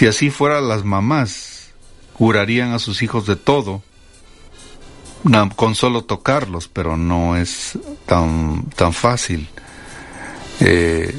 Si 0.00 0.06
así 0.06 0.30
fuera, 0.30 0.62
las 0.62 0.82
mamás 0.82 1.74
curarían 2.14 2.72
a 2.72 2.78
sus 2.78 3.02
hijos 3.02 3.26
de 3.26 3.36
todo 3.36 3.82
con 5.56 5.74
solo 5.74 6.04
tocarlos, 6.04 6.68
pero 6.68 6.96
no 6.96 7.36
es 7.36 7.78
tan, 8.06 8.64
tan 8.70 8.94
fácil. 8.94 9.46
Eh, 10.60 11.14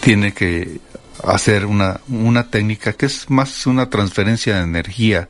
tiene 0.00 0.32
que 0.32 0.80
hacer 1.22 1.66
una, 1.66 2.00
una 2.08 2.48
técnica 2.48 2.94
que 2.94 3.04
es 3.04 3.28
más 3.28 3.66
una 3.66 3.90
transferencia 3.90 4.56
de 4.56 4.62
energía. 4.62 5.28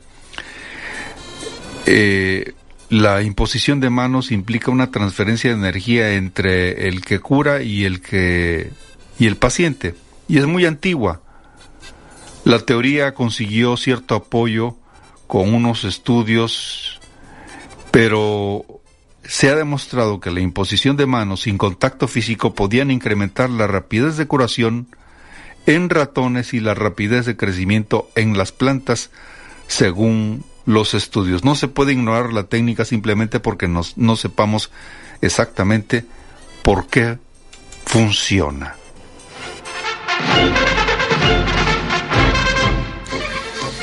Eh, 1.85 2.53
la 2.87 3.23
imposición 3.23 3.81
de 3.81 3.89
manos 3.89 4.31
implica 4.31 4.71
una 4.71 4.89
transferencia 4.89 5.49
de 5.49 5.57
energía 5.57 6.13
entre 6.13 6.87
el 6.87 7.03
que 7.03 7.19
cura 7.19 7.61
y 7.61 7.83
el 7.83 7.99
que 7.99 8.71
y 9.19 9.27
el 9.27 9.35
paciente 9.35 9.95
y 10.29 10.37
es 10.37 10.45
muy 10.45 10.65
antigua. 10.65 11.24
La 12.45 12.59
teoría 12.59 13.15
consiguió 13.15 13.75
cierto 13.75 14.13
apoyo 14.13 14.75
con 15.25 15.51
unos 15.55 15.83
estudios, 15.83 16.99
pero 17.89 18.63
se 19.23 19.49
ha 19.49 19.55
demostrado 19.55 20.19
que 20.19 20.29
la 20.29 20.41
imposición 20.41 20.95
de 20.95 21.07
manos 21.07 21.41
sin 21.41 21.57
contacto 21.57 22.07
físico 22.07 22.53
podían 22.53 22.91
incrementar 22.91 23.49
la 23.49 23.65
rapidez 23.65 24.15
de 24.17 24.27
curación 24.27 24.87
en 25.65 25.89
ratones 25.89 26.53
y 26.53 26.59
la 26.59 26.75
rapidez 26.75 27.25
de 27.25 27.35
crecimiento 27.35 28.11
en 28.13 28.37
las 28.37 28.51
plantas 28.51 29.09
según 29.65 30.45
los 30.67 30.93
estudios. 30.93 31.43
No 31.43 31.55
se 31.55 31.67
puede 31.67 31.93
ignorar 31.93 32.31
la 32.31 32.43
técnica 32.43 32.85
simplemente 32.85 33.39
porque 33.39 33.67
no 33.67 34.15
sepamos 34.15 34.69
exactamente 35.19 36.05
por 36.61 36.85
qué 36.85 37.17
funciona. 37.85 38.75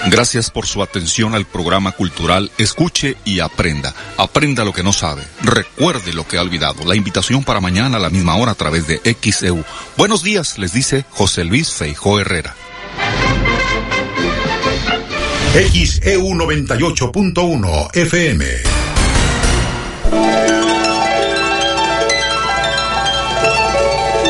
Gracias 0.06 0.51
por 0.51 0.66
su 0.66 0.83
atención 0.83 1.34
al 1.34 1.45
programa 1.47 1.92
cultural 1.92 2.51
Escuche 2.59 3.17
y 3.25 3.41
Aprenda. 3.41 3.95
Aprenda 4.17 4.64
lo 4.64 4.72
que 4.72 4.83
no 4.83 4.92
sabe. 4.92 5.22
Recuerde 5.42 6.12
lo 6.12 6.27
que 6.27 6.39
ha 6.39 6.42
olvidado. 6.42 6.84
La 6.84 6.97
invitación 6.97 7.44
para 7.44 7.61
mañana 7.61 7.98
a 7.98 8.00
la 8.00 8.11
misma 8.11 8.36
hora 8.36 8.53
a 8.53 8.56
través 8.56 8.86
de 8.86 9.00
XEU. 9.05 9.64
Buenos 9.97 10.22
días, 10.22 10.59
les 10.59 10.72
dice 10.72 11.05
José 11.11 11.44
Luis 11.44 11.72
Feijó 11.72 12.19
Herrera. 12.19 12.55
XEU 15.55 16.28
98.1 16.31 17.97
FM. 17.97 18.47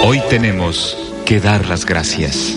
Hoy 0.05 0.20
tenemos 0.29 0.98
que 1.25 1.41
dar 1.41 1.67
las 1.67 1.86
gracias. 1.86 2.57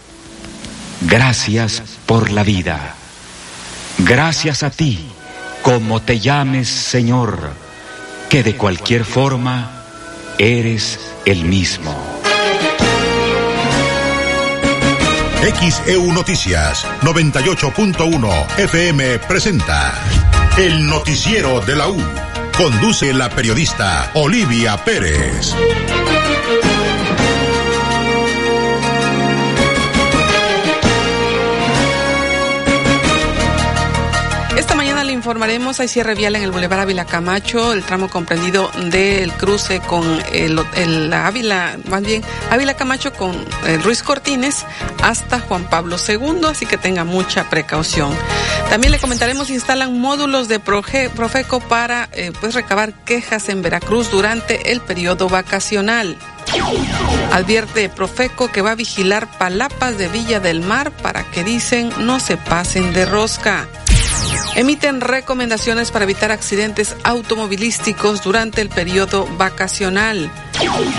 Gracias 1.01 1.83
por 2.05 2.31
la 2.31 2.43
vida. 2.43 2.95
Gracias 3.97 4.63
a 4.63 4.69
ti, 4.69 4.99
como 5.63 6.01
te 6.01 6.19
llames 6.19 6.69
Señor, 6.69 7.51
que 8.29 8.43
de 8.43 8.55
cualquier 8.55 9.03
forma 9.03 9.83
eres 10.37 10.99
el 11.25 11.45
mismo. 11.45 11.95
XEU 15.41 16.11
Noticias 16.13 16.85
98.1 17.01 18.59
FM 18.59 19.19
presenta 19.19 19.93
El 20.57 20.87
Noticiero 20.87 21.61
de 21.61 21.75
la 21.75 21.87
U. 21.87 21.97
Conduce 22.55 23.11
la 23.13 23.29
periodista 23.29 24.11
Olivia 24.13 24.77
Pérez. 24.77 25.55
Informaremos, 35.21 35.79
hay 35.79 35.87
cierre 35.87 36.15
vial 36.15 36.35
en 36.35 36.41
el 36.41 36.49
Boulevard 36.49 36.79
Ávila 36.79 37.05
Camacho, 37.05 37.73
el 37.73 37.83
tramo 37.83 38.09
comprendido 38.09 38.71
del 38.89 39.31
cruce 39.33 39.79
con 39.79 40.03
el, 40.33 41.13
Ávila, 41.13 41.77
más 41.87 42.01
bien 42.01 42.23
Ávila 42.49 42.73
Camacho 42.73 43.13
con 43.13 43.35
eh, 43.67 43.77
Ruiz 43.83 44.01
Cortines 44.01 44.65
hasta 45.03 45.39
Juan 45.39 45.69
Pablo 45.69 45.97
II, 45.97 46.41
así 46.47 46.65
que 46.65 46.77
tenga 46.77 47.03
mucha 47.03 47.47
precaución. 47.51 48.15
También 48.71 48.91
le 48.91 48.97
comentaremos, 48.97 49.51
instalan 49.51 49.99
módulos 49.99 50.47
de 50.47 50.59
Profeco 50.59 51.59
para 51.59 52.09
eh, 52.13 52.31
pues 52.39 52.55
recabar 52.55 52.91
quejas 53.05 53.47
en 53.49 53.61
Veracruz 53.61 54.09
durante 54.09 54.71
el 54.71 54.81
periodo 54.81 55.29
vacacional. 55.29 56.17
Advierte 57.31 57.89
Profeco 57.89 58.51
que 58.51 58.61
va 58.63 58.71
a 58.71 58.75
vigilar 58.75 59.37
palapas 59.37 59.99
de 59.99 60.07
Villa 60.07 60.39
del 60.39 60.61
Mar 60.61 60.89
para 60.89 61.29
que 61.29 61.43
dicen 61.43 61.91
no 61.99 62.19
se 62.19 62.37
pasen 62.37 62.91
de 62.91 63.05
rosca. 63.05 63.67
Emiten 64.55 65.01
recomendaciones 65.01 65.91
para 65.91 66.05
evitar 66.05 66.31
accidentes 66.31 66.95
automovilísticos 67.03 68.23
durante 68.23 68.61
el 68.61 68.69
periodo 68.69 69.27
vacacional. 69.37 70.31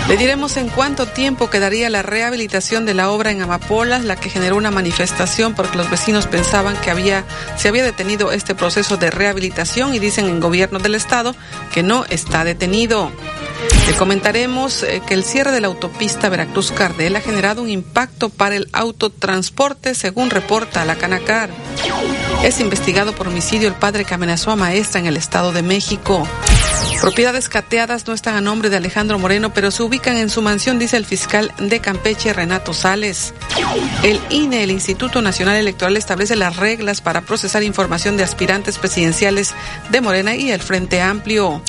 Le 0.07 0.17
diremos 0.17 0.57
en 0.57 0.69
cuánto 0.69 1.05
tiempo 1.05 1.49
quedaría 1.49 1.89
la 1.89 2.01
rehabilitación 2.01 2.85
de 2.85 2.93
la 2.93 3.09
obra 3.11 3.31
en 3.31 3.41
Amapolas, 3.41 4.03
la 4.03 4.15
que 4.15 4.29
generó 4.29 4.57
una 4.57 4.71
manifestación 4.71 5.53
porque 5.53 5.77
los 5.77 5.89
vecinos 5.89 6.27
pensaban 6.27 6.75
que 6.77 6.91
había, 6.91 7.23
se 7.57 7.67
había 7.67 7.83
detenido 7.83 8.31
este 8.31 8.55
proceso 8.55 8.97
de 8.97 9.11
rehabilitación 9.11 9.93
y 9.93 9.99
dicen 9.99 10.25
en 10.25 10.39
gobierno 10.39 10.79
del 10.79 10.95
estado 10.95 11.35
que 11.73 11.83
no 11.83 12.05
está 12.09 12.43
detenido. 12.43 13.11
Le 13.87 13.93
comentaremos 13.95 14.83
eh, 14.83 15.01
que 15.05 15.13
el 15.13 15.23
cierre 15.23 15.51
de 15.51 15.61
la 15.61 15.67
autopista 15.67 16.29
Veracruz-Cardel 16.29 17.15
ha 17.15 17.21
generado 17.21 17.61
un 17.61 17.69
impacto 17.69 18.29
para 18.29 18.55
el 18.55 18.69
autotransporte, 18.71 19.93
según 19.93 20.29
reporta 20.29 20.85
la 20.85 20.95
Canacar. 20.95 21.49
Es 22.43 22.59
investigado 22.59 23.13
por 23.13 23.27
homicidio 23.27 23.67
el 23.67 23.75
padre 23.75 24.05
que 24.05 24.13
amenazó 24.13 24.51
a 24.51 24.55
maestra 24.55 24.99
en 24.99 25.05
el 25.05 25.17
Estado 25.17 25.51
de 25.51 25.63
México. 25.63 26.27
Propiedades 27.01 27.49
cateadas 27.49 28.07
no 28.07 28.13
están 28.13 28.35
a 28.35 28.41
nombre 28.41 28.69
de 28.69 28.77
Alejandro 28.77 29.19
Moreno, 29.19 29.53
pero 29.53 29.71
se 29.71 29.83
ubican 29.83 30.17
en 30.17 30.29
su 30.29 30.41
mansión, 30.41 30.79
dice 30.79 30.97
el 30.97 31.05
fiscal 31.05 31.53
de 31.57 31.79
Campeche, 31.79 32.31
Renato 32.31 32.73
Sales. 32.73 33.33
El 34.03 34.19
INE, 34.29 34.63
el 34.63 34.71
Instituto 34.71 35.21
Nacional 35.21 35.57
Electoral, 35.57 35.97
establece 35.97 36.35
las 36.35 36.57
reglas 36.57 37.01
para 37.01 37.21
procesar 37.21 37.63
información 37.63 38.17
de 38.17 38.23
aspirantes 38.23 38.77
presidenciales 38.77 39.53
de 39.89 40.01
Morena 40.01 40.35
y 40.35 40.51
el 40.51 40.61
Frente 40.61 41.01
Amplio. 41.01 41.61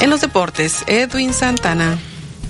En 0.00 0.10
los 0.10 0.20
deportes, 0.20 0.84
Edwin 0.86 1.34
Santana. 1.34 1.98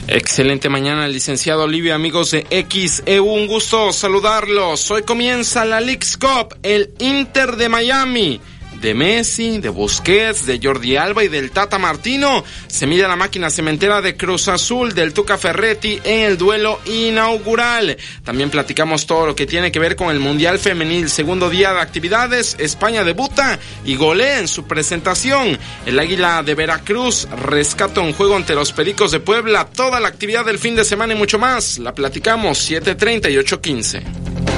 Excelente 0.06 0.68
mañana, 0.68 1.06
licenciado 1.06 1.64
Olivia, 1.64 1.94
amigos 1.94 2.32
de 2.32 2.46
XEU, 2.68 3.24
un 3.24 3.46
gusto 3.46 3.92
saludarlos. 3.92 4.90
Hoy 4.90 5.02
comienza 5.02 5.64
la 5.64 5.80
League's 5.80 6.16
Cup, 6.16 6.58
el 6.62 6.92
Inter 6.98 7.56
de 7.56 7.68
Miami 7.68 8.40
de 8.80 8.94
Messi, 8.94 9.58
de 9.58 9.68
Busquets, 9.68 10.46
de 10.46 10.60
Jordi 10.62 10.96
Alba 10.96 11.24
y 11.24 11.28
del 11.28 11.50
Tata 11.50 11.78
Martino. 11.78 12.44
Se 12.66 12.86
mide 12.86 13.06
la 13.06 13.16
máquina 13.16 13.50
cementera 13.50 14.00
de 14.00 14.16
Cruz 14.16 14.48
Azul 14.48 14.94
del 14.94 15.12
Tuca 15.12 15.38
Ferretti 15.38 16.00
en 16.04 16.26
el 16.26 16.38
duelo 16.38 16.80
inaugural. 16.86 17.96
También 18.24 18.50
platicamos 18.50 19.06
todo 19.06 19.26
lo 19.26 19.36
que 19.36 19.46
tiene 19.46 19.70
que 19.70 19.78
ver 19.78 19.96
con 19.96 20.10
el 20.10 20.20
Mundial 20.20 20.58
Femenil, 20.58 21.10
segundo 21.10 21.50
día 21.50 21.72
de 21.72 21.80
actividades. 21.80 22.56
España 22.58 23.04
debuta 23.04 23.58
y 23.84 23.96
golea 23.96 24.38
en 24.38 24.48
su 24.48 24.64
presentación. 24.64 25.58
El 25.86 25.98
Águila 25.98 26.42
de 26.42 26.54
Veracruz 26.54 27.28
rescata 27.44 28.00
un 28.00 28.12
juego 28.12 28.36
ante 28.36 28.54
los 28.54 28.72
Pericos 28.72 29.10
de 29.12 29.20
Puebla. 29.20 29.66
Toda 29.66 30.00
la 30.00 30.08
actividad 30.08 30.44
del 30.44 30.58
fin 30.58 30.76
de 30.76 30.84
semana 30.84 31.14
y 31.14 31.16
mucho 31.16 31.38
más. 31.38 31.78
La 31.78 31.94
platicamos 31.94 32.70
7.30 32.70 33.30
y 33.30 33.36
8.15. 33.36 34.49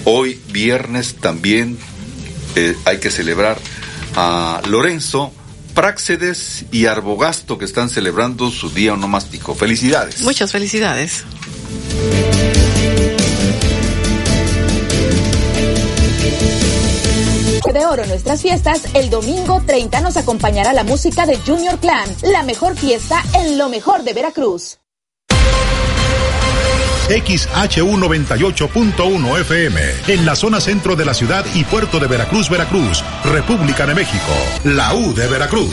Hoy 0.04 0.38
viernes 0.50 1.14
también 1.16 1.78
eh, 2.54 2.76
hay 2.84 2.98
que 2.98 3.10
celebrar 3.10 3.58
a 4.14 4.60
Lorenzo, 4.68 5.32
Práxedes 5.74 6.66
y 6.70 6.84
Arbogasto 6.84 7.56
que 7.56 7.64
están 7.64 7.88
celebrando 7.88 8.50
su 8.50 8.68
día 8.68 8.92
onomástico. 8.92 9.54
Felicidades. 9.54 10.20
Muchas 10.20 10.52
felicidades. 10.52 11.24
De 17.72 17.86
oro 17.86 18.04
nuestras 18.06 18.42
fiestas, 18.42 18.82
el 18.94 19.08
domingo 19.08 19.62
30 19.64 20.00
nos 20.00 20.16
acompañará 20.16 20.72
la 20.72 20.84
música 20.84 21.26
de 21.26 21.38
Junior 21.38 21.78
Clan, 21.78 22.08
la 22.22 22.42
mejor 22.42 22.76
fiesta 22.76 23.22
en 23.34 23.56
lo 23.56 23.68
mejor 23.68 24.02
de 24.02 24.12
Veracruz. 24.12 24.78
XHU 27.08 27.96
98.1 27.96 29.40
FM, 29.40 29.80
en 30.08 30.24
la 30.24 30.36
zona 30.36 30.60
centro 30.60 30.96
de 30.96 31.04
la 31.04 31.14
ciudad 31.14 31.44
y 31.54 31.64
puerto 31.64 31.98
de 31.98 32.06
Veracruz, 32.06 32.48
Veracruz, 32.48 33.02
República 33.24 33.86
de 33.86 33.94
México, 33.94 34.32
la 34.64 34.94
U 34.94 35.12
de 35.12 35.26
Veracruz. 35.26 35.72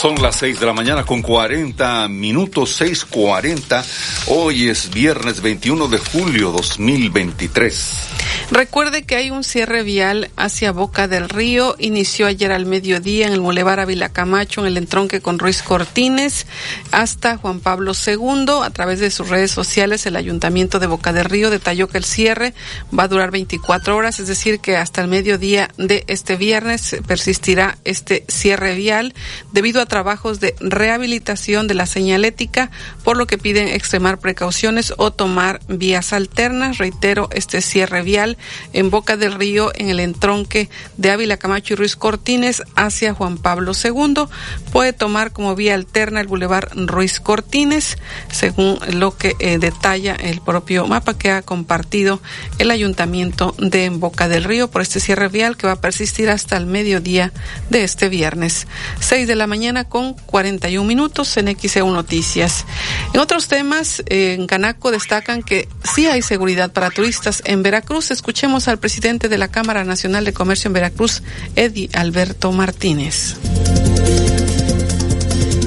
Son 0.00 0.14
las 0.22 0.36
6 0.36 0.60
de 0.60 0.66
la 0.66 0.72
mañana 0.72 1.04
con 1.04 1.22
40 1.22 2.06
minutos, 2.06 2.80
6.40. 2.80 3.84
Hoy 4.28 4.68
es 4.68 4.90
viernes 4.90 5.42
21 5.42 5.88
de 5.88 5.98
julio 5.98 6.52
2023. 6.52 8.08
Recuerde 8.50 9.02
que 9.02 9.16
hay 9.16 9.30
un 9.30 9.44
cierre 9.44 9.82
vial 9.82 10.30
hacia 10.36 10.72
Boca 10.72 11.08
del 11.08 11.28
Río. 11.28 11.74
Inició 11.78 12.26
ayer 12.26 12.52
al 12.52 12.64
mediodía 12.64 13.26
en 13.26 13.32
el 13.32 13.40
Boulevard 13.40 13.80
Ávila 13.80 14.08
Camacho, 14.10 14.60
en 14.60 14.68
el 14.68 14.76
entronque 14.76 15.20
con 15.20 15.38
Ruiz 15.38 15.62
Cortines, 15.62 16.46
hasta 16.92 17.36
Juan 17.36 17.58
Pablo 17.58 17.92
II. 17.92 18.46
A 18.62 18.70
través 18.70 19.00
de 19.00 19.10
sus 19.10 19.28
redes 19.28 19.50
sociales, 19.50 20.06
el 20.06 20.16
Ayuntamiento 20.16 20.78
de 20.78 20.86
Boca 20.86 21.12
del 21.12 21.24
Río 21.26 21.50
detalló 21.50 21.88
que 21.88 21.98
el 21.98 22.04
cierre 22.04 22.54
va 22.96 23.02
a 23.02 23.08
durar 23.08 23.32
24 23.32 23.96
horas, 23.96 24.20
es 24.20 24.28
decir, 24.28 24.60
que 24.60 24.76
hasta 24.76 25.02
el 25.02 25.08
mediodía 25.08 25.68
de 25.76 26.04
este 26.06 26.36
viernes 26.36 26.96
persistirá 27.06 27.76
este 27.84 28.24
cierre 28.28 28.76
vial 28.76 29.12
debido 29.52 29.82
a 29.82 29.87
trabajos 29.88 30.40
de 30.40 30.54
rehabilitación 30.60 31.66
de 31.66 31.74
la 31.74 31.86
señalética, 31.86 32.70
por 33.02 33.16
lo 33.16 33.26
que 33.26 33.38
piden 33.38 33.68
extremar 33.68 34.18
precauciones 34.18 34.94
o 34.96 35.12
tomar 35.12 35.60
vías 35.68 36.12
alternas. 36.12 36.78
Reitero, 36.78 37.28
este 37.32 37.60
cierre 37.60 38.02
vial 38.02 38.38
en 38.72 38.90
Boca 38.90 39.16
del 39.16 39.34
Río, 39.34 39.72
en 39.74 39.88
el 39.88 40.00
entronque 40.00 40.68
de 40.96 41.10
Ávila 41.10 41.36
Camacho 41.36 41.74
y 41.74 41.76
Ruiz 41.76 41.96
Cortines 41.96 42.62
hacia 42.76 43.14
Juan 43.14 43.38
Pablo 43.38 43.72
II. 43.72 44.24
Puede 44.72 44.92
tomar 44.92 45.32
como 45.32 45.54
vía 45.54 45.74
alterna 45.74 46.20
el 46.20 46.26
Boulevard 46.26 46.70
Ruiz 46.74 47.20
Cortines, 47.20 47.98
según 48.30 48.78
lo 48.92 49.16
que 49.16 49.34
eh, 49.38 49.58
detalla 49.58 50.14
el 50.14 50.40
propio 50.40 50.86
mapa 50.86 51.16
que 51.16 51.30
ha 51.30 51.42
compartido 51.42 52.20
el 52.58 52.70
Ayuntamiento 52.70 53.54
de 53.58 53.88
Boca 53.90 54.28
del 54.28 54.44
Río 54.44 54.68
por 54.68 54.82
este 54.82 55.00
cierre 55.00 55.28
vial 55.28 55.56
que 55.56 55.66
va 55.66 55.74
a 55.74 55.80
persistir 55.80 56.30
hasta 56.30 56.56
el 56.56 56.66
mediodía 56.66 57.32
de 57.70 57.84
este 57.84 58.08
viernes. 58.08 58.66
6 59.00 59.26
de 59.26 59.36
la 59.36 59.46
mañana 59.46 59.77
con 59.84 60.14
41 60.14 60.86
minutos 60.86 61.36
en 61.36 61.56
XEU 61.58 61.90
Noticias. 61.90 62.64
En 63.12 63.20
otros 63.20 63.48
temas, 63.48 64.02
en 64.06 64.46
Canaco 64.46 64.90
destacan 64.90 65.42
que 65.42 65.68
sí 65.94 66.06
hay 66.06 66.22
seguridad 66.22 66.72
para 66.72 66.90
turistas 66.90 67.42
en 67.44 67.62
Veracruz. 67.62 68.10
Escuchemos 68.10 68.68
al 68.68 68.78
presidente 68.78 69.28
de 69.28 69.38
la 69.38 69.48
Cámara 69.48 69.84
Nacional 69.84 70.24
de 70.24 70.32
Comercio 70.32 70.68
en 70.68 70.74
Veracruz, 70.74 71.22
Eddie 71.56 71.90
Alberto 71.92 72.52
Martínez. 72.52 73.36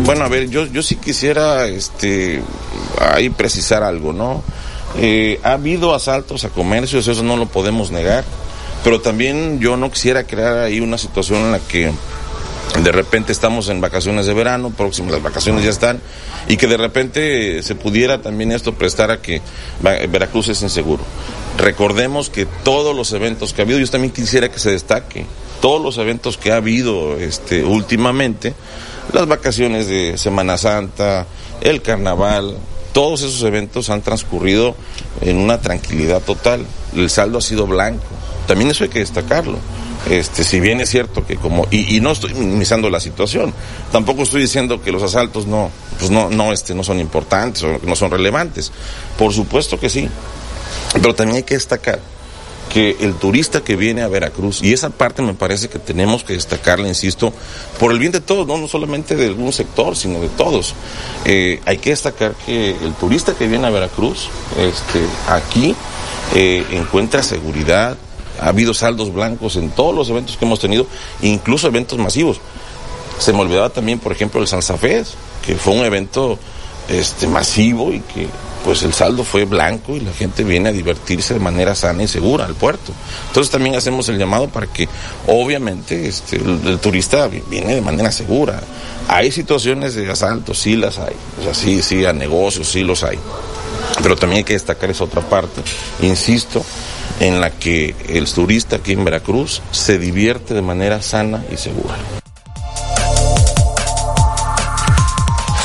Bueno, 0.03 0.25
a 0.25 0.27
ver, 0.29 0.49
yo, 0.49 0.65
yo 0.65 0.81
sí 0.81 0.95
quisiera 0.95 1.67
este, 1.67 2.41
ahí 2.99 3.29
precisar 3.29 3.83
algo, 3.83 4.13
¿no? 4.13 4.43
Eh, 4.97 5.39
ha 5.43 5.53
habido 5.53 5.95
asaltos 5.95 6.43
a 6.43 6.49
comercios, 6.49 7.07
eso 7.07 7.23
no 7.23 7.37
lo 7.37 7.45
podemos 7.45 7.91
negar, 7.91 8.23
pero 8.83 8.99
también 8.99 9.59
yo 9.59 9.77
no 9.77 9.91
quisiera 9.91 10.25
crear 10.25 10.57
ahí 10.57 10.79
una 10.79 10.97
situación 10.97 11.39
en 11.41 11.51
la 11.51 11.59
que 11.59 11.91
de 12.79 12.91
repente 12.91 13.31
estamos 13.31 13.69
en 13.69 13.81
vacaciones 13.81 14.25
de 14.25 14.33
verano, 14.33 14.71
próximas 14.71 15.11
las 15.11 15.21
vacaciones 15.21 15.63
ya 15.63 15.69
están, 15.69 16.01
y 16.47 16.57
que 16.57 16.67
de 16.67 16.77
repente 16.77 17.61
se 17.63 17.75
pudiera 17.75 18.21
también 18.21 18.51
esto 18.51 18.73
prestar 18.73 19.11
a 19.11 19.21
que 19.21 19.41
Veracruz 19.81 20.49
es 20.49 20.61
inseguro. 20.61 21.03
Recordemos 21.57 22.29
que 22.29 22.45
todos 22.45 22.95
los 22.95 23.11
eventos 23.13 23.53
que 23.53 23.61
ha 23.61 23.65
habido, 23.65 23.79
yo 23.79 23.87
también 23.87 24.13
quisiera 24.13 24.49
que 24.49 24.59
se 24.59 24.71
destaque, 24.71 25.25
todos 25.61 25.81
los 25.81 25.97
eventos 25.97 26.37
que 26.37 26.51
ha 26.51 26.55
habido 26.55 27.17
este, 27.17 27.63
últimamente, 27.63 28.53
las 29.13 29.27
vacaciones 29.27 29.87
de 29.87 30.17
Semana 30.17 30.57
Santa, 30.57 31.27
el 31.61 31.81
carnaval, 31.81 32.57
todos 32.93 33.21
esos 33.21 33.41
eventos 33.43 33.89
han 33.89 34.01
transcurrido 34.01 34.75
en 35.21 35.37
una 35.37 35.59
tranquilidad 35.59 36.21
total. 36.21 36.65
El 36.95 37.09
saldo 37.09 37.37
ha 37.37 37.41
sido 37.41 37.67
blanco. 37.67 38.03
También 38.47 38.71
eso 38.71 38.83
hay 38.83 38.89
que 38.89 38.99
destacarlo. 38.99 39.57
Este, 40.09 40.43
si 40.43 40.59
bien 40.59 40.81
es 40.81 40.89
cierto 40.89 41.25
que 41.25 41.35
como, 41.35 41.67
y, 41.69 41.99
no 42.01 42.11
estoy 42.11 42.33
minimizando 42.33 42.89
la 42.89 42.99
situación, 42.99 43.53
tampoco 43.91 44.23
estoy 44.23 44.41
diciendo 44.41 44.81
que 44.81 44.91
los 44.91 45.03
asaltos 45.03 45.45
no, 45.45 45.69
pues 45.99 46.09
no, 46.09 46.29
no, 46.29 46.51
este, 46.51 46.73
no 46.73 46.83
son 46.83 46.99
importantes 46.99 47.63
o 47.63 47.79
no 47.83 47.95
son 47.95 48.11
relevantes. 48.11 48.71
Por 49.17 49.33
supuesto 49.33 49.79
que 49.79 49.89
sí. 49.89 50.09
Pero 50.93 51.13
también 51.13 51.37
hay 51.37 51.43
que 51.43 51.53
destacar 51.55 51.99
que 52.71 52.95
el 53.01 53.15
turista 53.15 53.61
que 53.61 53.75
viene 53.75 54.01
a 54.01 54.07
Veracruz, 54.07 54.61
y 54.63 54.71
esa 54.71 54.89
parte 54.89 55.21
me 55.21 55.33
parece 55.33 55.67
que 55.67 55.77
tenemos 55.77 56.23
que 56.23 56.33
destacarla, 56.33 56.87
insisto, 56.87 57.33
por 57.77 57.91
el 57.91 57.99
bien 57.99 58.13
de 58.13 58.21
todos, 58.21 58.47
no, 58.47 58.65
solamente 58.67 59.17
de 59.17 59.27
algún 59.27 59.51
sector, 59.51 59.95
sino 59.97 60.21
de 60.21 60.29
todos. 60.29 60.73
Eh, 61.25 61.59
hay 61.65 61.79
que 61.79 61.89
destacar 61.89 62.33
que 62.45 62.69
el 62.69 62.93
turista 62.93 63.33
que 63.33 63.47
viene 63.47 63.67
a 63.67 63.71
Veracruz, 63.71 64.29
este, 64.57 65.01
aquí 65.27 65.75
eh, 66.33 66.65
encuentra 66.71 67.23
seguridad, 67.23 67.97
ha 68.39 68.47
habido 68.47 68.73
saldos 68.73 69.13
blancos 69.13 69.55
en 69.55 69.69
todos 69.69 69.93
los 69.95 70.09
eventos 70.09 70.37
que 70.37 70.45
hemos 70.45 70.59
tenido, 70.59 70.85
incluso 71.21 71.67
eventos 71.67 71.97
masivos. 71.99 72.39
Se 73.19 73.33
me 73.33 73.39
olvidaba 73.39 73.69
también, 73.69 73.99
por 73.99 74.11
ejemplo, 74.11 74.41
el 74.41 74.47
Salsafés, 74.47 75.15
que 75.45 75.55
fue 75.55 75.73
un 75.73 75.85
evento 75.85 76.39
este, 76.89 77.27
masivo 77.27 77.93
y 77.93 77.99
que 77.99 78.27
pues 78.63 78.83
el 78.83 78.93
saldo 78.93 79.23
fue 79.23 79.45
blanco 79.45 79.95
y 79.95 80.01
la 80.01 80.13
gente 80.13 80.43
viene 80.43 80.69
a 80.69 80.71
divertirse 80.71 81.33
de 81.33 81.39
manera 81.39 81.73
sana 81.73 82.03
y 82.03 82.07
segura 82.07 82.45
al 82.45 82.53
puerto. 82.53 82.91
Entonces 83.27 83.51
también 83.51 83.75
hacemos 83.75 84.07
el 84.09 84.17
llamado 84.17 84.49
para 84.49 84.67
que 84.67 84.87
obviamente 85.27 86.07
este, 86.07 86.37
el, 86.37 86.77
turista 86.79 87.27
viene 87.27 87.75
de 87.75 87.81
manera 87.81 88.11
segura. 88.11 88.61
Hay 89.07 89.31
situaciones 89.31 89.95
de 89.95 90.09
asalto, 90.09 90.53
sí 90.53 90.75
las 90.75 90.99
hay, 90.99 91.15
o 91.39 91.43
sea, 91.43 91.53
sí, 91.53 91.81
sí, 91.81 92.05
a 92.05 92.13
negocios, 92.13 92.67
sí 92.67 92.83
los 92.83 93.03
hay. 93.03 93.17
Pero 94.03 94.15
también 94.15 94.39
hay 94.39 94.43
que 94.43 94.53
destacar 94.53 94.89
esa 94.89 95.03
otra 95.03 95.21
parte, 95.21 95.61
insisto, 96.01 96.63
en 97.21 97.39
la 97.39 97.51
que 97.51 97.93
el 98.09 98.29
turista 98.29 98.77
aquí 98.77 98.93
en 98.93 99.05
Veracruz 99.05 99.61
se 99.71 99.99
divierte 99.99 100.55
de 100.55 100.63
manera 100.63 101.01
sana 101.01 101.45
y 101.51 101.57
segura. 101.57 101.95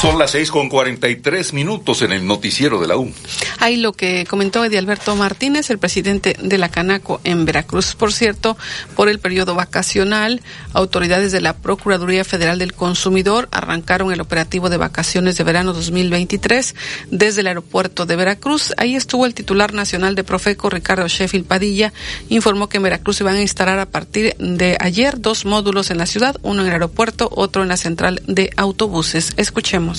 Son 0.06 0.20
las 0.20 0.30
seis 0.30 0.52
con 0.52 0.68
cuarenta 0.68 1.08
y 1.08 1.16
tres 1.16 1.52
minutos 1.52 2.00
en 2.00 2.12
el 2.12 2.24
noticiero 2.24 2.80
de 2.80 2.86
la 2.86 2.96
U. 2.96 3.10
Ahí 3.58 3.76
lo 3.76 3.92
que 3.92 4.24
comentó 4.24 4.64
Eddie 4.64 4.78
Alberto 4.78 5.16
Martínez, 5.16 5.68
el 5.68 5.78
presidente 5.78 6.36
de 6.40 6.58
la 6.58 6.68
Canaco 6.68 7.20
en 7.24 7.44
Veracruz. 7.44 7.96
Por 7.96 8.12
cierto, 8.12 8.56
por 8.94 9.08
el 9.08 9.18
periodo 9.18 9.56
vacacional, 9.56 10.42
autoridades 10.74 11.32
de 11.32 11.40
la 11.40 11.56
Procuraduría 11.56 12.22
Federal 12.22 12.60
del 12.60 12.72
Consumidor 12.72 13.48
arrancaron 13.50 14.12
el 14.12 14.20
operativo 14.20 14.70
de 14.70 14.76
vacaciones 14.76 15.38
de 15.38 15.42
verano 15.44 15.72
2023 15.72 16.76
desde 17.10 17.40
el 17.40 17.48
aeropuerto 17.48 18.06
de 18.06 18.14
Veracruz. 18.14 18.74
Ahí 18.76 18.94
estuvo 18.94 19.26
el 19.26 19.34
titular 19.34 19.74
nacional 19.74 20.14
de 20.14 20.22
Profeco, 20.22 20.70
Ricardo 20.70 21.08
Sheffield 21.08 21.46
Padilla, 21.46 21.92
informó 22.28 22.68
que 22.68 22.76
en 22.76 22.84
Veracruz 22.84 23.16
se 23.16 23.24
van 23.24 23.34
a 23.34 23.42
instalar 23.42 23.80
a 23.80 23.86
partir 23.86 24.36
de 24.38 24.76
ayer 24.78 25.20
dos 25.20 25.44
módulos 25.44 25.90
en 25.90 25.98
la 25.98 26.06
ciudad, 26.06 26.36
uno 26.42 26.60
en 26.62 26.68
el 26.68 26.74
aeropuerto, 26.74 27.28
otro 27.32 27.62
en 27.64 27.68
la 27.68 27.76
central 27.76 28.22
de 28.28 28.50
autobuses. 28.56 29.32
Escuchemos. 29.36 29.95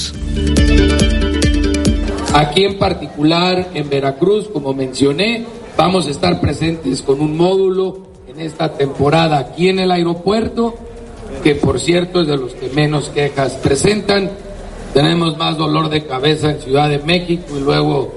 Aquí 2.34 2.66
en 2.66 2.78
particular, 2.78 3.70
en 3.74 3.90
Veracruz, 3.90 4.48
como 4.48 4.74
mencioné, 4.74 5.46
vamos 5.76 6.08
a 6.08 6.12
estar 6.12 6.40
presentes 6.40 7.02
con 7.02 7.20
un 7.20 7.36
módulo 7.36 8.00
en 8.28 8.40
esta 8.40 8.74
temporada 8.74 9.40
aquí 9.40 9.70
en 9.70 9.80
el 9.80 9.92
aeropuerto, 9.92 10.76
que 11.44 11.56
por 11.56 11.80
cierto 11.80 12.22
es 12.22 12.28
de 12.28 12.38
los 12.38 12.54
que 12.54 12.70
menos 12.70 13.10
quejas 13.10 13.54
presentan. 13.54 14.30
Tenemos 14.94 15.38
más 15.38 15.58
dolor 15.58 15.90
de 15.90 16.06
cabeza 16.06 16.52
en 16.52 16.60
Ciudad 16.60 16.90
de 16.90 17.00
México 17.00 17.58
y 17.58 17.62
luego 17.62 18.14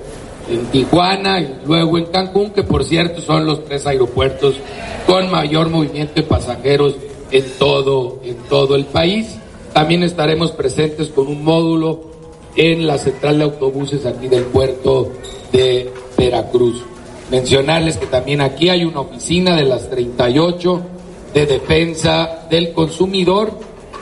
en 0.51 0.67
Tijuana 0.67 1.41
y 1.41 1.57
luego 1.67 1.97
en 1.97 2.07
Cancún, 2.07 2.51
que 2.51 2.63
por 2.63 2.85
cierto 2.85 3.23
son 3.23 3.47
los 3.47 3.65
tres 3.65 3.87
aeropuertos 3.87 4.57
con 5.07 5.31
mayor 5.31 5.71
movimiento 5.71 6.15
de 6.15 6.23
pasajeros 6.25 6.97
en 7.31 7.45
todo, 7.59 8.21
en 8.25 8.37
todo 8.49 8.77
el 8.77 8.85
país. 8.85 9.40
También 9.73 10.03
estaremos 10.03 10.53
presentes 10.53 11.09
con 11.09 11.29
un 11.29 11.45
módulo 11.45 12.11
en 12.57 12.87
la 12.87 12.99
central 12.99 13.39
de 13.39 13.45
autobuses 13.45 14.05
aquí 14.07 14.29
del 14.29 14.45
puerto 14.45 15.13
de 15.53 15.93
Veracruz. 16.19 16.85
Mencionarles 17.31 17.97
que 17.97 18.07
también 18.07 18.41
aquí 18.41 18.69
hay 18.69 18.85
una 18.85 19.01
oficina 19.01 19.55
de 19.55 19.65
las 19.65 19.89
38 19.89 20.83
de 21.33 21.47
defensa 21.47 22.47
del 22.51 22.73
consumidor, 22.73 23.53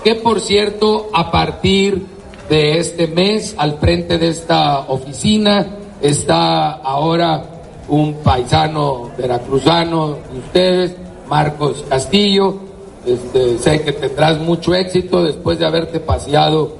que 0.03 0.15
por 0.15 0.41
cierto, 0.41 1.11
a 1.13 1.31
partir 1.31 2.07
de 2.49 2.79
este 2.79 3.07
mes, 3.07 3.55
al 3.59 3.79
frente 3.79 4.17
de 4.17 4.29
esta 4.29 4.81
oficina, 4.89 5.77
está 6.01 6.73
ahora 6.73 7.45
un 7.89 8.15
paisano 8.15 9.11
veracruzano 9.19 10.19
de 10.33 10.39
ustedes, 10.39 10.97
Marcos 11.29 11.85
Castillo, 11.89 12.68
este, 13.09 13.59
sé 13.59 13.83
que 13.83 13.93
tendrás 13.93 14.39
mucho 14.39 14.75
éxito 14.75 15.25
después 15.25 15.59
de 15.59 15.67
haberte 15.67 15.99
paseado 15.99 16.77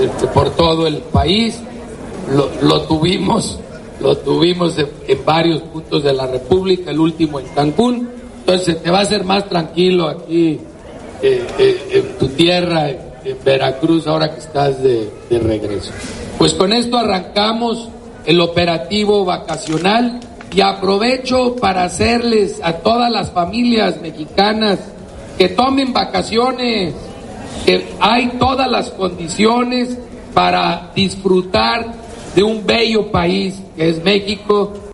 este, 0.00 0.26
por 0.28 0.50
todo 0.50 0.86
el 0.86 0.96
país. 0.98 1.60
Lo, 2.62 2.82
tuvimos, 2.82 3.58
lo 4.00 4.16
tuvimos 4.16 4.76
en, 4.78 5.24
varios 5.24 5.62
puntos 5.62 6.02
de 6.02 6.12
la 6.12 6.26
República, 6.26 6.90
el 6.90 6.98
último 6.98 7.40
en 7.40 7.46
Cancún. 7.48 8.08
Entonces 8.40 8.82
te 8.82 8.90
va 8.90 9.00
a 9.00 9.04
ser 9.04 9.24
más 9.24 9.48
tranquilo 9.48 10.08
aquí 10.08 10.58
eh, 11.22 11.46
eh, 11.58 11.88
en 11.92 12.18
tu 12.18 12.28
tierra, 12.28 12.90
en, 12.90 13.10
Veracruz, 13.44 14.06
ahora 14.06 14.32
que 14.32 14.40
estás 14.40 14.82
de, 14.82 15.08
de 15.28 15.38
regreso. 15.38 15.92
Pues 16.38 16.54
con 16.54 16.72
esto 16.72 16.96
arrancamos 16.96 17.88
el 18.24 18.40
operativo 18.40 19.24
vacacional 19.24 20.20
y 20.52 20.62
aprovecho 20.62 21.54
para 21.56 21.84
hacerles 21.84 22.60
a 22.62 22.72
todas 22.78 23.10
las 23.10 23.30
familias 23.30 24.00
mexicanas 24.00 24.78
que 25.40 25.48
tomen 25.48 25.94
vacaciones, 25.94 26.92
que 27.64 27.86
hay 27.98 28.32
todas 28.38 28.70
las 28.70 28.90
condiciones 28.90 29.96
para 30.34 30.92
disfrutar 30.94 31.94
de 32.36 32.42
un 32.42 32.66
bello 32.66 33.10
país 33.10 33.54
que 33.74 33.88
es 33.88 34.04
México 34.04 34.90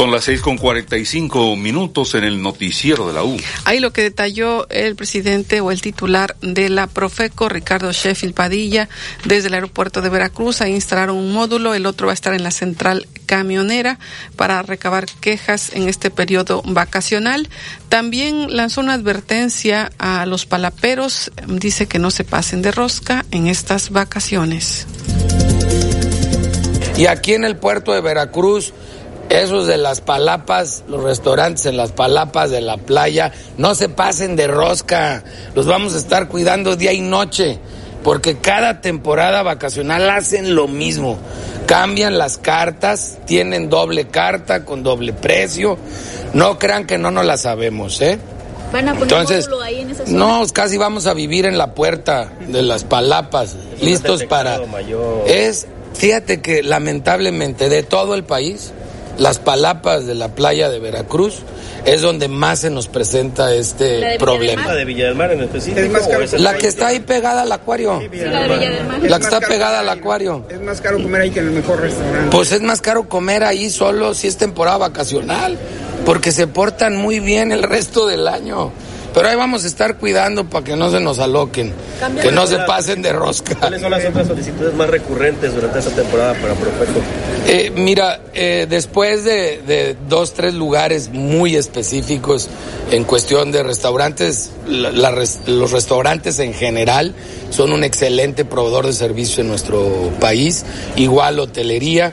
son 0.00 0.10
las 0.10 0.24
seis 0.24 0.40
con 0.40 0.56
cuarenta 0.56 0.96
y 0.96 1.04
cinco 1.04 1.56
minutos 1.56 2.14
en 2.14 2.24
el 2.24 2.40
noticiero 2.40 3.06
de 3.06 3.12
la 3.12 3.22
U. 3.22 3.36
Ahí 3.66 3.80
lo 3.80 3.92
que 3.92 4.00
detalló 4.00 4.66
el 4.70 4.96
presidente 4.96 5.60
o 5.60 5.70
el 5.70 5.82
titular 5.82 6.36
de 6.40 6.70
la 6.70 6.86
Profeco, 6.86 7.50
Ricardo 7.50 7.92
Sheffield 7.92 8.32
Padilla, 8.32 8.88
desde 9.26 9.48
el 9.48 9.54
aeropuerto 9.54 10.00
de 10.00 10.08
Veracruz. 10.08 10.62
Ahí 10.62 10.72
instalaron 10.72 11.16
un 11.18 11.34
módulo, 11.34 11.74
el 11.74 11.84
otro 11.84 12.06
va 12.06 12.12
a 12.12 12.14
estar 12.14 12.32
en 12.32 12.42
la 12.42 12.50
central 12.50 13.06
camionera 13.30 14.00
para 14.34 14.60
recabar 14.62 15.06
quejas 15.20 15.70
en 15.72 15.88
este 15.88 16.10
periodo 16.10 16.62
vacacional. 16.64 17.48
También 17.88 18.56
lanzó 18.56 18.80
una 18.80 18.94
advertencia 18.94 19.92
a 19.98 20.26
los 20.26 20.46
palaperos, 20.46 21.30
dice 21.46 21.86
que 21.86 22.00
no 22.00 22.10
se 22.10 22.24
pasen 22.24 22.60
de 22.60 22.72
rosca 22.72 23.24
en 23.30 23.46
estas 23.46 23.90
vacaciones. 23.90 24.88
Y 26.96 27.06
aquí 27.06 27.34
en 27.34 27.44
el 27.44 27.56
puerto 27.56 27.92
de 27.92 28.00
Veracruz 28.00 28.74
esos 29.28 29.68
de 29.68 29.78
las 29.78 30.00
palapas, 30.00 30.82
los 30.88 31.04
restaurantes 31.04 31.66
en 31.66 31.76
las 31.76 31.92
palapas 31.92 32.50
de 32.50 32.60
la 32.60 32.78
playa, 32.78 33.32
no 33.58 33.76
se 33.76 33.88
pasen 33.88 34.34
de 34.34 34.48
rosca. 34.48 35.22
Los 35.54 35.66
vamos 35.66 35.94
a 35.94 35.98
estar 35.98 36.26
cuidando 36.26 36.74
día 36.74 36.92
y 36.92 37.00
noche, 37.00 37.60
porque 38.02 38.38
cada 38.38 38.80
temporada 38.80 39.42
vacacional 39.42 40.08
hacen 40.10 40.54
lo 40.54 40.68
mismo. 40.68 41.18
Cambian 41.66 42.18
las 42.18 42.38
cartas, 42.38 43.18
tienen 43.26 43.68
doble 43.70 44.08
carta 44.08 44.64
con 44.64 44.82
doble 44.82 45.12
precio. 45.12 45.78
No 46.32 46.58
crean 46.58 46.86
que 46.86 46.98
no 46.98 47.10
nos 47.10 47.24
la 47.24 47.36
sabemos, 47.36 48.00
¿eh? 48.00 48.18
¿Van 48.72 48.88
a 48.88 48.92
poner 48.92 49.12
Entonces, 49.12 49.48
ahí 49.62 49.80
en 49.80 49.90
esa 49.90 50.06
zona? 50.06 50.18
No, 50.18 50.46
casi 50.52 50.76
vamos 50.76 51.06
a 51.06 51.14
vivir 51.14 51.46
en 51.46 51.58
la 51.58 51.74
puerta 51.74 52.32
de 52.48 52.62
las 52.62 52.84
palapas, 52.84 53.56
listos 53.80 54.24
para... 54.24 54.60
Es, 55.26 55.66
fíjate 55.94 56.40
que 56.40 56.62
lamentablemente 56.62 57.68
de 57.68 57.82
todo 57.82 58.14
el 58.14 58.24
país, 58.24 58.72
las 59.20 59.38
palapas 59.38 60.06
de 60.06 60.14
la 60.14 60.28
playa 60.28 60.70
de 60.70 60.78
Veracruz 60.78 61.40
es 61.84 62.00
donde 62.00 62.28
más 62.28 62.60
se 62.60 62.70
nos 62.70 62.88
presenta 62.88 63.54
este 63.54 64.16
problema. 64.18 64.66
¿La 64.66 64.74
de 64.74 64.84
Villa 64.86 65.04
del 65.04 65.14
Mar 65.14 65.30
en 65.30 65.42
específico? 65.42 65.98
la 66.38 66.56
que 66.56 66.66
está 66.66 66.88
ahí 66.88 67.00
pegada 67.00 67.42
al 67.42 67.52
acuario. 67.52 68.00
Sí, 68.00 68.16
la 68.16 68.42
de 68.42 68.48
Villa 68.48 68.70
del 68.70 68.86
Mar. 68.86 69.00
La 69.02 69.18
que 69.18 69.24
está 69.24 69.40
pegada 69.40 69.80
al 69.80 69.88
acuario. 69.90 70.46
Es 70.48 70.60
más 70.62 70.80
caro 70.80 71.02
comer 71.02 71.20
ahí 71.20 71.30
que 71.30 71.40
en 71.40 71.48
el 71.48 71.52
mejor 71.52 71.80
restaurante. 71.80 72.30
Pues 72.30 72.50
es 72.52 72.62
más 72.62 72.80
caro 72.80 73.08
comer 73.08 73.44
ahí 73.44 73.68
solo 73.68 74.14
si 74.14 74.26
es 74.26 74.38
temporada 74.38 74.78
vacacional, 74.78 75.58
porque 76.06 76.32
se 76.32 76.46
portan 76.46 76.96
muy 76.96 77.20
bien 77.20 77.52
el 77.52 77.62
resto 77.62 78.06
del 78.06 78.26
año. 78.26 78.72
Pero 79.12 79.28
ahí 79.28 79.36
vamos 79.36 79.64
a 79.64 79.66
estar 79.66 79.96
cuidando 79.96 80.44
para 80.44 80.64
que 80.64 80.76
no 80.76 80.90
se 80.90 81.00
nos 81.00 81.18
aloquen, 81.18 81.72
que 82.22 82.30
no 82.30 82.46
se 82.46 82.58
pasen 82.58 83.02
de 83.02 83.12
rosca. 83.12 83.56
¿Cuáles 83.56 83.80
son 83.80 83.90
las 83.90 84.04
otras 84.04 84.28
solicitudes 84.28 84.72
más 84.74 84.88
recurrentes 84.88 85.54
durante 85.54 85.80
esta 85.80 85.90
temporada 85.90 86.34
para 86.34 86.54
Profeco? 86.54 87.00
Eh, 87.46 87.72
mira, 87.74 88.20
eh, 88.34 88.66
después 88.68 89.24
de, 89.24 89.96
dos, 90.08 90.34
tres 90.34 90.54
lugares 90.54 91.10
muy 91.12 91.56
específicos 91.56 92.48
en 92.92 93.04
cuestión 93.04 93.50
de 93.50 93.64
restaurantes, 93.64 94.50
los 94.66 95.72
restaurantes 95.72 96.38
en 96.38 96.54
general 96.54 97.14
son 97.50 97.72
un 97.72 97.82
excelente 97.82 98.44
proveedor 98.44 98.86
de 98.86 98.92
servicios 98.92 99.40
en 99.40 99.48
nuestro 99.48 100.12
país, 100.20 100.64
igual 100.96 101.40
hotelería. 101.40 102.12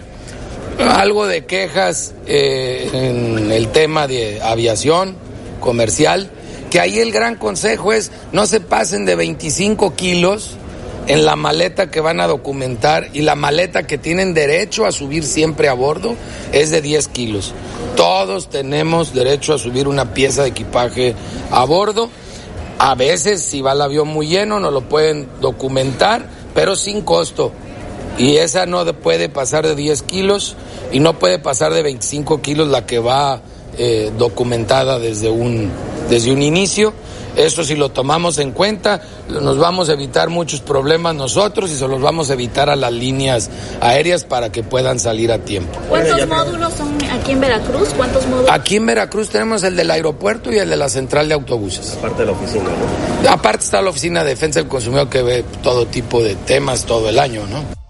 Algo 0.80 1.26
de 1.26 1.46
quejas 1.46 2.14
eh, 2.28 2.90
en 2.94 3.52
el 3.52 3.68
tema 3.70 4.08
de 4.08 4.42
aviación 4.42 5.16
comercial 5.60 6.30
que 6.78 6.82
ahí 6.82 7.00
el 7.00 7.12
gran 7.12 7.38
consejo 7.38 7.92
es 7.92 8.12
no 8.32 8.46
se 8.46 8.60
pasen 8.60 9.06
de 9.06 9.16
25 9.16 9.96
kilos 9.96 10.58
en 11.08 11.26
la 11.26 11.36
maleta 11.36 11.90
que 11.90 12.02
van 12.02 12.22
a 12.22 12.28
documentar 12.28 13.08
y 13.14 13.22
la 13.22 13.34
maleta 13.34 13.88
que 13.88 13.98
tienen 13.98 14.36
derecho 14.36 14.86
a 14.86 14.92
subir 14.92 15.24
siempre 15.24 15.70
a 15.70 15.74
bordo 15.74 16.14
es 16.52 16.70
de 16.70 16.84
10 16.84 17.08
kilos. 17.08 17.56
Todos 17.96 18.52
tenemos 18.52 19.16
derecho 19.16 19.56
a 19.56 19.58
subir 19.58 19.88
una 19.88 20.14
pieza 20.14 20.44
de 20.44 20.50
equipaje 20.50 21.16
a 21.50 21.66
bordo. 21.66 22.12
A 22.78 22.94
veces, 22.94 23.42
si 23.42 23.60
va 23.60 23.72
el 23.72 23.82
avión 23.82 24.10
muy 24.10 24.28
lleno, 24.28 24.60
no 24.60 24.70
lo 24.70 24.82
pueden 24.82 25.28
documentar, 25.42 26.30
pero 26.54 26.76
sin 26.76 27.02
costo. 27.02 27.54
Y 28.20 28.38
esa 28.38 28.68
no 28.68 28.86
puede 28.94 29.30
pasar 29.30 29.66
de 29.66 29.74
10 29.74 30.04
kilos 30.04 30.56
y 30.92 31.00
no 31.00 31.18
puede 31.18 31.40
pasar 31.40 31.74
de 31.74 31.82
25 31.82 32.40
kilos 32.44 32.68
la 32.68 32.86
que 32.86 33.00
va 33.00 33.42
eh, 33.78 34.12
documentada 34.18 35.00
desde 35.00 35.30
un 35.30 35.72
desde 36.10 36.32
un 36.32 36.42
inicio. 36.42 36.94
Eso 37.36 37.64
si 37.64 37.76
lo 37.76 37.90
tomamos 37.90 38.40
en 38.40 38.52
cuenta, 38.52 39.00
nos 39.30 39.60
vamos 39.60 39.90
a 39.90 39.94
evitar 39.94 40.30
muchos 40.30 40.60
problemas 40.60 41.14
nosotros 41.14 41.70
y 41.70 41.76
se 41.76 41.88
los 41.88 42.02
vamos 42.02 42.32
a 42.32 42.34
evitar 42.34 42.68
a 42.68 42.76
las 42.76 42.92
líneas 42.92 43.52
aéreas 43.80 44.24
para 44.24 44.52
que 44.52 44.64
puedan 44.64 45.00
salir 45.00 45.32
a 45.32 45.38
tiempo. 45.38 45.80
¿Cuántos 45.88 46.28
módulos 46.28 46.74
son 46.74 46.98
aquí 47.12 47.34
en 47.34 47.42
Veracruz? 47.42 47.90
¿Cuántos 47.96 48.26
módulos? 48.26 48.50
Aquí 48.50 48.78
en 48.78 48.88
Veracruz 48.88 49.30
tenemos 49.30 49.62
el 49.62 49.76
del 49.76 49.92
aeropuerto 49.92 50.52
y 50.52 50.58
el 50.58 50.68
de 50.68 50.78
la 50.78 50.90
central 50.90 51.28
de 51.28 51.36
autobuses. 51.36 51.94
Aparte 52.00 52.22
de 52.22 52.26
la 52.26 52.32
oficina, 52.32 52.64
¿no? 53.24 53.30
Aparte 53.30 53.64
está 53.66 53.84
la 53.84 53.92
oficina 53.92 54.24
de 54.24 54.32
defensa 54.32 54.60
del 54.60 54.68
consumidor 54.68 55.08
que 55.08 55.22
ve 55.22 55.46
todo 55.62 55.86
tipo 55.86 56.24
de 56.24 56.34
temas 56.34 56.86
todo 56.86 57.08
el 57.08 57.20
año, 57.20 57.46
¿no? 57.46 57.87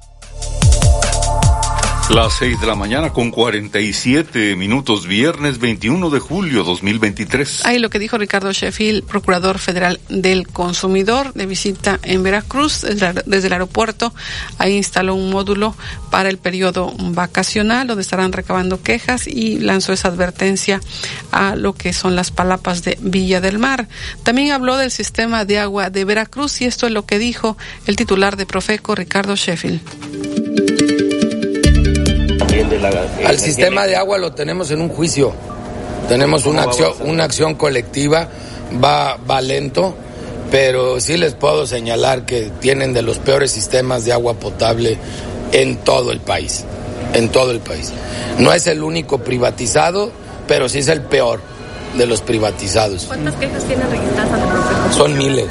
Las 2.10 2.38
6 2.38 2.62
de 2.62 2.68
la 2.68 2.76
mañana 2.76 3.12
con 3.12 3.32
47 3.32 4.56
minutos, 4.56 5.06
viernes 5.08 5.60
21 5.60 6.10
de 6.10 6.20
julio 6.20 6.64
2023. 6.64 7.66
Ahí 7.66 7.80
lo 7.80 7.90
que 7.90 8.00
dijo 8.00 8.18
Ricardo 8.18 8.50
Sheffield, 8.54 9.04
procurador 9.04 9.60
federal 9.60 10.00
del 10.08 10.48
consumidor, 10.48 11.34
de 11.34 11.46
visita 11.46 12.00
en 12.04 12.24
Veracruz 12.24 12.84
desde 12.84 13.48
el 13.48 13.54
aeropuerto. 13.54 14.14
Ahí 14.58 14.78
instaló 14.78 15.16
un 15.16 15.30
módulo 15.32 15.76
para 16.10 16.30
el 16.30 16.38
periodo 16.38 16.94
vacacional 16.98 17.88
donde 17.88 18.04
estarán 18.04 18.32
recabando 18.32 18.82
quejas 18.82 19.28
y 19.28 19.60
lanzó 19.60 19.92
esa 19.92 20.08
advertencia 20.08 20.80
a 21.34 21.58
lo 21.58 21.74
que 21.74 21.92
son 21.92 22.16
las 22.16 22.32
palapas 22.32 22.84
de 22.84 22.98
Villa 23.02 23.42
del 23.42 23.60
Mar. 23.60 23.90
También 24.24 24.54
habló 24.54 24.78
del 24.78 24.92
sistema 24.92 25.44
de 25.44 25.60
agua 25.60 25.90
de 25.90 26.06
Veracruz 26.06 26.62
y 26.62 26.66
esto 26.66 26.86
es 26.88 26.94
lo 26.94 27.06
que 27.06 27.20
dijo 27.20 27.58
el 27.86 27.98
titular 27.98 28.38
de 28.38 28.46
Profeco, 28.46 28.96
Ricardo 28.96 29.36
Sheffield. 29.36 30.87
Al 33.26 33.40
sistema 33.40 33.86
de 33.86 33.96
agua 33.96 34.18
lo 34.18 34.34
tenemos 34.34 34.72
en 34.72 34.82
un 34.82 34.90
juicio. 34.90 35.34
Tenemos 36.08 36.46
una 36.46 36.64
acción, 36.64 36.94
una 37.02 37.26
acción 37.26 37.56
colectiva, 37.56 38.30
va, 38.84 39.18
va 39.30 39.42
lento, 39.42 39.94
pero 40.52 41.00
sí 41.00 41.18
les 41.18 41.34
puedo 41.34 41.66
señalar 41.68 42.26
que 42.26 42.52
tienen 42.62 42.94
de 42.94 43.02
los 43.02 43.20
peores 43.20 43.52
sistemas 43.52 44.06
de 44.06 44.14
agua 44.14 44.36
potable 44.36 44.98
en 45.52 45.78
todo 45.78 46.12
el 46.12 46.20
país. 46.20 46.64
En 47.14 47.30
todo 47.30 47.52
el 47.52 47.60
país. 47.60 47.92
No 48.40 48.54
es 48.54 48.68
el 48.68 48.84
único 48.84 49.20
privatizado, 49.20 50.12
pero 50.48 50.70
sí 50.70 50.80
es 50.80 50.88
el 50.88 51.02
peor 51.02 51.42
de 51.98 52.06
los 52.06 52.22
privatizados. 52.22 53.06
¿Cuántas 53.06 53.36
quejas 53.36 53.64
tienen 53.64 53.90
registradas 53.90 54.96
Son 54.96 55.18
miles. 55.18 55.48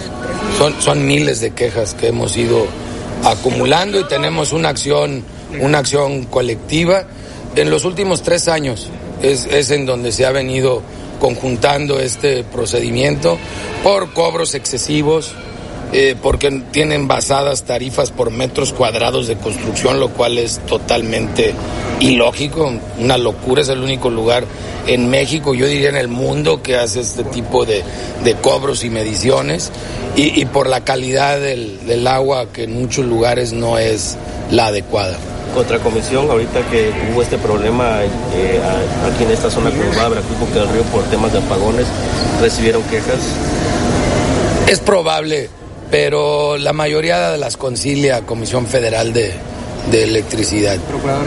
Son, 0.59 0.75
son 0.81 1.07
miles 1.07 1.41
de 1.41 1.51
quejas 1.51 1.95
que 1.95 2.09
hemos 2.09 2.37
ido 2.37 2.67
acumulando 3.25 3.99
y 4.01 4.05
tenemos 4.05 4.53
una 4.53 4.69
acción, 4.69 5.25
una 5.61 5.79
acción 5.79 6.25
colectiva. 6.25 7.05
En 7.55 7.71
los 7.71 7.85
últimos 7.85 8.23
tres 8.23 8.49
años 8.49 8.89
es, 9.23 9.47
es 9.47 9.71
en 9.71 9.87
donde 9.87 10.13
se 10.13 10.27
ha 10.27 10.31
venido 10.31 10.83
conjuntando 11.21 11.99
este 11.99 12.45
procedimiento 12.45 13.39
por 13.83 14.13
cobros 14.13 14.55
excesivos, 14.55 15.33
eh, 15.93 16.17
porque 16.21 16.63
tienen 16.73 17.09
basadas 17.09 17.65
tarifas 17.65 18.11
por 18.11 18.31
metros 18.31 18.73
cuadrados 18.73 19.27
de 19.27 19.37
construcción, 19.37 20.01
lo 20.01 20.11
cual 20.11 20.39
es 20.39 20.59
totalmente 20.67 21.55
ilógico, 22.01 22.73
una 22.99 23.19
locura, 23.19 23.63
es 23.63 23.69
el 23.69 23.81
único 23.81 24.11
lugar 24.11 24.45
en 24.87 25.09
México, 25.11 25.55
yo 25.55 25.67
diría 25.67 25.89
en 25.89 25.97
el 25.97 26.09
mundo, 26.09 26.63
que 26.63 26.77
hace 26.77 27.01
este 27.01 27.25
tipo 27.25 27.65
de, 27.65 27.83
de 28.25 28.35
cobros 28.35 28.85
y 28.85 28.91
mediciones, 28.91 29.71
y, 30.15 30.41
y 30.41 30.45
por 30.45 30.69
la 30.69 30.85
calidad 30.85 31.41
del, 31.41 31.87
del 31.87 32.07
agua 32.07 32.47
que 32.53 32.65
en 32.65 32.81
muchos 32.81 33.05
lugares 33.05 33.53
no 33.53 33.79
es 33.79 34.17
la 34.51 34.67
adecuada. 34.67 35.17
Comisión 35.83 36.31
ahorita 36.31 36.61
que 36.71 36.93
hubo 37.11 37.23
este 37.23 37.39
problema 37.39 38.03
eh, 38.03 38.61
aquí 39.11 39.25
en 39.25 39.31
esta 39.31 39.51
zona 39.51 39.71
conurbada 39.71 40.11
Veracruz 40.11 40.53
del 40.53 40.69
Río 40.69 40.83
por 40.93 41.03
temas 41.05 41.33
de 41.33 41.39
apagones, 41.39 41.87
recibieron 42.43 42.83
quejas? 42.83 43.21
Es 44.69 44.79
probable, 44.81 45.49
pero 45.91 46.59
la 46.59 46.73
mayoría 46.73 47.31
de 47.31 47.39
las 47.39 47.57
concilia 47.57 48.23
Comisión 48.23 48.67
Federal 48.67 49.13
de, 49.13 49.33
de 49.91 50.05
Electricidad. 50.05 50.77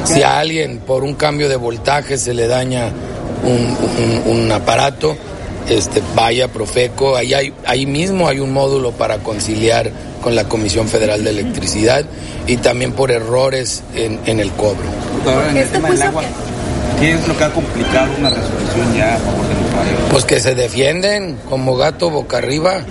Si 0.04 0.24
a 0.24 0.40
alguien 0.40 0.80
por 0.80 1.04
un 1.04 1.16
cambio 1.16 1.50
de 1.50 1.56
voltaje 1.56 2.18
se 2.18 2.34
le 2.34 2.48
daña 2.48 2.92
un, 3.44 3.78
un, 4.28 4.38
un 4.38 4.52
aparato, 4.52 5.16
este, 5.70 6.02
vaya 6.16 6.48
Profeco, 6.48 7.16
ahí, 7.16 7.34
hay, 7.34 7.54
ahí 7.66 7.86
mismo 7.86 8.28
hay 8.28 8.40
un 8.40 8.52
módulo 8.52 8.92
para 8.92 9.20
conciliar 9.20 9.92
con 10.22 10.36
la 10.36 10.46
Comisión 10.46 10.88
Federal 10.88 11.24
de 11.24 11.30
Electricidad 11.30 12.04
y 12.48 12.58
también 12.58 12.92
por 12.94 13.12
errores 13.12 13.84
en, 13.96 14.20
en 14.26 14.40
el 14.40 14.52
cobro. 14.52 14.84
en 15.50 15.58
el 15.58 15.70
tema 15.70 15.90
del 15.92 16.02
agua, 16.02 16.24
¿qué 17.00 17.14
es 17.14 17.28
lo 17.28 17.38
que 17.38 17.44
ha 17.44 17.52
complicado 17.52 18.12
una 18.18 18.30
resolución 18.30 18.96
ya 18.98 19.16
a 19.16 19.18
favor 19.20 19.48
del 19.48 19.58
usuario? 19.66 19.94
Pues 20.12 20.26
que 20.26 20.40
se 20.40 20.56
defienden 20.56 21.38
como 21.50 21.78
gato 21.78 22.10
boca 22.10 22.40
arriba 22.40 22.84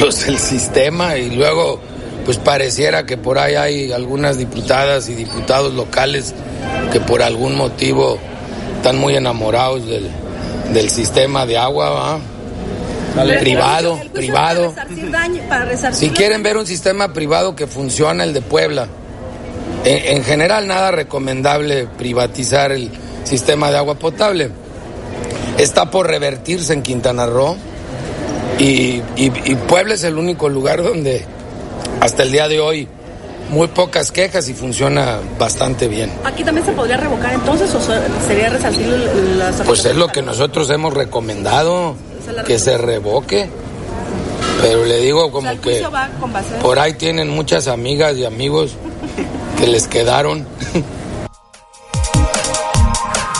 los 0.00 0.26
del 0.26 0.38
sistema 0.38 1.16
y 1.16 1.30
luego 1.30 1.80
pues 2.24 2.36
pareciera 2.36 3.06
que 3.06 3.16
por 3.16 3.38
ahí 3.38 3.54
hay 3.54 3.92
algunas 3.92 4.36
diputadas 4.36 5.08
y 5.08 5.14
diputados 5.14 5.72
locales 5.72 6.34
que 6.92 7.00
por 7.00 7.22
algún 7.22 7.56
motivo 7.56 8.18
están 8.76 8.98
muy 8.98 9.16
enamorados 9.16 9.86
del, 9.86 10.10
del 10.72 10.90
sistema 10.90 11.46
de 11.46 11.56
agua, 11.56 11.90
¿va? 11.90 12.20
privado, 13.40 13.98
privado. 14.12 14.74
si 15.92 16.10
quieren 16.10 16.42
ver 16.42 16.56
un 16.56 16.66
sistema 16.66 17.12
privado 17.12 17.56
que 17.56 17.66
funciona, 17.66 18.24
el 18.24 18.34
de 18.34 18.42
Puebla. 18.42 18.86
En, 19.84 20.18
en, 20.18 20.24
general, 20.24 20.66
nada 20.66 20.90
recomendable 20.90 21.86
privatizar 21.86 22.72
el 22.72 22.90
sistema 23.24 23.70
de 23.70 23.78
agua 23.78 23.94
potable. 23.94 24.50
Está 25.56 25.90
por 25.90 26.06
revertirse 26.06 26.72
en 26.72 26.82
Quintana 26.82 27.26
Roo 27.26 27.56
y, 28.58 29.02
y, 29.16 29.32
y 29.44 29.54
Puebla 29.54 29.94
es 29.94 30.04
el 30.04 30.18
único 30.18 30.48
lugar 30.48 30.82
donde 30.82 31.24
hasta 32.00 32.22
el 32.22 32.32
día 32.32 32.48
de 32.48 32.60
hoy 32.60 32.88
muy 33.50 33.68
pocas 33.68 34.10
quejas 34.12 34.48
y 34.48 34.54
funciona 34.54 35.18
bastante 35.38 35.88
bien. 35.88 36.12
¿Aquí 36.24 36.44
también 36.44 36.66
se 36.66 36.72
podría 36.72 36.96
revocar 36.96 37.32
entonces 37.32 37.74
o 37.74 37.80
sería 38.26 38.50
resarcir 38.50 38.86
las... 39.36 39.62
Pues 39.62 39.84
es 39.84 39.96
lo 39.96 40.08
que 40.08 40.22
nosotros 40.22 40.68
hemos 40.70 40.94
recomendado, 40.94 41.96
que 42.46 42.58
se 42.58 42.76
revoque. 42.78 43.48
Pero 44.60 44.84
le 44.84 44.98
digo 45.00 45.30
como 45.30 45.48
o 45.48 45.52
sea, 45.52 45.60
que 45.60 45.86
por 46.60 46.80
ahí 46.80 46.94
tienen 46.94 47.30
muchas 47.30 47.68
amigas 47.68 48.16
y 48.16 48.24
amigos 48.24 48.72
que 49.58 49.66
les 49.68 49.86
quedaron. 49.86 50.46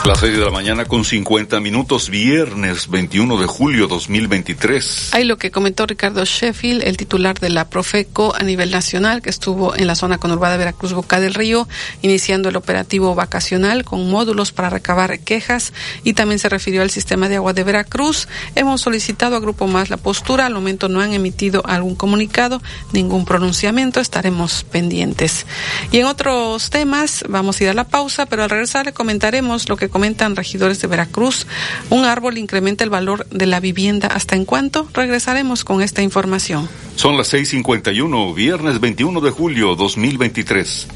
Las 0.08 0.20
6 0.20 0.38
de 0.38 0.44
la 0.46 0.50
mañana 0.50 0.86
con 0.86 1.04
50 1.04 1.60
minutos, 1.60 2.08
viernes 2.08 2.88
21 2.88 3.38
de 3.38 3.46
julio 3.46 3.88
2023. 3.88 5.10
Hay 5.12 5.24
lo 5.24 5.36
que 5.36 5.50
comentó 5.50 5.84
Ricardo 5.84 6.24
Sheffield, 6.24 6.82
el 6.82 6.96
titular 6.96 7.38
de 7.38 7.50
la 7.50 7.68
Profeco 7.68 8.34
a 8.34 8.42
nivel 8.42 8.70
nacional, 8.70 9.20
que 9.20 9.28
estuvo 9.28 9.76
en 9.76 9.86
la 9.86 9.94
zona 9.94 10.16
conurbada 10.16 10.54
de 10.54 10.60
Veracruz, 10.60 10.94
Boca 10.94 11.20
del 11.20 11.34
Río, 11.34 11.68
iniciando 12.00 12.48
el 12.48 12.56
operativo 12.56 13.14
vacacional 13.14 13.84
con 13.84 14.10
módulos 14.10 14.50
para 14.50 14.70
recabar 14.70 15.18
quejas 15.18 15.74
y 16.04 16.14
también 16.14 16.38
se 16.38 16.48
refirió 16.48 16.80
al 16.80 16.88
sistema 16.88 17.28
de 17.28 17.36
agua 17.36 17.52
de 17.52 17.64
Veracruz. 17.64 18.28
Hemos 18.54 18.80
solicitado 18.80 19.36
a 19.36 19.40
Grupo 19.40 19.66
Más 19.66 19.90
la 19.90 19.98
postura, 19.98 20.46
al 20.46 20.54
momento 20.54 20.88
no 20.88 21.02
han 21.02 21.12
emitido 21.12 21.60
algún 21.66 21.96
comunicado, 21.96 22.62
ningún 22.94 23.26
pronunciamiento, 23.26 24.00
estaremos 24.00 24.64
pendientes. 24.64 25.44
Y 25.92 25.98
en 25.98 26.06
otros 26.06 26.70
temas, 26.70 27.26
vamos 27.28 27.60
a 27.60 27.64
ir 27.64 27.68
a 27.68 27.74
la 27.74 27.88
pausa, 27.88 28.24
pero 28.24 28.44
al 28.44 28.48
regresar 28.48 28.86
le 28.86 28.94
comentaremos 28.94 29.68
lo 29.68 29.76
que 29.76 29.90
comentan 29.98 30.36
regidores 30.36 30.80
de 30.80 30.86
Veracruz, 30.86 31.48
un 31.90 32.04
árbol 32.04 32.38
incrementa 32.38 32.84
el 32.84 32.90
valor 32.90 33.26
de 33.30 33.46
la 33.46 33.58
vivienda. 33.58 34.06
¿Hasta 34.06 34.36
en 34.36 34.44
cuánto? 34.44 34.88
Regresaremos 34.94 35.64
con 35.64 35.82
esta 35.82 36.02
información. 36.02 36.68
Son 36.94 37.16
las 37.16 37.34
6:51, 37.34 38.32
viernes 38.32 38.78
21 38.78 39.20
de 39.20 39.30
julio 39.32 39.74
2023. 39.74 40.86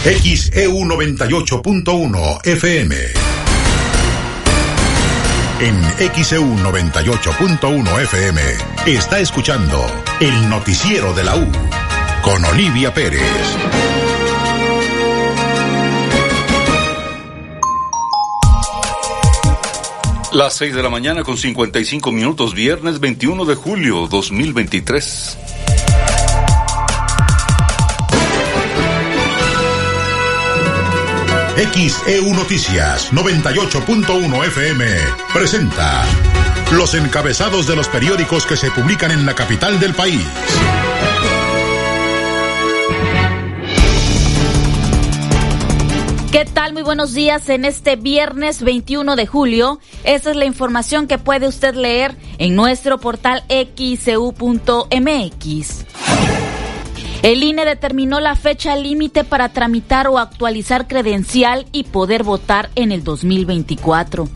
XEU 0.05 0.73
98.1 0.73 2.47
FM 2.47 3.38
en 5.61 5.83
XEU 6.23 6.45
98.1 6.45 8.03
FM 8.03 8.41
está 8.87 9.19
escuchando 9.19 9.85
el 10.21 10.49
noticiero 10.49 11.13
de 11.15 11.25
la 11.25 11.37
U 11.37 11.47
con 12.23 12.45
Olivia 12.45 12.95
Pérez. 12.95 13.23
Las 20.33 20.55
6 20.55 20.75
de 20.75 20.83
la 20.83 20.91
mañana 20.91 21.25
con 21.25 21.37
55 21.37 22.13
minutos, 22.13 22.55
viernes 22.55 23.01
21 23.01 23.45
de 23.45 23.55
julio 23.57 24.07
2023. 24.07 25.39
XEU 31.59 32.35
Noticias 32.35 33.13
98.1 33.13 34.47
FM 34.47 34.87
presenta 35.35 36.05
los 36.71 36.95
encabezados 36.95 37.67
de 37.67 37.75
los 37.75 37.89
periódicos 37.89 38.47
que 38.47 38.57
se 38.57 38.71
publican 38.71 39.11
en 39.11 39.27
la 39.27 39.35
capital 39.35 39.81
del 39.81 39.93
país. 39.93 40.25
¿Qué 46.31 46.45
tal? 46.45 46.75
Muy 46.75 46.83
buenos 46.83 47.13
días 47.13 47.49
en 47.49 47.65
este 47.65 47.97
viernes 47.97 48.63
21 48.63 49.17
de 49.17 49.27
julio. 49.27 49.81
Esa 50.05 50.31
es 50.31 50.37
la 50.37 50.45
información 50.45 51.09
que 51.09 51.19
puede 51.19 51.49
usted 51.49 51.75
leer 51.75 52.15
en 52.39 52.55
nuestro 52.55 52.99
portal 52.99 53.43
xcu.mx. 53.49 54.29
El 57.23 57.43
INE 57.43 57.65
determinó 57.65 58.21
la 58.21 58.37
fecha 58.37 58.77
límite 58.77 59.25
para 59.25 59.49
tramitar 59.49 60.07
o 60.07 60.19
actualizar 60.19 60.87
credencial 60.87 61.67
y 61.73 61.85
poder 61.85 62.23
votar 62.23 62.71
en 62.77 62.93
el 62.93 63.03
2024. 63.03 64.29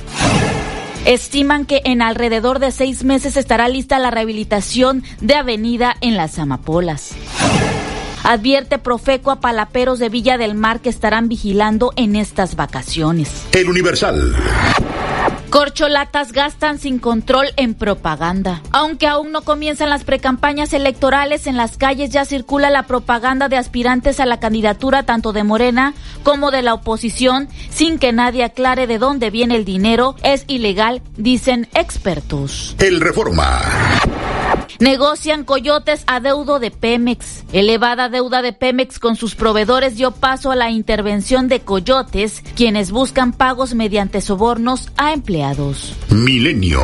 Estiman 1.05 1.65
que 1.65 1.83
en 1.85 2.03
alrededor 2.03 2.59
de 2.59 2.71
seis 2.73 3.05
meses 3.05 3.37
estará 3.37 3.69
lista 3.69 3.99
la 3.99 4.11
rehabilitación 4.11 5.05
de 5.21 5.35
avenida 5.35 5.97
en 6.01 6.17
las 6.17 6.39
Amapolas. 6.39 7.13
Advierte 8.25 8.79
Profeco 8.79 9.31
a 9.31 9.41
palaperos 9.41 9.99
de 9.99 10.09
Villa 10.09 10.39
del 10.39 10.55
Mar 10.55 10.81
que 10.81 10.89
estarán 10.89 11.29
vigilando 11.29 11.93
en 11.97 12.15
estas 12.15 12.55
vacaciones. 12.55 13.47
El 13.53 13.69
Universal. 13.69 14.35
Corcholatas 15.53 16.33
gastan 16.33 16.79
sin 16.79 16.99
control 16.99 17.49
en 17.57 17.75
propaganda. 17.75 18.63
Aunque 18.71 19.07
aún 19.07 19.33
no 19.33 19.43
comienzan 19.43 19.91
las 19.91 20.03
precampañas 20.03 20.73
electorales, 20.73 21.47
en 21.47 21.59
las 21.59 21.77
calles 21.77 22.09
ya 22.09 22.25
circula 22.25 22.71
la 22.71 22.85
propaganda 22.85 23.51
de 23.51 23.59
aspirantes 23.59 24.19
a 24.19 24.25
la 24.25 24.41
candidatura 24.41 25.03
tanto 25.03 25.35
de 25.35 25.45
Morena 25.45 25.93
como 26.23 26.51
de 26.51 26.63
la 26.63 26.73
oposición, 26.73 27.51
sin 27.69 27.99
que 27.99 28.13
nadie 28.13 28.45
aclare 28.45 28.87
de 28.87 28.97
dónde 28.97 29.29
viene 29.29 29.57
el 29.57 29.67
dinero. 29.67 30.17
Es 30.23 30.45
ilegal, 30.49 31.03
dicen 31.19 31.69
expertos. 31.75 32.75
El 32.79 33.03
Reforma. 33.03 33.61
Negocian 34.83 35.45
coyotes 35.45 36.03
a 36.09 36.19
deudo 36.19 36.59
de 36.59 36.73
Pemex. 36.73 37.45
Elevada 37.53 38.09
deuda 38.09 38.43
de 38.43 38.53
Pemex 38.53 38.99
con 38.99 39.15
sus 39.15 39.37
proveedores 39.37 39.95
dio 39.95 40.11
paso 40.11 40.51
a 40.51 40.57
la 40.57 40.73
intervención 40.73 41.47
de 41.47 41.61
coyotes, 41.61 42.43
quienes 42.57 42.91
buscan 42.91 43.33
pagos 43.33 43.75
mediante 43.75 44.21
sobornos 44.21 44.91
a 44.97 45.13
empleados. 45.13 45.95
Milenio. 46.11 46.81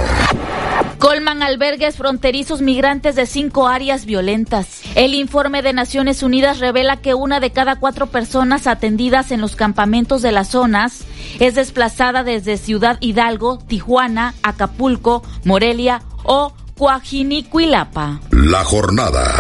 Colman 1.01 1.43
albergues 1.43 1.97
fronterizos 1.97 2.61
migrantes 2.61 3.17
de 3.17 3.27
cinco 3.27 3.67
áreas 3.67 4.05
violentas. 4.05 4.83
El 4.95 5.15
informe 5.15 5.63
de 5.63 5.73
Naciones 5.73 6.23
Unidas 6.23 6.61
revela 6.61 6.99
que 6.99 7.15
una 7.15 7.41
de 7.41 7.51
cada 7.51 7.81
cuatro 7.81 8.07
personas 8.07 8.69
atendidas 8.69 9.33
en 9.33 9.41
los 9.41 9.57
campamentos 9.57 10.23
de 10.23 10.31
las 10.31 10.51
zonas 10.51 11.05
es 11.41 11.57
desplazada 11.57 12.23
desde 12.23 12.59
Ciudad 12.59 12.97
Hidalgo, 13.01 13.59
Tijuana, 13.59 14.35
Acapulco, 14.45 15.25
Morelia 15.43 16.03
o 16.23 16.53
Coajinicuilapa. 16.79 18.21
La 18.31 18.63
jornada. 18.63 19.35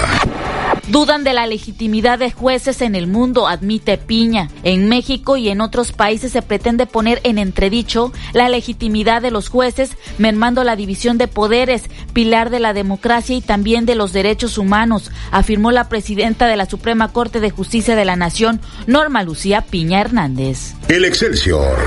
Dudan 0.88 1.22
de 1.22 1.32
la 1.32 1.46
legitimidad 1.46 2.18
de 2.18 2.32
jueces 2.32 2.82
en 2.82 2.96
el 2.96 3.06
mundo, 3.06 3.46
admite 3.46 3.96
Piña. 3.96 4.48
En 4.64 4.88
México 4.88 5.36
y 5.36 5.48
en 5.48 5.60
otros 5.60 5.92
países 5.92 6.32
se 6.32 6.42
pretende 6.42 6.86
poner 6.86 7.20
en 7.22 7.38
entredicho 7.38 8.12
la 8.32 8.48
legitimidad 8.48 9.22
de 9.22 9.30
los 9.30 9.50
jueces, 9.50 9.92
mermando 10.18 10.64
la 10.64 10.74
división 10.74 11.16
de 11.16 11.28
poderes, 11.28 11.84
pilar 12.12 12.50
de 12.50 12.58
la 12.58 12.72
democracia 12.72 13.36
y 13.36 13.40
también 13.40 13.86
de 13.86 13.94
los 13.94 14.12
derechos 14.12 14.58
humanos, 14.58 15.12
afirmó 15.30 15.70
la 15.70 15.88
presidenta 15.88 16.48
de 16.48 16.56
la 16.56 16.66
Suprema 16.66 17.12
Corte 17.12 17.38
de 17.38 17.50
Justicia 17.50 17.94
de 17.94 18.04
la 18.04 18.16
Nación, 18.16 18.60
Norma 18.88 19.22
Lucía 19.22 19.60
Piña 19.60 20.00
Hernández. 20.00 20.74
El 20.88 21.04
Excelsior. 21.04 21.78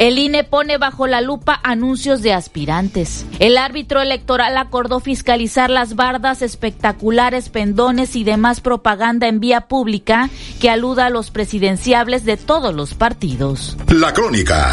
El 0.00 0.18
INE 0.18 0.44
pone 0.44 0.78
bajo 0.78 1.06
la 1.06 1.20
lupa 1.20 1.60
anuncios 1.62 2.22
de 2.22 2.32
aspirantes. 2.32 3.26
El 3.38 3.58
árbitro 3.58 4.00
electoral 4.00 4.56
acordó 4.56 4.98
fiscalizar 4.98 5.68
las 5.68 5.94
bardas 5.94 6.40
espectaculares, 6.40 7.50
pendones 7.50 8.16
y 8.16 8.24
demás 8.24 8.62
propaganda 8.62 9.28
en 9.28 9.40
vía 9.40 9.68
pública 9.68 10.30
que 10.58 10.70
aluda 10.70 11.04
a 11.04 11.10
los 11.10 11.30
presidenciables 11.30 12.24
de 12.24 12.38
todos 12.38 12.74
los 12.74 12.94
partidos. 12.94 13.76
La 13.88 14.14
crónica. 14.14 14.72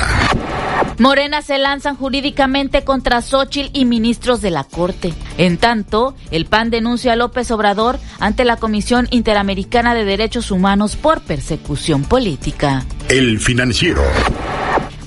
Morena 0.98 1.42
se 1.42 1.58
lanzan 1.58 1.98
jurídicamente 1.98 2.86
contra 2.86 3.22
Xochitl 3.22 3.78
y 3.78 3.84
ministros 3.84 4.40
de 4.40 4.52
la 4.52 4.64
Corte. 4.64 5.14
En 5.38 5.58
tanto, 5.58 6.16
el 6.32 6.46
PAN 6.46 6.70
denuncia 6.70 7.12
a 7.12 7.16
López 7.18 7.52
Obrador 7.52 8.00
ante 8.22 8.46
la 8.46 8.56
Comisión 8.56 9.10
Interamericana 9.12 9.94
de 9.94 10.06
Derechos 10.06 10.52
Humanos 10.52 10.96
por 10.96 11.20
persecución 11.20 12.06
política. 12.06 12.86
El 13.10 13.42
financiero 13.42 14.04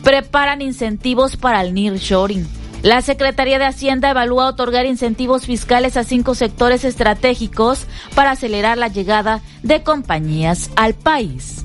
preparan 0.02 0.62
incentivos 0.62 1.36
para 1.36 1.60
el 1.62 1.74
nearshoring. 1.74 2.46
La 2.82 3.02
Secretaría 3.02 3.58
de 3.58 3.66
Hacienda 3.66 4.10
evalúa 4.10 4.46
otorgar 4.46 4.86
incentivos 4.86 5.44
fiscales 5.44 5.96
a 5.98 6.04
cinco 6.04 6.34
sectores 6.34 6.84
estratégicos 6.84 7.86
para 8.14 8.30
acelerar 8.30 8.78
la 8.78 8.88
llegada 8.88 9.42
de 9.62 9.82
compañías 9.82 10.70
al 10.76 10.94
país. 10.94 11.64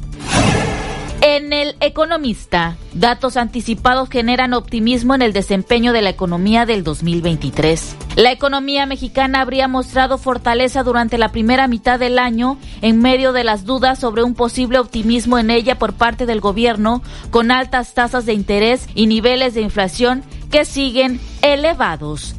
En 1.28 1.54
el 1.54 1.76
Economista, 1.80 2.78
datos 2.94 3.36
anticipados 3.36 4.10
generan 4.10 4.54
optimismo 4.54 5.16
en 5.16 5.24
el 5.24 5.34
desempeño 5.34 5.92
de 5.92 6.04
la 6.04 6.12
economía 6.12 6.68
del 6.68 6.84
2023. 6.84 7.96
La 8.16 8.32
economía 8.32 8.86
mexicana 8.86 9.42
habría 9.42 9.68
mostrado 9.68 10.20
fortaleza 10.20 10.84
durante 10.84 11.18
la 11.18 11.30
primera 11.30 11.68
mitad 11.68 11.98
del 11.98 12.20
año 12.20 12.60
en 12.84 13.02
medio 13.02 13.34
de 13.34 13.44
las 13.44 13.66
dudas 13.66 13.98
sobre 13.98 14.22
un 14.22 14.36
posible 14.36 14.78
optimismo 14.78 15.40
en 15.40 15.50
ella 15.50 15.80
por 15.80 15.94
parte 15.94 16.28
del 16.28 16.42
gobierno, 16.42 17.02
con 17.32 17.50
altas 17.50 17.96
tasas 17.96 18.28
de 18.28 18.34
interés 18.34 18.88
y 18.94 19.08
niveles 19.08 19.56
de 19.56 19.62
inflación 19.62 20.24
que 20.52 20.64
siguen 20.64 21.20
elevados. 21.42 22.36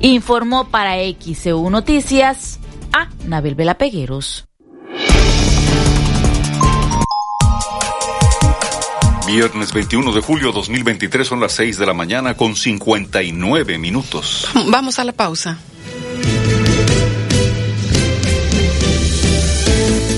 Informó 0.00 0.70
para 0.70 0.94
XEU 0.94 1.68
Noticias 1.68 2.58
a 2.94 3.10
Nabel 3.26 3.54
Velapegueros. 3.54 4.49
Viernes 9.32 9.72
21 9.72 10.12
de 10.12 10.20
julio 10.22 10.50
2023 10.50 11.24
son 11.24 11.38
las 11.38 11.52
6 11.52 11.78
de 11.78 11.86
la 11.86 11.94
mañana 11.94 12.36
con 12.36 12.56
59 12.56 13.78
minutos. 13.78 14.48
Vamos 14.66 14.98
a 14.98 15.04
la 15.04 15.12
pausa. 15.12 15.56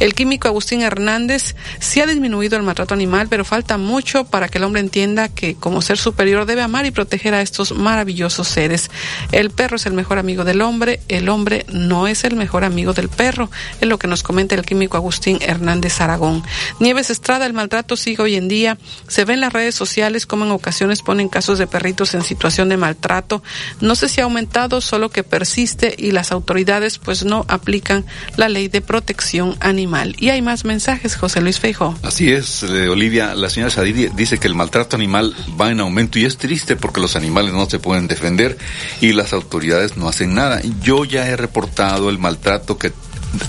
El 0.00 0.14
químico 0.14 0.48
Agustín 0.48 0.82
Hernández, 0.82 1.54
sí 1.78 2.00
ha 2.00 2.06
disminuido 2.06 2.56
el 2.56 2.62
maltrato 2.62 2.94
animal, 2.94 3.28
pero 3.28 3.44
falta 3.44 3.78
mucho 3.78 4.24
para 4.24 4.48
que 4.48 4.58
el 4.58 4.64
hombre 4.64 4.80
entienda 4.80 4.93
que 5.34 5.56
como 5.56 5.82
ser 5.82 5.98
superior 5.98 6.46
debe 6.46 6.62
amar 6.62 6.86
y 6.86 6.92
proteger 6.92 7.34
a 7.34 7.42
estos 7.42 7.72
maravillosos 7.72 8.46
seres. 8.46 8.92
El 9.32 9.50
perro 9.50 9.74
es 9.74 9.86
el 9.86 9.92
mejor 9.92 10.18
amigo 10.18 10.44
del 10.44 10.62
hombre, 10.62 11.00
el 11.08 11.28
hombre 11.28 11.66
no 11.68 12.06
es 12.06 12.22
el 12.22 12.36
mejor 12.36 12.62
amigo 12.62 12.92
del 12.92 13.08
perro, 13.08 13.50
es 13.80 13.88
lo 13.88 13.98
que 13.98 14.06
nos 14.06 14.22
comenta 14.22 14.54
el 14.54 14.62
químico 14.62 14.96
Agustín 14.96 15.38
Hernández 15.40 16.00
Aragón. 16.00 16.44
Nieves 16.78 17.10
Estrada, 17.10 17.44
el 17.44 17.54
maltrato 17.54 17.96
sigue 17.96 18.22
hoy 18.22 18.36
en 18.36 18.46
día, 18.46 18.78
se 19.08 19.24
ve 19.24 19.34
en 19.34 19.40
las 19.40 19.52
redes 19.52 19.74
sociales 19.74 20.26
como 20.26 20.44
en 20.44 20.52
ocasiones 20.52 21.02
ponen 21.02 21.28
casos 21.28 21.58
de 21.58 21.66
perritos 21.66 22.14
en 22.14 22.22
situación 22.22 22.68
de 22.68 22.76
maltrato. 22.76 23.42
No 23.80 23.96
sé 23.96 24.08
si 24.08 24.20
ha 24.20 24.24
aumentado, 24.24 24.80
solo 24.80 25.08
que 25.08 25.24
persiste 25.24 25.92
y 25.98 26.12
las 26.12 26.30
autoridades 26.30 26.98
pues 26.98 27.24
no 27.24 27.44
aplican 27.48 28.04
la 28.36 28.48
ley 28.48 28.68
de 28.68 28.80
protección 28.80 29.56
animal. 29.58 30.14
Y 30.20 30.28
hay 30.28 30.40
más 30.40 30.64
mensajes, 30.64 31.16
José 31.16 31.40
Luis 31.40 31.58
Feijo. 31.58 31.96
Así 32.04 32.30
es, 32.30 32.62
eh, 32.62 32.88
Olivia. 32.88 33.34
La 33.34 33.50
señora 33.50 33.70
Sadidi 33.70 34.08
dice 34.14 34.38
que 34.38 34.46
el 34.46 34.54
maltrato 34.54 34.83
animal 34.92 35.34
va 35.60 35.70
en 35.70 35.80
aumento 35.80 36.18
y 36.18 36.24
es 36.24 36.36
triste 36.36 36.76
porque 36.76 37.00
los 37.00 37.16
animales 37.16 37.52
no 37.52 37.68
se 37.68 37.78
pueden 37.78 38.06
defender 38.06 38.58
y 39.00 39.12
las 39.12 39.32
autoridades 39.32 39.96
no 39.96 40.08
hacen 40.08 40.34
nada. 40.34 40.60
Yo 40.82 41.04
ya 41.04 41.26
he 41.26 41.36
reportado 41.36 42.10
el 42.10 42.18
maltrato 42.18 42.78
que 42.78 42.92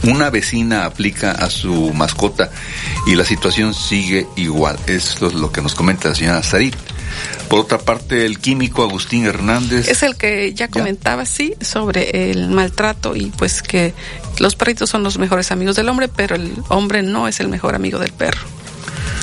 una 0.04 0.30
vecina 0.30 0.86
aplica 0.86 1.32
a 1.32 1.50
su 1.50 1.94
mascota 1.94 2.50
y 3.08 3.16
la 3.16 3.26
situación 3.26 3.74
sigue 3.74 4.28
igual. 4.36 4.78
Esto 4.88 5.28
es 5.28 5.34
lo 5.34 5.52
que 5.52 5.62
nos 5.62 5.76
comenta 5.76 6.10
la 6.10 6.16
señora 6.16 6.44
Sarit. 6.44 6.76
Por 7.50 7.60
otra 7.60 7.78
parte, 7.78 8.26
el 8.26 8.40
químico 8.40 8.84
Agustín 8.84 9.26
Hernández. 9.26 9.88
Es 9.88 10.04
el 10.04 10.16
que 10.16 10.54
ya 10.54 10.68
comentaba, 10.68 11.26
sí, 11.26 11.54
sobre 11.62 12.32
el 12.32 12.50
maltrato 12.50 13.16
y 13.16 13.28
pues 13.38 13.62
que 13.62 13.94
los 14.40 14.56
perritos 14.56 14.90
son 14.90 15.04
los 15.04 15.18
mejores 15.18 15.52
amigos 15.52 15.76
del 15.76 15.90
hombre, 15.90 16.08
pero 16.08 16.36
el 16.36 16.54
hombre 16.70 17.04
no 17.04 17.28
es 17.28 17.40
el 17.40 17.48
mejor 17.48 17.76
amigo 17.76 18.00
del 18.00 18.12
perro. 18.12 18.42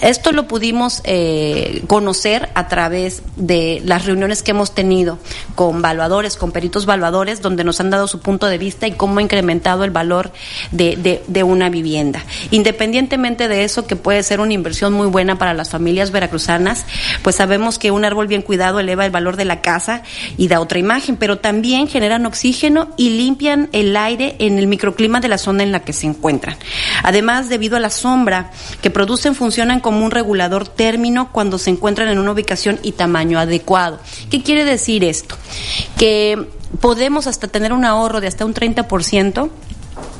Esto 0.00 0.32
lo 0.32 0.48
pudimos 0.48 1.02
eh, 1.04 1.82
conocer 1.86 2.48
a 2.54 2.68
través 2.68 3.22
de 3.36 3.82
las 3.84 4.06
reuniones 4.06 4.42
que 4.42 4.52
hemos 4.52 4.74
tenido 4.74 5.18
con 5.54 5.82
valuadores, 5.82 6.36
con 6.36 6.52
peritos 6.52 6.86
valuadores, 6.86 7.42
donde 7.42 7.64
nos 7.64 7.80
han 7.80 7.90
dado 7.90 8.08
su 8.08 8.20
punto 8.20 8.46
de 8.46 8.56
vista 8.56 8.86
y 8.86 8.92
cómo 8.92 9.18
ha 9.18 9.22
incrementado 9.22 9.84
el 9.84 9.90
valor 9.90 10.32
de, 10.70 11.20
de, 11.26 11.42
una 11.42 11.68
vivienda. 11.68 12.24
Independientemente 12.50 13.48
de 13.48 13.64
eso, 13.64 13.86
que 13.86 13.96
puede 13.96 14.22
ser 14.22 14.40
una 14.40 14.54
inversión 14.54 14.92
muy 14.92 15.06
buena 15.06 15.36
para 15.36 15.52
las 15.52 15.68
familias 15.68 16.12
veracruzanas, 16.12 16.86
pues 17.22 17.36
sabemos 17.36 17.78
que 17.78 17.90
un 17.90 18.04
árbol 18.04 18.26
bien 18.26 18.42
cuidado 18.42 18.80
eleva 18.80 19.04
el 19.04 19.10
valor 19.10 19.36
de 19.36 19.44
la 19.44 19.60
casa 19.60 20.02
y 20.38 20.48
da 20.48 20.60
otra 20.60 20.78
imagen, 20.78 21.16
pero 21.16 21.38
también 21.38 21.88
generan 21.88 22.24
oxígeno 22.24 22.88
y 22.96 23.10
limpian 23.10 23.68
el 23.72 23.96
aire 23.96 24.36
en 24.38 24.58
el 24.58 24.66
microclima 24.66 25.20
de 25.20 25.28
la 25.28 25.38
zona 25.38 25.62
en 25.62 25.72
la 25.72 25.80
que 25.80 25.92
se 25.92 26.06
encuentran. 26.06 26.56
Además, 27.02 27.48
debido 27.48 27.76
a 27.76 27.80
la 27.80 27.90
sombra 27.90 28.50
que 28.80 28.90
producen, 28.90 29.34
funcionan 29.34 29.80
como 29.80 29.89
como 29.90 30.04
un 30.04 30.12
regulador 30.12 30.68
término 30.68 31.32
cuando 31.32 31.58
se 31.58 31.68
encuentran 31.68 32.08
en 32.10 32.20
una 32.20 32.30
ubicación 32.30 32.78
y 32.84 32.92
tamaño 32.92 33.40
adecuado. 33.40 33.98
¿Qué 34.30 34.40
quiere 34.40 34.64
decir 34.64 35.02
esto? 35.02 35.34
Que 35.98 36.46
podemos 36.80 37.26
hasta 37.26 37.48
tener 37.48 37.72
un 37.72 37.84
ahorro 37.84 38.20
de 38.20 38.28
hasta 38.28 38.44
un 38.44 38.54
30% 38.54 39.50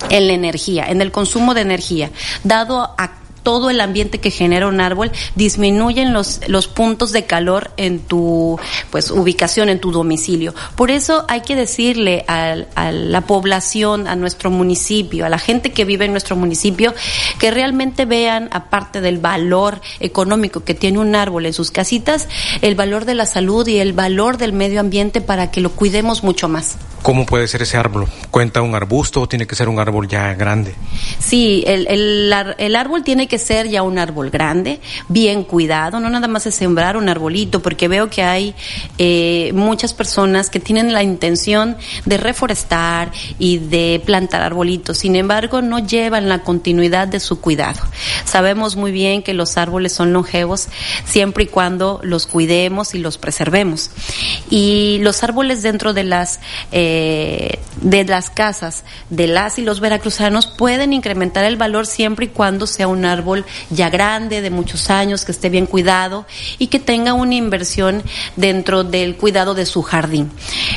en 0.09 0.27
la 0.27 0.33
energía, 0.33 0.87
en 0.89 1.01
el 1.01 1.13
consumo 1.13 1.55
de 1.55 1.61
energía, 1.61 2.11
dado 2.43 2.97
a 2.99 3.20
todo 3.43 3.71
el 3.71 3.81
ambiente 3.81 4.19
que 4.19 4.31
genera 4.31 4.67
un 4.67 4.81
árbol, 4.81 5.11
disminuyen 5.35 6.13
los, 6.13 6.41
los 6.49 6.67
puntos 6.69 7.13
de 7.13 7.25
calor 7.25 7.71
en 7.77 8.01
tu 8.01 8.59
pues 8.91 9.11
ubicación, 9.11 9.69
en 9.69 9.81
tu 9.81 9.93
domicilio. 9.93 10.55
Por 10.77 10.91
eso 10.91 11.25
hay 11.29 11.41
que 11.43 11.57
decirle 11.57 12.25
a, 12.29 12.57
a 12.75 12.93
la 12.93 13.23
población, 13.23 14.07
a 14.07 14.17
nuestro 14.17 14.51
municipio, 14.51 15.27
a 15.27 15.29
la 15.29 15.39
gente 15.39 15.73
que 15.73 15.85
vive 15.85 16.05
en 16.05 16.13
nuestro 16.13 16.37
municipio, 16.37 16.95
que 17.39 17.51
realmente 17.51 18.05
vean, 18.05 18.49
aparte 18.53 19.01
del 19.01 19.19
valor 19.19 19.81
económico 20.01 20.65
que 20.65 20.75
tiene 20.75 20.99
un 20.99 21.15
árbol 21.15 21.47
en 21.47 21.53
sus 21.53 21.71
casitas, 21.71 22.29
el 22.63 22.75
valor 22.75 23.05
de 23.05 23.15
la 23.15 23.27
salud 23.27 23.67
y 23.67 23.79
el 23.79 23.93
valor 23.93 24.37
del 24.39 24.53
medio 24.53 24.81
ambiente 24.81 25.21
para 25.21 25.51
que 25.51 25.61
lo 25.61 25.71
cuidemos 25.71 26.23
mucho 26.23 26.49
más. 26.49 26.77
¿Cómo 27.03 27.25
puede 27.25 27.49
ser 27.49 27.63
ese 27.63 27.79
árbol? 27.79 28.07
¿Cuenta 28.31 28.61
un 28.61 28.75
arbusto 28.75 29.23
o 29.23 29.29
tiene 29.29 29.47
que 29.47 29.55
ser 29.55 29.71
un 29.71 29.79
árbol 29.79 30.07
ya 30.07 30.35
grande? 30.35 30.75
Sí, 31.19 31.65
el, 31.67 31.87
el, 31.89 32.35
el 32.59 32.77
árbol 32.77 33.05
tiene 33.05 33.27
que 33.27 33.39
ser 33.41 33.69
ya 33.69 33.83
un 33.83 33.99
árbol 33.99 34.31
grande, 34.31 34.81
bien 35.09 35.43
cuidado, 35.43 35.99
no 35.99 36.09
nada 36.09 36.29
más 36.29 36.47
es 36.47 36.55
sembrar 36.55 36.97
un 36.97 37.09
arbolito, 37.09 37.61
porque 37.61 37.89
veo 37.89 38.09
que 38.09 38.23
hay 38.23 38.55
eh, 38.99 39.51
muchas 39.55 39.95
personas 39.95 40.51
que 40.51 40.61
tienen 40.61 40.93
la 40.93 41.03
intención 41.03 41.77
de 42.05 42.17
reforestar 42.17 43.11
y 43.39 43.59
de 43.59 44.01
plantar 44.05 44.43
arbolitos, 44.43 44.99
sin 44.99 45.17
embargo 45.17 45.63
no 45.63 45.79
llevan 45.79 46.29
la 46.29 46.43
continuidad 46.43 47.09
de 47.09 47.21
su 47.21 47.41
cuidado. 47.41 47.81
Sabemos 48.25 48.77
muy 48.77 48.93
bien 48.93 49.23
que 49.23 49.35
los 49.35 49.57
árboles 49.57 49.93
son 49.93 50.13
longevos 50.13 50.69
siempre 51.05 51.45
y 51.45 51.47
cuando 51.49 52.01
los 52.03 52.27
cuidemos 52.27 52.95
y 52.95 52.99
los 52.99 53.19
preservemos. 53.19 53.91
Y 54.49 54.99
los 55.03 55.23
árboles 55.23 55.63
dentro 55.63 55.93
de 55.93 56.05
las, 56.05 56.41
eh, 56.73 57.59
de 57.81 58.05
las 58.05 58.31
casas 58.31 58.85
de 59.09 59.27
las 59.27 59.59
y 59.59 59.63
los 59.63 59.81
veracruzanos 59.81 60.47
pueden 60.47 60.93
incrementar 60.93 61.45
el 61.45 61.57
valor 61.57 61.87
siempre 61.87 62.27
y 62.27 62.29
cuando 62.29 62.67
sea 62.67 62.89
un 62.89 63.05
árbol 63.05 63.20
árbol 63.21 63.45
ya 63.71 63.91
grande, 63.91 64.41
de 64.41 64.51
muchos 64.51 64.91
años, 64.91 65.25
que 65.25 65.33
esté 65.33 65.51
bien 65.51 65.67
cuidado 65.67 66.27
y 66.59 66.69
que 66.69 66.81
tenga 66.81 67.13
una 67.13 67.35
inversión 67.35 68.03
dentro 68.37 68.83
del 68.83 69.17
cuidado 69.17 69.55
de 69.55 69.67
su 69.67 69.83
jardín. 69.83 70.31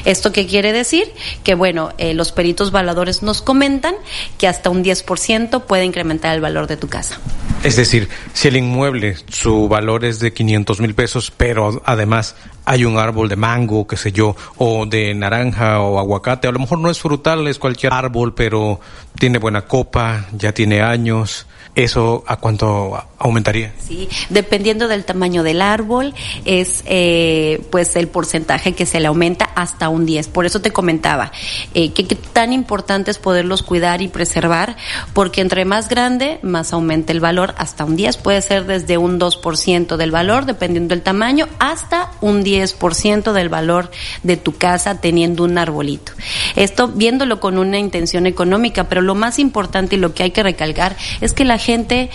¿Esto 0.06 0.32
qué 0.32 0.46
quiere 0.46 0.74
decir? 0.74 1.12
Que 1.44 1.56
bueno, 1.56 1.92
eh, 1.98 2.14
los 2.14 2.32
peritos 2.32 2.72
valadores 2.72 3.24
nos 3.24 3.42
comentan 3.42 3.96
que 4.38 4.48
hasta 4.48 4.70
un 4.70 4.84
10% 4.84 5.64
puede 5.64 5.86
incrementar 5.86 6.36
el 6.36 6.42
valor 6.42 6.68
de 6.68 6.78
tu 6.78 6.88
casa. 6.88 7.20
Es 7.64 7.78
decir, 7.78 8.10
si 8.34 8.50
el 8.50 8.58
inmueble, 8.58 9.16
su 9.30 9.70
valor 9.70 10.04
es 10.04 10.20
de 10.20 10.34
500 10.34 10.82
mil 10.82 10.94
pesos, 10.96 11.32
pero 11.32 11.82
además 11.86 12.36
hay 12.66 12.84
un 12.84 12.98
árbol 12.98 13.30
de 13.30 13.38
mango, 13.38 13.88
qué 13.88 13.96
sé 13.96 14.12
yo, 14.12 14.36
o 14.58 14.86
de 14.86 15.14
naranja 15.14 15.80
o 15.80 15.98
aguacate, 16.00 16.48
a 16.48 16.52
lo 16.52 16.60
mejor 16.60 16.80
no 16.80 16.90
es 16.90 17.00
frutal, 17.00 17.48
es 17.48 17.60
cualquier 17.60 17.94
árbol, 17.94 18.34
pero 18.34 18.82
tiene 19.18 19.38
buena 19.38 19.62
copa, 19.62 20.28
ya 20.34 20.54
tiene 20.54 20.82
años, 20.82 21.48
¿eso 21.76 22.24
a 22.28 22.38
cuánto 22.38 23.04
aumentaría? 23.18 23.74
Sí, 23.80 24.08
dependiendo 24.30 24.88
del 24.88 25.06
tamaño 25.06 25.44
del 25.44 25.62
árbol, 25.62 26.14
es 26.46 26.84
eh, 26.86 27.62
pues 27.72 27.96
el 27.96 28.08
porcentaje 28.08 28.74
que 28.74 28.86
se 28.86 29.00
le 29.00 29.08
aumenta 29.08 29.46
hasta 29.56 29.90
un 29.90 30.06
10. 30.06 30.28
Por 30.28 30.46
eso 30.46 30.62
te 30.62 30.72
comentaba 30.72 31.32
eh, 31.74 31.92
que, 31.92 32.04
tan 32.16 32.54
importante 32.54 33.12
es 33.12 33.18
poderlos 33.18 33.64
cuidar 33.64 34.02
y 34.02 34.08
preservar, 34.08 34.76
porque 35.14 35.42
entre 35.42 35.66
más 35.66 35.90
grande, 35.90 36.40
más 36.44 36.74
aumenta 36.74 37.12
el 37.12 37.20
valor, 37.20 37.56
hasta 37.58 37.86
un 37.86 37.96
10, 37.96 38.18
puede 38.18 38.42
ser 38.42 38.66
desde 38.66 38.98
un 38.98 39.20
2% 39.20 39.98
del 39.98 40.12
valor, 40.12 40.46
dependiendo 40.46 40.94
del 40.94 41.04
tamaño, 41.04 41.48
hasta 41.60 42.12
un 42.22 42.44
10% 42.44 43.32
del 43.32 43.50
valor 43.50 43.90
de 44.24 44.38
tu 44.38 44.58
casa 44.58 45.02
teniendo 45.02 45.44
un 45.44 45.58
arbolito. 45.58 46.12
Esto 46.56 46.88
viéndolo 46.88 47.40
con 47.40 47.58
una 47.58 47.80
intención 47.80 48.28
económica, 48.28 48.90
pero 48.90 49.02
lo 49.02 49.16
más 49.16 49.40
importante 49.40 49.96
y 49.96 50.00
lo 50.00 50.14
que 50.14 50.24
hay 50.24 50.32
que 50.32 50.44
recalcar 50.44 50.96
es 51.22 51.34
que 51.34 51.46
la 51.46 51.58
gente 51.64 52.10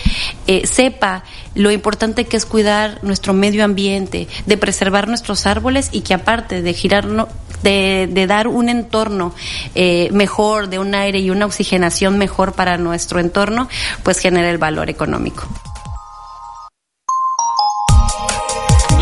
eh, 0.47 0.65
sepa 0.65 1.23
lo 1.55 1.71
importante 1.71 2.25
que 2.25 2.37
es 2.37 2.45
cuidar 2.45 3.03
nuestro 3.03 3.33
medio 3.33 3.65
ambiente, 3.65 4.27
de 4.45 4.57
preservar 4.57 5.07
nuestros 5.07 5.45
árboles 5.45 5.89
y 5.91 6.01
que 6.01 6.13
aparte 6.13 6.61
de 6.61 6.73
girarnos 6.73 7.27
de, 7.63 8.07
de, 8.09 8.27
dar 8.27 8.47
un 8.47 8.69
entorno 8.69 9.33
eh, 9.75 10.09
mejor, 10.13 10.69
de 10.69 10.79
un 10.79 10.95
aire 10.95 11.19
y 11.19 11.29
una 11.29 11.45
oxigenación 11.45 12.17
mejor 12.17 12.53
para 12.53 12.77
nuestro 12.77 13.19
entorno, 13.19 13.67
pues 14.03 14.19
genera 14.19 14.49
el 14.49 14.57
valor 14.57 14.89
económico. 14.89 15.47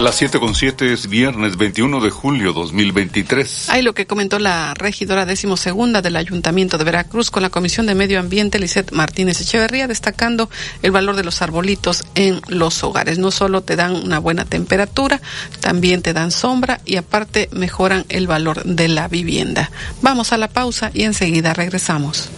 Las 0.01 0.13
7 0.17 0.39
con 0.39 0.53
7 0.53 0.93
es 0.93 1.07
viernes 1.09 1.57
21 1.57 1.99
de 2.01 2.11
julio 2.11 2.53
2023. 2.53 3.69
Hay 3.69 3.81
lo 3.81 3.95
que 3.95 4.05
comentó 4.05 4.37
la 4.37 4.75
regidora 4.75 5.25
decimosegunda 5.25 6.03
del 6.03 6.17
Ayuntamiento 6.17 6.77
de 6.77 6.83
Veracruz 6.83 7.31
con 7.31 7.41
la 7.41 7.49
Comisión 7.49 7.87
de 7.87 7.95
Medio 7.95 8.19
Ambiente, 8.19 8.59
Lisette 8.59 8.91
Martínez 8.91 9.41
Echeverría, 9.41 9.87
destacando 9.87 10.51
el 10.83 10.91
valor 10.91 11.15
de 11.15 11.23
los 11.23 11.41
arbolitos 11.41 12.03
en 12.13 12.41
los 12.47 12.83
hogares. 12.83 13.17
No 13.17 13.31
solo 13.31 13.61
te 13.61 13.75
dan 13.75 13.95
una 13.95 14.19
buena 14.19 14.45
temperatura, 14.45 15.19
también 15.61 16.03
te 16.03 16.13
dan 16.13 16.29
sombra 16.29 16.79
y 16.85 16.97
aparte 16.97 17.49
mejoran 17.51 18.05
el 18.09 18.27
valor 18.27 18.63
de 18.65 18.89
la 18.89 19.07
vivienda. 19.07 19.71
Vamos 20.03 20.31
a 20.31 20.37
la 20.37 20.47
pausa 20.47 20.91
y 20.93 21.03
enseguida 21.03 21.55
regresamos. 21.55 22.29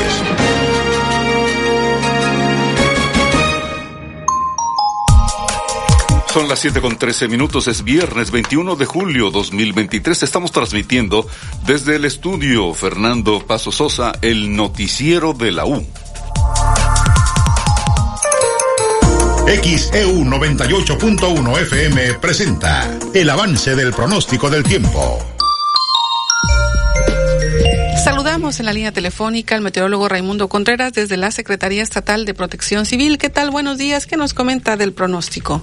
Son 6.34 6.48
las 6.48 6.58
7 6.58 6.80
con 6.80 6.98
13 6.98 7.28
minutos, 7.28 7.68
es 7.68 7.84
viernes 7.84 8.32
21 8.32 8.74
de 8.74 8.86
julio 8.86 9.30
2023. 9.30 10.20
Estamos 10.24 10.50
transmitiendo 10.50 11.28
desde 11.64 11.94
el 11.94 12.04
estudio 12.04 12.74
Fernando 12.74 13.46
Paso 13.46 13.70
Sosa, 13.70 14.10
el 14.20 14.56
noticiero 14.56 15.32
de 15.32 15.52
la 15.52 15.64
U. 15.64 15.86
XEU 19.46 20.24
98.1 20.24 21.60
FM 21.60 22.14
presenta 22.14 22.98
el 23.14 23.30
avance 23.30 23.76
del 23.76 23.92
pronóstico 23.92 24.50
del 24.50 24.64
tiempo. 24.64 25.24
Saludamos 28.02 28.58
en 28.58 28.66
la 28.66 28.72
línea 28.72 28.90
telefónica 28.90 29.54
al 29.54 29.60
meteorólogo 29.60 30.08
Raimundo 30.08 30.48
Contreras 30.48 30.94
desde 30.94 31.16
la 31.16 31.30
Secretaría 31.30 31.84
Estatal 31.84 32.24
de 32.24 32.34
Protección 32.34 32.86
Civil. 32.86 33.18
¿Qué 33.18 33.30
tal? 33.30 33.52
Buenos 33.52 33.78
días. 33.78 34.08
¿Qué 34.08 34.16
nos 34.16 34.34
comenta 34.34 34.76
del 34.76 34.92
pronóstico? 34.92 35.62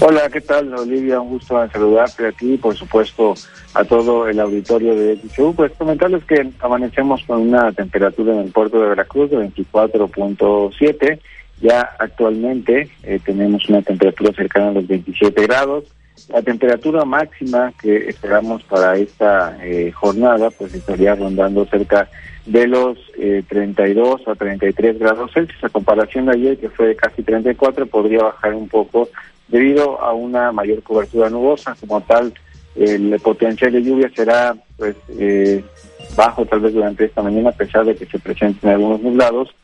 Hola, 0.00 0.28
¿qué 0.28 0.40
tal, 0.40 0.74
Olivia? 0.74 1.20
Un 1.20 1.30
gusto 1.30 1.66
saludarte 1.72 2.26
a 2.26 2.32
ti 2.32 2.54
y, 2.54 2.58
por 2.58 2.76
supuesto, 2.76 3.34
a 3.74 3.84
todo 3.84 4.28
el 4.28 4.38
auditorio 4.40 4.94
de 4.94 5.16
XU. 5.16 5.54
Pues 5.54 5.72
comentarles 5.72 6.24
que 6.24 6.50
amanecemos 6.60 7.22
con 7.24 7.40
una 7.40 7.72
temperatura 7.72 8.34
en 8.34 8.40
el 8.40 8.52
puerto 8.52 8.80
de 8.80 8.88
Veracruz 8.88 9.30
de 9.30 9.38
24.7. 9.38 11.20
Ya 11.62 11.80
actualmente 11.98 12.90
eh, 13.04 13.20
tenemos 13.24 13.68
una 13.68 13.82
temperatura 13.82 14.32
cercana 14.32 14.68
a 14.70 14.72
los 14.72 14.86
27 14.86 15.42
grados. 15.46 15.84
La 16.28 16.42
temperatura 16.42 17.04
máxima 17.04 17.72
que 17.80 18.08
esperamos 18.08 18.62
para 18.64 18.96
esta 18.96 19.56
eh, 19.62 19.92
jornada, 19.92 20.50
pues 20.50 20.74
estaría 20.74 21.14
rondando 21.14 21.64
cerca 21.66 22.08
de 22.46 22.66
los 22.66 22.98
eh, 23.16 23.42
32 23.48 24.28
a 24.28 24.34
33 24.34 24.98
grados 24.98 25.32
Celsius. 25.32 25.64
A 25.64 25.68
comparación 25.68 26.26
de 26.26 26.32
ayer, 26.32 26.58
que 26.58 26.68
fue 26.68 26.88
de 26.88 26.96
casi 26.96 27.22
34, 27.22 27.86
podría 27.86 28.24
bajar 28.24 28.54
un 28.54 28.68
poco 28.68 29.08
debido 29.48 30.00
a 30.00 30.12
una 30.12 30.52
mayor 30.52 30.82
cobertura 30.82 31.30
nubosa. 31.30 31.76
Como 31.80 32.00
tal, 32.02 32.34
el 32.76 33.18
potencial 33.20 33.72
de 33.72 33.82
lluvia 33.82 34.10
será 34.14 34.54
pues 34.76 34.96
eh, 35.18 35.64
bajo 36.16 36.44
tal 36.46 36.60
vez 36.60 36.74
durante 36.74 37.04
esta 37.04 37.22
mañana, 37.22 37.50
a 37.50 37.52
pesar 37.52 37.84
de 37.84 37.94
que 37.94 38.06
se 38.06 38.18
presenten 38.18 38.70
algunos 38.70 39.00
nublados, 39.00 39.54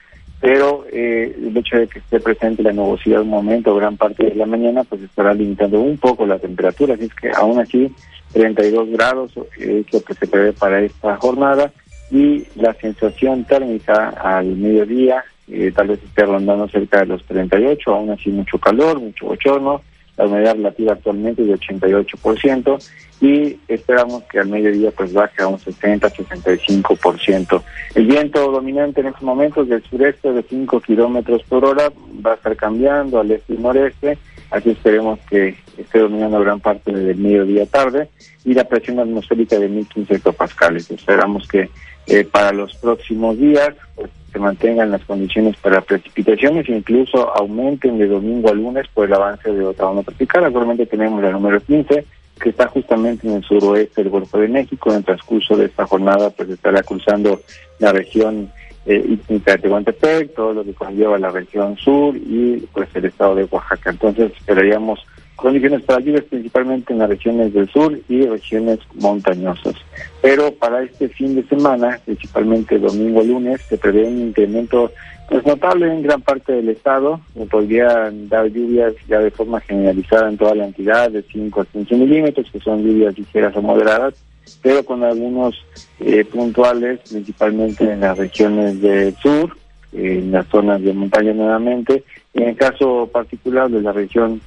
pero 0.40 0.86
eh, 0.90 1.36
el 1.38 1.56
hecho 1.56 1.76
de 1.76 1.86
que 1.86 1.98
esté 1.98 2.20
presente 2.20 2.62
la 2.62 2.72
nubosidad 2.72 3.22
un 3.22 3.28
momento, 3.28 3.74
gran 3.74 3.96
parte 3.96 4.24
de 4.24 4.34
la 4.34 4.46
mañana, 4.46 4.84
pues 4.84 5.02
estará 5.02 5.34
limitando 5.34 5.80
un 5.80 5.98
poco 5.98 6.26
la 6.26 6.38
temperatura, 6.38 6.94
así 6.94 7.04
es 7.04 7.14
que 7.14 7.30
aún 7.30 7.60
así 7.60 7.92
32 8.32 8.90
grados 8.90 9.32
eh, 9.58 9.84
es 9.84 9.92
lo 9.92 10.00
que 10.00 10.14
se 10.14 10.26
prevé 10.26 10.52
para 10.52 10.80
esta 10.80 11.16
jornada 11.16 11.72
y 12.10 12.44
la 12.56 12.74
sensación 12.74 13.44
térmica 13.44 14.10
al 14.10 14.46
mediodía 14.56 15.24
eh, 15.50 15.72
tal 15.74 15.88
vez 15.88 16.02
esté 16.02 16.24
rondando 16.24 16.68
cerca 16.68 17.00
de 17.00 17.06
los 17.06 17.24
38, 17.24 17.92
aún 17.92 18.10
así 18.10 18.30
mucho 18.30 18.58
calor, 18.58 19.00
mucho 19.00 19.26
bochorno, 19.26 19.82
la 20.20 20.26
humedad 20.26 20.54
relativa 20.54 20.92
actualmente 20.92 21.42
es 21.42 21.48
de 21.48 21.54
88% 21.54 22.90
y 23.22 23.58
esperamos 23.68 24.22
que 24.24 24.38
al 24.38 24.48
mediodía 24.48 24.90
pues 24.90 25.12
baje 25.12 25.42
a 25.42 25.48
un 25.48 25.58
60-65%. 25.58 27.62
El 27.94 28.06
viento 28.06 28.50
dominante 28.50 29.00
en 29.00 29.08
estos 29.08 29.22
momentos 29.22 29.68
del 29.68 29.82
sureste 29.84 30.32
de 30.32 30.42
5 30.42 30.80
kilómetros 30.80 31.42
por 31.44 31.64
hora 31.64 31.90
va 32.24 32.32
a 32.32 32.34
estar 32.34 32.54
cambiando 32.56 33.18
al 33.18 33.30
este 33.30 33.54
y 33.54 33.58
noreste, 33.58 34.18
así 34.50 34.70
esperemos 34.70 35.18
que 35.28 35.56
esté 35.78 36.00
dominando 36.00 36.40
gran 36.40 36.60
parte 36.60 36.92
del 36.92 37.16
mediodía 37.16 37.64
tarde 37.64 38.08
y 38.44 38.52
la 38.52 38.64
presión 38.64 38.98
atmosférica 38.98 39.58
de 39.58 39.68
1015 39.68 40.14
hectopascales. 40.16 40.90
Esperamos 40.90 41.48
que 41.48 41.70
eh, 42.10 42.24
para 42.24 42.50
los 42.52 42.74
próximos 42.74 43.38
días 43.38 43.70
pues, 43.94 44.10
se 44.32 44.38
mantengan 44.40 44.90
las 44.90 45.04
condiciones 45.04 45.56
para 45.58 45.80
precipitaciones 45.80 46.68
e 46.68 46.72
incluso 46.72 47.30
aumenten 47.36 47.98
de 47.98 48.08
domingo 48.08 48.48
a 48.48 48.54
lunes 48.54 48.86
por 48.92 49.06
el 49.06 49.14
avance 49.14 49.48
de 49.50 49.64
otra 49.64 49.86
onda 49.86 50.02
tropical. 50.02 50.44
Actualmente 50.44 50.86
tenemos 50.86 51.22
la 51.22 51.30
número 51.30 51.60
15 51.60 52.04
que 52.40 52.48
está 52.48 52.66
justamente 52.66 53.28
en 53.28 53.34
el 53.34 53.44
suroeste 53.44 54.02
del 54.02 54.10
Golfo 54.10 54.38
de 54.38 54.48
México. 54.48 54.90
En 54.90 54.96
el 54.96 55.04
transcurso 55.04 55.56
de 55.56 55.66
esta 55.66 55.86
jornada 55.86 56.30
pues 56.30 56.48
estará 56.48 56.82
cruzando 56.82 57.40
la 57.78 57.92
región 57.92 58.50
eh, 58.86 59.18
de 59.28 59.38
Tehuantepec, 59.38 60.34
todo 60.34 60.52
lo 60.52 60.64
que 60.64 60.74
conlleva 60.74 61.16
la 61.16 61.30
región 61.30 61.76
sur 61.76 62.16
y 62.16 62.66
pues 62.72 62.88
el 62.94 63.04
estado 63.04 63.36
de 63.36 63.44
Oaxaca. 63.44 63.90
Entonces 63.90 64.32
esperaríamos 64.36 64.98
condiciones 65.40 65.82
para 65.82 66.00
lluvias 66.00 66.24
principalmente 66.24 66.92
en 66.92 66.98
las 66.98 67.08
regiones 67.08 67.52
del 67.52 67.68
sur 67.70 67.98
y 68.08 68.26
regiones 68.26 68.78
montañosas. 68.94 69.74
Pero 70.20 70.52
para 70.52 70.82
este 70.82 71.08
fin 71.08 71.34
de 71.34 71.44
semana, 71.44 71.98
principalmente 72.04 72.78
domingo 72.78 73.22
lunes, 73.22 73.60
se 73.62 73.78
prevé 73.78 74.04
un 74.04 74.20
incremento 74.20 74.92
pues 75.28 75.46
notable 75.46 75.86
en 75.86 76.02
gran 76.02 76.20
parte 76.20 76.52
del 76.52 76.68
estado. 76.68 77.20
Podrían 77.50 78.28
dar 78.28 78.48
lluvias 78.48 78.94
ya 79.08 79.20
de 79.20 79.30
forma 79.30 79.60
generalizada 79.60 80.28
en 80.28 80.36
toda 80.36 80.54
la 80.54 80.66
entidad 80.66 81.10
de 81.10 81.22
5 81.22 81.60
a 81.60 81.64
15 81.64 81.94
milímetros, 81.96 82.50
que 82.50 82.60
son 82.60 82.84
lluvias 82.84 83.16
ligeras 83.16 83.56
o 83.56 83.62
moderadas, 83.62 84.14
pero 84.60 84.84
con 84.84 85.04
algunos 85.04 85.54
eh, 86.00 86.24
puntuales, 86.24 87.00
principalmente 87.08 87.84
en 87.90 88.00
las 88.00 88.18
regiones 88.18 88.80
del 88.80 89.14
sur, 89.16 89.56
en 89.92 90.32
las 90.32 90.46
zonas 90.48 90.82
de 90.82 90.92
montaña 90.92 91.32
nuevamente. 91.32 92.04
En 92.34 92.48
el 92.48 92.56
caso 92.56 93.08
particular 93.12 93.70
de 93.70 93.82
la 93.82 93.92
región 93.92 94.40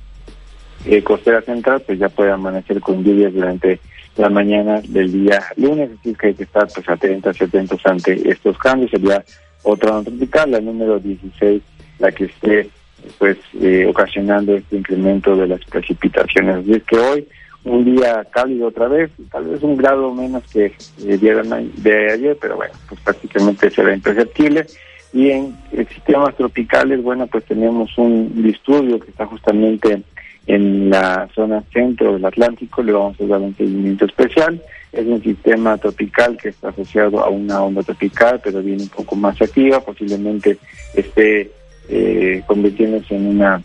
eh, 0.85 1.03
costera 1.03 1.41
central, 1.41 1.81
pues 1.85 1.99
ya 1.99 2.09
puede 2.09 2.31
amanecer 2.31 2.79
con 2.79 3.03
lluvias 3.03 3.33
durante 3.33 3.79
la 4.17 4.29
mañana 4.29 4.81
del 4.81 5.11
día 5.11 5.41
lunes, 5.55 5.89
así 5.99 6.13
que 6.13 6.27
hay 6.27 6.33
que 6.33 6.43
estar 6.43 6.67
pues 6.73 6.87
atentos, 6.87 7.41
atentos 7.41 7.81
ante 7.85 8.29
estos 8.29 8.57
cambios. 8.57 8.91
Sería 8.91 9.23
otra 9.63 10.01
tropical, 10.03 10.51
la 10.51 10.59
número 10.59 10.99
16, 10.99 11.61
la 11.99 12.11
que 12.11 12.25
esté 12.25 12.69
pues 13.17 13.37
eh, 13.59 13.85
ocasionando 13.89 14.55
este 14.55 14.77
incremento 14.77 15.35
de 15.35 15.47
las 15.47 15.63
precipitaciones. 15.65 16.57
Así 16.57 16.73
es 16.73 16.83
que 16.83 16.97
hoy 16.97 17.27
un 17.65 17.85
día 17.85 18.25
cálido 18.31 18.67
otra 18.67 18.87
vez, 18.87 19.09
tal 19.31 19.45
vez 19.45 19.63
un 19.63 19.77
grado 19.77 20.13
menos 20.13 20.43
que 20.51 20.73
el 21.05 21.19
día 21.19 21.35
de 21.35 22.11
ayer, 22.11 22.37
pero 22.39 22.57
bueno, 22.57 22.73
pues 22.89 22.99
prácticamente 23.01 23.69
será 23.69 23.93
imperceptible. 23.93 24.65
Y 25.13 25.29
en 25.29 25.55
sistemas 25.93 26.35
tropicales, 26.35 27.01
bueno, 27.03 27.27
pues 27.27 27.45
tenemos 27.45 27.95
un 27.97 28.43
disturbio 28.43 28.99
que 28.99 29.11
está 29.11 29.27
justamente 29.27 30.01
en 30.47 30.89
la 30.89 31.29
zona 31.33 31.63
centro 31.71 32.13
del 32.13 32.25
Atlántico, 32.25 32.83
le 32.83 32.91
vamos 32.91 33.19
a 33.19 33.25
dar 33.25 33.39
un 33.39 33.55
seguimiento 33.55 34.05
especial. 34.05 34.61
Es 34.91 35.05
un 35.05 35.21
sistema 35.23 35.77
tropical 35.77 36.37
que 36.37 36.49
está 36.49 36.69
asociado 36.69 37.23
a 37.23 37.29
una 37.29 37.61
onda 37.63 37.81
tropical, 37.81 38.39
pero 38.43 38.61
viene 38.61 38.83
un 38.83 38.89
poco 38.89 39.15
más 39.15 39.41
activa, 39.41 39.79
posiblemente 39.79 40.57
esté 40.93 41.51
eh, 41.89 42.43
convirtiéndose 42.45 43.15
en 43.15 43.27
una 43.27 43.61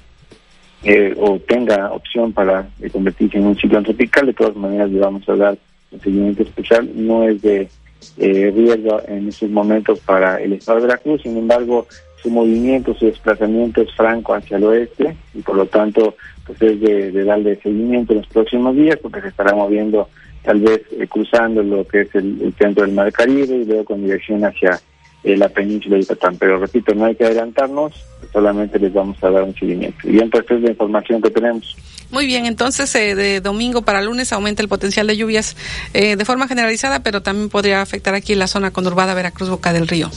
eh, 0.84 1.14
o 1.18 1.40
tenga 1.40 1.90
opción 1.90 2.32
para 2.32 2.68
eh, 2.80 2.88
convertirse 2.88 3.38
en 3.38 3.46
un 3.46 3.56
ciclón 3.56 3.84
tropical. 3.84 4.26
De 4.26 4.34
todas 4.34 4.56
maneras, 4.56 4.90
le 4.90 5.00
vamos 5.00 5.28
a 5.28 5.36
dar 5.36 5.58
un 5.90 6.00
seguimiento 6.00 6.44
especial. 6.44 6.88
No 6.94 7.28
es 7.28 7.42
de 7.42 7.68
eh, 8.16 8.52
riesgo 8.54 9.02
en 9.08 9.28
estos 9.28 9.50
momentos 9.50 9.98
para 10.00 10.40
el 10.40 10.52
estado 10.52 10.78
de 10.78 10.86
Veracruz, 10.86 11.22
sin 11.22 11.36
embargo, 11.36 11.86
su 12.22 12.30
movimiento, 12.30 12.94
su 12.94 13.06
desplazamiento 13.06 13.82
es 13.82 13.92
franco 13.94 14.34
hacia 14.34 14.56
el 14.56 14.64
oeste 14.64 15.16
y 15.34 15.40
por 15.40 15.56
lo 15.56 15.66
tanto 15.66 16.16
pues 16.48 16.62
es 16.62 16.80
de, 16.80 17.24
darle 17.24 17.60
seguimiento 17.62 18.12
en 18.12 18.20
los 18.20 18.26
próximos 18.28 18.74
días 18.74 18.98
porque 19.00 19.20
se 19.20 19.28
estará 19.28 19.54
moviendo 19.54 20.08
tal 20.42 20.60
vez 20.60 20.80
eh, 20.98 21.06
cruzando 21.06 21.62
lo 21.62 21.86
que 21.86 22.02
es 22.02 22.14
el, 22.14 22.54
centro 22.58 22.84
del 22.84 22.94
Mar 22.94 23.12
Caribe 23.12 23.54
y 23.54 23.64
luego 23.66 23.84
con 23.84 24.02
dirección 24.02 24.42
hacia 24.44 24.80
eh, 25.24 25.36
la 25.36 25.50
península 25.50 25.96
de 25.96 26.02
Yucatán. 26.02 26.36
Pero 26.38 26.58
repito, 26.58 26.94
no 26.94 27.04
hay 27.04 27.14
que 27.14 27.26
adelantarnos, 27.26 27.92
solamente 28.32 28.78
les 28.78 28.92
vamos 28.92 29.22
a 29.22 29.30
dar 29.30 29.42
un 29.42 29.54
seguimiento. 29.54 30.08
Y 30.08 30.12
bien, 30.12 30.30
pues 30.30 30.44
es 30.50 30.62
la 30.62 30.70
información 30.70 31.20
que 31.20 31.30
tenemos. 31.30 31.76
Muy 32.10 32.24
bien, 32.24 32.46
entonces 32.46 32.94
eh, 32.94 33.14
de 33.14 33.42
domingo 33.42 33.82
para 33.82 34.00
lunes 34.00 34.32
aumenta 34.32 34.62
el 34.62 34.68
potencial 34.68 35.06
de 35.06 35.18
lluvias 35.18 35.54
de 35.92 36.24
forma 36.24 36.48
generalizada, 36.48 37.02
pero 37.02 37.20
también 37.20 37.50
podría 37.50 37.82
afectar 37.82 38.14
aquí 38.14 38.34
la 38.34 38.46
zona 38.46 38.70
conurbada 38.70 39.12
Veracruz 39.12 39.50
Boca 39.50 39.74
del 39.74 39.86
Río. 39.86 40.10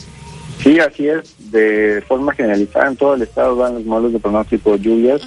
Sí, 0.64 0.80
así 0.80 1.08
es. 1.08 1.36
De 1.52 2.04
forma 2.08 2.34
generalizada 2.34 2.88
en 2.88 2.96
todo 2.96 3.16
el 3.16 3.24
estado 3.24 3.56
van 3.56 3.74
los 3.74 3.86
modelos 3.86 4.14
de 4.14 4.20
pronóstico 4.20 4.78
de 4.78 4.80
lluvias. 4.80 5.22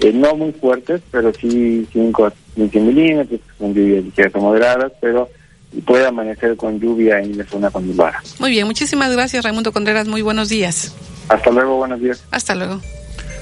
Eh, 0.00 0.12
no 0.14 0.34
muy 0.34 0.52
fuertes, 0.52 1.02
pero 1.10 1.32
sí 1.34 1.86
5 1.92 2.26
a 2.26 2.32
15 2.54 2.80
milímetros, 2.80 3.40
con 3.58 3.74
lluvias 3.74 4.04
ligeras 4.04 4.34
o 4.34 4.40
moderadas, 4.40 4.92
pero 5.00 5.28
puede 5.84 6.06
amanecer 6.06 6.56
con 6.56 6.80
lluvia 6.80 7.20
en 7.20 7.36
la 7.36 7.44
zona 7.44 7.70
conurbada. 7.70 8.22
Muy 8.38 8.50
bien, 8.50 8.66
muchísimas 8.66 9.12
gracias 9.12 9.44
Raimundo 9.44 9.72
Contreras, 9.72 10.08
muy 10.08 10.22
buenos 10.22 10.48
días. 10.48 10.94
Hasta 11.28 11.50
luego, 11.50 11.76
buenos 11.76 12.00
días. 12.00 12.24
Hasta 12.30 12.54
luego. 12.54 12.80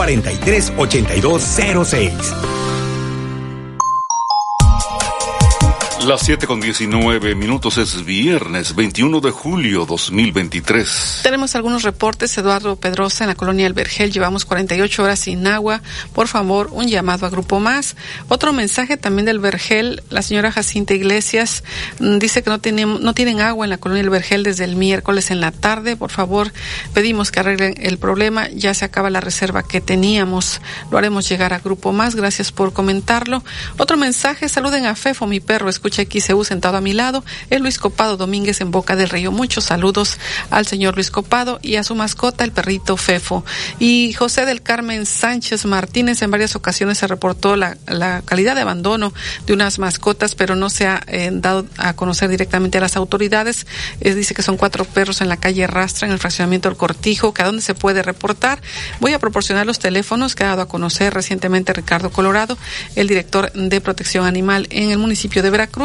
Las 6.06 6.22
7 6.22 6.48
con 6.48 6.60
19 6.60 7.36
minutos 7.36 7.78
es 7.78 8.04
viernes 8.04 8.74
21 8.74 9.20
de 9.20 9.30
julio 9.30 9.86
2023. 9.86 11.20
Tenemos 11.22 11.54
algunos 11.54 11.84
reportes. 11.84 12.36
Eduardo 12.36 12.74
Pedrosa 12.74 13.22
en 13.22 13.28
la 13.28 13.36
colonia 13.36 13.68
El 13.68 13.72
Vergel. 13.72 14.10
Llevamos 14.10 14.44
48 14.44 15.04
horas 15.04 15.20
sin 15.20 15.46
agua. 15.46 15.80
Por 16.12 16.26
favor, 16.26 16.70
un 16.72 16.88
llamado 16.88 17.24
a 17.24 17.30
Grupo 17.30 17.60
Más. 17.60 17.94
Otro 18.26 18.52
mensaje 18.52 18.96
también 18.96 19.26
del 19.26 19.38
Vergel. 19.38 20.02
La 20.10 20.22
señora 20.22 20.50
Jacinta 20.50 20.92
Iglesias 20.92 21.62
mm, 22.00 22.18
dice 22.18 22.42
que 22.42 22.50
no, 22.50 22.58
tienen, 22.58 23.00
no 23.00 23.14
tienen 23.14 23.40
agua 23.40 23.64
en 23.64 23.70
la 23.70 23.78
colonia 23.78 24.02
El 24.02 24.10
Vergel 24.10 24.42
desde 24.42 24.64
el 24.64 24.74
miércoles 24.74 25.30
en 25.30 25.40
la 25.40 25.52
tarde. 25.52 25.96
Por 25.96 26.10
favor, 26.10 26.52
pedimos 26.94 27.30
que 27.30 27.38
arreglen 27.38 27.74
el 27.78 27.98
problema. 27.98 28.48
Ya 28.48 28.74
se 28.74 28.84
acaba 28.84 29.08
la 29.08 29.20
reserva 29.20 29.62
que 29.62 29.80
teníamos. 29.80 30.60
Lo 30.90 30.98
haremos 30.98 31.28
llegar 31.28 31.52
a 31.52 31.60
Grupo 31.60 31.92
Más. 31.92 32.16
Gracias 32.16 32.50
por 32.50 32.72
comentarlo. 32.72 33.44
Otro 33.78 33.96
mensaje. 33.96 34.48
Saluden 34.48 34.86
a 34.86 34.96
Fefo, 34.96 35.28
mi 35.28 35.38
perro. 35.38 35.68
Escucha 35.68 35.91
XCU 35.94 36.44
sentado 36.44 36.76
a 36.76 36.80
mi 36.80 36.92
lado, 36.92 37.24
es 37.50 37.60
Luis 37.60 37.78
Copado 37.78 38.16
Domínguez 38.16 38.60
en 38.60 38.70
Boca 38.70 38.96
del 38.96 39.08
Río. 39.08 39.32
Muchos 39.32 39.64
saludos 39.64 40.18
al 40.50 40.66
señor 40.66 40.94
Luis 40.94 41.10
Copado 41.10 41.58
y 41.62 41.76
a 41.76 41.84
su 41.84 41.94
mascota, 41.94 42.44
el 42.44 42.52
perrito 42.52 42.96
Fefo. 42.96 43.44
Y 43.78 44.12
José 44.14 44.46
del 44.46 44.62
Carmen 44.62 45.06
Sánchez 45.06 45.64
Martínez 45.64 46.22
en 46.22 46.30
varias 46.30 46.56
ocasiones 46.56 46.98
se 46.98 47.06
reportó 47.06 47.56
la, 47.56 47.76
la 47.86 48.22
calidad 48.22 48.54
de 48.54 48.62
abandono 48.62 49.12
de 49.46 49.52
unas 49.52 49.78
mascotas, 49.78 50.34
pero 50.34 50.56
no 50.56 50.70
se 50.70 50.86
ha 50.86 51.02
eh, 51.06 51.30
dado 51.32 51.66
a 51.76 51.94
conocer 51.94 52.28
directamente 52.28 52.78
a 52.78 52.80
las 52.80 52.96
autoridades. 52.96 53.66
dice 54.00 54.34
que 54.34 54.42
son 54.42 54.56
cuatro 54.56 54.84
perros 54.84 55.20
en 55.20 55.28
la 55.28 55.36
calle 55.36 55.66
Rastra, 55.66 56.06
en 56.06 56.12
el 56.12 56.18
fraccionamiento 56.18 56.68
del 56.68 56.78
Cortijo, 56.78 57.34
que 57.34 57.42
a 57.42 57.46
dónde 57.46 57.62
se 57.62 57.74
puede 57.74 58.02
reportar. 58.02 58.60
Voy 59.00 59.12
a 59.12 59.18
proporcionar 59.18 59.66
los 59.66 59.78
teléfonos 59.78 60.34
que 60.34 60.44
ha 60.44 60.48
dado 60.48 60.62
a 60.62 60.68
conocer 60.68 61.12
recientemente 61.12 61.72
Ricardo 61.72 62.10
Colorado, 62.10 62.56
el 62.96 63.08
director 63.08 63.52
de 63.52 63.80
protección 63.80 64.24
animal 64.26 64.66
en 64.70 64.90
el 64.90 64.98
municipio 64.98 65.42
de 65.42 65.50
Veracruz 65.50 65.81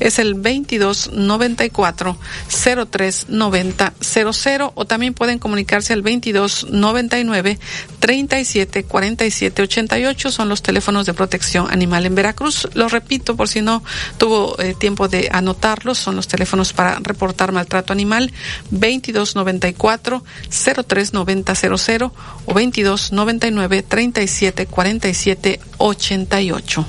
Es 0.00 0.18
el 0.18 0.34
2294 0.34 2.16
039000 2.48 4.70
o 4.74 4.84
también 4.84 5.14
pueden 5.14 5.38
comunicarse 5.38 5.92
al 5.92 6.02
2299 6.02 7.58
37 7.98 8.84
47 8.84 9.62
88 9.62 10.30
son 10.30 10.48
los 10.48 10.62
teléfonos 10.62 11.06
de 11.06 11.14
protección 11.14 11.70
animal 11.70 12.06
en 12.06 12.14
Veracruz. 12.14 12.68
Lo 12.74 12.88
repito 12.88 13.36
por 13.36 13.48
si 13.48 13.60
no 13.60 13.82
tuvo 14.18 14.60
eh, 14.60 14.74
tiempo 14.78 15.08
de 15.08 15.28
anotarlos, 15.32 15.98
son 15.98 16.16
los 16.16 16.28
teléfonos 16.28 16.72
para 16.72 16.98
reportar 17.00 17.52
maltrato 17.52 17.92
animal 17.92 18.32
2294 18.70 20.24
039000 20.50 22.02
o 22.02 22.12
2299 22.46 23.82
37 23.82 24.66
47 24.66 25.60
88. 25.78 26.86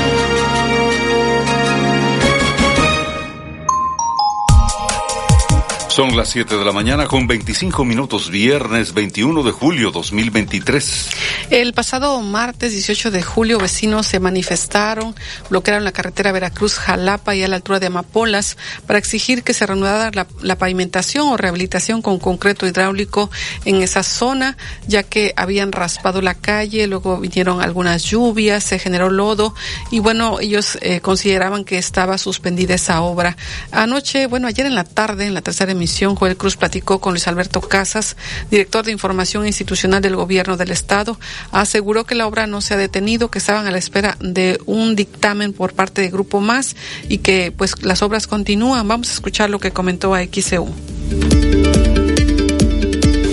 Son 5.91 6.15
las 6.15 6.29
7 6.29 6.55
de 6.55 6.63
la 6.63 6.71
mañana 6.71 7.05
con 7.05 7.27
25 7.27 7.83
minutos, 7.83 8.29
viernes 8.29 8.93
21 8.93 9.43
de 9.43 9.51
julio 9.51 9.91
2023. 9.91 11.09
El 11.49 11.73
pasado 11.73 12.21
martes 12.21 12.71
18 12.71 13.11
de 13.11 13.21
julio, 13.21 13.59
vecinos 13.59 14.07
se 14.07 14.21
manifestaron, 14.21 15.13
bloquearon 15.49 15.83
la 15.83 15.91
carretera 15.91 16.31
Veracruz-Jalapa 16.31 17.35
y 17.35 17.43
a 17.43 17.49
la 17.49 17.57
altura 17.57 17.81
de 17.81 17.87
Amapolas 17.87 18.57
para 18.87 18.99
exigir 18.99 19.43
que 19.43 19.53
se 19.53 19.65
reanudara 19.65 20.25
la, 20.41 20.55
pavimentación 20.55 21.27
o 21.27 21.35
rehabilitación 21.35 22.01
con 22.01 22.19
concreto 22.19 22.65
hidráulico 22.65 23.29
en 23.65 23.81
esa 23.81 24.03
zona, 24.03 24.55
ya 24.87 25.03
que 25.03 25.33
habían 25.35 25.73
raspado 25.73 26.21
la 26.21 26.35
calle, 26.35 26.87
luego 26.87 27.19
vinieron 27.19 27.61
algunas 27.61 28.03
lluvias, 28.03 28.63
se 28.63 28.79
generó 28.79 29.09
lodo 29.09 29.53
y 29.91 29.99
bueno, 29.99 30.39
ellos 30.39 30.77
eh, 30.79 31.01
consideraban 31.01 31.65
que 31.65 31.77
estaba 31.77 32.17
suspendida 32.17 32.75
esa 32.75 33.01
obra. 33.01 33.35
Anoche, 33.73 34.27
bueno, 34.27 34.47
ayer 34.47 34.65
en 34.65 34.75
la 34.75 34.85
tarde, 34.85 35.25
en 35.25 35.33
la 35.33 35.41
tercera 35.41 35.80
Joel 36.15 36.37
Cruz 36.37 36.57
platicó 36.57 36.99
con 36.99 37.13
Luis 37.13 37.27
Alberto 37.27 37.61
Casas, 37.61 38.15
director 38.49 38.85
de 38.85 38.91
Información 38.91 39.47
Institucional 39.47 40.01
del 40.01 40.15
Gobierno 40.15 40.57
del 40.57 40.71
Estado, 40.71 41.19
aseguró 41.51 42.05
que 42.05 42.15
la 42.15 42.27
obra 42.27 42.47
no 42.47 42.61
se 42.61 42.73
ha 42.73 42.77
detenido, 42.77 43.31
que 43.31 43.39
estaban 43.39 43.67
a 43.67 43.71
la 43.71 43.77
espera 43.77 44.17
de 44.19 44.59
un 44.65 44.95
dictamen 44.95 45.53
por 45.53 45.73
parte 45.73 46.01
de 46.01 46.09
Grupo 46.09 46.39
Más 46.39 46.75
y 47.09 47.19
que 47.19 47.51
pues 47.51 47.83
las 47.83 48.01
obras 48.01 48.27
continúan. 48.27 48.87
Vamos 48.87 49.09
a 49.09 49.13
escuchar 49.13 49.49
lo 49.49 49.59
que 49.59 49.71
comentó 49.71 50.13
a 50.13 50.23
XEU. 50.23 50.73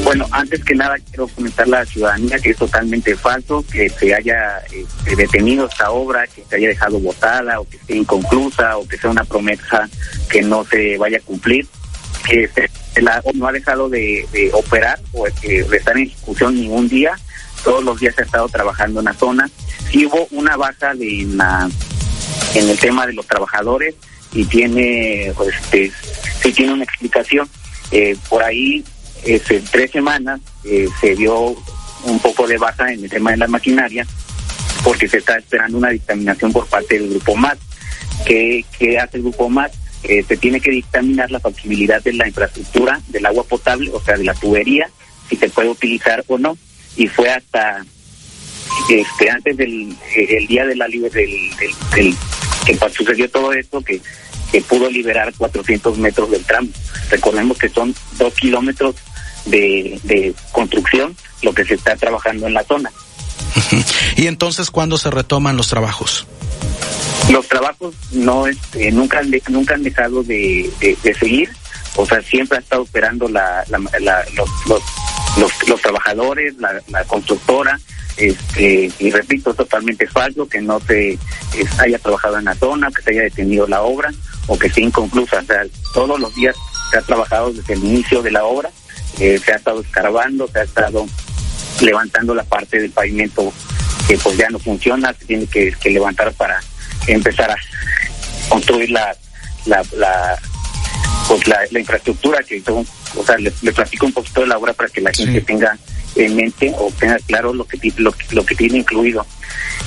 Bueno, 0.08 0.26
antes 0.30 0.64
que 0.64 0.74
nada 0.74 0.96
quiero 1.10 1.28
comentarle 1.28 1.76
a 1.76 1.80
la 1.80 1.84
ciudadanía 1.84 2.38
que 2.38 2.48
es 2.48 2.56
totalmente 2.56 3.14
falso 3.14 3.62
que 3.70 3.90
se 3.90 4.14
haya 4.14 4.58
este, 4.72 5.14
detenido 5.14 5.66
esta 5.66 5.90
obra, 5.90 6.26
que 6.26 6.42
se 6.48 6.56
haya 6.56 6.68
dejado 6.68 6.98
botada 6.98 7.60
o 7.60 7.68
que 7.68 7.76
esté 7.76 7.96
inconclusa 7.96 8.78
o 8.78 8.88
que 8.88 8.96
sea 8.96 9.10
una 9.10 9.24
promesa 9.24 9.86
que 10.30 10.40
no 10.40 10.64
se 10.64 10.96
vaya 10.96 11.18
a 11.18 11.20
cumplir. 11.20 11.66
Que 12.26 12.48
se, 12.48 13.02
la, 13.02 13.22
no 13.34 13.46
ha 13.46 13.52
dejado 13.52 13.88
de, 13.88 14.26
de 14.32 14.50
operar 14.52 14.98
o 15.12 15.24
de, 15.24 15.66
estar 15.72 15.96
en 15.96 16.04
ejecución 16.04 16.54
ningún 16.54 16.88
día 16.88 17.18
todos 17.64 17.82
los 17.82 17.98
días 18.00 18.14
ha 18.18 18.22
estado 18.22 18.48
trabajando 18.48 19.00
en 19.00 19.06
la 19.06 19.14
zona. 19.14 19.50
Sí 19.90 20.06
hubo 20.06 20.26
una 20.30 20.56
baja 20.56 20.94
de 20.94 21.22
en, 21.22 21.36
la, 21.36 21.68
en 22.54 22.68
el 22.68 22.78
tema 22.78 23.06
de 23.06 23.12
los 23.12 23.26
trabajadores 23.26 23.94
y 24.32 24.44
tiene, 24.44 25.32
pues, 25.36 25.54
este, 25.54 25.92
sí 26.42 26.52
tiene 26.52 26.74
una 26.74 26.84
explicación. 26.84 27.48
Eh, 27.90 28.16
por 28.28 28.42
ahí, 28.42 28.84
este, 29.24 29.60
tres 29.70 29.90
semanas 29.90 30.40
eh, 30.64 30.88
se 31.00 31.14
dio 31.14 31.56
un 32.04 32.18
poco 32.20 32.46
de 32.46 32.58
baja 32.58 32.92
en 32.92 33.04
el 33.04 33.10
tema 33.10 33.32
de 33.32 33.38
la 33.38 33.48
maquinaria 33.48 34.06
porque 34.84 35.08
se 35.08 35.18
está 35.18 35.36
esperando 35.36 35.78
una 35.78 35.90
dictaminación 35.90 36.52
por 36.52 36.66
parte 36.66 36.98
del 36.98 37.10
Grupo 37.10 37.34
MAT. 37.34 37.58
¿Qué, 38.24 38.64
qué 38.78 38.98
hace 38.98 39.16
el 39.18 39.24
Grupo 39.24 39.48
MAT? 39.48 39.72
Eh, 40.04 40.24
se 40.26 40.36
tiene 40.36 40.60
que 40.60 40.70
dictaminar 40.70 41.30
la 41.30 41.40
factibilidad 41.40 42.02
de 42.02 42.12
la 42.12 42.28
infraestructura 42.28 43.00
del 43.08 43.26
agua 43.26 43.44
potable, 43.44 43.90
o 43.92 44.00
sea, 44.00 44.16
de 44.16 44.24
la 44.24 44.34
tubería, 44.34 44.88
si 45.28 45.36
se 45.36 45.48
puede 45.48 45.68
utilizar 45.68 46.24
o 46.28 46.38
no 46.38 46.56
y 46.96 47.06
fue 47.06 47.30
hasta 47.30 47.84
este 48.88 49.30
antes 49.30 49.56
del 49.56 49.94
el 50.14 50.46
día 50.46 50.66
de 50.66 50.76
la 50.76 50.86
del, 50.86 51.10
del, 51.10 51.74
del, 51.94 52.16
que 52.66 52.78
sucedió 52.90 53.30
todo 53.30 53.52
esto 53.52 53.80
que, 53.80 54.00
que 54.52 54.60
pudo 54.62 54.90
liberar 54.90 55.32
400 55.36 55.98
metros 55.98 56.30
del 56.30 56.44
tramo. 56.44 56.68
Recordemos 57.10 57.56
que 57.56 57.68
son 57.68 57.94
dos 58.18 58.34
kilómetros 58.34 58.96
de, 59.46 59.98
de 60.02 60.34
construcción 60.52 61.16
lo 61.42 61.54
que 61.54 61.64
se 61.64 61.74
está 61.74 61.96
trabajando 61.96 62.46
en 62.46 62.54
la 62.54 62.64
zona. 62.64 62.90
¿Y 64.16 64.26
entonces 64.26 64.70
cuándo 64.70 64.98
se 64.98 65.10
retoman 65.10 65.56
los 65.56 65.68
trabajos? 65.68 66.26
Los 67.30 67.46
trabajos 67.46 67.94
no 68.12 68.46
este, 68.46 68.90
nunca 68.90 69.18
han 69.18 69.30
nunca 69.48 69.74
han 69.74 69.82
dejado 69.82 70.22
de, 70.22 70.70
seguir, 71.18 71.50
o 71.96 72.06
sea 72.06 72.22
siempre 72.22 72.56
ha 72.56 72.60
estado 72.60 72.82
operando 72.82 73.28
la, 73.28 73.64
la, 73.68 74.24
los, 74.66 75.80
trabajadores, 75.82 76.54
la, 76.58 77.04
constructora, 77.04 77.78
este, 78.16 78.90
y 78.98 79.10
repito, 79.10 79.52
totalmente 79.54 80.06
falso 80.06 80.48
que 80.48 80.60
no 80.60 80.80
se 80.80 81.18
haya 81.78 81.98
trabajado 81.98 82.38
en 82.38 82.46
la 82.46 82.54
zona, 82.54 82.90
que 82.90 83.02
se 83.02 83.10
haya 83.10 83.22
detenido 83.22 83.66
la 83.66 83.82
obra 83.82 84.10
o 84.46 84.58
que 84.58 84.68
esté 84.68 84.80
inconclusa. 84.80 85.40
O 85.40 85.44
sea, 85.44 85.62
todos 85.92 86.18
los 86.18 86.34
días 86.34 86.56
se 86.90 86.98
ha 86.98 87.02
trabajado 87.02 87.52
desde 87.52 87.74
el 87.74 87.84
inicio 87.84 88.22
de 88.22 88.30
la 88.30 88.44
obra, 88.44 88.70
eh, 89.20 89.38
se 89.44 89.52
ha 89.52 89.56
estado 89.56 89.80
escarbando, 89.80 90.48
se 90.48 90.60
ha 90.60 90.62
estado 90.64 91.06
levantando 91.80 92.34
la 92.34 92.44
parte 92.44 92.80
del 92.80 92.90
pavimento 92.90 93.52
que 94.08 94.16
pues 94.18 94.36
ya 94.38 94.48
no 94.48 94.58
funciona, 94.58 95.12
se 95.12 95.26
tiene 95.26 95.46
que, 95.46 95.72
que 95.80 95.90
levantar 95.90 96.32
para 96.32 96.58
empezar 97.06 97.50
a 97.50 97.56
construir 98.48 98.90
la, 98.90 99.14
la, 99.66 99.84
la 99.96 100.38
pues 101.28 101.46
la, 101.46 101.60
la 101.70 101.78
infraestructura 101.78 102.38
que 102.42 102.60
son 102.62 102.86
o 103.16 103.24
sea, 103.24 103.36
le, 103.36 103.52
le, 103.62 103.72
platico 103.72 104.06
un 104.06 104.12
poquito 104.12 104.40
de 104.40 104.46
la 104.46 104.58
obra 104.58 104.72
para 104.72 104.88
que 104.88 105.00
la 105.00 105.12
gente 105.12 105.40
tenga 105.42 105.78
en 106.16 106.36
mente 106.36 106.72
o 106.76 106.90
tenga 106.98 107.18
claro 107.26 107.52
lo 107.52 107.66
que, 107.66 107.78
lo, 107.96 108.14
lo 108.30 108.44
que 108.44 108.54
tiene 108.54 108.78
incluido. 108.78 109.26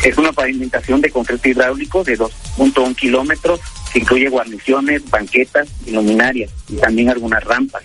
Es 0.03 0.17
una 0.17 0.31
pavimentación 0.31 1.01
de 1.01 1.09
concreto 1.09 1.49
hidráulico 1.49 2.03
de 2.03 2.17
2.1 2.17 2.95
kilómetros 2.95 3.59
que 3.91 3.99
incluye 3.99 4.29
guarniciones, 4.29 5.07
banquetas 5.09 5.67
y 5.85 5.91
luminarias 5.91 6.51
y 6.69 6.75
también 6.77 7.09
algunas 7.09 7.43
rampas. 7.43 7.83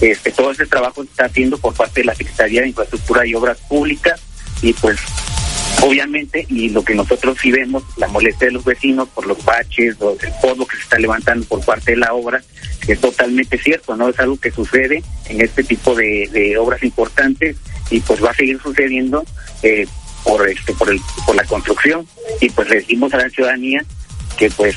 Este, 0.00 0.30
todo 0.30 0.50
ese 0.50 0.66
trabajo 0.66 1.02
se 1.02 1.10
está 1.10 1.24
haciendo 1.26 1.58
por 1.58 1.74
parte 1.74 2.00
de 2.00 2.06
la 2.06 2.14
Secretaría 2.14 2.62
de 2.62 2.68
Infraestructura 2.68 3.26
y 3.26 3.34
Obras 3.34 3.58
Públicas 3.68 4.20
y 4.62 4.72
pues 4.74 4.98
Obviamente, 5.82 6.46
y 6.48 6.70
lo 6.70 6.82
que 6.82 6.94
nosotros 6.94 7.36
sí 7.40 7.52
vemos, 7.52 7.84
la 7.96 8.08
molestia 8.08 8.46
de 8.46 8.54
los 8.54 8.64
vecinos 8.64 9.08
por 9.10 9.26
los 9.26 9.44
baches, 9.44 9.96
o 10.00 10.16
el 10.20 10.32
polvo 10.40 10.66
que 10.66 10.76
se 10.76 10.82
está 10.82 10.98
levantando 10.98 11.46
por 11.46 11.64
parte 11.64 11.92
de 11.92 11.98
la 11.98 12.12
obra, 12.14 12.42
es 12.88 13.00
totalmente 13.00 13.58
cierto, 13.58 13.96
¿no? 13.96 14.08
Es 14.08 14.18
algo 14.18 14.38
que 14.38 14.50
sucede 14.50 15.02
en 15.28 15.40
este 15.40 15.64
tipo 15.64 15.94
de, 15.94 16.28
de 16.32 16.56
obras 16.56 16.82
importantes 16.82 17.56
y 17.90 18.00
pues 18.00 18.24
va 18.24 18.30
a 18.30 18.34
seguir 18.34 18.60
sucediendo 18.60 19.24
eh, 19.62 19.86
por 20.24 20.48
este 20.48 20.72
por 20.74 20.90
el 20.90 21.00
por 21.24 21.36
la 21.36 21.44
construcción 21.44 22.06
y 22.40 22.50
pues 22.50 22.68
le 22.68 22.76
decimos 22.76 23.12
a 23.14 23.18
la 23.18 23.30
ciudadanía 23.30 23.84
que 24.36 24.50
pues 24.50 24.74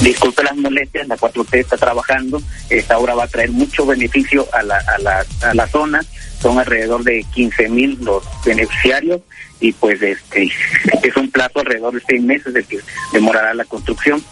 disculpe 0.00 0.42
las 0.42 0.56
molestias, 0.56 1.06
la 1.06 1.16
4T 1.16 1.58
está 1.58 1.76
trabajando, 1.76 2.42
esta 2.68 2.98
obra 2.98 3.14
va 3.14 3.24
a 3.24 3.28
traer 3.28 3.50
mucho 3.50 3.86
beneficio 3.86 4.48
a 4.52 4.62
la, 4.62 4.78
a 4.78 4.98
la, 4.98 5.24
a 5.42 5.54
la 5.54 5.68
zona, 5.68 6.04
son 6.40 6.58
alrededor 6.58 7.04
de 7.04 7.24
15 7.34 7.68
mil 7.68 7.98
los 8.02 8.24
beneficiarios 8.44 9.20
y 9.62 9.72
pues 9.72 10.02
este 10.02 10.42
es 11.02 11.16
un 11.16 11.30
plazo 11.30 11.60
alrededor 11.60 11.94
de 11.94 12.02
seis 12.06 12.22
meses 12.22 12.52
de 12.52 12.62
que 12.64 12.78
demorará 13.12 13.54
la 13.54 13.64
construcción. 13.64 14.22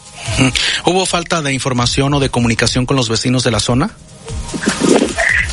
¿Hubo 0.84 1.06
falta 1.06 1.40
de 1.40 1.52
información 1.52 2.12
o 2.12 2.20
de 2.20 2.28
comunicación 2.28 2.84
con 2.84 2.96
los 2.96 3.08
vecinos 3.08 3.42
de 3.44 3.50
la 3.50 3.60
zona? 3.60 3.90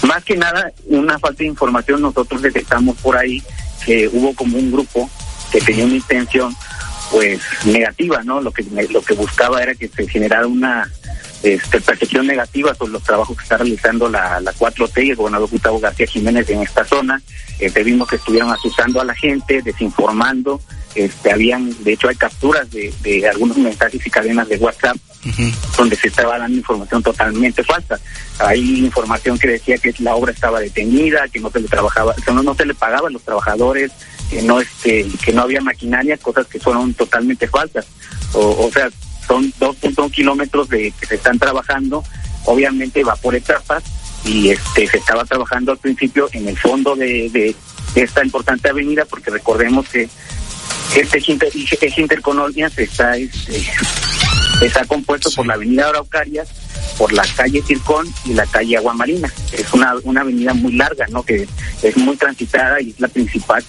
Más 0.04 0.24
que 0.24 0.36
nada, 0.36 0.72
una 0.88 1.18
falta 1.20 1.40
de 1.40 1.50
información, 1.50 2.02
nosotros 2.02 2.42
detectamos 2.42 2.98
por 2.98 3.18
ahí 3.18 3.42
que 3.86 4.08
hubo 4.10 4.34
como 4.34 4.58
un 4.58 4.72
grupo 4.72 5.10
que 5.52 5.62
tenía 5.62 5.86
una 5.86 5.96
intención 5.96 6.56
pues 7.12 7.40
negativa, 7.66 8.22
¿no? 8.24 8.42
Lo 8.42 8.52
que 8.52 8.64
lo 8.90 9.02
que 9.02 9.14
buscaba 9.14 9.62
era 9.62 9.74
que 9.76 9.88
se 9.88 10.08
generara 10.08 10.48
una 10.48 10.92
este, 11.54 11.82
percepción 11.82 12.28
negativa 12.28 12.74
sobre 12.76 12.94
los 12.94 13.04
trabajos 13.04 13.38
que 13.38 13.44
está 13.44 13.58
realizando 13.58 14.10
la, 14.10 14.40
la 14.42 14.54
4T 14.54 15.06
y 15.06 15.10
el 15.12 15.16
gobernador 15.16 15.50
Gustavo 15.50 15.80
García 15.80 16.08
Jiménez 16.08 16.50
en 16.50 16.62
esta 16.62 16.84
zona. 16.84 17.22
Este, 17.60 17.84
vimos 17.84 18.08
que 18.08 18.18
estuvieron 18.18 18.52
asusando 18.52 19.02
a 19.02 19.06
la 19.06 19.16
gente, 19.16 19.62
desinformando. 19.62 20.62
Este, 20.96 21.32
habían, 21.32 21.72
de 21.84 21.94
hecho, 21.94 22.10
hay 22.10 22.16
capturas 22.16 22.70
de, 22.72 22.94
de 23.02 23.28
algunos 23.28 23.58
mensajes 23.58 24.06
y 24.06 24.10
cadenas 24.10 24.48
de 24.50 24.58
WhatsApp 24.58 24.98
donde 25.76 25.96
se 25.96 26.08
estaba 26.08 26.38
dando 26.38 26.58
información 26.58 27.04
totalmente 27.04 27.64
falsa. 27.64 28.00
Hay 28.40 28.80
información 28.86 29.38
que 29.38 29.48
decía 29.48 29.78
que 29.78 29.94
la 30.00 30.16
obra 30.16 30.32
estaba 30.32 30.60
detenida, 30.60 31.28
que 31.28 31.40
no 31.40 31.50
se 31.50 31.60
le 31.60 31.68
trabajaba, 31.68 32.16
que 32.16 32.32
no, 32.32 32.44
no 32.44 32.56
se 32.56 32.66
le 32.66 32.74
pagaba 32.74 33.08
a 33.08 33.12
los 33.12 33.24
trabajadores, 33.24 33.92
que 34.30 34.42
no 34.42 34.62
este, 34.62 35.06
que 35.24 35.34
no 35.34 35.42
había 35.42 35.62
maquinaria, 35.62 36.18
cosas 36.18 36.48
que 36.48 36.60
fueron 36.60 36.94
totalmente 36.94 37.48
falsas. 37.48 37.86
O, 38.34 38.66
o 38.66 38.72
sea, 38.72 38.90
son 39.28 39.52
2.1 39.54 40.12
kilómetros 40.12 40.70
de 40.70 40.92
que 40.92 41.06
se 41.06 41.16
están 41.16 41.38
trabajando, 41.38 42.04
obviamente 42.46 43.04
va 43.04 43.16
por 43.16 43.36
etapas 43.36 43.84
y 44.26 44.50
este 44.50 44.88
se 44.88 44.98
estaba 44.98 45.26
trabajando 45.26 45.72
al 45.72 45.78
principio 45.78 46.30
en 46.32 46.48
el 46.48 46.58
fondo 46.58 46.96
de, 46.96 47.30
de 47.30 47.56
esta 47.96 48.24
importante 48.24 48.70
avenida 48.70 49.06
porque 49.06 49.30
recordemos 49.30 49.88
que 49.90 50.10
este 50.96 51.18
eje 51.18 51.32
inter, 51.32 51.52
intercolonias 51.98 52.78
está 52.78 53.18
este, 53.18 53.62
está 54.62 54.86
compuesto 54.86 55.30
por 55.32 55.46
la 55.46 55.56
avenida 55.56 55.90
Araucarias, 55.90 56.48
por 56.98 57.12
la 57.14 57.24
calle 57.36 57.62
Circón 57.62 58.08
y 58.26 58.34
la 58.34 58.46
calle 58.46 58.78
Aguamarina. 58.78 59.32
Es 59.52 59.72
una, 59.74 59.94
una 60.04 60.22
avenida 60.22 60.54
muy 60.54 60.74
larga, 60.74 61.06
¿no? 61.10 61.24
Que 61.24 61.48
es 61.84 61.98
muy 61.98 62.16
transitada 62.16 62.82
y 62.82 62.92
es 62.92 63.00
la 63.00 63.08
principal 63.08 63.64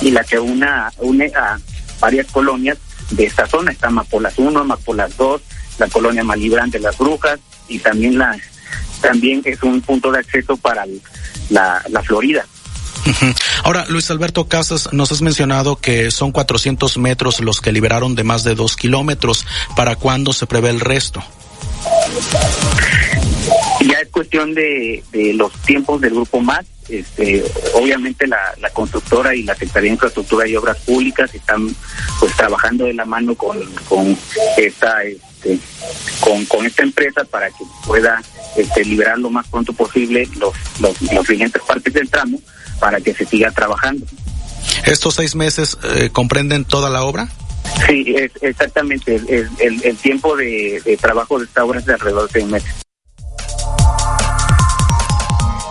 y 0.00 0.10
la 0.10 0.24
que 0.24 0.38
una, 0.38 0.92
une 0.98 1.26
a 1.34 1.58
varias 2.00 2.26
colonias 2.30 2.78
de 3.10 3.24
esta 3.24 3.46
zona. 3.46 3.72
Está 3.72 3.90
Mapolas 3.90 4.34
1, 4.36 4.64
Mapolas 4.64 5.16
2, 5.16 5.42
la 5.78 5.88
colonia 5.88 6.24
Malibrán 6.24 6.70
de 6.70 6.80
las 6.80 6.96
Brujas 6.98 7.38
y 7.68 7.78
también 7.78 8.18
la 8.18 8.38
también 9.00 9.42
es 9.44 9.62
un 9.62 9.80
punto 9.82 10.10
de 10.10 10.20
acceso 10.20 10.56
para 10.56 10.86
la, 11.50 11.82
la 11.90 12.02
Florida. 12.02 12.46
Ahora, 13.64 13.84
Luis 13.88 14.10
Alberto 14.10 14.48
Casas, 14.48 14.88
nos 14.92 15.12
has 15.12 15.20
mencionado 15.20 15.76
que 15.76 16.10
son 16.10 16.32
400 16.32 16.96
metros 16.98 17.40
los 17.40 17.60
que 17.60 17.72
liberaron 17.72 18.14
de 18.14 18.24
más 18.24 18.44
de 18.44 18.54
dos 18.54 18.76
kilómetros. 18.76 19.46
¿Para 19.76 19.96
cuándo 19.96 20.32
se 20.32 20.46
prevé 20.46 20.70
el 20.70 20.80
resto? 20.80 21.22
Es 24.04 24.10
cuestión 24.10 24.54
de, 24.54 25.02
de 25.12 25.32
los 25.32 25.52
tiempos 25.62 26.00
del 26.00 26.12
grupo 26.12 26.40
MAS. 26.40 26.66
Este, 26.88 27.42
obviamente 27.72 28.26
la, 28.26 28.38
la 28.60 28.68
constructora 28.68 29.34
y 29.34 29.42
la 29.42 29.54
Secretaría 29.54 29.88
de 29.88 29.94
Infraestructura 29.94 30.46
y 30.46 30.54
Obras 30.54 30.76
Públicas 30.84 31.34
están 31.34 31.74
pues 32.20 32.36
trabajando 32.36 32.84
de 32.84 32.92
la 32.92 33.06
mano 33.06 33.34
con, 33.34 33.58
con 33.88 34.14
esta 34.58 35.02
este, 35.02 35.58
con, 36.20 36.44
con 36.44 36.66
esta 36.66 36.82
empresa 36.82 37.24
para 37.24 37.48
que 37.48 37.64
pueda 37.86 38.22
este, 38.56 38.84
liberar 38.84 39.18
lo 39.18 39.30
más 39.30 39.48
pronto 39.48 39.72
posible 39.72 40.28
los, 40.36 40.52
los, 40.78 41.00
los 41.10 41.26
siguientes 41.26 41.62
partes 41.62 41.94
del 41.94 42.10
tramo 42.10 42.38
para 42.78 43.00
que 43.00 43.14
se 43.14 43.24
siga 43.24 43.50
trabajando. 43.50 44.04
¿Estos 44.84 45.14
seis 45.14 45.34
meses 45.34 45.78
eh, 45.96 46.10
comprenden 46.12 46.66
toda 46.66 46.90
la 46.90 47.04
obra? 47.04 47.30
Sí, 47.88 48.14
es, 48.14 48.30
exactamente. 48.42 49.16
El, 49.16 49.48
el, 49.58 49.84
el 49.84 49.96
tiempo 49.96 50.36
de, 50.36 50.82
de 50.84 50.98
trabajo 50.98 51.38
de 51.38 51.46
esta 51.46 51.64
obra 51.64 51.78
es 51.80 51.86
de 51.86 51.94
alrededor 51.94 52.26
de 52.26 52.32
seis 52.40 52.46
meses. 52.46 52.74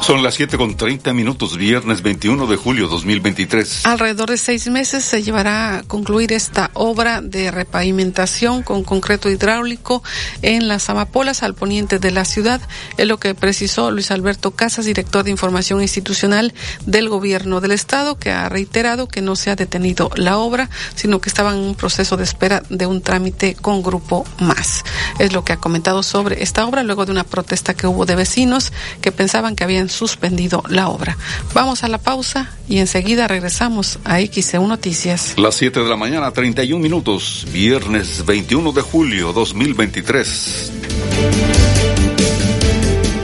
Son 0.03 0.21
las 0.21 0.35
7 0.35 0.57
con 0.57 0.75
30 0.75 1.13
minutos, 1.13 1.55
viernes 1.55 2.01
21 2.01 2.45
de 2.47 2.57
julio 2.57 2.89
2023. 2.89 3.85
Alrededor 3.85 4.31
de 4.31 4.37
seis 4.37 4.67
meses 4.67 5.05
se 5.05 5.23
llevará 5.23 5.77
a 5.77 5.83
concluir 5.83 6.33
esta 6.33 6.71
obra 6.73 7.21
de 7.21 7.51
repavimentación 7.51 8.63
con 8.63 8.83
concreto 8.83 9.29
hidráulico 9.29 10.03
en 10.41 10.67
las 10.67 10.89
amapolas 10.89 11.41
al 11.41 11.55
poniente 11.55 11.99
de 11.99 12.11
la 12.11 12.25
ciudad, 12.25 12.59
es 12.97 13.07
lo 13.07 13.17
que 13.17 13.33
precisó 13.33 13.91
Luis 13.91 14.11
Alberto 14.11 14.51
Casas, 14.51 14.83
director 14.83 15.23
de 15.23 15.31
Información 15.31 15.81
Institucional 15.81 16.53
del 16.85 17.07
Gobierno 17.07 17.61
del 17.61 17.71
Estado, 17.71 18.17
que 18.19 18.29
ha 18.29 18.49
reiterado 18.49 19.07
que 19.07 19.21
no 19.21 19.37
se 19.37 19.51
ha 19.51 19.55
detenido 19.55 20.09
la 20.17 20.37
obra, 20.37 20.69
sino 20.95 21.21
que 21.21 21.29
estaba 21.29 21.53
en 21.53 21.59
un 21.59 21.75
proceso 21.75 22.17
de 22.17 22.25
espera 22.25 22.61
de 22.69 22.87
un 22.87 23.01
trámite 23.01 23.55
con 23.55 23.81
Grupo 23.81 24.25
Más. 24.39 24.83
Es 25.17 25.31
lo 25.31 25.45
que 25.45 25.53
ha 25.53 25.57
comentado 25.61 26.03
sobre 26.03 26.43
esta 26.43 26.65
obra 26.65 26.83
luego 26.83 27.05
de 27.05 27.13
una 27.13 27.23
protesta 27.23 27.73
que 27.73 27.87
hubo 27.87 28.05
de 28.05 28.15
vecinos 28.15 28.73
que 28.99 29.13
pensaban 29.13 29.55
que 29.55 29.63
habían 29.63 29.92
suspendido 29.93 30.63
la 30.67 30.89
obra. 30.89 31.17
Vamos 31.53 31.83
a 31.83 31.87
la 31.87 31.97
pausa 31.97 32.51
y 32.67 32.79
enseguida 32.79 33.27
regresamos 33.27 33.99
a 34.03 34.19
XEU 34.19 34.67
Noticias. 34.67 35.33
Las 35.37 35.55
7 35.55 35.81
de 35.81 35.89
la 35.89 35.95
mañana, 35.95 36.31
31 36.31 36.81
minutos, 36.81 37.47
viernes 37.51 38.25
21 38.25 38.71
de 38.71 38.81
julio 38.81 39.33
2023. 39.33 40.71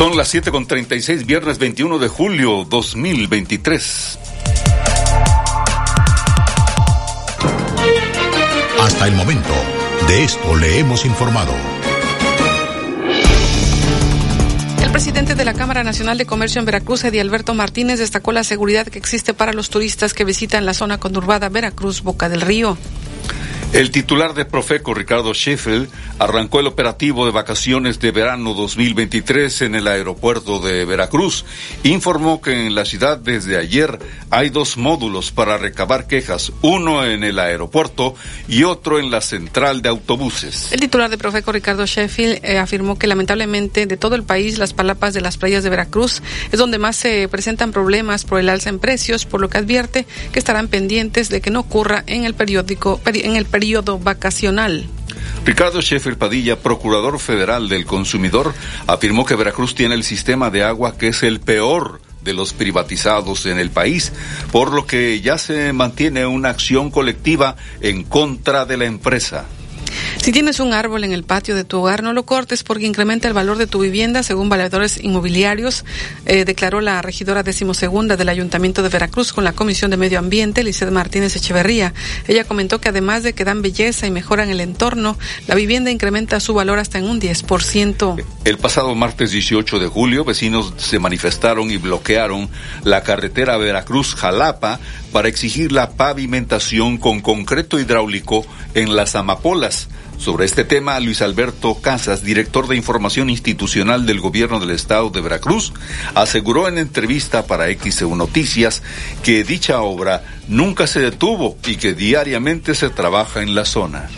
Son 0.00 0.16
las 0.16 0.28
7 0.28 0.50
con 0.50 0.66
36, 0.66 1.26
viernes 1.26 1.58
21 1.58 1.98
de 1.98 2.08
julio 2.08 2.64
2023. 2.64 4.18
Hasta 8.80 9.08
el 9.08 9.14
momento, 9.14 9.52
de 10.08 10.24
esto 10.24 10.56
le 10.56 10.78
hemos 10.78 11.04
informado. 11.04 11.52
El 14.82 14.90
presidente 14.90 15.34
de 15.34 15.44
la 15.44 15.52
Cámara 15.52 15.84
Nacional 15.84 16.16
de 16.16 16.24
Comercio 16.24 16.60
en 16.60 16.64
Veracruz, 16.64 17.04
Eddie 17.04 17.20
Alberto 17.20 17.52
Martínez, 17.52 17.98
destacó 17.98 18.32
la 18.32 18.42
seguridad 18.42 18.86
que 18.86 18.98
existe 18.98 19.34
para 19.34 19.52
los 19.52 19.68
turistas 19.68 20.14
que 20.14 20.24
visitan 20.24 20.64
la 20.64 20.72
zona 20.72 20.96
conurbada 20.96 21.50
Veracruz, 21.50 22.00
Boca 22.00 22.30
del 22.30 22.40
Río. 22.40 22.78
El 23.72 23.92
titular 23.92 24.34
de 24.34 24.44
Profeco, 24.44 24.94
Ricardo 24.94 25.32
Sheffield, 25.32 25.88
arrancó 26.18 26.58
el 26.58 26.66
operativo 26.66 27.24
de 27.24 27.30
vacaciones 27.30 28.00
de 28.00 28.10
verano 28.10 28.52
2023 28.52 29.62
en 29.62 29.76
el 29.76 29.86
aeropuerto 29.86 30.58
de 30.58 30.84
Veracruz. 30.84 31.44
Informó 31.84 32.40
que 32.40 32.66
en 32.66 32.74
la 32.74 32.84
ciudad 32.84 33.18
desde 33.18 33.56
ayer 33.56 33.96
hay 34.28 34.50
dos 34.50 34.76
módulos 34.76 35.30
para 35.30 35.56
recabar 35.56 36.08
quejas, 36.08 36.52
uno 36.62 37.06
en 37.06 37.22
el 37.22 37.38
aeropuerto 37.38 38.16
y 38.48 38.64
otro 38.64 38.98
en 38.98 39.12
la 39.12 39.20
central 39.20 39.82
de 39.82 39.88
autobuses. 39.88 40.72
El 40.72 40.80
titular 40.80 41.08
de 41.08 41.16
Profeco, 41.16 41.52
Ricardo 41.52 41.86
Sheffield, 41.86 42.44
eh, 42.44 42.58
afirmó 42.58 42.98
que 42.98 43.06
lamentablemente 43.06 43.86
de 43.86 43.96
todo 43.96 44.16
el 44.16 44.24
país 44.24 44.58
las 44.58 44.74
palapas 44.74 45.14
de 45.14 45.20
las 45.20 45.38
playas 45.38 45.62
de 45.62 45.70
Veracruz 45.70 46.22
es 46.50 46.58
donde 46.58 46.78
más 46.78 46.96
se 46.96 47.28
presentan 47.28 47.70
problemas 47.70 48.24
por 48.24 48.40
el 48.40 48.48
alza 48.48 48.68
en 48.68 48.80
precios, 48.80 49.26
por 49.26 49.40
lo 49.40 49.48
que 49.48 49.58
advierte 49.58 50.06
que 50.32 50.40
estarán 50.40 50.66
pendientes 50.66 51.28
de 51.28 51.40
que 51.40 51.50
no 51.50 51.60
ocurra 51.60 52.02
en 52.08 52.24
el 52.24 52.34
periódico 52.34 53.00
en 53.06 53.36
el 53.36 53.46
vacacional. 53.98 54.86
Ricardo 55.44 55.80
Sheffield 55.80 56.18
Padilla, 56.18 56.58
procurador 56.58 57.18
federal 57.18 57.68
del 57.68 57.86
consumidor, 57.86 58.54
afirmó 58.86 59.24
que 59.24 59.34
Veracruz 59.34 59.74
tiene 59.74 59.94
el 59.94 60.04
sistema 60.04 60.50
de 60.50 60.64
agua 60.64 60.96
que 60.96 61.08
es 61.08 61.22
el 61.22 61.40
peor 61.40 62.00
de 62.22 62.34
los 62.34 62.52
privatizados 62.52 63.46
en 63.46 63.58
el 63.58 63.70
país, 63.70 64.12
por 64.52 64.72
lo 64.72 64.86
que 64.86 65.20
ya 65.20 65.38
se 65.38 65.72
mantiene 65.72 66.26
una 66.26 66.50
acción 66.50 66.90
colectiva 66.90 67.56
en 67.80 68.04
contra 68.04 68.66
de 68.66 68.76
la 68.76 68.84
empresa. 68.84 69.46
Si 70.18 70.32
tienes 70.32 70.60
un 70.60 70.72
árbol 70.72 71.04
en 71.04 71.12
el 71.12 71.24
patio 71.24 71.54
de 71.54 71.64
tu 71.64 71.78
hogar, 71.78 72.02
no 72.02 72.12
lo 72.12 72.24
cortes 72.24 72.62
porque 72.62 72.86
incrementa 72.86 73.28
el 73.28 73.34
valor 73.34 73.56
de 73.56 73.66
tu 73.66 73.80
vivienda, 73.80 74.22
según 74.22 74.48
valedores 74.48 75.02
inmobiliarios, 75.02 75.84
eh, 76.26 76.44
declaró 76.44 76.80
la 76.80 77.00
regidora 77.02 77.42
decimosegunda 77.42 78.16
del 78.16 78.28
Ayuntamiento 78.28 78.82
de 78.82 78.88
Veracruz 78.88 79.32
con 79.32 79.44
la 79.44 79.52
Comisión 79.52 79.90
de 79.90 79.96
Medio 79.96 80.18
Ambiente, 80.18 80.62
Lizeth 80.62 80.90
Martínez 80.90 81.36
Echeverría. 81.36 81.94
Ella 82.28 82.44
comentó 82.44 82.80
que 82.80 82.88
además 82.88 83.22
de 83.22 83.32
que 83.32 83.44
dan 83.44 83.62
belleza 83.62 84.06
y 84.06 84.10
mejoran 84.10 84.50
el 84.50 84.60
entorno, 84.60 85.18
la 85.46 85.54
vivienda 85.54 85.90
incrementa 85.90 86.40
su 86.40 86.54
valor 86.54 86.78
hasta 86.78 86.98
en 86.98 87.04
un 87.04 87.20
10%. 87.20 88.24
El 88.44 88.58
pasado 88.58 88.94
martes 88.94 89.30
18 89.30 89.78
de 89.78 89.86
julio, 89.86 90.24
vecinos 90.24 90.74
se 90.76 90.98
manifestaron 90.98 91.70
y 91.70 91.76
bloquearon 91.76 92.48
la 92.82 93.02
carretera 93.02 93.56
Veracruz-Jalapa 93.56 94.80
para 95.12 95.28
exigir 95.28 95.72
la 95.72 95.90
pavimentación 95.90 96.98
con 96.98 97.20
concreto 97.20 97.78
hidráulico 97.78 98.44
en 98.74 98.96
las 98.96 99.14
amapolas. 99.14 99.88
Sobre 100.20 100.44
este 100.44 100.64
tema, 100.64 101.00
Luis 101.00 101.22
Alberto 101.22 101.76
Casas, 101.76 102.22
director 102.22 102.68
de 102.68 102.76
Información 102.76 103.30
Institucional 103.30 104.04
del 104.04 104.20
Gobierno 104.20 104.60
del 104.60 104.72
Estado 104.72 105.08
de 105.08 105.22
Veracruz, 105.22 105.72
aseguró 106.14 106.68
en 106.68 106.76
entrevista 106.76 107.46
para 107.46 107.72
XEU 107.72 108.14
Noticias 108.14 108.82
que 109.22 109.44
dicha 109.44 109.80
obra 109.80 110.22
nunca 110.46 110.86
se 110.86 111.00
detuvo 111.00 111.56
y 111.66 111.76
que 111.76 111.94
diariamente 111.94 112.74
se 112.74 112.90
trabaja 112.90 113.40
en 113.40 113.54
la 113.54 113.64
zona. 113.64 114.10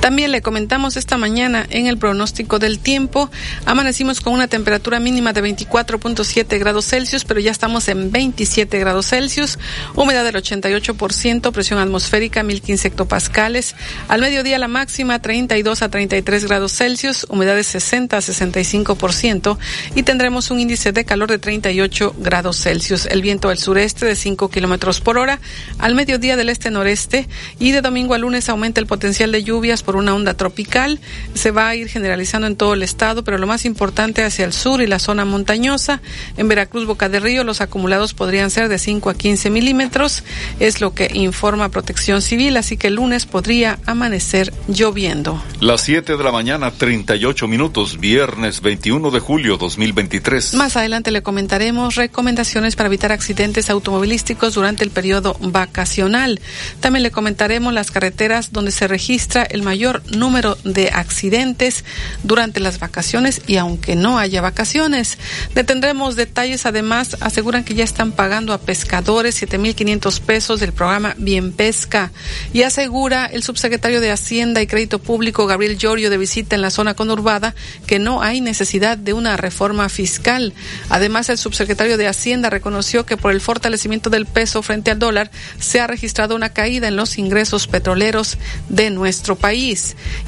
También 0.00 0.32
le 0.32 0.40
comentamos 0.40 0.96
esta 0.96 1.18
mañana 1.18 1.66
en 1.68 1.86
el 1.86 1.98
pronóstico 1.98 2.58
del 2.58 2.78
tiempo. 2.78 3.30
Amanecimos 3.66 4.22
con 4.22 4.32
una 4.32 4.48
temperatura 4.48 4.98
mínima 4.98 5.34
de 5.34 5.42
24.7 5.42 6.58
grados 6.58 6.86
Celsius, 6.86 7.26
pero 7.26 7.38
ya 7.38 7.50
estamos 7.50 7.86
en 7.88 8.10
27 8.10 8.78
grados 8.78 9.08
Celsius. 9.08 9.58
Humedad 9.94 10.24
del 10.24 10.36
88%, 10.36 11.52
presión 11.52 11.78
atmosférica 11.78 12.42
1015 12.42 12.88
hectopascales. 12.88 13.74
Al 14.08 14.22
mediodía 14.22 14.58
la 14.58 14.68
máxima 14.68 15.20
32 15.20 15.82
a 15.82 15.90
33 15.90 16.46
grados 16.46 16.72
Celsius, 16.72 17.26
humedad 17.28 17.54
de 17.54 17.64
60 17.64 18.16
a 18.16 18.20
65% 18.20 19.58
y 19.94 20.02
tendremos 20.02 20.50
un 20.50 20.60
índice 20.60 20.92
de 20.92 21.04
calor 21.04 21.30
de 21.30 21.38
38 21.38 22.14
grados 22.18 22.56
Celsius. 22.62 23.04
El 23.04 23.20
viento 23.20 23.50
del 23.50 23.58
sureste 23.58 24.06
de 24.06 24.16
5 24.16 24.50
kilómetros 24.50 25.02
por 25.02 25.18
hora. 25.18 25.40
Al 25.78 25.94
mediodía 25.94 26.36
del 26.36 26.48
este-noreste 26.48 27.28
y 27.58 27.72
de 27.72 27.82
domingo 27.82 28.14
a 28.14 28.18
lunes 28.18 28.48
aumenta 28.48 28.80
el 28.80 28.86
potencial 28.86 29.30
de 29.30 29.44
lluvias 29.44 29.82
una 29.96 30.14
onda 30.14 30.34
tropical. 30.34 31.00
Se 31.34 31.50
va 31.50 31.68
a 31.68 31.76
ir 31.76 31.88
generalizando 31.88 32.46
en 32.46 32.56
todo 32.56 32.74
el 32.74 32.82
estado, 32.82 33.24
pero 33.24 33.38
lo 33.38 33.46
más 33.46 33.64
importante 33.64 34.24
hacia 34.24 34.44
el 34.44 34.52
sur 34.52 34.82
y 34.82 34.86
la 34.86 34.98
zona 34.98 35.24
montañosa. 35.24 36.00
En 36.36 36.48
Veracruz, 36.48 36.86
Boca 36.86 37.08
de 37.08 37.20
Río, 37.20 37.44
los 37.44 37.60
acumulados 37.60 38.14
podrían 38.14 38.50
ser 38.50 38.68
de 38.68 38.78
5 38.78 39.10
a 39.10 39.14
15 39.14 39.50
milímetros. 39.50 40.24
Es 40.58 40.80
lo 40.80 40.94
que 40.94 41.10
informa 41.14 41.68
Protección 41.68 42.22
Civil, 42.22 42.56
así 42.56 42.76
que 42.76 42.88
el 42.88 42.94
lunes 42.94 43.26
podría 43.26 43.78
amanecer 43.86 44.52
lloviendo. 44.68 45.42
Las 45.60 45.82
7 45.82 46.16
de 46.16 46.24
la 46.24 46.32
mañana, 46.32 46.70
38 46.70 47.48
minutos, 47.48 47.98
viernes 47.98 48.60
21 48.60 49.10
de 49.10 49.20
julio 49.20 49.56
2023. 49.56 50.54
Más 50.54 50.76
adelante 50.76 51.10
le 51.10 51.22
comentaremos 51.22 51.96
recomendaciones 51.96 52.76
para 52.76 52.88
evitar 52.88 53.12
accidentes 53.12 53.70
automovilísticos 53.70 54.54
durante 54.54 54.84
el 54.84 54.90
periodo 54.90 55.36
vacacional. 55.40 56.40
También 56.80 57.02
le 57.02 57.10
comentaremos 57.10 57.72
las 57.72 57.90
carreteras 57.90 58.52
donde 58.52 58.70
se 58.70 58.88
registra 58.88 59.42
el 59.42 59.62
mayor 59.62 59.79
número 60.16 60.56
de 60.64 60.90
accidentes 60.90 61.84
durante 62.22 62.60
las 62.60 62.78
vacaciones 62.78 63.42
y 63.46 63.56
aunque 63.56 63.96
no 63.96 64.18
haya 64.18 64.40
vacaciones. 64.40 65.18
Detendremos 65.54 66.16
detalles, 66.16 66.66
además 66.66 67.16
aseguran 67.20 67.64
que 67.64 67.74
ya 67.74 67.84
están 67.84 68.12
pagando 68.12 68.52
a 68.52 68.58
pescadores 68.58 69.42
7.500 69.42 70.20
pesos 70.20 70.60
del 70.60 70.72
programa 70.72 71.14
Bien 71.18 71.52
Pesca 71.52 72.12
y 72.52 72.62
asegura 72.62 73.26
el 73.26 73.42
subsecretario 73.42 74.00
de 74.00 74.10
Hacienda 74.10 74.62
y 74.62 74.66
Crédito 74.66 74.98
Público 74.98 75.46
Gabriel 75.46 75.78
Llorio 75.78 76.10
de 76.10 76.18
visita 76.18 76.54
en 76.54 76.62
la 76.62 76.70
zona 76.70 76.94
conurbada 76.94 77.54
que 77.86 77.98
no 77.98 78.22
hay 78.22 78.40
necesidad 78.40 78.98
de 78.98 79.12
una 79.12 79.36
reforma 79.36 79.88
fiscal. 79.88 80.52
Además, 80.88 81.28
el 81.28 81.38
subsecretario 81.38 81.96
de 81.96 82.06
Hacienda 82.06 82.50
reconoció 82.50 83.06
que 83.06 83.16
por 83.16 83.32
el 83.32 83.40
fortalecimiento 83.40 84.10
del 84.10 84.26
peso 84.26 84.62
frente 84.62 84.90
al 84.90 84.98
dólar 84.98 85.30
se 85.58 85.80
ha 85.80 85.86
registrado 85.86 86.34
una 86.34 86.50
caída 86.50 86.88
en 86.88 86.96
los 86.96 87.18
ingresos 87.18 87.66
petroleros 87.66 88.38
de 88.68 88.90
nuestro 88.90 89.36
país. 89.36 89.69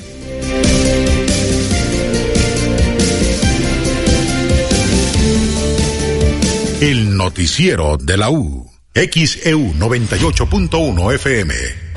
El 6.80 7.16
noticiero 7.16 7.96
de 7.98 8.16
la 8.16 8.30
U. 8.30 8.70
XEU 8.94 9.74
98.1 9.74 11.14
FM. 11.14 11.89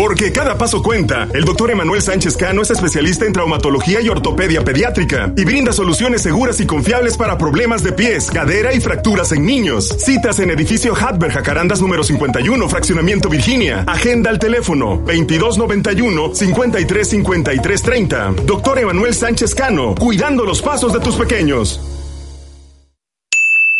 Porque 0.00 0.32
cada 0.32 0.56
paso 0.56 0.82
cuenta. 0.82 1.28
El 1.34 1.44
doctor 1.44 1.70
Emanuel 1.70 2.00
Sánchez 2.00 2.38
Cano 2.38 2.62
es 2.62 2.70
especialista 2.70 3.26
en 3.26 3.34
traumatología 3.34 4.00
y 4.00 4.08
ortopedia 4.08 4.64
pediátrica 4.64 5.30
y 5.36 5.44
brinda 5.44 5.74
soluciones 5.74 6.22
seguras 6.22 6.58
y 6.60 6.66
confiables 6.66 7.18
para 7.18 7.36
problemas 7.36 7.82
de 7.82 7.92
pies, 7.92 8.30
cadera 8.30 8.72
y 8.72 8.80
fracturas 8.80 9.30
en 9.32 9.44
niños. 9.44 9.94
Citas 9.98 10.38
en 10.38 10.48
edificio 10.52 10.94
Hadber 10.96 11.30
Jacarandas 11.30 11.82
número 11.82 12.02
51, 12.02 12.66
fraccionamiento 12.70 13.28
Virginia. 13.28 13.84
Agenda 13.86 14.30
al 14.30 14.38
teléfono 14.38 15.02
2291 15.04 16.34
535330. 16.34 18.32
Doctor 18.46 18.78
Emanuel 18.78 19.14
Sánchez 19.14 19.54
Cano, 19.54 19.94
cuidando 19.96 20.46
los 20.46 20.62
pasos 20.62 20.94
de 20.94 21.00
tus 21.00 21.16
pequeños. 21.16 21.78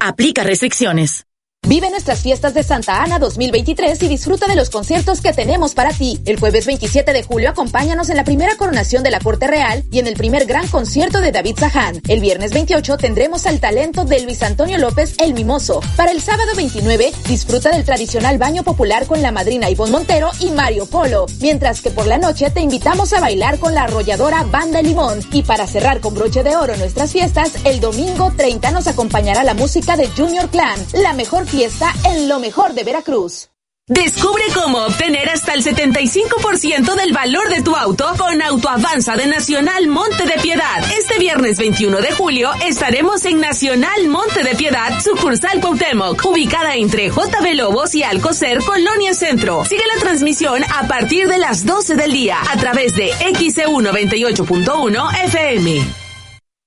Aplica 0.00 0.44
restricciones. 0.44 1.26
Vive 1.72 1.88
nuestras 1.88 2.20
fiestas 2.20 2.52
de 2.52 2.62
Santa 2.62 3.02
Ana 3.02 3.18
2023 3.18 4.02
y 4.02 4.08
disfruta 4.08 4.46
de 4.46 4.56
los 4.56 4.68
conciertos 4.68 5.22
que 5.22 5.32
tenemos 5.32 5.72
para 5.72 5.88
ti. 5.88 6.20
El 6.26 6.38
jueves 6.38 6.66
27 6.66 7.14
de 7.14 7.22
julio 7.22 7.48
acompáñanos 7.48 8.10
en 8.10 8.18
la 8.18 8.24
primera 8.24 8.58
coronación 8.58 9.02
de 9.02 9.10
la 9.10 9.20
Corte 9.20 9.46
Real 9.46 9.82
y 9.90 9.98
en 9.98 10.06
el 10.06 10.12
primer 10.12 10.44
gran 10.44 10.68
concierto 10.68 11.22
de 11.22 11.32
David 11.32 11.56
Zahán. 11.58 12.02
El 12.08 12.20
viernes 12.20 12.52
28 12.52 12.98
tendremos 12.98 13.46
al 13.46 13.58
talento 13.58 14.04
de 14.04 14.20
Luis 14.20 14.42
Antonio 14.42 14.76
López 14.76 15.14
El 15.16 15.32
Mimoso. 15.32 15.80
Para 15.96 16.10
el 16.10 16.20
sábado 16.20 16.50
29 16.54 17.10
disfruta 17.26 17.70
del 17.70 17.86
tradicional 17.86 18.36
baño 18.36 18.64
popular 18.64 19.06
con 19.06 19.22
la 19.22 19.32
madrina 19.32 19.70
Ivonne 19.70 19.92
Montero 19.92 20.28
y 20.40 20.50
Mario 20.50 20.84
Polo. 20.84 21.24
Mientras 21.40 21.80
que 21.80 21.90
por 21.90 22.06
la 22.06 22.18
noche 22.18 22.50
te 22.50 22.60
invitamos 22.60 23.14
a 23.14 23.20
bailar 23.20 23.58
con 23.58 23.74
la 23.74 23.84
arrolladora 23.84 24.42
Banda 24.42 24.82
Limón. 24.82 25.20
Y 25.32 25.42
para 25.42 25.66
cerrar 25.66 26.00
con 26.00 26.12
broche 26.12 26.42
de 26.42 26.54
oro 26.54 26.76
nuestras 26.76 27.12
fiestas, 27.12 27.52
el 27.64 27.80
domingo 27.80 28.30
30 28.36 28.72
nos 28.72 28.88
acompañará 28.88 29.42
la 29.42 29.54
música 29.54 29.96
de 29.96 30.08
Junior 30.08 30.50
Clan, 30.50 30.78
la 30.92 31.14
mejor 31.14 31.46
fiesta 31.46 31.61
en 32.04 32.28
lo 32.28 32.40
mejor 32.40 32.74
de 32.74 32.82
Veracruz. 32.82 33.48
Descubre 33.86 34.42
cómo 34.52 34.78
obtener 34.78 35.28
hasta 35.28 35.54
el 35.54 35.62
75% 35.62 36.94
del 36.96 37.12
valor 37.12 37.48
de 37.50 37.62
tu 37.62 37.76
auto 37.76 38.12
con 38.18 38.42
Autoavanza 38.42 39.16
de 39.16 39.26
Nacional 39.26 39.86
Monte 39.86 40.24
de 40.24 40.40
Piedad. 40.42 40.84
Este 40.98 41.20
viernes 41.20 41.58
21 41.58 42.00
de 42.00 42.10
julio 42.12 42.50
estaremos 42.64 43.24
en 43.26 43.40
Nacional 43.40 44.08
Monte 44.08 44.42
de 44.42 44.56
Piedad, 44.56 45.00
sucursal 45.00 45.60
Cuauhtémoc, 45.60 46.24
ubicada 46.24 46.74
entre 46.74 47.10
JB 47.10 47.54
Lobos 47.54 47.94
y 47.94 48.02
Alcocer, 48.02 48.58
Colonia 48.64 49.14
Centro. 49.14 49.64
Sigue 49.64 49.84
la 49.94 50.00
transmisión 50.00 50.64
a 50.64 50.88
partir 50.88 51.28
de 51.28 51.38
las 51.38 51.64
12 51.64 51.94
del 51.94 52.12
día 52.12 52.38
a 52.50 52.56
través 52.56 52.94
de 52.96 53.10
XEU 53.12 53.80
98.1 53.80 55.24
FM. 55.26 56.01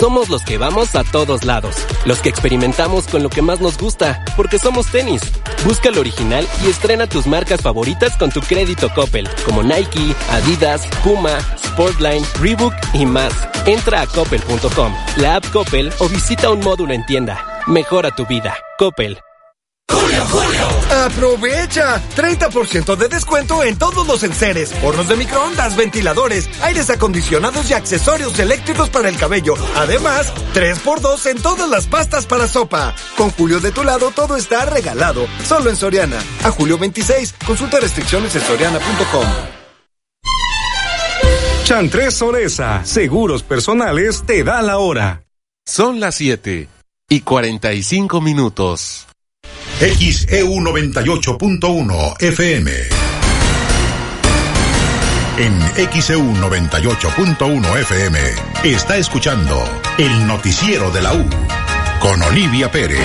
Somos 0.00 0.30
los 0.30 0.42
que 0.42 0.56
vamos 0.56 0.94
a 0.96 1.04
todos 1.04 1.44
lados, 1.44 1.76
los 2.06 2.20
que 2.20 2.30
experimentamos 2.30 3.06
con 3.06 3.22
lo 3.22 3.28
que 3.28 3.42
más 3.42 3.60
nos 3.60 3.76
gusta, 3.76 4.24
porque 4.34 4.58
somos 4.58 4.86
tenis. 4.86 5.20
Busca 5.62 5.90
lo 5.90 6.00
original 6.00 6.48
y 6.64 6.70
estrena 6.70 7.06
tus 7.06 7.26
marcas 7.26 7.60
favoritas 7.60 8.16
con 8.16 8.30
tu 8.30 8.40
crédito 8.40 8.88
Coppel, 8.94 9.28
como 9.44 9.62
Nike, 9.62 10.14
Adidas, 10.30 10.86
Puma, 11.04 11.38
Sportline, 11.62 12.24
Reebok 12.40 12.72
y 12.94 13.04
más. 13.04 13.34
Entra 13.66 14.00
a 14.00 14.06
coppel.com, 14.06 14.94
la 15.18 15.36
app 15.36 15.50
Coppel 15.52 15.92
o 15.98 16.08
visita 16.08 16.48
un 16.48 16.60
módulo 16.60 16.94
en 16.94 17.04
tienda. 17.04 17.62
Mejora 17.66 18.10
tu 18.10 18.24
vida. 18.24 18.56
Coppel. 18.78 19.20
¡Aprovecha! 21.04 22.02
30% 22.16 22.96
de 22.96 23.08
descuento 23.08 23.62
en 23.64 23.78
todos 23.78 24.06
los 24.06 24.22
enseres, 24.22 24.72
hornos 24.82 25.08
de 25.08 25.16
microondas, 25.16 25.76
ventiladores, 25.76 26.48
aires 26.62 26.90
acondicionados 26.90 27.70
y 27.70 27.74
accesorios 27.74 28.38
eléctricos 28.38 28.90
para 28.90 29.08
el 29.08 29.16
cabello. 29.16 29.54
Además, 29.76 30.32
3x2 30.54 31.26
en 31.30 31.42
todas 31.42 31.68
las 31.68 31.86
pastas 31.86 32.26
para 32.26 32.48
sopa. 32.48 32.94
Con 33.16 33.30
Julio 33.30 33.60
de 33.60 33.72
tu 33.72 33.84
lado 33.84 34.10
todo 34.10 34.36
está 34.36 34.64
regalado. 34.66 35.26
Solo 35.46 35.70
en 35.70 35.76
Soriana. 35.76 36.18
A 36.44 36.50
julio 36.50 36.78
26. 36.78 37.34
Consulta 37.46 37.80
restricciones 37.80 38.34
en 38.36 38.42
soriana.com. 38.42 39.26
Chantres 41.64 42.14
Soresa, 42.14 42.84
Seguros 42.84 43.44
Personales 43.44 44.24
te 44.26 44.42
da 44.42 44.60
la 44.60 44.78
hora. 44.78 45.22
Son 45.64 46.00
las 46.00 46.16
7 46.16 46.68
y 47.08 47.20
45 47.20 48.20
minutos. 48.20 49.09
XEU 49.80 50.60
98.1 50.60 52.16
FM. 52.20 52.70
En 55.38 55.58
XEU 55.90 56.20
98.1 56.34 57.78
FM 57.78 58.18
está 58.62 58.98
escuchando 58.98 59.64
el 59.96 60.26
noticiero 60.26 60.90
de 60.90 61.00
la 61.00 61.14
U 61.14 61.24
con 61.98 62.20
Olivia 62.24 62.70
Pérez. 62.70 62.98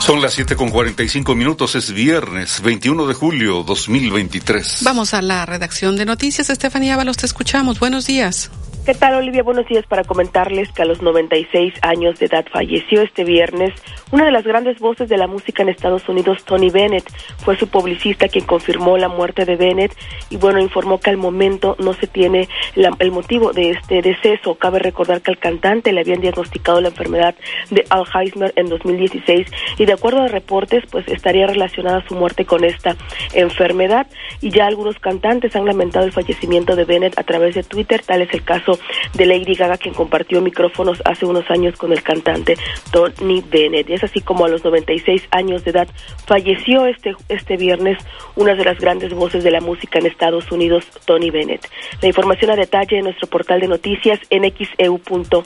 Son 0.00 0.20
las 0.20 0.32
7 0.32 0.56
con 0.56 0.70
45 0.70 1.36
minutos, 1.36 1.76
es 1.76 1.92
viernes 1.92 2.60
21 2.60 3.06
de 3.06 3.14
julio 3.14 3.62
2023. 3.62 4.80
Vamos 4.82 5.14
a 5.14 5.22
la 5.22 5.46
redacción 5.46 5.94
de 5.94 6.06
noticias. 6.06 6.50
Estefanía 6.50 6.94
Ábalos, 6.94 7.18
te 7.18 7.26
escuchamos. 7.26 7.78
Buenos 7.78 8.08
días. 8.08 8.50
¿Qué 8.84 8.94
tal, 8.94 9.14
Olivia? 9.14 9.42
Buenos 9.42 9.66
días 9.66 9.84
para 9.84 10.04
comentarles 10.04 10.72
que 10.72 10.80
a 10.80 10.86
los 10.86 11.02
96 11.02 11.74
años 11.82 12.18
de 12.18 12.26
edad 12.26 12.46
falleció 12.50 13.02
este 13.02 13.24
viernes 13.24 13.74
una 14.10 14.24
de 14.24 14.32
las 14.32 14.44
grandes 14.44 14.80
voces 14.80 15.08
de 15.08 15.16
la 15.16 15.26
música 15.28 15.62
en 15.62 15.68
Estados 15.68 16.08
Unidos, 16.08 16.42
Tony 16.44 16.70
Bennett. 16.70 17.08
Fue 17.44 17.56
su 17.56 17.68
publicista 17.68 18.28
quien 18.28 18.44
confirmó 18.44 18.98
la 18.98 19.08
muerte 19.08 19.44
de 19.44 19.56
Bennett 19.56 19.94
y, 20.30 20.36
bueno, 20.36 20.58
informó 20.58 20.98
que 20.98 21.10
al 21.10 21.16
momento 21.16 21.76
no 21.78 21.92
se 21.92 22.06
tiene 22.06 22.48
el 22.74 23.12
motivo 23.12 23.52
de 23.52 23.70
este 23.70 24.02
deceso. 24.02 24.56
Cabe 24.56 24.80
recordar 24.80 25.20
que 25.20 25.30
al 25.30 25.38
cantante 25.38 25.92
le 25.92 26.00
habían 26.00 26.20
diagnosticado 26.20 26.80
la 26.80 26.88
enfermedad 26.88 27.36
de 27.70 27.84
Alzheimer 27.90 28.52
en 28.56 28.68
2016 28.68 29.46
y, 29.78 29.84
de 29.84 29.92
acuerdo 29.92 30.22
a 30.22 30.28
reportes, 30.28 30.82
pues 30.90 31.06
estaría 31.06 31.46
relacionada 31.46 32.04
su 32.08 32.14
muerte 32.14 32.44
con 32.44 32.64
esta 32.64 32.96
enfermedad. 33.32 34.08
Y 34.40 34.50
ya 34.50 34.66
algunos 34.66 34.98
cantantes 34.98 35.54
han 35.54 35.66
lamentado 35.66 36.04
el 36.04 36.12
fallecimiento 36.12 36.74
de 36.74 36.84
Bennett 36.84 37.18
a 37.18 37.22
través 37.22 37.54
de 37.54 37.62
Twitter. 37.62 38.02
Tal 38.04 38.22
es 38.22 38.34
el 38.34 38.42
caso 38.42 38.69
de 39.14 39.26
Lady 39.26 39.54
Gaga, 39.54 39.78
quien 39.78 39.94
compartió 39.94 40.40
micrófonos 40.40 41.02
hace 41.04 41.26
unos 41.26 41.50
años 41.50 41.76
con 41.76 41.92
el 41.92 42.02
cantante 42.02 42.56
Tony 42.90 43.42
Bennett. 43.50 43.90
Es 43.90 44.04
así 44.04 44.20
como 44.20 44.44
a 44.44 44.48
los 44.48 44.64
96 44.64 45.22
años 45.30 45.64
de 45.64 45.70
edad 45.70 45.88
falleció 46.26 46.86
este, 46.86 47.14
este 47.28 47.56
viernes 47.56 47.98
una 48.36 48.54
de 48.54 48.64
las 48.64 48.78
grandes 48.78 49.12
voces 49.12 49.44
de 49.44 49.50
la 49.50 49.60
música 49.60 49.98
en 49.98 50.06
Estados 50.06 50.50
Unidos, 50.50 50.84
Tony 51.04 51.30
Bennett. 51.30 51.68
La 52.00 52.08
información 52.08 52.50
a 52.50 52.56
detalle 52.56 52.98
en 52.98 53.04
nuestro 53.04 53.28
portal 53.28 53.60
de 53.60 53.68
noticias 53.68 54.18
nxeu.mx. 54.30 55.44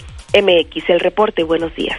El 0.88 1.00
reporte, 1.00 1.42
buenos 1.44 1.74
días. 1.74 1.98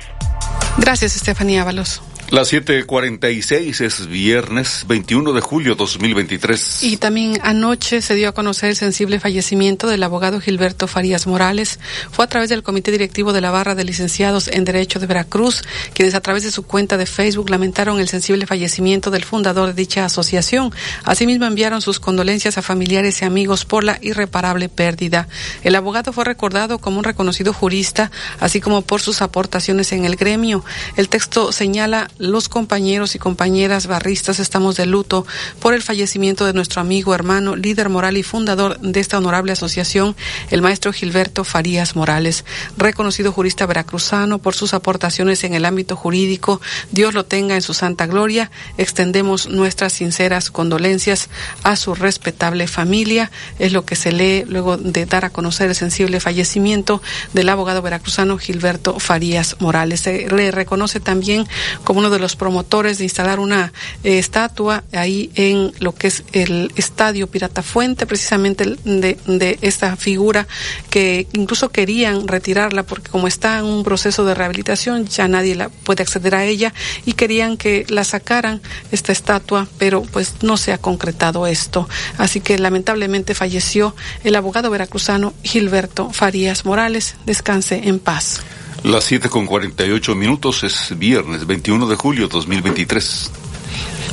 Gracias, 0.78 1.16
Estefanía 1.16 1.62
Ábalos. 1.62 2.02
Las 2.32 2.52
7:46 2.52 3.82
es 3.82 4.08
viernes 4.08 4.86
21 4.88 5.32
de 5.32 5.42
julio 5.42 5.76
2023. 5.76 6.82
Y 6.82 6.98
también 6.98 7.40
anoche 7.44 8.02
se 8.02 8.16
dio 8.16 8.30
a 8.30 8.32
conocer 8.32 8.70
el 8.70 8.76
sensible 8.76 9.20
fallecimiento 9.20 9.88
del 9.88 10.02
abogado 10.02 10.42
Gilberto 10.42 10.88
Farías 10.88 11.28
Morales. 11.28 11.80
Fue 12.12 12.26
a 12.26 12.28
través 12.28 12.50
del 12.50 12.64
Comité 12.64 12.90
Directivo 12.90 13.32
de 13.32 13.42
la 13.42 13.52
Barra 13.52 13.76
de 13.76 13.84
Licenciados 13.84 14.48
en 14.48 14.66
Derecho 14.66 15.00
de 15.00 15.06
Veracruz, 15.06 15.62
quienes 15.94 16.16
a 16.16 16.20
través 16.20 16.44
de 16.44 16.52
su 16.52 16.64
cuenta 16.64 16.98
de 16.98 17.06
Facebook 17.06 17.52
lamentaron 17.52 18.00
el 18.00 18.10
sensible 18.10 18.48
fallecimiento 18.48 19.12
del 19.12 19.24
fundador 19.24 19.68
de 19.68 19.74
dicha 19.74 20.04
asociación. 20.04 20.74
Asimismo 21.04 21.46
enviaron 21.46 21.84
sus 21.84 22.00
condolencias 22.00 22.58
a 22.58 22.64
familiares 22.64 23.22
y 23.22 23.26
amigos 23.26 23.66
por 23.66 23.84
la 23.84 24.00
irreparable 24.02 24.68
pérdida. 24.68 25.28
El 25.64 25.76
abogado 25.76 26.12
fue 26.12 26.26
recordado 26.26 26.80
como 26.80 26.98
un 26.98 27.04
reconocido 27.04 27.54
jurista, 27.54 28.10
así 28.40 28.62
como 28.62 28.82
por 28.82 29.00
sus 29.00 29.22
aportaciones 29.22 29.92
en 29.92 30.06
el 30.06 30.16
gremio. 30.16 30.66
El 30.98 31.08
texto 31.08 31.52
señala 31.52 32.10
los 32.18 32.48
compañeros 32.50 33.16
y 33.16 33.20
compañeras 33.20 33.88
barristas 33.88 34.40
estamos 34.40 34.78
de 34.78 34.86
luto 34.86 35.26
por 35.60 35.74
el 35.74 35.84
fallecimiento 35.84 36.46
de 36.46 36.54
nuestro 36.54 36.82
amigo, 36.82 37.14
hermano, 37.14 37.56
líder 37.56 37.90
moral 37.90 38.18
y 38.18 38.24
fundador 38.24 38.80
de 38.80 39.00
esta 39.00 39.18
honorable 39.18 39.52
asociación, 39.52 40.16
el 40.50 40.62
maestro 40.62 40.94
Gilberto 40.94 41.44
Farías 41.44 41.96
Morales, 41.96 42.46
reconocido 42.78 43.32
jurista 43.32 43.66
veracruzano 43.66 44.40
por 44.40 44.56
sus 44.56 44.74
aportaciones 44.74 45.44
en 45.44 45.54
el 45.54 45.66
ámbito 45.66 45.96
jurídico. 45.96 46.62
Dios 46.92 47.14
lo 47.14 47.26
tenga 47.26 47.56
en 47.56 47.62
su 47.62 47.74
santa 47.74 48.06
gloria. 48.06 48.52
Extendemos 48.78 49.50
nuestras 49.50 49.94
sinceras 49.94 50.52
condolencias 50.52 51.30
a 51.64 51.76
su 51.76 51.96
respetable 51.96 52.68
familia. 52.68 53.32
Es 53.60 53.74
lo 53.74 53.86
que 53.86 53.96
se 53.96 54.12
lee 54.12 54.46
luego 54.48 54.78
de 54.78 55.06
dar 55.06 55.26
a 55.26 55.30
conocer 55.30 55.70
el 55.70 55.76
sensible 55.76 56.20
fallecimiento 56.20 57.02
del 57.34 57.50
abogado 57.50 57.82
veracruzano 57.82 58.38
Gilberto 58.38 59.00
Farías 59.00 59.58
Morales. 59.60 60.02
Se 60.02 60.30
le 60.30 60.52
reconoce 60.52 61.00
también 61.00 61.48
como 61.84 62.05
de 62.10 62.20
los 62.20 62.36
promotores 62.36 62.98
de 62.98 63.06
instalar 63.06 63.40
una 63.40 63.74
eh, 64.04 64.20
estatua 64.20 64.84
ahí 64.92 65.32
en 65.36 65.72
lo 65.80 65.94
que 65.96 66.08
es 66.08 66.24
el 66.34 66.72
estadio 66.76 67.28
Pirata 67.28 67.64
Fuente, 67.64 68.06
precisamente 68.06 68.76
de, 68.84 69.18
de 69.26 69.58
esta 69.62 69.96
figura 69.96 70.48
que 70.90 71.28
incluso 71.34 71.70
querían 71.70 72.28
retirarla 72.28 72.84
porque 72.84 73.10
como 73.10 73.28
está 73.28 73.60
en 73.60 73.66
un 73.66 73.84
proceso 73.84 74.26
de 74.26 74.34
rehabilitación 74.34 75.06
ya 75.08 75.28
nadie 75.28 75.56
la 75.56 75.70
puede 75.70 76.04
acceder 76.04 76.36
a 76.36 76.46
ella 76.46 76.74
y 77.06 77.14
querían 77.14 77.58
que 77.58 77.86
la 77.90 78.04
sacaran 78.04 78.62
esta 78.92 79.12
estatua, 79.12 79.68
pero 79.78 80.02
pues 80.04 80.36
no 80.42 80.58
se 80.58 80.74
ha 80.74 80.78
concretado 80.78 81.48
esto. 81.48 81.88
Así 82.18 82.42
que 82.42 82.58
lamentablemente 82.58 83.36
falleció 83.36 83.96
el 84.24 84.36
abogado 84.36 84.70
veracruzano 84.70 85.34
Gilberto 85.44 86.12
Farías 86.12 86.66
Morales. 86.66 87.16
Descanse 87.26 87.82
en 87.88 88.00
paz. 88.00 88.42
Las 88.86 89.06
7 89.06 89.30
con 89.30 89.48
48 89.48 90.14
minutos 90.14 90.64
es 90.64 90.96
viernes 90.96 91.48
21 91.48 91.88
de 91.88 91.96
julio 91.96 92.28
2023. 92.28 93.32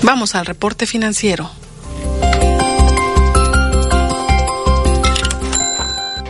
Vamos 0.03 0.35
al 0.35 0.47
reporte 0.47 0.87
financiero. 0.87 1.51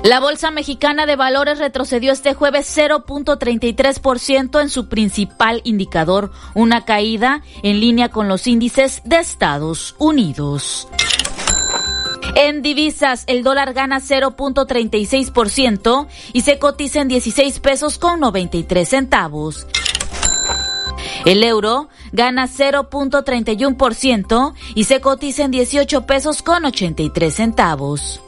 La 0.02 0.18
Bolsa 0.18 0.50
Mexicana 0.50 1.06
de 1.06 1.14
Valores 1.14 1.60
retrocedió 1.60 2.10
este 2.10 2.34
jueves 2.34 2.76
0.33% 2.76 4.60
en 4.60 4.70
su 4.70 4.88
principal 4.88 5.60
indicador, 5.62 6.32
una 6.54 6.84
caída 6.84 7.44
en 7.62 7.78
línea 7.78 8.08
con 8.08 8.26
los 8.26 8.48
índices 8.48 9.02
de 9.04 9.20
Estados 9.20 9.94
Unidos. 9.98 10.88
En 12.34 12.62
divisas, 12.62 13.24
el 13.26 13.42
dólar 13.42 13.74
gana 13.74 14.00
0.36% 14.00 16.06
y 16.32 16.40
se 16.40 16.58
cotiza 16.58 17.02
en 17.02 17.08
16 17.08 17.60
pesos 17.60 17.98
con 17.98 18.20
93 18.20 18.88
centavos. 18.88 19.66
El 21.24 21.42
euro 21.44 21.88
gana 22.12 22.48
0.31% 22.48 24.54
y 24.74 24.84
se 24.84 25.00
cotiza 25.00 25.44
en 25.44 25.50
18 25.50 26.06
pesos 26.06 26.42
con 26.42 26.64
83 26.64 27.34
centavos. 27.34 28.22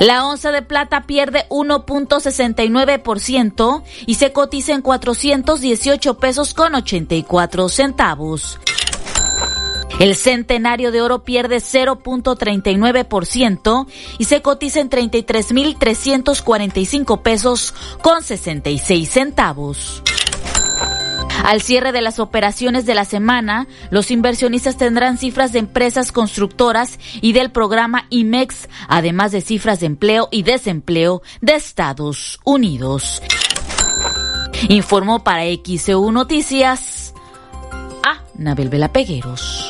La 0.00 0.26
onza 0.26 0.50
de 0.50 0.62
plata 0.62 1.02
pierde 1.02 1.46
1.69% 1.50 3.84
y 4.06 4.14
se 4.14 4.32
cotiza 4.32 4.72
en 4.72 4.82
418 4.82 6.18
pesos 6.18 6.54
con 6.54 6.74
84 6.74 7.68
centavos. 7.68 8.58
El 10.00 10.16
centenario 10.16 10.90
de 10.92 11.02
oro 11.02 11.24
pierde 11.24 11.58
0.39% 11.58 13.86
y 14.18 14.24
se 14.24 14.42
cotiza 14.42 14.80
en 14.80 14.90
33.345 14.90 17.22
pesos 17.22 17.74
con 18.02 18.22
66 18.22 19.08
centavos. 19.08 20.02
Al 21.44 21.60
cierre 21.60 21.92
de 21.92 22.00
las 22.00 22.20
operaciones 22.20 22.86
de 22.86 22.94
la 22.94 23.04
semana, 23.04 23.68
los 23.90 24.10
inversionistas 24.10 24.78
tendrán 24.78 25.18
cifras 25.18 25.52
de 25.52 25.58
empresas 25.58 26.10
constructoras 26.10 26.98
y 27.20 27.34
del 27.34 27.50
programa 27.50 28.06
IMEX, 28.08 28.70
además 28.88 29.30
de 29.30 29.42
cifras 29.42 29.80
de 29.80 29.86
empleo 29.86 30.28
y 30.30 30.42
desempleo 30.42 31.20
de 31.42 31.54
Estados 31.54 32.40
Unidos. 32.44 33.20
Informó 34.70 35.22
para 35.22 35.44
XEU 35.44 36.10
Noticias 36.12 37.12
a 38.02 38.22
Nabel 38.36 38.70
Vela 38.70 38.92
Pegueros. 38.92 39.63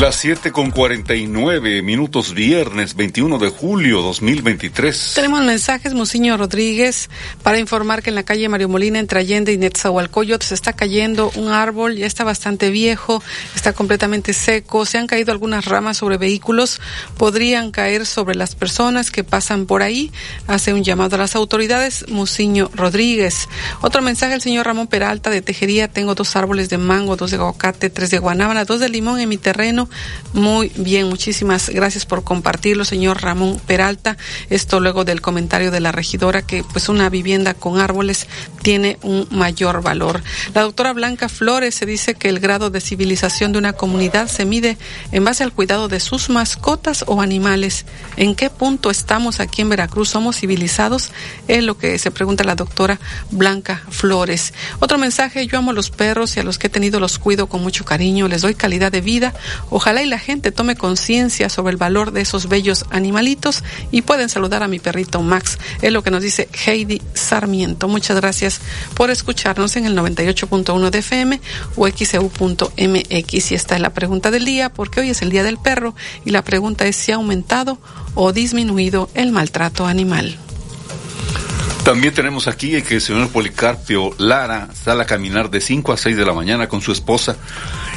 Las 0.00 0.16
7 0.16 0.50
con 0.50 0.72
49 0.72 1.80
minutos 1.82 2.34
viernes 2.34 2.96
21 2.96 3.38
de 3.38 3.48
julio 3.50 4.02
2023. 4.02 5.12
Tenemos 5.14 5.40
mensajes, 5.44 5.94
Monsiño 5.94 6.36
Rodríguez, 6.36 7.08
para 7.44 7.60
informar 7.60 8.02
que 8.02 8.10
en 8.10 8.16
la 8.16 8.24
calle 8.24 8.48
Mario 8.48 8.68
Molina 8.68 8.98
entre 8.98 9.20
Allende 9.20 9.52
y 9.52 9.56
Netzahualcoyot 9.56 10.42
se 10.42 10.54
está 10.54 10.72
cayendo 10.72 11.30
un 11.36 11.52
árbol, 11.52 11.94
ya 11.94 12.06
está 12.06 12.24
bastante 12.24 12.70
viejo, 12.70 13.22
está 13.54 13.72
completamente 13.72 14.32
seco, 14.32 14.84
se 14.84 14.98
han 14.98 15.06
caído 15.06 15.30
algunas 15.30 15.64
ramas 15.64 15.98
sobre 15.98 16.18
vehículos, 16.18 16.80
podrían 17.16 17.70
caer 17.70 18.04
sobre 18.04 18.34
las 18.34 18.56
personas 18.56 19.12
que 19.12 19.22
pasan 19.22 19.66
por 19.66 19.82
ahí. 19.82 20.10
Hace 20.48 20.74
un 20.74 20.82
llamado 20.82 21.14
a 21.14 21.20
las 21.20 21.36
autoridades, 21.36 22.04
Monsiño 22.08 22.68
Rodríguez. 22.74 23.48
Otro 23.80 24.02
mensaje, 24.02 24.34
el 24.34 24.42
señor 24.42 24.66
Ramón 24.66 24.88
Peralta 24.88 25.30
de 25.30 25.40
Tejería, 25.40 25.86
tengo 25.86 26.16
dos 26.16 26.34
árboles 26.34 26.68
de 26.68 26.78
mango, 26.78 27.14
dos 27.14 27.30
de 27.30 27.36
aguacate, 27.36 27.90
tres 27.90 28.10
de 28.10 28.18
guanábana, 28.18 28.64
dos 28.64 28.80
de 28.80 28.88
limón 28.88 29.20
en 29.20 29.28
mi 29.28 29.38
terreno 29.38 29.83
muy 30.32 30.70
bien, 30.76 31.08
muchísimas 31.08 31.68
gracias 31.68 32.06
por 32.06 32.24
compartirlo, 32.24 32.84
señor 32.84 33.22
Ramón 33.22 33.60
Peralta. 33.66 34.16
Esto 34.50 34.80
luego 34.80 35.04
del 35.04 35.20
comentario 35.20 35.70
de 35.70 35.80
la 35.80 35.92
regidora 35.92 36.42
que 36.42 36.64
pues 36.64 36.88
una 36.88 37.08
vivienda 37.08 37.54
con 37.54 37.78
árboles 37.78 38.26
tiene 38.62 38.98
un 39.02 39.26
mayor 39.30 39.82
valor. 39.82 40.22
La 40.54 40.62
doctora 40.62 40.92
Blanca 40.92 41.28
Flores 41.28 41.74
se 41.74 41.86
dice 41.86 42.14
que 42.14 42.28
el 42.28 42.40
grado 42.40 42.70
de 42.70 42.80
civilización 42.80 43.52
de 43.52 43.58
una 43.58 43.74
comunidad 43.74 44.28
se 44.28 44.44
mide 44.44 44.78
en 45.12 45.24
base 45.24 45.44
al 45.44 45.52
cuidado 45.52 45.88
de 45.88 46.00
sus 46.00 46.30
mascotas 46.30 47.04
o 47.06 47.20
animales. 47.20 47.86
¿En 48.16 48.34
qué 48.34 48.50
punto 48.50 48.90
estamos 48.90 49.40
aquí 49.40 49.62
en 49.62 49.68
Veracruz? 49.68 50.08
¿Somos 50.08 50.36
civilizados? 50.36 51.12
Es 51.48 51.62
lo 51.62 51.76
que 51.78 51.98
se 51.98 52.10
pregunta 52.10 52.44
la 52.44 52.54
doctora 52.54 52.98
Blanca 53.30 53.82
Flores. 53.90 54.52
Otro 54.80 54.98
mensaje, 54.98 55.46
yo 55.46 55.58
amo 55.58 55.70
a 55.70 55.74
los 55.74 55.90
perros 55.90 56.36
y 56.36 56.40
a 56.40 56.44
los 56.44 56.58
que 56.58 56.66
he 56.68 56.70
tenido 56.70 57.00
los 57.00 57.18
cuido 57.18 57.48
con 57.48 57.62
mucho 57.62 57.84
cariño, 57.84 58.28
les 58.28 58.42
doy 58.42 58.54
calidad 58.54 58.92
de 58.92 59.00
vida 59.00 59.34
Ojalá 59.76 60.04
y 60.04 60.06
la 60.06 60.20
gente 60.20 60.52
tome 60.52 60.76
conciencia 60.76 61.48
sobre 61.48 61.72
el 61.72 61.76
valor 61.76 62.12
de 62.12 62.20
esos 62.20 62.48
bellos 62.48 62.84
animalitos 62.90 63.64
y 63.90 64.02
pueden 64.02 64.28
saludar 64.28 64.62
a 64.62 64.68
mi 64.68 64.78
perrito 64.78 65.20
Max. 65.20 65.58
Es 65.82 65.92
lo 65.92 66.04
que 66.04 66.12
nos 66.12 66.22
dice 66.22 66.48
Heidi 66.64 67.02
Sarmiento. 67.14 67.88
Muchas 67.88 68.16
gracias 68.20 68.60
por 68.94 69.10
escucharnos 69.10 69.74
en 69.74 69.86
el 69.86 69.96
98.1 69.96 70.90
de 70.90 70.98
FM 71.00 71.40
o 71.74 71.88
xeu.mx. 71.88 73.50
Y 73.50 73.54
esta 73.56 73.74
es 73.74 73.80
la 73.80 73.92
pregunta 73.92 74.30
del 74.30 74.44
día, 74.44 74.72
porque 74.72 75.00
hoy 75.00 75.10
es 75.10 75.22
el 75.22 75.30
Día 75.30 75.42
del 75.42 75.58
Perro 75.58 75.96
y 76.24 76.30
la 76.30 76.42
pregunta 76.42 76.86
es 76.86 76.94
si 76.94 77.10
ha 77.10 77.16
aumentado 77.16 77.80
o 78.14 78.32
disminuido 78.32 79.10
el 79.14 79.32
maltrato 79.32 79.86
animal. 79.86 80.38
También 81.84 82.14
tenemos 82.14 82.46
aquí 82.48 82.80
que 82.80 82.94
el 82.94 83.00
señor 83.00 83.28
Policarpio 83.28 84.14
Lara 84.18 84.68
sale 84.72 85.02
a 85.02 85.06
caminar 85.06 85.50
de 85.50 85.60
5 85.60 85.92
a 85.92 85.96
6 85.96 86.16
de 86.16 86.24
la 86.24 86.32
mañana 86.32 86.68
con 86.68 86.80
su 86.80 86.92
esposa. 86.92 87.36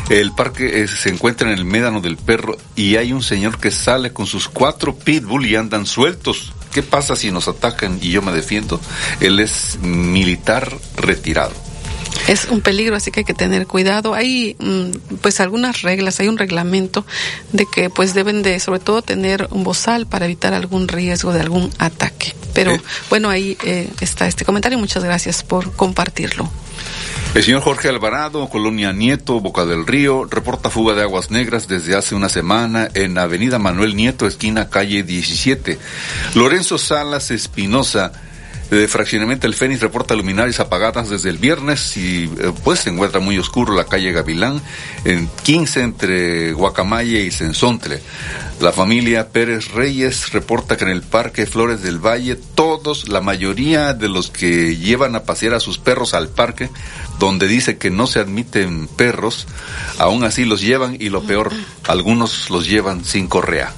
El 0.10 0.32
parque 0.32 0.84
eh, 0.84 0.88
se 0.88 1.10
encuentra 1.10 1.52
en 1.52 1.58
el 1.58 1.66
médano 1.66 2.00
del 2.00 2.16
perro 2.16 2.56
y 2.76 2.96
hay 2.96 3.12
un 3.12 3.22
señor 3.22 3.60
que 3.60 3.72
sale 3.72 4.14
con 4.14 4.26
sus 4.26 4.48
cuatro 4.48 4.96
pitbull 4.96 5.46
y 5.46 5.56
andan 5.56 5.86
sueltos. 5.86 6.54
¿Qué 6.74 6.82
pasa 6.82 7.16
si 7.16 7.32
nos 7.32 7.48
atacan 7.48 8.00
y 8.02 8.12
yo 8.12 8.22
me 8.22 8.32
defiendo? 8.32 8.80
Él 9.20 9.40
es 9.40 9.78
militar 9.82 10.72
retirado 10.96 11.67
es 12.28 12.46
un 12.46 12.62
peligro, 12.62 12.96
así 12.96 13.12
que 13.12 13.22
hay 13.22 13.26
que 13.26 13.34
tener 13.34 13.68
cuidado. 13.68 14.14
Hay 14.14 14.56
mm, 14.60 15.18
pues 15.22 15.40
algunas 15.40 15.82
reglas, 15.82 16.20
hay 16.20 16.28
un 16.28 16.38
reglamento 16.38 17.06
de 17.52 17.66
que 17.72 17.90
pues 17.90 18.14
deben 18.14 18.44
de 18.44 18.60
sobre 18.60 18.80
todo 18.80 19.02
tener 19.02 19.48
un 19.52 19.64
bozal 19.64 20.08
para 20.08 20.26
evitar 20.26 20.54
algún 20.54 20.88
riesgo 20.88 21.34
de 21.34 21.42
algún 21.42 21.72
ataque. 21.80 22.34
Pero 22.54 22.78
bueno, 23.10 23.30
ahí 23.30 23.58
eh, 23.64 23.90
está 24.02 24.28
este 24.28 24.46
comentario. 24.46 24.78
Muchas 24.78 25.04
gracias 25.04 25.44
por 25.44 25.74
compartirlo. 25.74 26.50
El 27.34 27.44
señor 27.44 27.62
Jorge 27.62 27.90
Alvarado, 27.90 28.50
Colonia 28.50 28.94
Nieto, 28.94 29.40
Boca 29.40 29.66
del 29.66 29.86
Río, 29.86 30.26
reporta 30.26 30.70
fuga 30.70 30.96
de 30.96 31.04
aguas 31.04 31.30
negras 31.30 31.68
desde 31.68 31.96
hace 31.96 32.16
una 32.16 32.30
semana 32.30 32.90
en 32.94 33.18
Avenida 33.18 33.60
Manuel 33.60 33.96
Nieto, 33.96 34.26
esquina 34.26 34.70
calle 34.70 35.04
17. 35.04 35.78
Lorenzo 36.34 36.78
Salas 36.80 37.30
Espinosa, 37.30 38.12
de 38.70 38.88
fraccionamiento 38.88 39.48
El 39.48 39.54
Fénix 39.54 39.82
reporta 39.82 40.16
luminarias 40.16 40.60
apagadas 40.60 41.10
desde 41.10 41.30
el 41.30 41.38
viernes 41.38 41.96
y 41.98 42.26
eh, 42.26 42.52
pues 42.64 42.82
se 42.82 42.90
encuentra 42.90 43.20
muy 43.20 43.38
oscuro 43.38 43.74
la 43.74 43.86
calle 43.86 44.12
Gavilán 44.12 44.62
en 45.06 45.30
15 45.44 45.82
entre 45.82 46.54
Guacamaya 46.54 47.20
y 47.20 47.32
Sensontle. 47.32 48.02
La 48.60 48.72
familia 48.72 49.30
Pérez 49.30 49.72
Reyes 49.72 50.32
reporta 50.34 50.78
que 50.78 50.84
en 50.84 50.90
el 50.90 51.04
Parque 51.04 51.46
Flores 51.46 51.84
del 51.84 52.00
Valle 52.00 52.36
todos, 52.36 53.08
la 53.08 53.22
mayoría 53.22 53.94
de 53.94 54.10
los 54.10 54.32
que 54.32 54.76
llevan 54.76 55.16
a 55.16 55.24
pasear 55.24 55.54
a 55.54 55.60
sus 55.60 55.78
perros 55.78 56.16
al 56.16 56.30
parque, 56.30 56.72
donde 57.20 57.48
dice 57.48 57.78
que 57.78 57.92
no 57.92 58.08
se 58.08 58.20
admiten 58.20 58.88
perros, 58.88 59.46
aún 60.00 60.24
así 60.24 60.44
los 60.44 60.62
llevan 60.62 60.98
y 61.00 61.10
lo 61.10 61.22
peor, 61.22 61.52
algunos 61.88 62.50
los 62.50 62.68
llevan 62.68 63.06
sin 63.06 63.28
correa. 63.28 63.76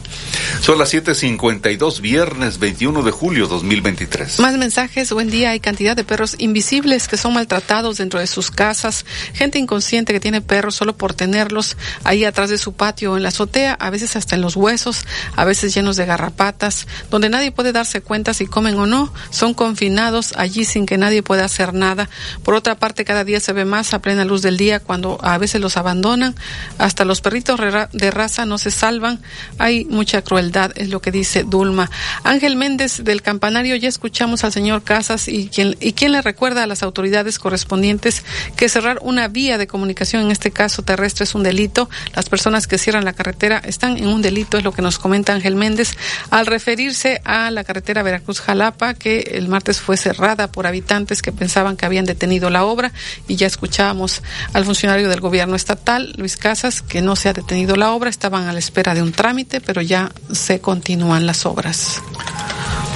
Son 0.62 0.78
las 0.78 0.94
7:52, 0.94 2.02
viernes 2.02 2.60
21 2.60 3.02
de 3.04 3.12
julio 3.12 3.48
2023. 3.48 4.40
Más 4.40 4.58
mensajes. 4.58 5.12
Buen 5.12 5.30
día. 5.30 5.52
Hay 5.52 5.60
cantidad 5.60 5.96
de 5.96 6.04
perros 6.04 6.36
invisibles 6.38 7.08
que 7.08 7.18
son 7.18 7.34
maltratados 7.34 7.98
dentro 7.98 8.20
de 8.20 8.28
sus 8.28 8.52
casas. 8.52 9.06
Gente 9.34 9.58
inconsciente 9.58 10.12
que 10.12 10.20
tiene 10.20 10.42
perros 10.42 10.76
solo 10.76 10.96
por 10.96 11.14
tenerlos 11.14 11.78
ahí 12.04 12.26
atrás 12.26 12.50
de 12.50 12.58
su 12.58 12.74
patio, 12.74 13.16
en 13.16 13.24
la 13.24 13.30
azotea, 13.30 13.74
a 13.74 13.90
veces 13.90 14.16
hasta 14.16 14.36
en 14.36 14.42
los 14.42 14.56
huesos, 14.70 15.06
a 15.36 15.46
veces 15.46 15.74
llenos 15.74 15.96
de 15.96 16.06
garrapatas, 16.06 16.86
donde 17.10 17.30
nadie 17.30 17.52
puede 17.52 17.72
darse 17.72 18.02
cuenta 18.02 18.36
si 18.36 18.46
comen 18.46 18.78
o 18.78 18.86
no. 18.86 19.12
Son 19.32 19.56
confinados 19.56 20.34
allí 20.36 20.64
sin 20.64 20.86
que 20.86 21.00
nadie 21.00 21.24
pueda 21.24 21.44
hacer 21.46 21.74
nada. 21.74 22.08
Por 22.44 22.54
otra 22.54 22.76
parte, 22.76 23.04
cada 23.04 23.24
día 23.24 23.40
se 23.40 23.52
ve 23.52 23.66
más 23.66 23.94
a 23.94 24.00
plena 24.00 24.26
luz 24.26 24.44
del 24.44 24.58
día 24.58 24.80
cuando 24.80 25.18
a 25.24 25.40
veces 25.40 25.60
los 25.60 25.76
abandonan. 25.76 26.36
Hasta 26.78 27.04
los 27.04 27.22
perritos 27.22 27.60
de 27.92 28.12
raza 28.12 28.46
no 28.46 28.60
se 28.60 28.70
salvan. 28.70 29.20
Hay 29.58 29.86
mucha 29.86 30.22
crueldad, 30.22 30.72
es 30.76 30.90
lo 30.90 31.02
que 31.02 31.12
dice 31.12 31.44
Dulma. 31.44 31.90
Ángel 32.24 32.56
Méndez 32.56 33.04
del 33.04 33.24
Campanario, 33.24 33.76
ya 33.76 33.90
escuchamos 33.90 34.44
al 34.44 34.54
señor 34.54 34.84
Casas 34.84 35.28
y 35.28 35.48
quien, 35.48 35.76
y 35.80 35.94
quien 35.94 36.12
le 36.12 36.22
recuerda 36.22 36.64
a 36.64 36.68
las 36.68 36.84
autoridades 36.84 37.40
correspondientes 37.40 38.24
que 38.56 38.70
cerrar 38.70 39.00
una 39.02 39.28
vía 39.30 39.58
de 39.58 39.66
comunicación, 39.66 40.26
en 40.26 40.32
este 40.32 40.52
caso 40.52 40.84
terrestre, 40.84 41.24
es 41.24 41.34
un 41.34 41.42
delito. 41.42 41.90
Las 42.16 42.30
personas 42.30 42.68
que 42.68 42.78
cierran 42.78 43.04
la 43.04 43.14
carretera 43.14 43.60
están 43.66 43.98
en 43.98 44.08
un 44.08 44.22
delito, 44.22 44.59
es 44.60 44.64
lo 44.64 44.72
que 44.72 44.82
nos 44.82 45.00
comenta 45.00 45.34
Ángel 45.34 45.56
Méndez, 45.56 45.98
al 46.30 46.46
referirse 46.46 47.22
a 47.26 47.52
la 47.52 47.64
carretera 47.64 48.04
Veracruz-Jalapa, 48.04 48.94
que 48.94 49.20
el 49.34 49.48
martes 49.48 49.80
fue 49.82 49.98
cerrada 49.98 50.52
por 50.52 50.68
habitantes 50.68 51.22
que 51.22 51.32
pensaban 51.32 51.76
que 51.76 51.86
habían 51.86 52.06
detenido 52.06 52.50
la 52.50 52.64
obra 52.64 52.92
y 53.28 53.36
ya 53.36 53.48
escuchábamos 53.48 54.22
al 54.54 54.66
funcionario 54.66 55.10
del 55.10 55.22
gobierno 55.22 55.56
estatal, 55.56 56.14
Luis 56.18 56.38
Casas, 56.38 56.82
que 56.82 57.02
no 57.02 57.16
se 57.16 57.30
ha 57.30 57.34
detenido 57.34 57.76
la 57.76 57.92
obra, 57.92 58.10
estaban 58.10 58.48
a 58.48 58.54
la 58.54 58.60
espera 58.60 58.94
de 58.94 59.02
un 59.02 59.12
trámite, 59.12 59.62
pero 59.62 59.82
ya 59.82 60.12
se 60.32 60.60
continúan 60.60 61.26
las 61.26 61.46
obras. 61.46 62.02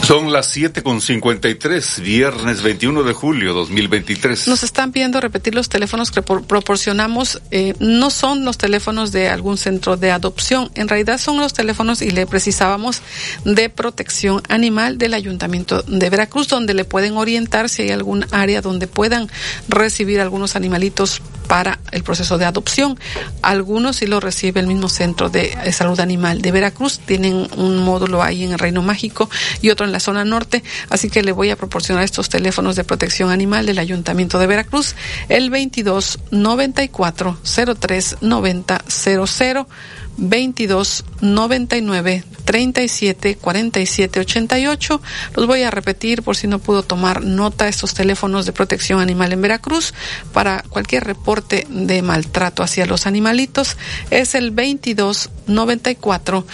Son 0.04 0.34
las 0.34 0.54
7.53, 0.58 2.02
viernes 2.02 2.62
21 2.62 3.04
de 3.04 3.14
julio 3.14 3.54
2023. 3.54 4.50
Nos 4.50 4.62
están 4.64 4.92
pidiendo 4.92 5.22
repetir 5.22 5.56
los 5.56 5.70
teléfonos 5.70 6.12
que 6.12 6.22
proporcionamos. 6.22 7.42
Eh, 7.52 7.74
no 7.80 8.10
son 8.10 8.44
los 8.44 8.58
teléfonos 8.58 9.14
de 9.14 9.30
algún 9.30 9.58
centro 9.58 9.96
de 9.96 10.12
adopción. 10.12 10.70
En 10.76 10.90
realidad 10.90 11.20
son 11.20 11.38
los 11.38 11.54
teléfonos, 11.54 12.02
y 12.02 12.12
le 12.12 12.28
precisábamos, 12.28 13.02
de 13.46 13.70
protección 13.70 14.44
animal 14.50 14.98
del 14.98 15.14
Ayuntamiento 15.14 15.84
de 15.84 16.10
Veracruz, 16.10 16.50
donde 16.50 16.74
le 16.74 16.84
pueden 16.84 17.16
orientar 17.16 17.70
si 17.70 17.84
hay 17.84 17.92
algún 17.92 18.26
área 18.32 18.62
donde 18.62 18.88
puedan 18.88 19.30
recibir 19.70 20.20
algunos 20.20 20.58
animalitos 20.58 21.22
para 21.54 21.78
el 21.92 22.02
proceso 22.02 22.40
de 22.40 22.46
adopción. 22.46 23.00
Algunos 23.44 23.98
sí 23.98 24.08
lo 24.08 24.20
recibe 24.20 24.60
el 24.60 24.66
mismo 24.66 24.90
Centro 24.90 25.30
de 25.30 25.56
Salud 25.72 26.00
Animal 26.00 26.42
de 26.42 26.52
Veracruz. 26.52 26.98
Tienen 26.98 27.48
un 27.58 27.78
módulo 27.78 28.24
ahí 28.24 28.44
en 28.44 28.54
el 28.54 28.58
Reino 28.58 28.82
Mágico 28.82 29.30
y 29.62 29.70
otro 29.70 29.86
en 29.86 29.92
la 29.92 30.00
zona 30.00 30.26
norte. 30.26 30.64
Así 30.90 31.12
que 31.12 31.22
le 31.22 31.32
voy 31.32 31.52
a 31.52 31.56
proporcionar 31.56 32.04
estos 32.06 32.28
teléfonos 32.28 32.76
de 32.76 32.84
protección 32.84 33.30
animal 33.30 33.68
del 33.68 33.78
Ayuntamiento 33.78 34.40
de 34.40 34.48
Veracruz. 34.48 34.96
El 35.30 35.52
22 35.52 36.22
94 36.32 37.38
03 37.80 38.18
90 38.22 38.84
00 38.88 39.68
22 40.18 41.06
99 41.22 42.24
37 42.46 43.38
47 43.38 44.20
88. 44.20 45.02
Los 45.36 45.48
voy 45.48 45.64
a 45.64 45.72
repetir 45.72 46.24
por 46.24 46.36
si 46.36 46.48
no 46.48 46.60
pudo 46.60 46.84
tomar 46.84 47.24
nota 47.24 47.68
estos 47.68 47.94
teléfonos 47.94 48.46
de 48.46 48.52
protección 48.52 49.00
animal 49.00 49.34
en 49.34 49.42
Veracruz 49.42 49.94
para 50.34 50.64
cualquier 50.70 51.06
reporte 51.06 51.66
de 51.70 52.02
maltrato 52.02 52.64
hacia 52.64 52.86
los 52.86 53.08
animalitos. 53.08 53.78
Es 54.10 54.36
el 54.36 54.52
22 54.52 55.30
94 55.48 56.46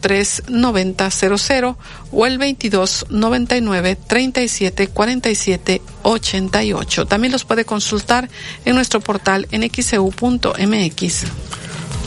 03 0.00 0.42
90 0.48 1.10
00 1.10 1.78
o 2.10 2.26
el 2.26 2.38
22 2.38 3.06
99 3.10 3.96
37 4.06 4.88
47 4.88 5.82
88. 6.02 7.06
También 7.06 7.32
los 7.32 7.44
puede 7.44 7.64
consultar 7.64 8.28
en 8.64 8.74
nuestro 8.74 9.00
portal 9.00 9.46
en 9.50 9.68
xeu.mx. 9.70 11.24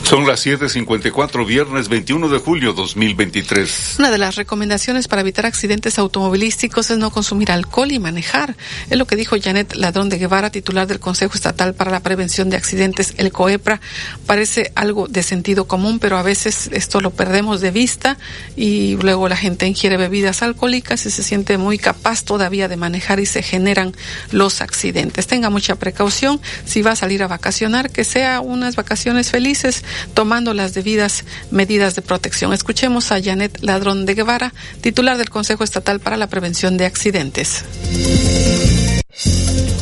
Son 0.02 0.26
las 0.26 0.44
7:54, 0.44 1.46
viernes 1.46 1.88
21 1.88 2.28
de 2.28 2.38
julio 2.38 2.72
2023. 2.74 3.96
Una 3.98 4.10
de 4.10 4.18
las 4.18 4.34
recomendaciones 4.34 5.08
para 5.08 5.22
evitar 5.22 5.46
accidentes 5.46 5.98
automovilísticos 5.98 6.90
es 6.90 6.98
no 6.98 7.10
consumir 7.10 7.50
alcohol 7.50 7.92
y 7.92 7.98
manejar. 7.98 8.56
Es 8.90 8.98
lo 8.98 9.06
que 9.06 9.16
dijo 9.16 9.36
Janet 9.40 9.74
Ladrón 9.74 10.10
de 10.10 10.18
Guevara, 10.18 10.50
titular 10.50 10.86
del 10.86 11.00
Consejo 11.00 11.34
Estatal 11.34 11.74
para 11.74 11.90
la 11.90 12.00
Prevención 12.00 12.50
de 12.50 12.56
Accidentes, 12.56 13.14
el 13.16 13.32
COEPRA. 13.32 13.80
Parece 14.26 14.72
algo 14.74 15.08
de 15.08 15.22
sentido 15.22 15.66
común, 15.66 15.98
pero 15.98 16.18
a 16.18 16.22
veces 16.22 16.68
esto 16.72 17.00
lo 17.00 17.10
perdemos 17.10 17.60
de 17.60 17.70
vista 17.70 18.18
y 18.56 18.96
luego 18.96 19.28
la 19.28 19.36
gente 19.36 19.66
ingiere 19.66 19.96
bebidas 19.96 20.42
alcohólicas 20.42 21.06
y 21.06 21.10
se 21.10 21.22
siente 21.22 21.56
muy 21.56 21.78
capaz 21.78 22.24
todavía 22.24 22.68
de 22.68 22.76
manejar 22.76 23.20
y 23.20 23.26
se 23.26 23.42
generan 23.42 23.94
los 24.30 24.60
accidentes. 24.60 25.26
Tenga 25.26 25.48
mucha 25.48 25.76
precaución 25.76 26.40
si 26.66 26.82
va 26.82 26.90
a 26.90 26.96
salir 26.96 27.22
a 27.22 27.28
vacacionar, 27.28 27.90
que 27.90 28.04
sea 28.04 28.40
unas 28.40 28.76
vacaciones 28.76 29.30
felices 29.30 29.84
tomando 30.14 30.54
las 30.54 30.74
debidas 30.74 31.24
medidas 31.50 31.94
de 31.94 32.02
protección. 32.02 32.52
Escuchemos 32.52 33.12
a 33.12 33.22
Janet 33.22 33.58
Ladrón 33.60 34.06
de 34.06 34.14
Guevara, 34.14 34.54
titular 34.80 35.16
del 35.16 35.30
Consejo 35.30 35.64
Estatal 35.64 36.00
para 36.00 36.16
la 36.16 36.28
Prevención 36.28 36.76
de 36.76 36.86
Accidentes. 36.86 37.64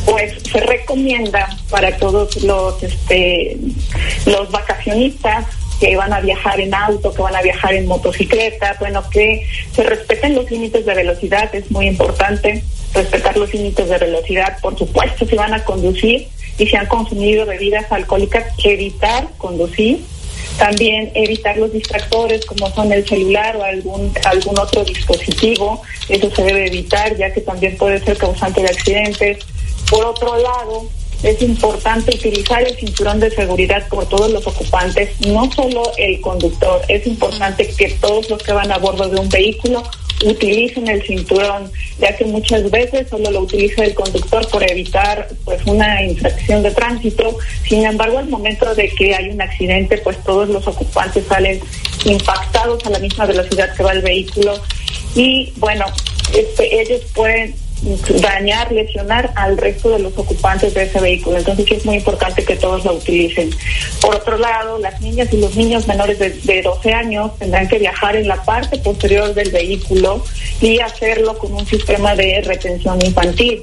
Pues 0.05 0.33
se 0.43 0.59
recomienda 0.59 1.47
para 1.69 1.95
todos 1.97 2.41
los 2.43 2.83
este, 2.83 3.57
los 4.25 4.51
vacacionistas 4.51 5.45
que 5.81 5.95
van 5.95 6.13
a 6.13 6.19
viajar 6.19 6.59
en 6.59 6.73
auto, 6.75 7.11
que 7.11 7.21
van 7.23 7.35
a 7.35 7.41
viajar 7.41 7.73
en 7.73 7.87
motocicleta, 7.87 8.75
bueno, 8.79 9.03
que 9.09 9.47
se 9.73 9.81
respeten 9.81 10.35
los 10.35 10.49
límites 10.51 10.85
de 10.85 10.93
velocidad, 10.93 11.53
es 11.55 11.71
muy 11.71 11.87
importante 11.87 12.63
respetar 12.93 13.35
los 13.35 13.51
límites 13.51 13.89
de 13.89 13.97
velocidad, 13.97 14.59
por 14.61 14.77
supuesto, 14.77 15.25
si 15.25 15.35
van 15.35 15.55
a 15.55 15.63
conducir, 15.65 16.27
y 16.61 16.67
si 16.67 16.75
han 16.75 16.85
consumido 16.85 17.43
bebidas 17.47 17.91
alcohólicas, 17.91 18.45
evitar 18.63 19.27
conducir. 19.39 20.05
También 20.59 21.11
evitar 21.15 21.57
los 21.57 21.73
distractores 21.73 22.45
como 22.45 22.69
son 22.69 22.93
el 22.93 23.03
celular 23.07 23.55
o 23.57 23.63
algún, 23.63 24.13
algún 24.25 24.59
otro 24.59 24.83
dispositivo. 24.83 25.81
Eso 26.07 26.29
se 26.29 26.43
debe 26.43 26.67
evitar 26.67 27.17
ya 27.17 27.33
que 27.33 27.41
también 27.41 27.75
puede 27.77 27.99
ser 27.99 28.15
causante 28.15 28.61
de 28.61 28.67
accidentes. 28.67 29.39
Por 29.89 30.05
otro 30.05 30.37
lado, 30.37 30.85
es 31.23 31.41
importante 31.41 32.15
utilizar 32.15 32.63
el 32.63 32.75
cinturón 32.75 33.19
de 33.19 33.29
seguridad 33.31 33.87
por 33.89 34.07
todos 34.07 34.31
los 34.31 34.45
ocupantes, 34.47 35.09
no 35.21 35.51
solo 35.51 35.83
el 35.97 36.19
conductor. 36.21 36.81
Es 36.87 37.05
importante 37.05 37.67
que 37.67 37.89
todos 38.01 38.29
los 38.29 38.41
que 38.41 38.53
van 38.53 38.71
a 38.71 38.77
bordo 38.77 39.07
de 39.07 39.19
un 39.19 39.29
vehículo 39.29 39.83
utilicen 40.25 40.87
el 40.87 41.01
cinturón, 41.03 41.71
ya 41.99 42.15
que 42.15 42.25
muchas 42.25 42.69
veces 42.69 43.07
solo 43.09 43.31
lo 43.31 43.41
utiliza 43.41 43.83
el 43.83 43.93
conductor 43.93 44.47
por 44.49 44.63
evitar 44.69 45.27
pues 45.45 45.59
una 45.65 46.03
infracción 46.03 46.63
de 46.63 46.71
tránsito. 46.71 47.37
Sin 47.67 47.85
embargo, 47.85 48.19
al 48.19 48.29
momento 48.29 48.73
de 48.75 48.89
que 48.89 49.15
hay 49.15 49.29
un 49.29 49.41
accidente, 49.41 49.97
pues 49.99 50.17
todos 50.23 50.49
los 50.49 50.67
ocupantes 50.67 51.25
salen 51.27 51.59
impactados 52.05 52.85
a 52.85 52.89
la 52.89 52.99
misma 52.99 53.25
velocidad 53.25 53.75
que 53.75 53.83
va 53.83 53.93
el 53.93 54.01
vehículo 54.01 54.53
y 55.15 55.53
bueno, 55.57 55.85
este, 56.35 56.81
ellos 56.81 57.01
pueden 57.13 57.53
dañar, 58.21 58.71
lesionar 58.71 59.31
al 59.35 59.57
resto 59.57 59.89
de 59.89 59.99
los 59.99 60.17
ocupantes 60.17 60.73
de 60.73 60.83
ese 60.83 60.99
vehículo. 60.99 61.37
Entonces 61.37 61.65
sí 61.67 61.75
es 61.75 61.85
muy 61.85 61.95
importante 61.95 62.43
que 62.43 62.55
todos 62.55 62.85
lo 62.85 62.93
utilicen. 62.93 63.49
Por 64.01 64.15
otro 64.15 64.37
lado, 64.37 64.77
las 64.79 65.01
niñas 65.01 65.29
y 65.31 65.37
los 65.37 65.55
niños 65.55 65.87
menores 65.87 66.19
de, 66.19 66.29
de 66.29 66.61
12 66.61 66.93
años 66.93 67.37
tendrán 67.37 67.67
que 67.67 67.79
viajar 67.79 68.15
en 68.15 68.27
la 68.27 68.43
parte 68.43 68.77
posterior 68.77 69.33
del 69.33 69.51
vehículo 69.51 70.23
y 70.61 70.79
hacerlo 70.79 71.37
con 71.37 71.53
un 71.53 71.65
sistema 71.65 72.15
de 72.15 72.41
retención 72.41 73.03
infantil. 73.03 73.61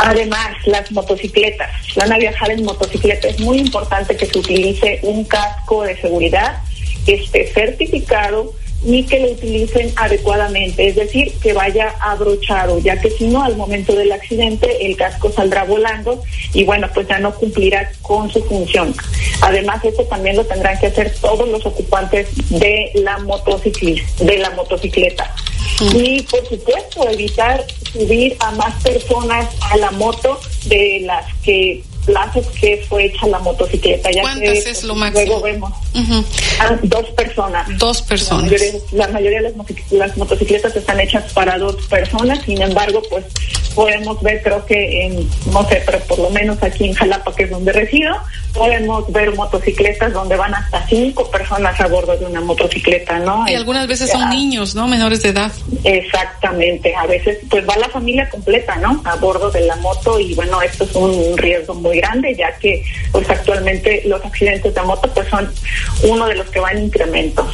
Además, 0.00 0.50
las 0.66 0.90
motocicletas, 0.92 1.70
van 1.96 2.12
a 2.12 2.18
viajar 2.18 2.50
en 2.50 2.64
motocicleta. 2.64 3.28
Es 3.28 3.40
muy 3.40 3.58
importante 3.58 4.16
que 4.16 4.26
se 4.26 4.38
utilice 4.38 5.00
un 5.02 5.24
casco 5.24 5.82
de 5.82 6.00
seguridad 6.00 6.62
que 7.06 7.14
esté 7.14 7.46
certificado 7.52 8.52
ni 8.84 9.04
que 9.04 9.20
lo 9.20 9.32
utilicen 9.32 9.92
adecuadamente, 9.96 10.88
es 10.88 10.96
decir, 10.96 11.32
que 11.42 11.52
vaya 11.52 11.94
abrochado, 12.00 12.78
ya 12.78 13.00
que 13.00 13.10
si 13.10 13.26
no, 13.26 13.42
al 13.42 13.56
momento 13.56 13.94
del 13.94 14.12
accidente 14.12 14.86
el 14.86 14.96
casco 14.96 15.32
saldrá 15.32 15.64
volando 15.64 16.22
y 16.52 16.64
bueno, 16.64 16.88
pues 16.94 17.08
ya 17.08 17.18
no 17.18 17.34
cumplirá 17.34 17.90
con 18.02 18.30
su 18.30 18.42
función. 18.44 18.94
Además, 19.40 19.84
esto 19.84 20.04
también 20.04 20.36
lo 20.36 20.44
tendrán 20.44 20.78
que 20.78 20.86
hacer 20.86 21.14
todos 21.20 21.48
los 21.48 21.64
ocupantes 21.66 22.28
de 22.50 22.90
la 22.94 23.18
motocicleta, 23.18 24.02
de 24.20 24.38
la 24.38 24.50
motocicleta. 24.50 25.34
Y 25.80 26.22
por 26.22 26.46
supuesto, 26.48 27.08
evitar 27.08 27.64
subir 27.92 28.36
a 28.40 28.50
más 28.52 28.82
personas 28.82 29.48
a 29.60 29.76
la 29.76 29.90
moto 29.92 30.38
de 30.66 31.00
las 31.04 31.26
que 31.42 31.82
plazos 32.04 32.46
que 32.60 32.84
fue 32.88 33.06
hecha 33.06 33.26
la 33.26 33.38
motocicleta. 33.40 34.10
Ya 34.10 34.22
¿Cuántas 34.22 34.42
que, 34.50 34.58
es 34.58 34.64
pues, 34.64 34.84
lo 34.84 34.94
máximo? 34.94 35.26
Luego 35.26 35.42
vemos 35.42 35.72
a 36.60 36.76
dos 36.82 37.10
personas. 37.10 37.66
Dos 37.78 38.02
personas. 38.02 38.44
La 38.44 38.50
mayoría, 38.50 38.80
la 38.92 39.08
mayoría 39.08 39.38
de 39.38 39.44
las, 39.50 39.54
motoc- 39.54 39.90
las 39.90 40.16
motocicletas 40.16 40.76
están 40.76 41.00
hechas 41.00 41.32
para 41.32 41.58
dos 41.58 41.76
personas, 41.86 42.42
sin 42.44 42.60
embargo, 42.60 43.02
pues 43.10 43.24
podemos 43.74 44.20
ver, 44.22 44.40
creo 44.42 44.64
que 44.66 45.06
en, 45.06 45.28
no 45.52 45.68
sé, 45.68 45.82
pero 45.84 45.98
por 46.00 46.18
lo 46.20 46.30
menos 46.30 46.62
aquí 46.62 46.84
en 46.84 46.94
Jalapa, 46.94 47.34
que 47.34 47.44
es 47.44 47.50
donde 47.50 47.72
resido, 47.72 48.14
podemos 48.52 49.10
ver 49.12 49.34
motocicletas 49.34 50.12
donde 50.12 50.36
van 50.36 50.54
hasta 50.54 50.86
cinco 50.86 51.28
personas 51.28 51.80
a 51.80 51.88
bordo 51.88 52.16
de 52.16 52.24
una 52.26 52.40
motocicleta, 52.40 53.18
¿no? 53.18 53.44
Y 53.48 53.54
algunas 53.54 53.88
veces 53.88 54.10
son 54.10 54.22
Ah, 54.22 54.30
niños, 54.30 54.76
¿no? 54.76 54.86
Menores 54.86 55.22
de 55.22 55.30
edad. 55.30 55.50
Exactamente, 55.82 56.94
a 56.94 57.06
veces 57.06 57.38
pues 57.50 57.68
va 57.68 57.76
la 57.76 57.88
familia 57.88 58.28
completa, 58.30 58.76
¿no? 58.76 59.00
A 59.04 59.16
bordo 59.16 59.50
de 59.50 59.62
la 59.62 59.74
moto 59.76 60.20
y 60.20 60.34
bueno, 60.34 60.62
esto 60.62 60.84
es 60.84 60.94
un 60.94 61.36
riesgo 61.36 61.74
muy 61.74 61.93
grande 61.96 62.34
ya 62.34 62.56
que 62.58 62.82
pues 63.12 63.28
actualmente 63.28 64.02
los 64.06 64.24
accidentes 64.24 64.74
de 64.74 64.82
moto 64.82 65.10
pues 65.14 65.28
son 65.28 65.50
uno 66.02 66.26
de 66.26 66.36
los 66.36 66.48
que 66.50 66.60
van 66.60 66.76
en 66.76 66.84
incremento. 66.84 67.48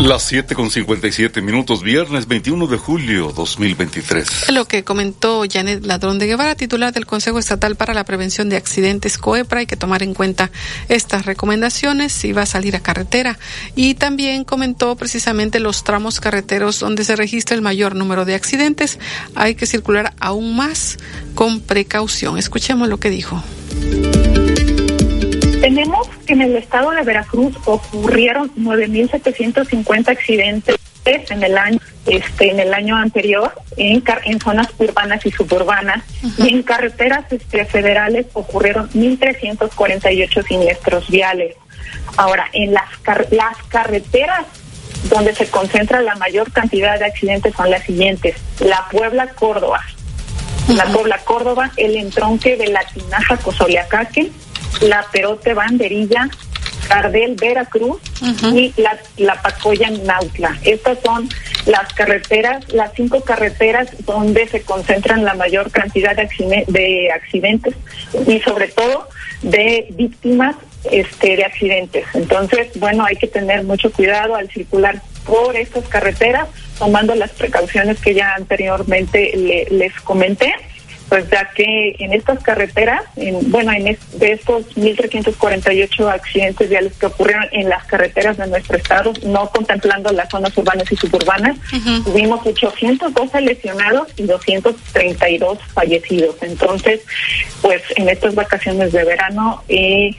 Las 0.00 0.22
7 0.22 0.54
con 0.54 0.70
57 0.70 1.42
minutos, 1.42 1.82
viernes 1.82 2.26
21 2.26 2.66
de 2.68 2.78
julio 2.78 3.32
2023. 3.36 4.50
Lo 4.50 4.64
que 4.64 4.82
comentó 4.82 5.44
Janet 5.46 5.84
Ladrón 5.84 6.18
de 6.18 6.26
Guevara, 6.26 6.54
titular 6.54 6.94
del 6.94 7.04
Consejo 7.04 7.38
Estatal 7.38 7.76
para 7.76 7.92
la 7.92 8.04
Prevención 8.04 8.48
de 8.48 8.56
Accidentes 8.56 9.18
COEPRA, 9.18 9.60
hay 9.60 9.66
que 9.66 9.76
tomar 9.76 10.02
en 10.02 10.14
cuenta 10.14 10.50
estas 10.88 11.26
recomendaciones 11.26 12.14
si 12.14 12.32
va 12.32 12.42
a 12.42 12.46
salir 12.46 12.76
a 12.76 12.80
carretera. 12.80 13.38
Y 13.76 13.92
también 13.92 14.44
comentó 14.44 14.96
precisamente 14.96 15.60
los 15.60 15.84
tramos 15.84 16.18
carreteros 16.18 16.80
donde 16.80 17.04
se 17.04 17.14
registra 17.14 17.54
el 17.54 17.60
mayor 17.60 17.94
número 17.94 18.24
de 18.24 18.34
accidentes. 18.34 18.98
Hay 19.34 19.54
que 19.54 19.66
circular 19.66 20.14
aún 20.18 20.56
más 20.56 20.96
con 21.34 21.60
precaución. 21.60 22.38
Escuchemos 22.38 22.88
lo 22.88 22.98
que 22.98 23.10
dijo. 23.10 23.44
Tenemos 25.60 26.08
que 26.26 26.32
en 26.32 26.42
el 26.42 26.56
estado 26.56 26.90
de 26.90 27.02
Veracruz 27.02 27.54
ocurrieron 27.66 28.50
9.750 28.56 30.08
accidentes 30.08 30.76
en 31.04 31.42
el 31.42 31.56
año 31.56 31.78
este 32.06 32.50
en 32.50 32.60
el 32.60 32.72
año 32.72 32.96
anterior 32.96 33.52
en, 33.76 34.00
car- 34.00 34.22
en 34.24 34.40
zonas 34.40 34.68
urbanas 34.78 35.24
y 35.26 35.30
suburbanas 35.30 36.02
y 36.38 36.48
en 36.48 36.62
carreteras 36.62 37.30
este, 37.30 37.64
federales 37.66 38.26
ocurrieron 38.32 38.88
1.348 38.90 40.46
siniestros 40.46 41.08
viales. 41.10 41.56
Ahora, 42.16 42.46
en 42.52 42.72
las, 42.72 42.96
car- 43.02 43.26
las 43.30 43.56
carreteras 43.68 44.46
donde 45.10 45.34
se 45.34 45.46
concentra 45.48 46.00
la 46.00 46.14
mayor 46.16 46.52
cantidad 46.52 46.98
de 46.98 47.06
accidentes 47.06 47.54
son 47.54 47.70
las 47.70 47.82
siguientes. 47.84 48.36
La 48.60 48.86
Puebla-Córdoba, 48.90 49.80
la 50.68 50.84
Puebla 50.86 51.18
Córdoba, 51.24 51.70
el 51.76 51.96
entronque 51.96 52.56
de 52.56 52.68
la 52.68 52.80
Tinaja 52.92 53.36
Cozoleacaque, 53.38 54.30
la 54.82 55.04
Perote 55.12 55.54
Banderilla, 55.54 56.28
Cardel 56.88 57.36
Veracruz 57.36 57.98
y 58.56 58.72
la, 58.76 58.98
la 59.16 59.40
Pacoya 59.40 59.90
Nautla. 59.90 60.58
Estas 60.64 60.98
son 61.04 61.28
las 61.66 61.92
carreteras, 61.94 62.72
las 62.72 62.92
cinco 62.94 63.20
carreteras 63.20 63.88
donde 64.06 64.48
se 64.48 64.62
concentran 64.62 65.24
la 65.24 65.34
mayor 65.34 65.70
cantidad 65.70 66.16
de, 66.16 66.22
accine- 66.28 66.64
de 66.66 67.12
accidentes 67.12 67.74
y 68.26 68.40
sobre 68.40 68.68
todo 68.68 69.08
de 69.42 69.86
víctimas 69.92 70.56
este, 70.90 71.36
de 71.36 71.44
accidentes. 71.44 72.06
Entonces, 72.14 72.68
bueno, 72.76 73.04
hay 73.04 73.16
que 73.16 73.26
tener 73.28 73.62
mucho 73.64 73.92
cuidado 73.92 74.34
al 74.34 74.50
circular 74.50 75.00
por 75.26 75.54
estas 75.56 75.86
carreteras, 75.86 76.48
tomando 76.78 77.14
las 77.14 77.30
precauciones 77.32 78.00
que 78.00 78.14
ya 78.14 78.34
anteriormente 78.34 79.32
le- 79.36 79.66
les 79.70 79.92
comenté 80.00 80.52
pues 81.10 81.28
ya 81.28 81.50
que 81.54 81.96
en 81.98 82.14
estas 82.14 82.42
carreteras, 82.42 83.02
en, 83.16 83.50
bueno, 83.50 83.72
en 83.72 83.88
es- 83.88 84.18
de 84.18 84.32
estos 84.32 84.64
1.348 84.76 86.08
accidentes 86.08 86.70
viales 86.70 86.92
que 86.94 87.06
ocurrieron 87.06 87.46
en 87.52 87.68
las 87.68 87.84
carreteras 87.84 88.36
de 88.38 88.46
nuestro 88.46 88.76
estado, 88.78 89.12
no 89.26 89.50
contemplando 89.50 90.10
las 90.12 90.30
zonas 90.30 90.56
urbanas 90.56 90.90
y 90.90 90.96
suburbanas, 90.96 91.56
tuvimos 92.04 92.46
812 92.46 93.40
lesionados 93.42 94.08
y 94.16 94.22
232 94.22 95.58
fallecidos. 95.74 96.36
Entonces, 96.42 97.00
pues 97.60 97.82
en 97.96 98.08
estas 98.08 98.34
vacaciones 98.34 98.92
de 98.92 99.04
verano, 99.04 99.62
eh, 99.68 100.10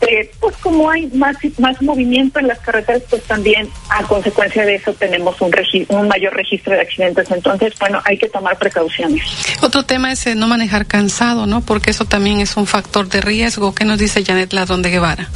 este, 0.00 0.30
pues 0.40 0.56
como 0.56 0.90
hay 0.90 1.06
más 1.08 1.36
más 1.58 1.80
movimiento 1.82 2.38
en 2.38 2.48
las 2.48 2.58
carreteras, 2.60 3.02
pues 3.08 3.22
también 3.24 3.68
a 3.90 4.02
consecuencia 4.04 4.64
de 4.64 4.76
eso 4.76 4.92
tenemos 4.94 5.40
un, 5.40 5.52
regi- 5.52 5.86
un 5.88 6.08
mayor 6.08 6.34
registro 6.34 6.74
de 6.74 6.80
accidentes. 6.80 7.30
Entonces, 7.30 7.74
bueno, 7.78 8.00
hay 8.04 8.18
que 8.18 8.28
tomar 8.28 8.58
precauciones. 8.58 9.22
Otro 9.62 9.84
tema 9.84 10.12
es 10.12 10.26
eh, 10.26 10.34
no 10.34 10.46
manejar 10.48 10.86
cansado, 10.86 11.46
¿no? 11.46 11.60
Porque 11.60 11.90
eso 11.90 12.04
también 12.04 12.40
es 12.40 12.56
un 12.56 12.66
factor 12.66 13.08
de 13.08 13.20
riesgo. 13.20 13.74
¿Qué 13.74 13.84
nos 13.84 13.98
dice 13.98 14.24
Janet 14.24 14.52
Ladrón 14.52 14.82
de 14.82 14.90
Guevara? 14.90 15.28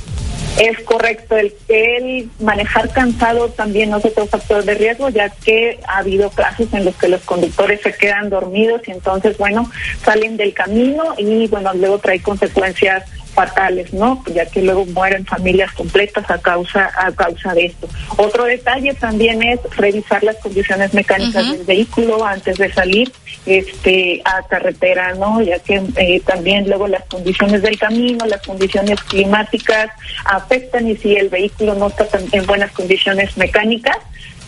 Es 0.58 0.78
correcto, 0.84 1.36
el, 1.36 1.52
el 1.68 2.30
manejar 2.38 2.88
cansado 2.92 3.48
también 3.48 3.92
es 3.92 4.04
otro 4.04 4.24
factor 4.28 4.64
de 4.64 4.74
riesgo, 4.74 5.08
ya 5.08 5.28
que 5.28 5.80
ha 5.88 5.98
habido 5.98 6.30
casos 6.30 6.68
en 6.72 6.84
los 6.84 6.94
que 6.94 7.08
los 7.08 7.20
conductores 7.22 7.80
se 7.82 7.92
quedan 7.92 8.30
dormidos 8.30 8.80
y 8.86 8.92
entonces, 8.92 9.36
bueno, 9.36 9.68
salen 10.04 10.36
del 10.36 10.54
camino 10.54 11.02
y, 11.18 11.48
bueno, 11.48 11.72
luego 11.74 11.98
trae 11.98 12.22
consecuencias 12.22 13.02
fatales, 13.34 13.92
¿no? 13.92 14.22
Ya 14.32 14.46
que 14.46 14.62
luego 14.62 14.86
mueren 14.86 15.26
familias 15.26 15.72
completas 15.72 16.30
a 16.30 16.38
causa 16.38 16.90
a 16.96 17.12
causa 17.12 17.52
de 17.54 17.66
esto. 17.66 17.88
Otro 18.16 18.44
detalle 18.44 18.94
también 18.94 19.42
es 19.42 19.60
revisar 19.76 20.22
las 20.22 20.36
condiciones 20.36 20.94
mecánicas 20.94 21.50
del 21.50 21.64
vehículo 21.64 22.24
antes 22.24 22.56
de 22.56 22.72
salir 22.72 23.12
este 23.46 24.22
a 24.24 24.42
carretera, 24.46 25.14
¿no? 25.14 25.42
Ya 25.42 25.58
que 25.58 25.82
eh, 25.96 26.20
también 26.20 26.68
luego 26.68 26.88
las 26.88 27.04
condiciones 27.04 27.62
del 27.62 27.78
camino, 27.78 28.24
las 28.26 28.42
condiciones 28.42 29.02
climáticas 29.02 29.90
afectan 30.24 30.88
y 30.88 30.96
si 30.96 31.14
el 31.14 31.28
vehículo 31.28 31.74
no 31.74 31.88
está 31.88 32.06
en 32.32 32.46
buenas 32.46 32.70
condiciones 32.72 33.36
mecánicas, 33.36 33.98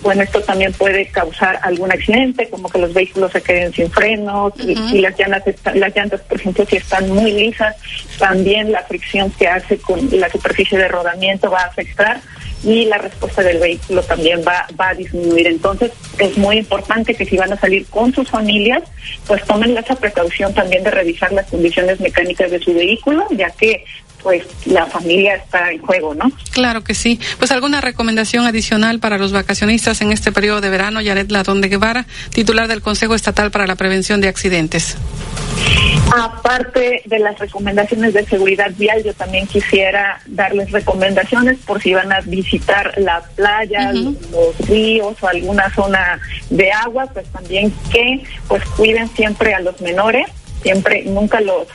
bueno, 0.03 0.23
esto 0.23 0.41
también 0.43 0.73
puede 0.75 1.07
causar 1.07 1.59
algún 1.63 1.91
accidente, 1.91 2.49
como 2.49 2.69
que 2.69 2.79
los 2.79 2.93
vehículos 2.93 3.33
se 3.33 3.43
queden 3.43 3.73
sin 3.73 3.91
frenos 3.91 4.53
y, 4.59 4.73
y 4.97 5.01
las 5.01 5.19
llantas, 5.19 5.47
están- 5.47 5.81
las 5.81 5.95
llantas, 5.97 6.21
por 6.21 6.39
ejemplo, 6.39 6.65
si 6.69 6.77
están 6.77 7.11
muy 7.11 7.33
lisas, 7.33 7.75
también 8.19 8.71
la 8.73 8.83
fricción 8.83 9.31
que 9.33 9.49
hace 9.49 9.79
con 9.79 10.09
la 10.13 10.29
superficie 10.31 10.79
de 10.79 10.89
rodamiento 10.89 11.51
va 11.51 11.61
a 11.63 11.67
afectar 11.67 12.21
y 12.65 12.85
la 12.87 12.99
respuesta 12.99 13.43
del 13.43 13.59
vehículo 13.59 14.03
también 14.03 14.43
va, 14.47 14.67
va 14.81 14.89
a 14.91 14.95
disminuir. 14.95 15.47
Entonces, 15.47 15.93
es 16.19 16.37
muy 16.39 16.57
importante 16.59 17.15
que 17.15 17.25
si 17.27 17.37
van 17.37 17.53
a 17.53 17.59
salir 17.61 17.87
con 17.87 18.13
sus 18.15 18.29
familias, 18.31 18.83
pues 19.27 19.45
tomen 19.45 19.77
esa 19.77 19.95
precaución 19.95 20.53
también 20.55 20.83
de 20.83 20.91
revisar 20.91 21.33
las 21.33 21.47
condiciones 21.47 22.01
mecánicas 22.01 22.51
de 22.51 22.59
su 22.59 22.73
vehículo, 22.75 23.27
ya 23.31 23.51
que 23.51 23.85
pues 24.27 24.43
la 24.65 24.87
familia 24.87 25.37
está 25.37 25.71
en 25.71 25.81
juego, 25.81 26.13
¿no? 26.13 26.33
Claro 26.51 26.83
que 26.83 26.95
sí. 26.95 27.21
Pues 27.39 27.53
alguna 27.53 27.81
recomendación 27.81 28.45
adicional 28.45 28.99
para 28.99 29.19
los 29.19 29.31
vacacionistas 29.31 30.01
en 30.01 30.11
este 30.11 30.33
periodo 30.33 30.61
de 30.61 30.69
verano, 30.69 31.01
Yaret 31.01 31.31
Ladón 31.31 31.61
de 31.61 31.69
Guevara, 31.69 32.07
titular 32.31 32.67
del 32.67 32.83
Consejo 32.83 33.15
Estatal 33.15 33.53
para 33.53 33.69
la 33.69 33.77
Prevención 33.77 34.21
de 34.21 34.27
Accidentes. 34.27 34.97
Aparte 36.13 37.03
de 37.05 37.19
las 37.21 37.39
recomendaciones 37.39 38.15
de 38.15 38.27
seguridad 38.27 38.73
vial, 38.77 39.01
yo 39.05 39.15
también 39.15 39.47
quisiera 39.47 40.21
darles 40.27 40.73
recomendaciones 40.73 41.59
por 41.65 41.81
si 41.81 41.95
van 41.95 42.13
a 42.13 42.19
visitar 42.23 42.95
la 42.97 43.23
playa, 43.37 43.93
los 43.93 44.59
ríos 44.69 45.17
o 45.21 45.29
alguna 45.29 45.73
zona 45.73 46.19
de 46.51 46.73
agua, 46.73 47.07
pues 47.15 47.29
también 47.29 47.73
que 47.93 48.25
pues 48.49 48.65
cuiden 48.77 49.09
siempre 49.11 49.55
a 49.55 49.61
los 49.61 49.81
menores, 49.81 50.27
siempre 50.63 51.05
nunca 51.05 51.41
los 51.41 51.69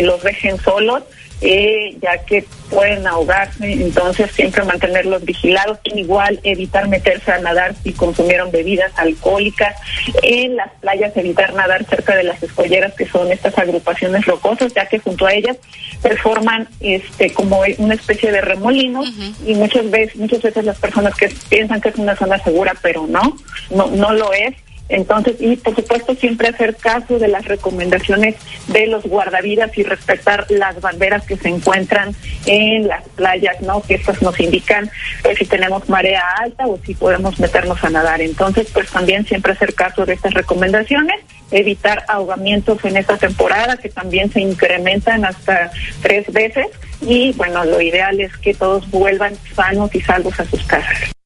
los 0.00 0.22
dejen 0.22 0.58
solos 0.58 1.02
eh, 1.40 1.96
ya 2.00 2.18
que 2.24 2.44
pueden 2.70 3.06
ahogarse, 3.06 3.72
entonces 3.72 4.30
siempre 4.32 4.62
mantenerlos 4.64 5.24
vigilados, 5.24 5.78
igual 5.84 6.38
evitar 6.42 6.88
meterse 6.88 7.32
a 7.32 7.38
nadar 7.38 7.74
si 7.82 7.92
consumieron 7.92 8.50
bebidas 8.50 8.92
alcohólicas, 8.96 9.74
en 10.22 10.56
las 10.56 10.70
playas 10.80 11.16
evitar 11.16 11.54
nadar 11.54 11.84
cerca 11.86 12.16
de 12.16 12.24
las 12.24 12.42
escolleras 12.42 12.94
que 12.94 13.06
son 13.06 13.30
estas 13.32 13.56
agrupaciones 13.58 14.26
rocosas, 14.26 14.74
ya 14.74 14.86
que 14.86 14.98
junto 14.98 15.26
a 15.26 15.32
ellas 15.32 15.56
se 16.02 16.16
forman 16.16 16.68
este 16.80 17.32
como 17.32 17.62
una 17.78 17.94
especie 17.94 18.30
de 18.30 18.40
remolino 18.40 19.02
y 19.46 19.54
muchas 19.54 19.90
veces 19.90 20.16
muchas 20.16 20.42
veces 20.42 20.64
las 20.64 20.78
personas 20.78 21.14
que 21.14 21.32
piensan 21.48 21.80
que 21.80 21.88
es 21.88 21.96
una 21.96 22.16
zona 22.16 22.38
segura, 22.42 22.74
pero 22.82 23.06
no, 23.06 23.36
no 23.70 23.86
no 23.88 24.12
lo 24.12 24.32
es 24.32 24.54
entonces, 24.88 25.36
y 25.40 25.56
por 25.56 25.74
supuesto 25.74 26.14
siempre 26.14 26.48
hacer 26.48 26.76
caso 26.76 27.18
de 27.18 27.28
las 27.28 27.44
recomendaciones 27.44 28.36
de 28.68 28.86
los 28.86 29.04
guardavidas 29.04 29.76
y 29.76 29.82
respetar 29.82 30.46
las 30.48 30.80
banderas 30.80 31.26
que 31.26 31.36
se 31.36 31.48
encuentran 31.48 32.14
en 32.46 32.88
las 32.88 33.06
playas, 33.10 33.60
¿no? 33.60 33.82
Que 33.82 33.94
estas 33.94 34.22
nos 34.22 34.38
indican 34.40 34.90
pues, 35.22 35.38
si 35.38 35.44
tenemos 35.44 35.88
marea 35.88 36.24
alta 36.40 36.66
o 36.66 36.78
si 36.84 36.94
podemos 36.94 37.38
meternos 37.38 37.82
a 37.84 37.90
nadar. 37.90 38.20
Entonces, 38.22 38.68
pues 38.72 38.88
también 38.90 39.26
siempre 39.26 39.52
hacer 39.52 39.74
caso 39.74 40.06
de 40.06 40.14
estas 40.14 40.32
recomendaciones, 40.32 41.20
evitar 41.50 42.04
ahogamientos 42.08 42.82
en 42.84 42.96
esta 42.96 43.18
temporada 43.18 43.76
que 43.76 43.90
también 43.90 44.30
se 44.32 44.40
incrementan 44.40 45.24
hasta 45.24 45.70
tres 46.02 46.32
veces 46.32 46.66
y 47.00 47.32
bueno, 47.32 47.64
lo 47.64 47.80
ideal 47.80 48.20
es 48.20 48.36
que 48.38 48.54
todos 48.54 48.90
vuelvan 48.90 49.34
sanos 49.54 49.94
y 49.94 50.00
salvos 50.00 50.38
a 50.40 50.44
sus 50.46 50.62
casas. 50.64 51.17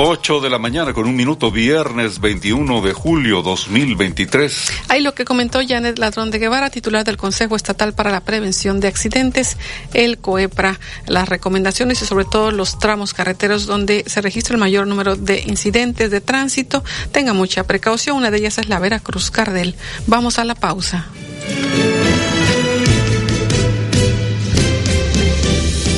8 0.00 0.38
de 0.38 0.48
la 0.48 0.60
mañana 0.60 0.92
con 0.92 1.08
un 1.08 1.16
minuto, 1.16 1.50
viernes 1.50 2.20
21 2.20 2.82
de 2.82 2.92
julio 2.92 3.42
2023. 3.42 4.70
Ahí 4.86 5.02
lo 5.02 5.12
que 5.12 5.24
comentó 5.24 5.58
Janet 5.66 5.98
Ladrón 5.98 6.30
de 6.30 6.38
Guevara, 6.38 6.70
titular 6.70 7.04
del 7.04 7.16
Consejo 7.16 7.56
Estatal 7.56 7.94
para 7.94 8.12
la 8.12 8.20
Prevención 8.20 8.78
de 8.78 8.86
Accidentes, 8.86 9.56
el 9.94 10.18
COEPRA, 10.18 10.78
las 11.08 11.28
recomendaciones 11.28 12.00
y 12.00 12.06
sobre 12.06 12.26
todo 12.26 12.52
los 12.52 12.78
tramos 12.78 13.12
carreteros 13.12 13.66
donde 13.66 14.04
se 14.06 14.20
registra 14.20 14.54
el 14.54 14.60
mayor 14.60 14.86
número 14.86 15.16
de 15.16 15.40
incidentes 15.40 16.12
de 16.12 16.20
tránsito. 16.20 16.84
Tenga 17.10 17.32
mucha 17.32 17.64
precaución, 17.64 18.18
una 18.18 18.30
de 18.30 18.38
ellas 18.38 18.58
es 18.58 18.68
la 18.68 18.78
Veracruz 18.78 19.32
Cardel. 19.32 19.74
Vamos 20.06 20.38
a 20.38 20.44
la 20.44 20.54
pausa. 20.54 21.08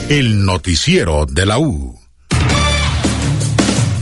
El 0.10 0.44
noticiero 0.44 1.28
de 1.28 1.46
la 1.46 1.60
U. 1.60 1.95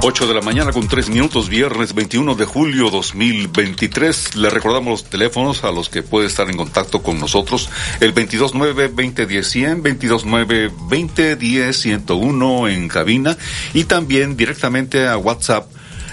8 0.00 0.28
de 0.28 0.34
la 0.34 0.40
mañana 0.40 0.72
con 0.72 0.86
3 0.86 1.10
minutos, 1.10 1.48
viernes 1.48 1.92
21 1.92 2.36
de 2.36 2.44
julio 2.44 2.88
2023. 2.88 4.36
Le 4.36 4.48
recordamos 4.48 5.02
los 5.02 5.10
teléfonos 5.10 5.64
a 5.64 5.72
los 5.72 5.88
que 5.88 6.02
puede 6.02 6.28
estar 6.28 6.48
en 6.48 6.56
contacto 6.56 7.02
con 7.02 7.18
nosotros. 7.18 7.68
El 7.98 8.14
229-2010-100, 8.14 9.82
229-2010-101 10.88 12.70
en 12.70 12.88
cabina 12.88 13.36
y 13.74 13.84
también 13.84 14.36
directamente 14.36 15.08
a 15.08 15.18
WhatsApp 15.18 15.66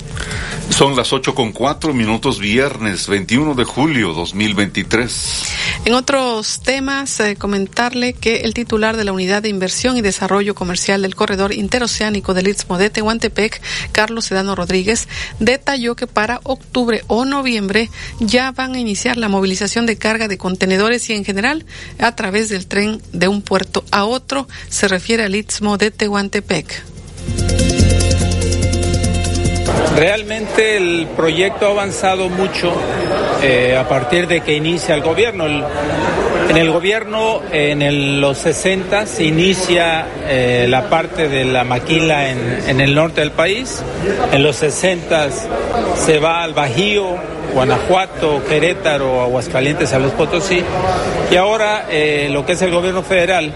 Son 0.69 0.95
las 0.95 1.11
8 1.11 1.35
con 1.35 1.51
4 1.51 1.93
minutos 1.93 2.39
viernes 2.39 3.07
21 3.07 3.55
de 3.55 3.65
julio 3.65 4.13
2023. 4.13 5.43
En 5.85 5.93
otros 5.93 6.61
temas, 6.61 7.19
eh, 7.19 7.35
comentarle 7.35 8.13
que 8.13 8.37
el 8.37 8.53
titular 8.53 8.95
de 8.95 9.03
la 9.03 9.11
Unidad 9.11 9.41
de 9.41 9.49
Inversión 9.49 9.97
y 9.97 10.01
Desarrollo 10.01 10.55
Comercial 10.55 11.01
del 11.01 11.15
Corredor 11.15 11.53
Interoceánico 11.53 12.33
del 12.33 12.47
Istmo 12.47 12.77
de 12.77 12.89
Tehuantepec, 12.89 13.61
Carlos 13.91 14.25
Sedano 14.25 14.55
Rodríguez, 14.55 14.90
detalló 15.39 15.95
que 15.95 16.07
para 16.07 16.39
octubre 16.43 17.03
o 17.07 17.25
noviembre 17.25 17.89
ya 18.19 18.51
van 18.51 18.75
a 18.75 18.79
iniciar 18.79 19.17
la 19.17 19.29
movilización 19.29 19.85
de 19.85 19.97
carga 19.97 20.27
de 20.27 20.37
contenedores 20.37 21.09
y 21.09 21.13
en 21.13 21.25
general 21.25 21.65
a 21.99 22.15
través 22.15 22.49
del 22.49 22.67
tren 22.67 23.01
de 23.13 23.27
un 23.27 23.41
puerto 23.41 23.83
a 23.91 24.05
otro, 24.05 24.47
se 24.69 24.87
refiere 24.87 25.23
al 25.23 25.35
Istmo 25.35 25.77
de 25.77 25.91
Tehuantepec. 25.91 26.83
Realmente 29.95 30.77
el 30.77 31.07
proyecto 31.15 31.67
ha 31.67 31.71
avanzado 31.71 32.29
mucho 32.29 32.73
eh, 33.43 33.77
a 33.77 33.87
partir 33.87 34.27
de 34.27 34.41
que 34.41 34.53
inicia 34.53 34.95
el 34.95 35.01
gobierno. 35.01 35.45
En 36.49 36.57
el 36.57 36.71
gobierno, 36.71 37.41
en 37.51 38.19
los 38.19 38.37
60 38.39 39.05
se 39.05 39.23
inicia 39.23 40.05
eh, 40.27 40.65
la 40.67 40.89
parte 40.89 41.29
de 41.29 41.45
la 41.45 41.63
maquila 41.63 42.29
en, 42.29 42.63
en 42.67 42.81
el 42.81 42.93
norte 42.93 43.21
del 43.21 43.31
país. 43.31 43.81
En 44.31 44.43
los 44.43 44.57
60 44.57 45.29
se 45.95 46.19
va 46.19 46.43
al 46.43 46.53
Bajío, 46.53 47.17
Guanajuato, 47.53 48.43
Querétaro, 48.45 49.21
Aguascalientes, 49.21 49.93
a 49.93 49.99
los 49.99 50.11
Potosí. 50.13 50.63
Y 51.31 51.35
ahora 51.35 51.85
eh, 51.89 52.29
lo 52.31 52.45
que 52.45 52.53
es 52.53 52.61
el 52.61 52.71
gobierno 52.71 53.03
federal 53.03 53.53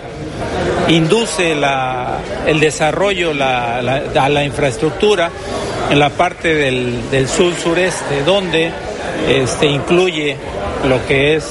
induce 0.90 1.56
la- 1.56 2.18
el 2.48 2.60
desarrollo, 2.60 3.34
la, 3.34 3.82
la- 3.82 4.04
a 4.24 4.30
la 4.30 4.44
infraestructura 4.44 5.30
en 5.90 6.00
la 6.00 6.10
parte 6.10 6.54
del, 6.56 7.28
sur-sureste, 7.28 8.24
donde 8.26 8.72
este, 9.30 9.68
incluye 9.68 10.36
lo 10.88 11.06
que 11.08 11.36
es 11.36 11.46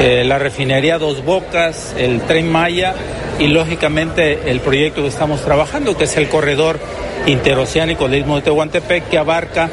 eh, 0.00 0.24
la 0.26 0.38
refinería 0.38 0.98
Dos 0.98 1.24
Bocas, 1.24 1.94
el 1.98 2.20
tren 2.22 2.50
Maya 2.50 2.94
y 3.38 3.48
lógicamente 3.48 4.50
el 4.50 4.60
proyecto 4.60 5.02
que 5.02 5.08
estamos 5.08 5.40
trabajando, 5.42 5.96
que 5.96 6.04
es 6.04 6.16
el 6.16 6.28
corredor 6.28 6.78
interoceánico 7.26 8.08
del 8.08 8.20
Istmo 8.20 8.36
de 8.36 8.42
Tehuantepec, 8.42 9.08
que 9.08 9.18
abarca 9.18 9.70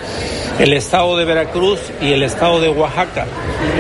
el 0.59 0.73
estado 0.73 1.17
de 1.17 1.25
Veracruz 1.25 1.79
y 2.01 2.13
el 2.13 2.23
estado 2.23 2.59
de 2.61 2.69
Oaxaca. 2.69 3.25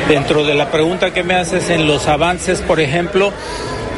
Dentro 0.07 0.43
de 0.43 0.53
la 0.55 0.69
pregunta 0.71 1.11
que 1.13 1.23
me 1.23 1.35
haces 1.35 1.69
en 1.69 1.87
los 1.87 2.07
avances, 2.07 2.61
por 2.61 2.79
ejemplo, 2.79 3.31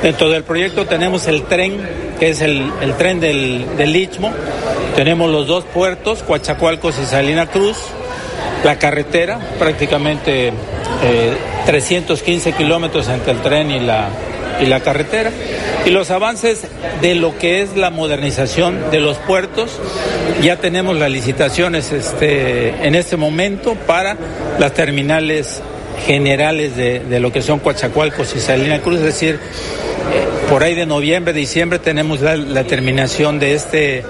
Dentro 0.04 0.30
del 0.30 0.44
proyecto 0.44 0.86
tenemos 0.86 1.28
el 1.28 1.44
tren, 1.44 1.80
que 2.20 2.32
es 2.32 2.42
el, 2.42 2.70
tren 2.98 3.22
del, 3.22 3.66
del. 3.78 4.10
Tenemos 4.98 5.32
los 5.32 5.48
dos 5.48 5.64
puertos, 5.64 6.24
Coatzacoalcos 6.24 7.00
y 7.00 7.06
Salina 7.06 7.48
Cruz. 7.48 7.78
La 8.66 8.78
carretera, 8.78 9.40
prácticamente 9.58 10.50
eh, 10.50 11.34
315 11.66 12.52
kilómetros 12.52 13.08
entre 13.08 13.32
el 13.32 13.42
tren 13.42 13.72
y 13.72 13.80
la, 13.80 14.80
carretera. 14.84 15.32
Y 15.86 15.92
los 15.92 16.12
avances 16.12 16.68
de 17.02 17.16
lo 17.16 17.38
que 17.38 17.62
es 17.62 17.78
la 17.78 17.90
modernización 17.90 18.92
de 18.92 19.00
los 19.00 19.18
puertos. 19.20 19.80
Ya 20.42 20.58
tenemos 20.58 20.98
las 20.98 21.12
licitaciones 21.12 21.94
este, 21.94 22.86
en 22.86 22.96
este 22.96 23.16
momento 23.16 23.76
para 23.88 24.18
las 24.60 24.74
terminales 24.74 25.62
generales 26.06 26.76
de, 26.76 27.20
lo 27.20 27.32
que 27.32 27.42
son 27.42 27.60
Coatzacoalcos 27.60 28.36
y 28.36 28.40
Salina 28.40 28.80
Cruz, 28.82 28.98
es 28.98 29.06
decir, 29.06 29.40
eh, 29.40 29.93
por 30.50 30.64
ahí 30.64 30.76
de 30.76 30.86
noviembre, 30.86 31.34
diciembre 31.34 31.80
tenemos 31.80 32.22
la, 32.22 32.64
terminación 32.66 33.40
de 33.40 33.56
este, 33.56 34.04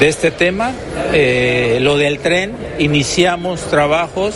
de 0.00 0.08
este 0.08 0.30
tema. 0.30 0.72
Eh, 1.12 1.78
lo 1.80 1.96
del 1.96 2.18
tren, 2.18 2.52
iniciamos 2.80 3.60
trabajos 3.70 4.34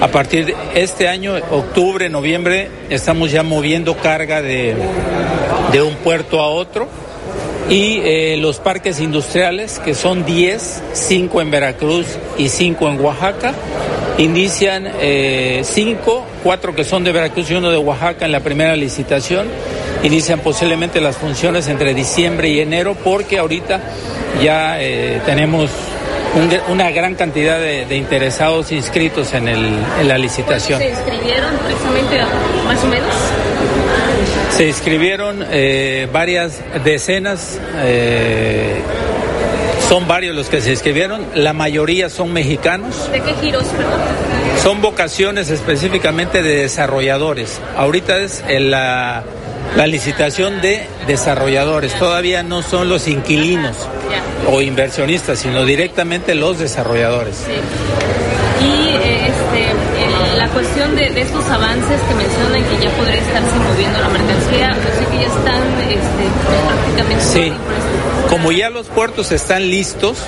a 0.00 0.08
partir 0.08 0.46
de 0.46 0.54
este 0.74 1.06
año, 1.06 1.34
octubre, 1.50 2.08
noviembre, 2.08 2.68
estamos 2.88 3.30
ya 3.30 3.42
moviendo 3.42 3.96
carga 3.98 4.42
de, 4.42 4.74
de 5.72 5.82
un 5.82 5.94
puerto 5.94 6.40
a 6.40 6.48
otro. 6.48 6.88
Y 7.68 8.00
eh, 8.02 8.36
los 8.36 8.58
parques 8.58 8.98
industriales, 8.98 9.78
que 9.78 9.94
son 9.94 10.24
10, 10.24 10.82
5 10.92 11.40
en 11.40 11.50
Veracruz 11.52 12.06
y 12.36 12.48
5 12.48 12.88
en 12.88 13.00
Oaxaca, 13.00 13.54
inician 14.18 14.88
5, 15.62 16.26
4 16.42 16.74
que 16.74 16.82
son 16.82 17.04
de 17.04 17.12
Veracruz 17.12 17.48
y 17.50 17.54
uno 17.54 17.70
de 17.70 17.76
Oaxaca 17.76 18.24
en 18.24 18.32
la 18.32 18.40
primera 18.40 18.74
licitación. 18.74 19.46
Inician 20.02 20.40
posiblemente 20.40 21.00
las 21.00 21.16
funciones 21.16 21.68
entre 21.68 21.92
diciembre 21.94 22.48
y 22.48 22.60
enero 22.60 22.94
porque 22.94 23.38
ahorita 23.38 23.80
ya 24.42 24.80
eh, 24.80 25.20
tenemos 25.26 25.70
un 26.34 26.50
una 26.72 26.90
gran 26.90 27.16
cantidad 27.16 27.58
de, 27.58 27.86
de 27.86 27.96
interesados 27.96 28.72
inscritos 28.72 29.34
en, 29.34 29.48
el, 29.48 29.78
en 30.00 30.08
la 30.08 30.16
licitación. 30.16 30.80
¿Se 30.80 30.88
inscribieron 30.90 31.54
precisamente 31.58 32.20
más 32.64 32.82
o 32.82 32.86
menos? 32.86 33.14
Se 34.56 34.66
inscribieron 34.68 35.44
eh, 35.50 36.08
varias 36.12 36.60
decenas, 36.84 37.58
eh, 37.78 38.80
son 39.88 40.06
varios 40.06 40.36
los 40.36 40.48
que 40.48 40.60
se 40.60 40.70
inscribieron, 40.70 41.26
la 41.34 41.52
mayoría 41.52 42.08
son 42.08 42.32
mexicanos, 42.32 43.10
¿De 43.10 43.20
qué 43.20 43.34
giros, 43.40 43.64
perdón? 43.64 44.00
son 44.62 44.80
vocaciones 44.82 45.50
específicamente 45.50 46.42
de 46.42 46.56
desarrolladores. 46.56 47.60
Ahorita 47.76 48.18
es 48.18 48.44
en 48.46 48.70
la, 48.70 49.24
la 49.76 49.86
licitación 49.86 50.60
de 50.60 50.86
desarrolladores, 51.06 51.94
todavía 51.94 52.42
no 52.42 52.62
son 52.62 52.88
los 52.88 53.08
inquilinos 53.08 53.76
o 54.50 54.60
inversionistas, 54.62 55.38
sino 55.38 55.64
directamente 55.64 56.34
los 56.34 56.58
desarrolladores. 56.58 57.44
Y 58.60 58.88
eh, 58.88 59.28
este, 59.28 60.38
la 60.38 60.48
cuestión 60.48 60.96
de, 60.96 61.10
de 61.10 61.22
estos 61.22 61.44
avances 61.48 62.00
que 62.08 62.14
mencionan 62.14 62.64
que 62.64 62.84
ya 62.84 62.90
podría 62.90 63.20
estarse 63.20 63.56
moviendo 63.56 64.00
la 64.00 64.08
mercancía, 64.08 64.70
yo 64.70 64.98
sé 64.98 65.10
que 65.10 65.16
ya 65.16 65.28
están 65.28 65.62
este, 65.82 66.24
prácticamente... 66.68 67.24
Sí, 67.24 67.52
como 68.28 68.52
ya 68.52 68.70
los 68.70 68.86
puertos 68.88 69.32
están 69.32 69.70
listos, 69.70 70.18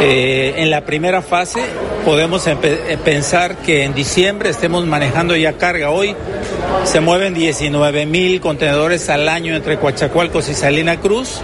eh, 0.00 0.54
en 0.56 0.70
la 0.70 0.84
primera 0.84 1.22
fase 1.22 1.62
podemos 2.04 2.46
eh, 2.46 2.56
pensar 3.04 3.56
que 3.56 3.84
en 3.84 3.94
diciembre 3.94 4.50
estemos 4.50 4.86
manejando 4.86 5.36
ya 5.36 5.52
carga. 5.54 5.90
Hoy 5.90 6.16
se 6.84 7.00
mueven 7.00 7.34
19 7.34 8.06
mil 8.06 8.40
contenedores 8.40 9.08
al 9.08 9.28
año 9.28 9.54
entre 9.54 9.78
Coatzacoalcos 9.78 10.48
y 10.48 10.54
Salina 10.54 10.98
Cruz. 11.00 11.40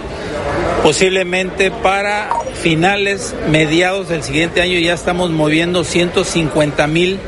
Posiblemente 0.83 1.71
para 1.71 2.29
finales, 2.61 3.35
mediados 3.49 4.09
del 4.09 4.23
siguiente 4.23 4.61
año 4.61 4.79
ya 4.79 4.93
estamos 4.93 5.29
moviendo 5.29 5.83
150 5.83 6.87
mil 6.87 7.19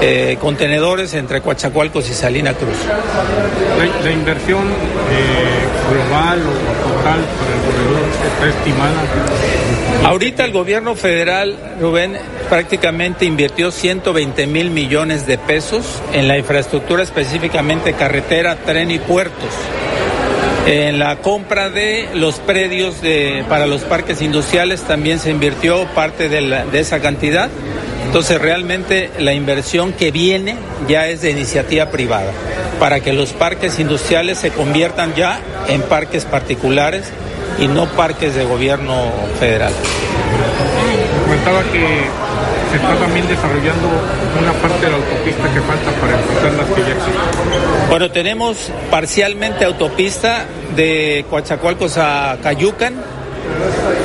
eh, 0.00 0.36
contenedores 0.40 1.14
entre 1.14 1.40
Coatzacoalcos 1.40 2.08
y 2.10 2.14
Salina 2.14 2.54
Cruz. 2.54 2.76
La, 3.78 4.04
la 4.04 4.10
inversión 4.10 4.62
eh, 4.62 5.62
global 5.92 6.40
o 6.40 6.88
total 6.88 7.20
para 7.20 7.54
el 7.54 7.62
corredor 7.66 8.08
está 8.26 8.58
estimada. 8.58 9.02
Ahorita 10.04 10.44
el 10.44 10.52
gobierno 10.52 10.94
federal, 10.94 11.56
Rubén, 11.80 12.16
prácticamente 12.52 13.24
invirtió 13.24 13.70
120 13.70 14.46
mil 14.46 14.70
millones 14.70 15.26
de 15.26 15.38
pesos 15.38 16.02
en 16.12 16.28
la 16.28 16.36
infraestructura, 16.36 17.02
específicamente 17.02 17.94
carretera, 17.94 18.56
tren 18.56 18.90
y 18.90 18.98
puertos. 18.98 19.48
En 20.66 20.98
la 20.98 21.16
compra 21.16 21.70
de 21.70 22.10
los 22.12 22.40
predios 22.40 22.96
para 23.48 23.66
los 23.66 23.84
parques 23.84 24.20
industriales 24.20 24.82
también 24.82 25.18
se 25.18 25.30
invirtió 25.30 25.86
parte 25.94 26.28
de, 26.28 26.78
esa 26.78 27.00
cantidad. 27.00 27.48
Entonces 28.04 28.38
realmente 28.38 29.08
la 29.18 29.32
inversión 29.32 29.94
que 29.94 30.10
viene 30.10 30.56
ya 30.86 31.08
es 31.08 31.22
de 31.22 31.30
iniciativa 31.30 31.86
privada 31.86 32.32
para 32.78 33.00
que 33.00 33.14
los 33.14 33.32
parques 33.32 33.78
industriales 33.78 34.36
se 34.36 34.50
conviertan 34.50 35.14
ya 35.14 35.40
en 35.68 35.80
parques 35.80 36.26
particulares 36.26 37.04
y 37.58 37.66
no 37.66 37.86
parques 37.86 38.34
de 38.34 38.44
gobierno 38.44 39.10
federal. 39.40 39.72
Que 41.72 42.31
se 42.72 42.78
está 42.78 42.96
también 42.96 43.28
desarrollando 43.28 43.86
una 44.40 44.52
parte 44.54 44.86
de 44.86 44.90
la 44.90 44.96
autopista 44.96 45.42
que 45.52 45.60
falta 45.60 45.90
para 46.00 46.18
empezar 46.18 46.52
las 46.54 46.66
que. 46.68 47.90
Bueno, 47.90 48.10
tenemos 48.10 48.72
parcialmente 48.90 49.66
autopista 49.66 50.46
de 50.74 51.26
Coatzacoalcos 51.28 51.98
a 51.98 52.38
Cayucan 52.42 52.94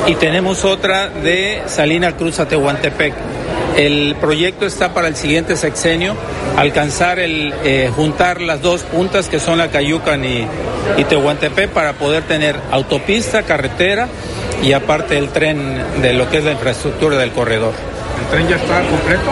y 0.06 0.16
tenemos 0.16 0.66
otra 0.66 1.08
de 1.08 1.62
Salina 1.64 2.14
Cruz 2.14 2.40
a 2.40 2.48
Tehuantepec. 2.48 3.14
El 3.78 4.16
proyecto 4.20 4.66
está 4.66 4.92
para 4.92 5.08
el 5.08 5.16
siguiente 5.16 5.56
sexenio, 5.56 6.14
alcanzar 6.58 7.20
el, 7.20 7.54
eh, 7.64 7.90
juntar 7.96 8.42
las 8.42 8.60
dos 8.60 8.82
puntas 8.82 9.30
que 9.30 9.40
son 9.40 9.56
la 9.56 9.68
Cayucan 9.68 10.22
y 10.26 10.46
Tehuantepec 11.08 11.70
para 11.70 11.94
poder 11.94 12.24
tener 12.24 12.56
autopista, 12.70 13.44
carretera 13.44 14.08
y 14.62 14.72
aparte 14.72 15.16
el 15.16 15.30
tren 15.30 16.02
de 16.02 16.12
lo 16.12 16.28
que 16.28 16.38
es 16.38 16.44
la 16.44 16.52
infraestructura 16.52 17.16
del 17.16 17.30
corredor. 17.30 17.72
¿El 18.18 18.30
tren 18.30 18.48
ya 18.48 18.56
está 18.56 18.82
completo? 18.82 19.22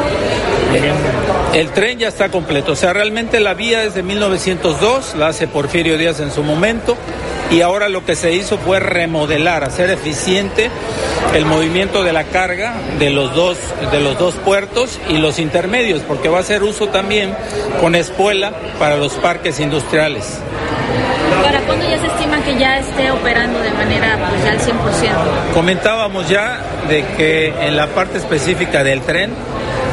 El 1.55 1.71
tren 1.71 1.99
ya 1.99 2.09
está 2.09 2.29
completo, 2.29 2.73
o 2.73 2.77
sea, 2.77 2.93
realmente 2.93 3.41
la 3.41 3.55
vía 3.55 3.85
es 3.85 3.95
de 3.95 4.03
1902, 4.03 5.15
la 5.17 5.29
hace 5.29 5.49
Porfirio 5.49 5.97
Díaz 5.97 6.21
en 6.21 6.31
su 6.31 6.43
momento, 6.43 6.97
y 7.51 7.61
ahora 7.61 7.89
lo 7.89 8.05
que 8.05 8.17
se 8.17 8.33
hizo 8.33 8.59
fue 8.59 8.81
remodelar, 8.81 9.65
hacer 9.65 9.91
eficiente 9.91 10.71
el 11.35 11.47
movimiento 11.47 12.03
de 12.03 12.13
la 12.13 12.25
carga 12.25 12.75
de 12.99 13.11
los 13.11 13.35
dos, 13.35 13.57
de 13.93 14.01
los 14.01 14.19
dos 14.19 14.35
puertos 14.35 14.99
y 15.09 15.19
los 15.19 15.39
intermedios, 15.39 16.03
porque 16.03 16.29
va 16.29 16.39
a 16.39 16.41
hacer 16.41 16.63
uso 16.63 16.89
también 16.89 17.35
con 17.81 17.95
espuela 17.95 18.53
para 18.79 18.97
los 18.97 19.13
parques 19.15 19.61
industriales. 19.61 20.41
¿Para 21.43 21.61
cuándo 21.61 21.89
ya 21.89 21.99
se 21.99 22.07
estima 22.07 22.36
que 22.47 22.59
ya 22.59 22.79
esté 22.79 23.11
operando 23.11 23.59
de 23.61 23.73
manera 23.73 24.17
pues, 24.31 24.45
ya 24.45 24.53
al 24.53 24.61
100%? 24.61 25.53
Comentábamos 25.53 26.29
ya 26.29 26.61
de 26.89 27.05
que 27.17 27.49
en 27.49 27.77
la 27.77 27.89
parte 27.89 28.19
específica 28.19 28.85
del 28.85 29.03
tren, 29.03 29.33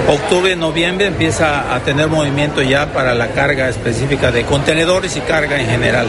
octubre, 0.08 0.56
noviembre 0.56 1.08
empieza 1.08 1.74
a 1.74 1.80
tener 1.80 2.08
movimiento 2.10 2.62
ya 2.62 2.94
para 2.94 3.16
la 3.16 3.32
carga 3.32 3.70
específica 3.70 4.32
de 4.32 4.46
contenedores 4.46 5.18
y 5.18 5.22
carga 5.22 5.60
en 5.60 5.68
general. 5.68 6.08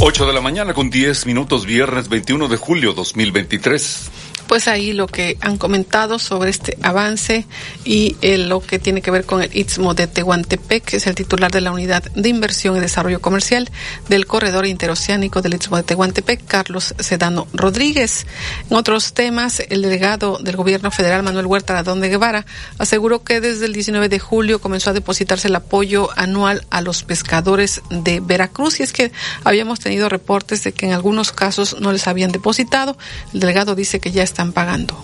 8 0.00 0.26
de 0.26 0.32
la 0.32 0.40
mañana 0.40 0.72
con 0.72 0.88
10 0.88 1.26
minutos, 1.26 1.66
viernes 1.66 2.08
21 2.08 2.48
de 2.48 2.56
julio 2.56 2.92
2023. 2.94 4.10
Pues 4.48 4.68
ahí 4.68 4.92
lo 4.92 5.06
que 5.06 5.36
han 5.40 5.56
comentado 5.56 6.18
sobre 6.18 6.50
este 6.50 6.78
avance 6.82 7.46
y 7.84 8.16
eh, 8.20 8.38
lo 8.38 8.60
que 8.60 8.78
tiene 8.78 9.02
que 9.02 9.10
ver 9.10 9.24
con 9.24 9.42
el 9.42 9.50
Istmo 9.56 9.94
de 9.94 10.06
Tehuantepec, 10.06 10.84
que 10.84 10.96
es 10.96 11.06
el 11.06 11.14
titular 11.14 11.50
de 11.50 11.60
la 11.60 11.72
Unidad 11.72 12.04
de 12.14 12.28
Inversión 12.28 12.76
y 12.76 12.80
Desarrollo 12.80 13.20
Comercial 13.20 13.70
del 14.08 14.26
Corredor 14.26 14.66
Interoceánico 14.66 15.42
del 15.42 15.54
Istmo 15.54 15.76
de 15.76 15.82
Tehuantepec, 15.82 16.46
Carlos 16.46 16.94
Sedano 16.98 17.48
Rodríguez. 17.52 18.26
En 18.70 18.76
otros 18.76 19.12
temas, 19.14 19.60
el 19.68 19.82
delegado 19.82 20.38
del 20.38 20.56
Gobierno 20.56 20.90
Federal, 20.90 21.22
Manuel 21.22 21.46
Huerta 21.46 21.74
Radón 21.74 22.00
de 22.00 22.08
Guevara, 22.08 22.46
aseguró 22.78 23.22
que 23.24 23.40
desde 23.40 23.66
el 23.66 23.72
19 23.72 24.08
de 24.08 24.18
julio 24.18 24.60
comenzó 24.60 24.90
a 24.90 24.92
depositarse 24.92 25.48
el 25.48 25.56
apoyo 25.56 26.08
anual 26.16 26.66
a 26.70 26.80
los 26.80 27.02
pescadores 27.02 27.82
de 27.90 28.20
Veracruz 28.20 28.80
y 28.80 28.82
es 28.82 28.92
que 28.92 29.12
habíamos 29.44 29.80
tenido 29.80 30.08
reportes 30.08 30.62
de 30.64 30.72
que 30.72 30.86
en 30.86 30.92
algunos 30.92 31.32
casos 31.32 31.76
no 31.80 31.92
les 31.92 32.06
habían 32.06 32.32
depositado. 32.32 32.96
El 33.32 33.40
delegado 33.40 33.74
dice 33.74 34.00
que 34.00 34.10
ya 34.10 34.22
están 34.36 34.52
pagando. 34.52 34.94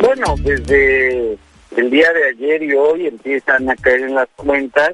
Bueno, 0.00 0.36
desde 0.38 1.36
el 1.76 1.90
día 1.90 2.12
de 2.12 2.28
ayer 2.28 2.62
y 2.62 2.72
hoy 2.72 3.08
empiezan 3.08 3.68
a 3.68 3.74
caer 3.74 4.02
en 4.02 4.14
las 4.14 4.28
cuentas 4.36 4.92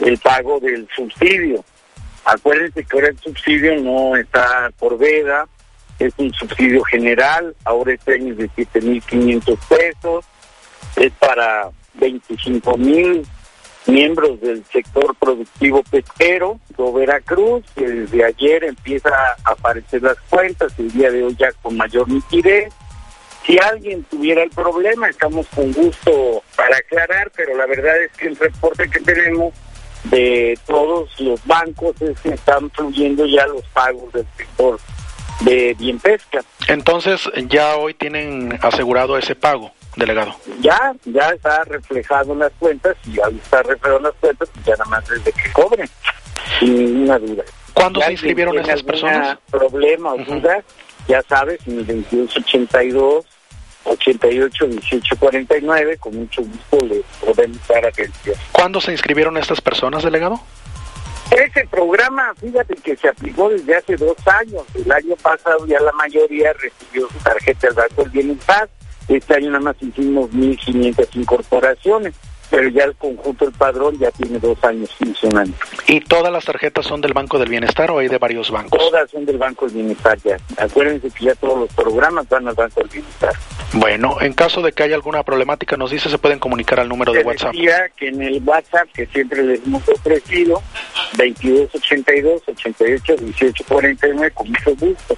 el 0.00 0.18
pago 0.18 0.58
del 0.58 0.88
subsidio. 0.92 1.64
Acuérdense 2.24 2.82
que 2.82 2.96
ahora 2.96 3.10
el 3.10 3.18
subsidio 3.20 3.80
no 3.80 4.16
está 4.16 4.72
por 4.76 4.98
veda, 4.98 5.46
es 6.00 6.12
un 6.16 6.34
subsidio 6.34 6.82
general, 6.82 7.54
ahora 7.64 7.92
este 7.92 8.14
año 8.14 8.32
es 8.32 8.38
de 8.38 8.50
7.500 8.50 9.58
pesos, 9.68 10.24
es 10.96 11.12
para 11.12 11.68
25.000 12.00 13.24
miembros 13.86 14.40
del 14.40 14.64
sector 14.72 15.14
productivo 15.16 15.82
pesquero 15.82 16.58
de 16.76 16.92
Veracruz, 16.92 17.64
que 17.74 17.86
desde 17.86 18.24
ayer 18.24 18.64
empieza 18.64 19.10
a 19.10 19.52
aparecer 19.52 20.02
las 20.02 20.18
cuentas, 20.30 20.72
el 20.78 20.90
día 20.92 21.10
de 21.10 21.24
hoy 21.24 21.36
ya 21.38 21.52
con 21.62 21.76
mayor 21.76 22.08
nitidez. 22.08 22.72
Si 23.46 23.58
alguien 23.58 24.02
tuviera 24.04 24.42
el 24.42 24.50
problema, 24.50 25.08
estamos 25.08 25.46
con 25.48 25.70
gusto 25.72 26.42
para 26.56 26.76
aclarar, 26.78 27.30
pero 27.36 27.56
la 27.56 27.66
verdad 27.66 28.02
es 28.02 28.12
que 28.12 28.28
el 28.28 28.36
reporte 28.36 28.88
que 28.88 29.00
tenemos 29.00 29.52
de 30.04 30.58
todos 30.66 31.18
los 31.20 31.44
bancos 31.46 32.00
es 32.00 32.18
que 32.20 32.30
están 32.30 32.70
fluyendo 32.70 33.26
ya 33.26 33.46
los 33.46 33.62
pagos 33.68 34.12
del 34.12 34.26
sector 34.36 34.78
de 35.40 35.74
bien 35.78 35.98
pesca. 35.98 36.42
Entonces, 36.68 37.28
ya 37.48 37.76
hoy 37.76 37.92
tienen 37.92 38.58
asegurado 38.62 39.18
ese 39.18 39.34
pago 39.34 39.72
delegado? 39.96 40.34
Ya, 40.60 40.94
ya 41.04 41.30
está 41.30 41.64
reflejado 41.64 42.32
en 42.32 42.40
las 42.40 42.52
cuentas 42.58 42.96
y 43.06 43.20
al 43.20 43.36
estar 43.36 43.66
reflejado 43.66 43.98
en 43.98 44.02
las 44.04 44.14
cuentas, 44.14 44.48
ya 44.64 44.72
nada 44.72 44.84
más 44.86 45.08
desde 45.08 45.32
que 45.32 45.52
cobren, 45.52 45.88
sin 46.58 46.76
ninguna 46.76 47.18
duda. 47.18 47.44
¿Cuándo 47.72 48.00
se 48.00 48.12
inscribieron 48.12 48.58
esas 48.58 48.82
personas? 48.82 49.38
problema 49.50 50.14
o 50.14 50.18
duda, 50.18 50.62
ya 51.08 51.22
sabes, 51.22 51.60
en 51.66 51.80
el 51.80 51.86
2282 51.86 53.26
88 53.84 54.66
18 54.66 55.16
49, 55.16 55.98
con 55.98 56.16
mucho 56.16 56.42
gusto 56.42 56.86
le 56.86 57.02
podemos 57.24 57.68
dar 57.68 57.86
atención. 57.86 58.36
¿Cuándo 58.52 58.80
se 58.80 58.92
inscribieron 58.92 59.36
estas 59.36 59.60
personas, 59.60 60.02
delegado? 60.02 60.40
Ese 61.30 61.66
programa, 61.66 62.32
fíjate 62.40 62.76
que 62.76 62.96
se 62.96 63.08
aplicó 63.08 63.48
desde 63.48 63.76
hace 63.76 63.96
dos 63.96 64.16
años. 64.26 64.62
El 64.74 64.90
año 64.90 65.16
pasado 65.16 65.66
ya 65.66 65.80
la 65.80 65.92
mayoría 65.92 66.52
recibió 66.52 67.08
su 67.08 67.18
tarjeta 67.18 67.66
del 67.68 67.76
Banco 67.76 68.02
del 68.02 68.10
Bienestar 68.10 68.68
este 69.08 69.34
año 69.34 69.50
nada 69.50 69.64
más 69.64 69.76
hicimos 69.80 70.30
1.500 70.30 71.08
incorporaciones, 71.14 72.14
pero 72.50 72.68
ya 72.68 72.84
el 72.84 72.94
conjunto 72.94 73.44
del 73.46 73.54
padrón 73.54 73.98
ya 73.98 74.10
tiene 74.12 74.38
dos 74.38 74.62
años 74.64 74.90
funcionando. 74.96 75.56
¿Y 75.86 76.00
todas 76.00 76.32
las 76.32 76.44
tarjetas 76.44 76.86
son 76.86 77.00
del 77.00 77.12
Banco 77.12 77.38
del 77.38 77.48
Bienestar 77.48 77.90
o 77.90 77.98
hay 77.98 78.08
de 78.08 78.18
varios 78.18 78.50
bancos? 78.50 78.78
Todas 78.78 79.10
son 79.10 79.24
del 79.24 79.38
Banco 79.38 79.66
del 79.66 79.74
Bienestar 79.74 80.18
ya. 80.22 80.36
Acuérdense 80.58 81.10
que 81.10 81.24
ya 81.24 81.34
todos 81.34 81.58
los 81.60 81.72
programas 81.74 82.28
van 82.28 82.46
al 82.48 82.54
Banco 82.54 82.80
del 82.80 82.90
Bienestar. 82.90 83.34
Bueno, 83.72 84.18
en 84.20 84.32
caso 84.34 84.62
de 84.62 84.70
que 84.72 84.84
haya 84.84 84.94
alguna 84.94 85.24
problemática, 85.24 85.76
nos 85.76 85.90
dice, 85.90 86.08
se 86.08 86.18
pueden 86.18 86.38
comunicar 86.38 86.78
al 86.78 86.88
número 86.88 87.12
de 87.12 87.24
WhatsApp. 87.24 87.52
Decía 87.52 87.88
que 87.96 88.08
en 88.08 88.22
el 88.22 88.40
WhatsApp 88.44 88.88
que 88.94 89.06
siempre 89.06 89.42
les 89.42 89.66
hemos 89.66 89.82
ofrecido, 89.88 90.62
2282 91.16 92.42
88 92.46 93.14
1849, 93.20 94.30
con 94.30 94.48
mucho 94.48 94.76
gusto. 94.76 95.16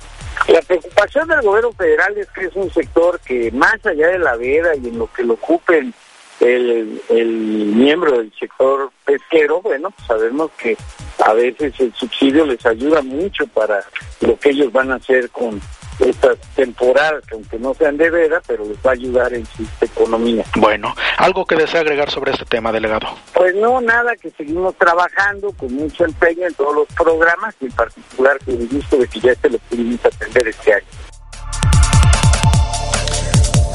La 0.49 0.61
preocupación 0.63 1.29
del 1.29 1.43
gobierno 1.43 1.73
federal 1.73 2.17
es 2.17 2.29
que 2.31 2.47
es 2.47 2.55
un 2.55 2.71
sector 2.73 3.21
que 3.21 3.51
más 3.51 3.85
allá 3.85 4.09
de 4.09 4.19
la 4.19 4.37
veda 4.37 4.77
y 4.77 4.89
en 4.89 4.99
lo 4.99 5.13
que 5.13 5.25
lo 5.25 5.35
ocupen 5.35 5.93
el, 6.41 7.03
el 7.09 7.27
miembro 7.27 8.19
del 8.19 8.33
sector 8.39 8.91
pesquero, 9.05 9.63
bueno, 9.63 9.93
sabemos 10.07 10.51
que 10.53 10.77
a 11.25 11.33
veces 11.33 11.73
el 11.81 11.93
subsidio 11.95 12.45
les 12.45 12.65
ayuda 12.67 13.03
mucho 13.03 13.47
para 13.49 13.83
lo 14.21 14.39
que 14.39 14.51
ellos 14.51 14.73
van 14.73 14.93
a 14.93 14.97
hacer 14.97 15.31
con 15.31 15.61
estas 16.01 16.39
temporadas, 16.55 17.24
que 17.27 17.35
aunque 17.35 17.59
no 17.59 17.74
sean 17.74 17.97
de 17.97 18.10
veda, 18.10 18.40
pero 18.47 18.64
les 18.64 18.77
va 18.78 18.90
a 18.90 18.94
ayudar 18.94 19.32
en 19.35 19.47
su 19.47 19.66
economía. 19.81 20.44
Bueno, 20.56 20.94
¿algo 21.18 21.44
que 21.44 21.56
desea 21.56 21.81
agregar 21.81 22.10
sobre 22.10 22.32
este 22.32 22.44
tema, 22.44 22.73
delegado? 22.73 23.09
Pues 23.32 23.55
no, 23.55 23.81
nada, 23.81 24.14
que 24.16 24.31
seguimos 24.31 24.74
trabajando 24.77 25.52
con 25.52 25.73
mucho 25.74 26.05
empeño 26.05 26.47
en 26.47 26.55
todos 26.55 26.74
los 26.74 26.89
programas, 26.89 27.55
y 27.60 27.66
en 27.66 27.73
particular 27.73 28.39
con 28.44 28.55
el 28.55 28.68
gusto 28.68 28.97
de 28.98 29.09
que 29.09 29.20
ya 29.20 29.35
se 29.35 29.51
lo 29.51 29.59
pudimos 29.59 30.05
atender 30.05 30.48
este 30.48 30.74
año. 30.74 30.86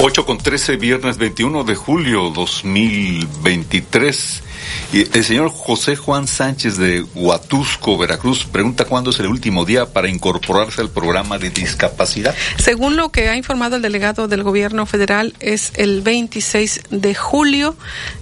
8 0.04 0.26
con 0.26 0.40
13, 0.40 0.78
viernes 0.78 1.20
21 1.20 1.64
de 1.64 1.76
julio 1.76 2.32
2023. 2.32 4.44
Y 4.94 5.02
el 5.18 5.24
señor 5.24 5.50
José 5.50 5.96
Juan 5.96 6.28
Sánchez 6.28 6.78
de 6.78 7.06
Huatusco, 7.16 7.98
Veracruz, 7.98 8.46
pregunta 8.46 8.86
cuándo 8.86 9.12
es 9.12 9.20
el 9.20 9.28
último 9.28 9.66
día 9.66 9.86
para 9.86 10.10
incorporarse 10.10 10.82
al 10.82 10.90
programa 10.90 11.38
de 11.38 11.50
discapacidad. 11.50 12.36
Según 12.58 12.96
lo 12.96 13.10
que 13.10 13.30
ha 13.30 13.36
informado 13.36 13.76
el 13.76 13.82
delegado 13.82 14.28
del 14.28 14.44
gobierno 14.44 14.86
federal, 14.86 15.34
es 15.40 15.72
el 15.76 16.02
26 16.02 16.82
de 16.90 17.16
julio 17.16 17.76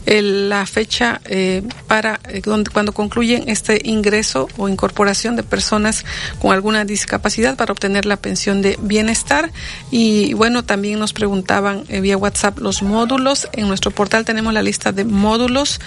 la 0.06 0.66
fecha 0.66 1.22
eh, 1.26 1.61
para 1.88 2.20
eh, 2.28 2.41
cuando 2.41 2.94
concluyen 2.94 3.48
este 3.48 3.82
ingreso 3.84 4.48
o 4.57 4.68
incorporación 4.68 5.36
de 5.36 5.44
personas 5.44 6.06
con 6.41 6.52
alguna 6.52 6.86
discapacidad 6.86 7.56
para 7.56 7.72
obtener 7.72 8.06
la 8.06 8.18
pensión 8.18 8.61
de 8.61 8.78
bienestar. 8.82 9.52
Y 9.91 10.34
bueno, 10.34 10.64
también 10.64 10.99
nos 10.99 11.14
preguntaban 11.14 11.84
eh, 11.90 12.02
vía 12.02 12.18
WhatsApp 12.18 12.60
los 12.60 12.82
módulos. 12.82 13.48
En 13.53 13.68
nuestro 13.68 13.91
portal 13.91 14.26
tenemos 14.26 14.53
la 14.53 14.64
lista 14.64 14.91
de 14.91 15.06
módulos. 15.06 15.80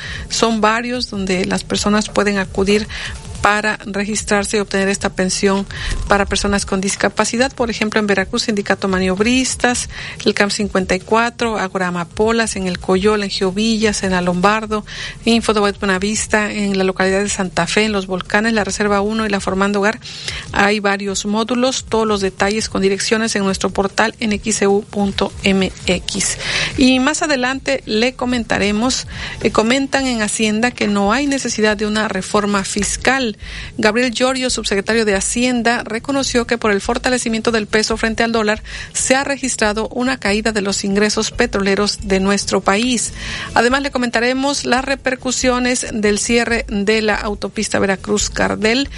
Son 0.42 0.60
varios 0.60 1.08
donde 1.08 1.44
las 1.44 1.62
personas 1.62 2.08
pueden 2.08 2.38
acudir 2.38 2.88
para 3.42 3.78
registrarse 3.84 4.56
y 4.56 4.60
obtener 4.60 4.88
esta 4.88 5.10
pensión 5.10 5.66
para 6.08 6.26
personas 6.26 6.64
con 6.64 6.80
discapacidad. 6.80 7.52
Por 7.52 7.68
ejemplo, 7.70 8.00
en 8.00 8.06
Veracruz, 8.06 8.44
Sindicato 8.44 8.88
Maniobristas, 8.88 9.90
el 10.24 10.32
CAM 10.32 10.50
54, 10.50 11.58
Agora 11.58 11.88
Amapolas, 11.88 12.56
en 12.56 12.68
el 12.68 12.78
Coyol, 12.78 13.24
en 13.24 13.30
Geovillas, 13.30 14.04
en 14.04 14.14
Alombardo, 14.14 14.86
Info 15.24 15.52
de 15.52 15.60
Buenavista, 15.60 16.50
en 16.52 16.78
la 16.78 16.84
localidad 16.84 17.20
de 17.20 17.28
Santa 17.28 17.66
Fe, 17.66 17.84
en 17.84 17.92
Los 17.92 18.06
Volcanes, 18.06 18.52
la 18.52 18.64
Reserva 18.64 19.00
1 19.00 19.26
y 19.26 19.28
la 19.28 19.40
Formando 19.40 19.80
Hogar. 19.80 19.98
Hay 20.52 20.78
varios 20.80 21.26
módulos, 21.26 21.84
todos 21.84 22.06
los 22.06 22.20
detalles 22.20 22.68
con 22.68 22.80
direcciones 22.80 23.34
en 23.34 23.42
nuestro 23.42 23.70
portal 23.70 24.14
en 24.20 24.30
xeu.mx. 24.40 26.38
Y 26.78 27.00
más 27.00 27.22
adelante 27.22 27.82
le 27.86 28.14
comentaremos, 28.14 29.08
eh, 29.42 29.50
comentan 29.50 30.06
en 30.06 30.22
Hacienda 30.22 30.70
que 30.70 30.86
no 30.86 31.12
hay 31.12 31.26
necesidad 31.26 31.76
de 31.76 31.86
una 31.86 32.06
reforma 32.06 32.62
fiscal 32.62 33.31
Gabriel 33.78 34.12
Giorgio, 34.12 34.50
subsecretario 34.50 35.04
de 35.04 35.14
Hacienda, 35.14 35.82
reconoció 35.84 36.46
que 36.46 36.58
por 36.58 36.72
el 36.72 36.80
fortalecimiento 36.80 37.50
del 37.50 37.66
peso 37.66 37.96
frente 37.96 38.22
al 38.22 38.32
dólar 38.32 38.62
se 38.92 39.14
ha 39.14 39.24
registrado 39.24 39.88
una 39.88 40.18
caída 40.18 40.52
de 40.52 40.62
los 40.62 40.84
ingresos 40.84 41.30
petroleros 41.30 42.00
de 42.02 42.20
nuestro 42.20 42.60
país. 42.60 43.12
Además, 43.54 43.82
le 43.82 43.90
comentaremos 43.90 44.64
las 44.64 44.84
repercusiones 44.84 45.86
del 45.92 46.18
cierre 46.18 46.64
de 46.68 47.02
la 47.02 47.16
autopista 47.16 47.78
Veracruz-Cardel 47.78 48.88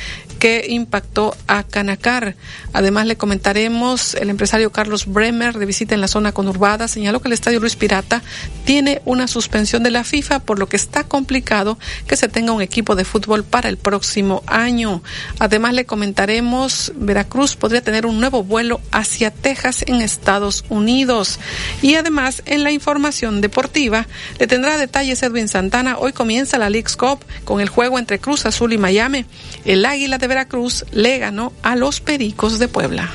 que 0.45 0.67
impactó 0.69 1.35
a 1.47 1.63
Canacar. 1.63 2.37
Además, 2.75 3.07
le 3.07 3.17
comentaremos 3.17 4.13
el 4.13 4.29
empresario 4.29 4.73
Carlos 4.73 5.07
Bremer 5.07 5.57
de 5.57 5.65
visita 5.65 5.95
en 5.95 6.03
la 6.03 6.07
zona 6.07 6.33
conurbada 6.33 6.87
señaló 6.87 7.23
que 7.23 7.29
el 7.29 7.33
estadio 7.33 7.61
Luis 7.61 7.77
Pirata 7.77 8.23
tiene 8.67 9.01
una 9.07 9.27
suspensión 9.27 9.83
de 9.83 9.91
la 9.91 10.05
FIFA, 10.05 10.41
por 10.41 10.59
lo 10.59 10.69
que 10.69 10.77
está 10.77 11.05
complicado 11.05 11.79
que 12.07 12.19
se 12.19 12.29
tenga 12.29 12.53
un 12.53 12.61
equipo 12.61 12.95
de 12.95 13.07
fútbol 13.07 13.43
para 13.43 13.71
el 13.71 13.79
próximo 13.79 14.43
año. 14.47 15.03
Además, 15.39 15.73
le 15.73 15.87
comentaremos 15.87 16.93
Veracruz 16.95 17.57
podría 17.57 17.81
tener 17.81 18.05
un 18.05 18.21
nuevo 18.21 18.45
vuelo 18.45 18.83
hacia 18.93 19.31
Texas 19.31 19.83
en 19.87 20.03
Estados 20.03 20.67
Unidos. 20.69 21.41
Y 21.81 21.95
además, 21.95 22.43
en 22.45 22.65
la 22.65 22.71
información 22.71 23.41
deportiva, 23.41 24.07
le 24.39 24.47
tendrá 24.47 24.77
detalles 24.77 25.23
Edwin 25.23 25.49
Santana. 25.49 25.97
Hoy 25.97 26.13
comienza 26.13 26.59
la 26.59 26.69
League's 26.69 26.99
Cup 26.99 27.25
con 27.45 27.63
el 27.63 27.71
juego 27.71 27.99
entre 27.99 28.19
Cruz 28.19 28.45
Azul 28.45 28.75
y 28.75 28.79
Miami. 28.79 29.25
El 29.65 29.87
Águila 29.87 30.19
de 30.19 30.34
Veracruz 30.35 30.85
le 30.91 31.19
ganó 31.19 31.53
a 31.63 31.77
los 31.77 32.01
Pericos 32.01 32.59
de 32.59 32.67
Puebla. 32.67 33.09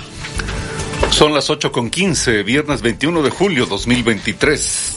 Son 1.11 1.33
las 1.33 1.49
8 1.49 1.69
con 1.73 1.89
15, 1.89 2.43
viernes 2.43 2.81
21 2.81 3.21
de 3.21 3.29
julio 3.29 3.65
2023. 3.65 4.95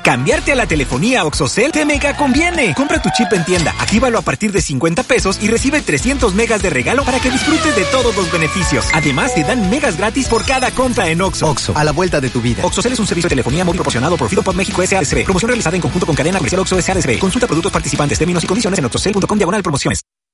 Cambiarte 0.05 0.51
a 0.51 0.55
la 0.55 0.67
telefonía 0.67 1.25
OxoCell 1.25 1.71
te 1.71 1.83
mega 1.83 2.15
conviene. 2.15 2.75
Compra 2.75 3.01
tu 3.01 3.09
chip 3.09 3.33
en 3.33 3.43
tienda, 3.43 3.73
actívalo 3.79 4.19
a 4.19 4.21
partir 4.21 4.51
de 4.51 4.61
50 4.61 5.01
pesos 5.01 5.39
y 5.41 5.47
recibe 5.47 5.81
300 5.81 6.35
megas 6.35 6.61
de 6.61 6.69
regalo 6.69 7.03
para 7.03 7.19
que 7.19 7.31
disfrutes 7.31 7.75
de 7.75 7.85
todos 7.85 8.15
los 8.15 8.31
beneficios. 8.31 8.85
Además, 8.93 9.33
te 9.33 9.43
dan 9.43 9.67
megas 9.71 9.97
gratis 9.97 10.27
por 10.27 10.45
cada 10.45 10.69
compra 10.69 11.09
en 11.09 11.21
Oxo. 11.21 11.49
Oxo, 11.49 11.75
a 11.75 11.83
la 11.83 11.91
vuelta 11.91 12.21
de 12.21 12.29
tu 12.29 12.39
vida. 12.39 12.63
OxoCell 12.63 12.93
es 12.93 12.99
un 12.99 13.07
servicio 13.07 13.29
de 13.29 13.35
telefonía 13.35 13.65
móvil 13.65 13.79
proporcionado 13.79 14.15
por 14.15 14.29
Fido 14.29 14.43
México 14.53 14.83
S.A.S.B. 14.83 15.23
Promoción 15.23 15.49
realizada 15.49 15.75
en 15.75 15.81
conjunto 15.81 16.05
con 16.05 16.15
cadena 16.15 16.37
comercial 16.37 16.61
Oxo 16.61 16.77
S.A.S.B. 16.77 17.17
Consulta 17.17 17.47
productos 17.47 17.71
participantes, 17.71 18.19
términos 18.19 18.43
y 18.43 18.47
condiciones 18.47 18.77
en 18.77 18.85
oxocell.com 18.85 19.37
diagonal 19.39 19.63
promociones. 19.63 20.01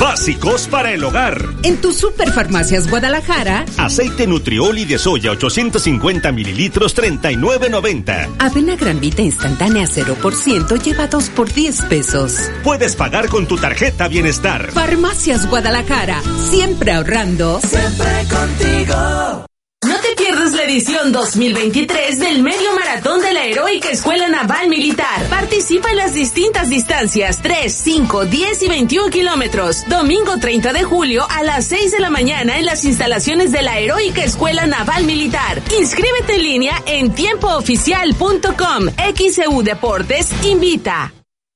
básicos 0.00 0.66
para 0.66 0.92
el 0.92 1.04
hogar. 1.04 1.44
En 1.62 1.80
tu 1.80 1.92
Superfarmacias 1.92 2.88
Guadalajara, 2.88 3.66
aceite 3.76 4.26
Nutrioli 4.26 4.86
de 4.86 4.98
soya 4.98 5.30
850 5.32 6.32
mililitros 6.32 6.96
39.90. 6.96 8.36
Avena 8.38 8.76
Granvita 8.76 9.22
instantánea 9.22 9.84
0% 9.84 10.82
lleva 10.82 11.06
2 11.06 11.28
por 11.30 11.52
10 11.52 11.82
pesos. 11.82 12.36
Puedes 12.64 12.96
pagar 12.96 13.28
con 13.28 13.46
tu 13.46 13.56
tarjeta 13.58 14.08
Bienestar. 14.08 14.72
Farmacias 14.72 15.48
Guadalajara, 15.48 16.22
siempre 16.50 16.92
ahorrando. 16.92 17.60
Siempre 17.60 18.26
contigo. 18.28 19.49
No 19.86 19.98
te 19.98 20.14
pierdas 20.14 20.52
la 20.52 20.64
edición 20.64 21.10
2023 21.10 22.18
del 22.18 22.42
Medio 22.42 22.74
Maratón 22.74 23.22
de 23.22 23.32
la 23.32 23.46
Heroica 23.46 23.90
Escuela 23.90 24.28
Naval 24.28 24.68
Militar. 24.68 25.24
Participa 25.30 25.90
en 25.90 25.96
las 25.96 26.12
distintas 26.12 26.68
distancias 26.68 27.40
3, 27.42 27.72
5, 27.72 28.26
10 28.26 28.62
y 28.62 28.68
21 28.68 29.08
kilómetros. 29.08 29.88
Domingo 29.88 30.36
30 30.38 30.74
de 30.74 30.84
julio 30.84 31.26
a 31.30 31.42
las 31.44 31.66
6 31.68 31.92
de 31.92 32.00
la 32.00 32.10
mañana 32.10 32.58
en 32.58 32.66
las 32.66 32.84
instalaciones 32.84 33.52
de 33.52 33.62
la 33.62 33.78
Heroica 33.78 34.22
Escuela 34.22 34.66
Naval 34.66 35.04
Militar. 35.04 35.62
Inscríbete 35.78 36.34
en 36.34 36.42
línea 36.42 36.82
en 36.84 37.14
tiempooficial.com. 37.14 38.86
XEU 39.16 39.62
Deportes 39.62 40.28
invita. 40.44 41.14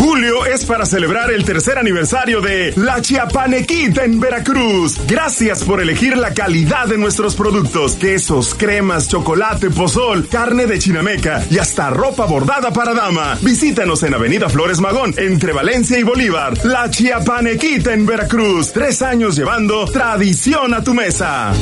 Julio 0.00 0.46
es 0.46 0.64
para 0.64 0.86
celebrar 0.86 1.30
el 1.30 1.44
tercer 1.44 1.76
aniversario 1.76 2.40
de 2.40 2.72
La 2.74 3.02
Chiapanequita 3.02 4.02
en 4.02 4.18
Veracruz. 4.18 4.98
Gracias 5.06 5.62
por 5.62 5.78
elegir 5.78 6.16
la 6.16 6.32
calidad 6.32 6.86
de 6.86 6.96
nuestros 6.96 7.36
productos, 7.36 7.96
quesos, 7.96 8.54
cremas, 8.54 9.08
chocolate, 9.08 9.68
pozol, 9.68 10.26
carne 10.26 10.64
de 10.64 10.78
chinameca 10.78 11.44
y 11.50 11.58
hasta 11.58 11.90
ropa 11.90 12.24
bordada 12.24 12.72
para 12.72 12.94
dama. 12.94 13.36
Visítanos 13.42 14.02
en 14.02 14.14
Avenida 14.14 14.48
Flores 14.48 14.80
Magón, 14.80 15.12
entre 15.18 15.52
Valencia 15.52 15.98
y 15.98 16.02
Bolívar. 16.02 16.54
La 16.64 16.88
Chiapanequita 16.88 17.92
en 17.92 18.06
Veracruz. 18.06 18.72
Tres 18.72 19.02
años 19.02 19.36
llevando 19.36 19.84
tradición 19.84 20.72
a 20.72 20.82
tu 20.82 20.94
mesa. 20.94 21.52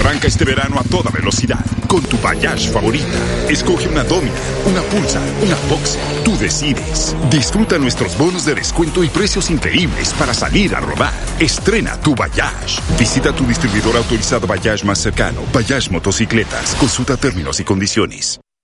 Arranca 0.00 0.28
este 0.28 0.46
verano 0.46 0.80
a 0.80 0.82
toda 0.82 1.10
velocidad 1.10 1.64
con 1.86 2.02
tu 2.02 2.16
Bayash 2.18 2.70
favorita. 2.70 3.18
Escoge 3.50 3.86
una 3.86 4.02
Domina, 4.02 4.32
una 4.64 4.80
Pulsar, 4.82 5.22
una 5.42 5.56
Boxer. 5.68 6.00
Tú 6.24 6.36
decides. 6.38 7.14
Disfruta 7.30 7.78
nuestros 7.78 8.16
bonos 8.16 8.46
de 8.46 8.54
descuento 8.54 9.04
y 9.04 9.08
precios 9.08 9.50
increíbles 9.50 10.14
para 10.14 10.32
salir 10.32 10.74
a 10.74 10.80
rodar. 10.80 11.12
Estrena 11.38 12.00
tu 12.00 12.14
Bayash. 12.14 12.80
Visita 12.98 13.32
tu 13.34 13.44
distribuidor 13.44 13.96
autorizado 13.96 14.46
Bayash 14.46 14.84
más 14.84 14.98
cercano. 14.98 15.42
Bayash 15.52 15.90
Motocicletas. 15.90 16.76
Consulta 16.76 17.18
términos 17.18 17.60
y 17.60 17.64
condiciones. 17.64 18.40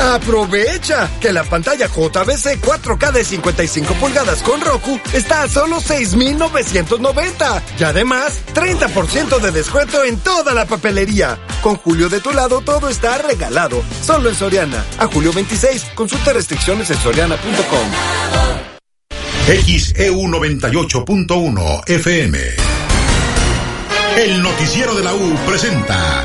Aprovecha 0.00 1.10
que 1.20 1.32
la 1.32 1.44
pantalla 1.44 1.86
JBC 1.86 2.60
4K 2.60 3.12
de 3.12 3.24
55 3.24 3.94
pulgadas 3.94 4.42
con 4.42 4.60
Roku 4.60 5.00
está 5.12 5.42
a 5.42 5.48
solo 5.48 5.80
6,990 5.80 7.62
y 7.78 7.84
además 7.84 8.40
30% 8.54 9.40
de 9.40 9.50
descuento 9.50 10.04
en 10.04 10.18
toda 10.18 10.54
la 10.54 10.66
papelería. 10.66 11.38
Con 11.62 11.76
Julio 11.76 12.08
de 12.08 12.20
tu 12.20 12.32
lado 12.32 12.60
todo 12.60 12.88
está 12.88 13.18
regalado, 13.18 13.82
solo 14.02 14.28
en 14.28 14.34
Soriana. 14.34 14.84
A 14.98 15.06
julio 15.06 15.32
26, 15.32 15.84
consulta 15.94 16.32
restricciones 16.32 16.90
en 16.90 16.98
soriana.com. 16.98 17.88
XEU 19.46 20.22
98.1 20.28 21.88
FM. 21.88 22.38
El 24.16 24.42
noticiero 24.42 24.94
de 24.94 25.02
la 25.02 25.12
U 25.12 25.36
presenta 25.46 26.24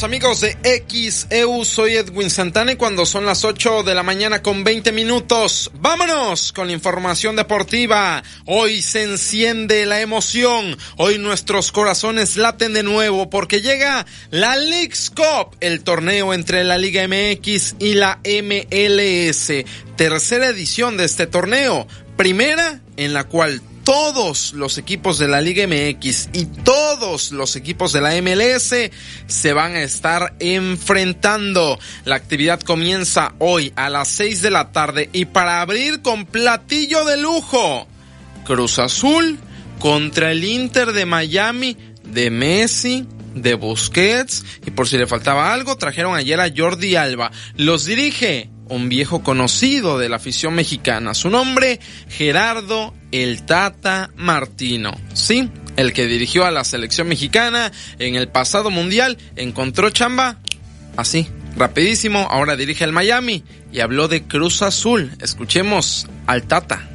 Amigos 0.00 0.40
de 0.40 0.56
XEU, 0.88 1.66
soy 1.66 1.96
Edwin 1.96 2.30
Santana 2.30 2.72
y 2.72 2.76
cuando 2.76 3.04
son 3.04 3.26
las 3.26 3.44
8 3.44 3.82
de 3.82 3.94
la 3.94 4.02
mañana 4.02 4.42
con 4.42 4.64
20 4.64 4.90
minutos, 4.90 5.70
vámonos 5.74 6.50
con 6.52 6.68
la 6.68 6.72
información 6.72 7.36
deportiva. 7.36 8.22
Hoy 8.46 8.80
se 8.80 9.02
enciende 9.02 9.84
la 9.84 10.00
emoción, 10.00 10.78
hoy 10.96 11.18
nuestros 11.18 11.72
corazones 11.72 12.38
laten 12.38 12.72
de 12.72 12.82
nuevo 12.82 13.28
porque 13.28 13.60
llega 13.60 14.06
la 14.30 14.56
League's 14.56 15.10
Cup, 15.10 15.56
el 15.60 15.84
torneo 15.84 16.32
entre 16.32 16.64
la 16.64 16.78
Liga 16.78 17.06
MX 17.06 17.74
y 17.78 17.92
la 17.92 18.18
MLS. 18.24 19.52
Tercera 19.96 20.46
edición 20.46 20.96
de 20.96 21.04
este 21.04 21.26
torneo, 21.26 21.86
primera 22.16 22.80
en 22.96 23.12
la 23.12 23.24
cual 23.24 23.60
todos 23.84 24.52
los 24.52 24.78
equipos 24.78 25.18
de 25.18 25.28
la 25.28 25.40
Liga 25.40 25.66
MX 25.66 26.30
y 26.32 26.46
todos 26.46 27.32
los 27.32 27.56
equipos 27.56 27.92
de 27.92 28.00
la 28.00 28.20
MLS 28.22 28.74
se 29.26 29.52
van 29.52 29.74
a 29.74 29.82
estar 29.82 30.34
enfrentando. 30.38 31.78
La 32.04 32.16
actividad 32.16 32.60
comienza 32.60 33.34
hoy 33.38 33.72
a 33.76 33.90
las 33.90 34.08
6 34.08 34.42
de 34.42 34.50
la 34.50 34.72
tarde 34.72 35.10
y 35.12 35.24
para 35.26 35.60
abrir 35.60 36.02
con 36.02 36.26
platillo 36.26 37.04
de 37.04 37.16
lujo, 37.16 37.86
Cruz 38.44 38.78
Azul 38.78 39.38
contra 39.78 40.30
el 40.30 40.44
Inter 40.44 40.92
de 40.92 41.06
Miami 41.06 41.76
de 42.04 42.30
Messi, 42.30 43.06
de 43.34 43.54
Busquets 43.54 44.44
y 44.64 44.70
por 44.70 44.88
si 44.88 44.98
le 44.98 45.06
faltaba 45.06 45.52
algo, 45.52 45.76
trajeron 45.76 46.14
ayer 46.14 46.40
a 46.40 46.52
Jordi 46.54 46.96
Alba. 46.96 47.32
Los 47.56 47.84
dirige 47.84 48.51
un 48.68 48.88
viejo 48.88 49.22
conocido 49.22 49.98
de 49.98 50.08
la 50.08 50.16
afición 50.16 50.54
mexicana. 50.54 51.14
Su 51.14 51.30
nombre, 51.30 51.80
Gerardo 52.08 52.94
El 53.10 53.42
Tata 53.42 54.10
Martino. 54.16 54.92
Sí, 55.14 55.50
el 55.76 55.92
que 55.92 56.06
dirigió 56.06 56.44
a 56.44 56.50
la 56.50 56.64
selección 56.64 57.08
mexicana 57.08 57.72
en 57.98 58.14
el 58.14 58.28
pasado 58.28 58.70
mundial, 58.70 59.18
encontró 59.36 59.90
chamba 59.90 60.38
así, 60.96 61.28
rapidísimo, 61.56 62.28
ahora 62.30 62.56
dirige 62.56 62.84
el 62.84 62.92
Miami 62.92 63.44
y 63.72 63.80
habló 63.80 64.08
de 64.08 64.24
Cruz 64.24 64.62
Azul. 64.62 65.12
Escuchemos 65.20 66.06
al 66.26 66.44
Tata. 66.44 66.88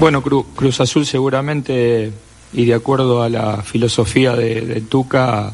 Bueno, 0.00 0.22
Cruz 0.22 0.80
Azul 0.80 1.06
seguramente, 1.06 2.12
y 2.52 2.64
de 2.64 2.74
acuerdo 2.74 3.22
a 3.22 3.28
la 3.28 3.62
filosofía 3.62 4.34
de, 4.36 4.82
Tuca, 4.88 5.52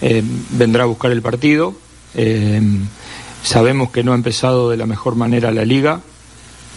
eh, 0.00 0.22
vendrá 0.50 0.84
a 0.84 0.86
buscar 0.86 1.10
el 1.10 1.22
partido. 1.22 1.74
Eh, 2.14 2.62
Sabemos 3.44 3.90
que 3.90 4.02
no 4.02 4.12
ha 4.12 4.14
empezado 4.14 4.70
de 4.70 4.78
la 4.78 4.86
mejor 4.86 5.16
manera 5.16 5.50
la 5.52 5.66
liga, 5.66 6.00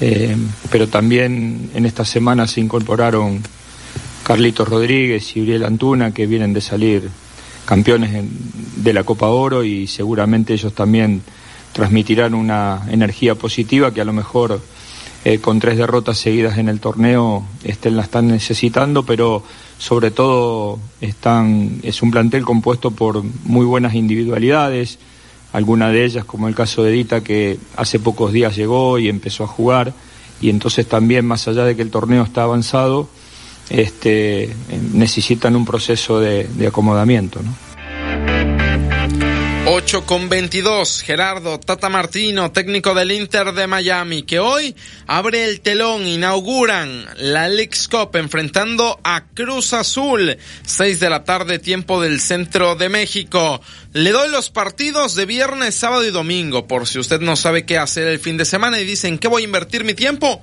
eh, 0.02 0.36
pero 0.70 0.90
también 0.90 1.72
en 1.74 1.86
esta 1.86 2.04
semana 2.04 2.46
se 2.46 2.60
incorporaron 2.60 3.42
Carlitos 4.24 4.68
Rodríguez 4.68 5.38
y 5.38 5.42
Uriel 5.42 5.64
Antuna, 5.64 6.14
que 6.14 6.28
vienen 6.28 6.52
de 6.52 6.60
salir 6.60 7.10
campeones 7.64 8.22
de 8.76 8.94
la 8.94 9.06
Copa 9.06 9.28
Oro 9.28 9.64
y 9.64 9.88
seguramente 9.88 10.54
ellos 10.54 10.74
también 10.74 11.22
transmitirán 11.72 12.34
una 12.34 12.86
energía 12.90 13.36
positiva 13.36 13.94
que 13.94 14.02
a 14.02 14.06
lo 14.06 14.12
mejor 14.12 14.60
eh, 15.24 15.40
con 15.40 15.62
tres 15.62 15.78
derrotas 15.78 16.18
seguidas 16.18 16.58
en 16.58 16.68
el 16.68 16.82
torneo 16.82 17.46
estén, 17.64 17.96
la 17.96 18.04
están 18.04 18.28
necesitando, 18.28 19.04
pero 19.04 19.42
sobre 19.78 20.12
todo 20.12 20.80
están, 21.00 21.80
es 21.84 22.02
un 22.02 22.12
plantel 22.12 22.44
compuesto 22.44 22.92
por 22.92 23.24
muy 23.46 23.66
buenas 23.66 23.94
individualidades, 23.94 25.00
alguna 25.54 25.90
de 25.90 26.06
ellas, 26.06 26.26
como 26.26 26.48
el 26.48 26.56
caso 26.56 26.84
de 26.84 26.92
Edita, 26.92 27.22
que 27.22 27.58
hace 27.76 28.00
pocos 28.00 28.32
días 28.32 28.56
llegó 28.56 29.00
y 29.00 29.10
empezó 29.10 29.44
a 29.44 29.48
jugar, 29.48 29.94
y 30.42 30.50
entonces 30.50 30.88
también, 30.88 31.26
más 31.26 31.48
allá 31.48 31.64
de 31.64 31.76
que 31.76 31.82
el 31.82 31.90
torneo 31.90 32.24
está 32.24 32.44
avanzado, 32.44 33.10
este, 33.70 34.54
necesitan 34.94 35.56
un 35.56 35.66
proceso 35.66 36.20
de, 36.20 36.46
de 36.46 36.68
acomodamiento. 36.68 37.42
¿no? 37.42 37.67
8 39.78 40.08
con 40.08 40.28
22, 40.28 41.04
Gerardo 41.04 41.60
Tata 41.60 41.88
Martino, 41.88 42.52
técnico 42.52 42.96
del 42.96 43.12
Inter 43.12 43.54
de 43.54 43.68
Miami, 43.68 44.24
que 44.24 44.40
hoy 44.40 44.76
abre 45.06 45.46
el 45.46 45.62
telón, 45.62 46.08
inauguran 46.08 47.06
la 47.18 47.48
League's 47.48 47.88
Cup 47.88 48.16
enfrentando 48.16 49.00
a 49.04 49.26
Cruz 49.36 49.74
Azul, 49.74 50.36
6 50.64 51.00
de 51.00 51.10
la 51.12 51.24
tarde, 51.24 51.60
tiempo 51.60 52.02
del 52.02 52.20
centro 52.20 52.74
de 52.74 52.90
México. 52.90 53.62
Le 53.94 54.10
doy 54.10 54.32
los 54.32 54.50
partidos 54.50 55.14
de 55.14 55.28
viernes, 55.28 55.76
sábado 55.76 56.04
y 56.04 56.10
domingo, 56.10 56.66
por 56.66 56.88
si 56.88 56.98
usted 56.98 57.20
no 57.20 57.36
sabe 57.36 57.68
qué 57.68 57.78
hacer 57.78 58.08
el 58.08 58.18
fin 58.18 58.36
de 58.36 58.46
semana 58.46 58.80
y 58.80 58.84
dicen, 58.84 59.20
¿qué 59.20 59.28
voy 59.28 59.44
a 59.44 59.46
invertir 59.46 59.84
mi 59.84 59.94
tiempo? 59.94 60.42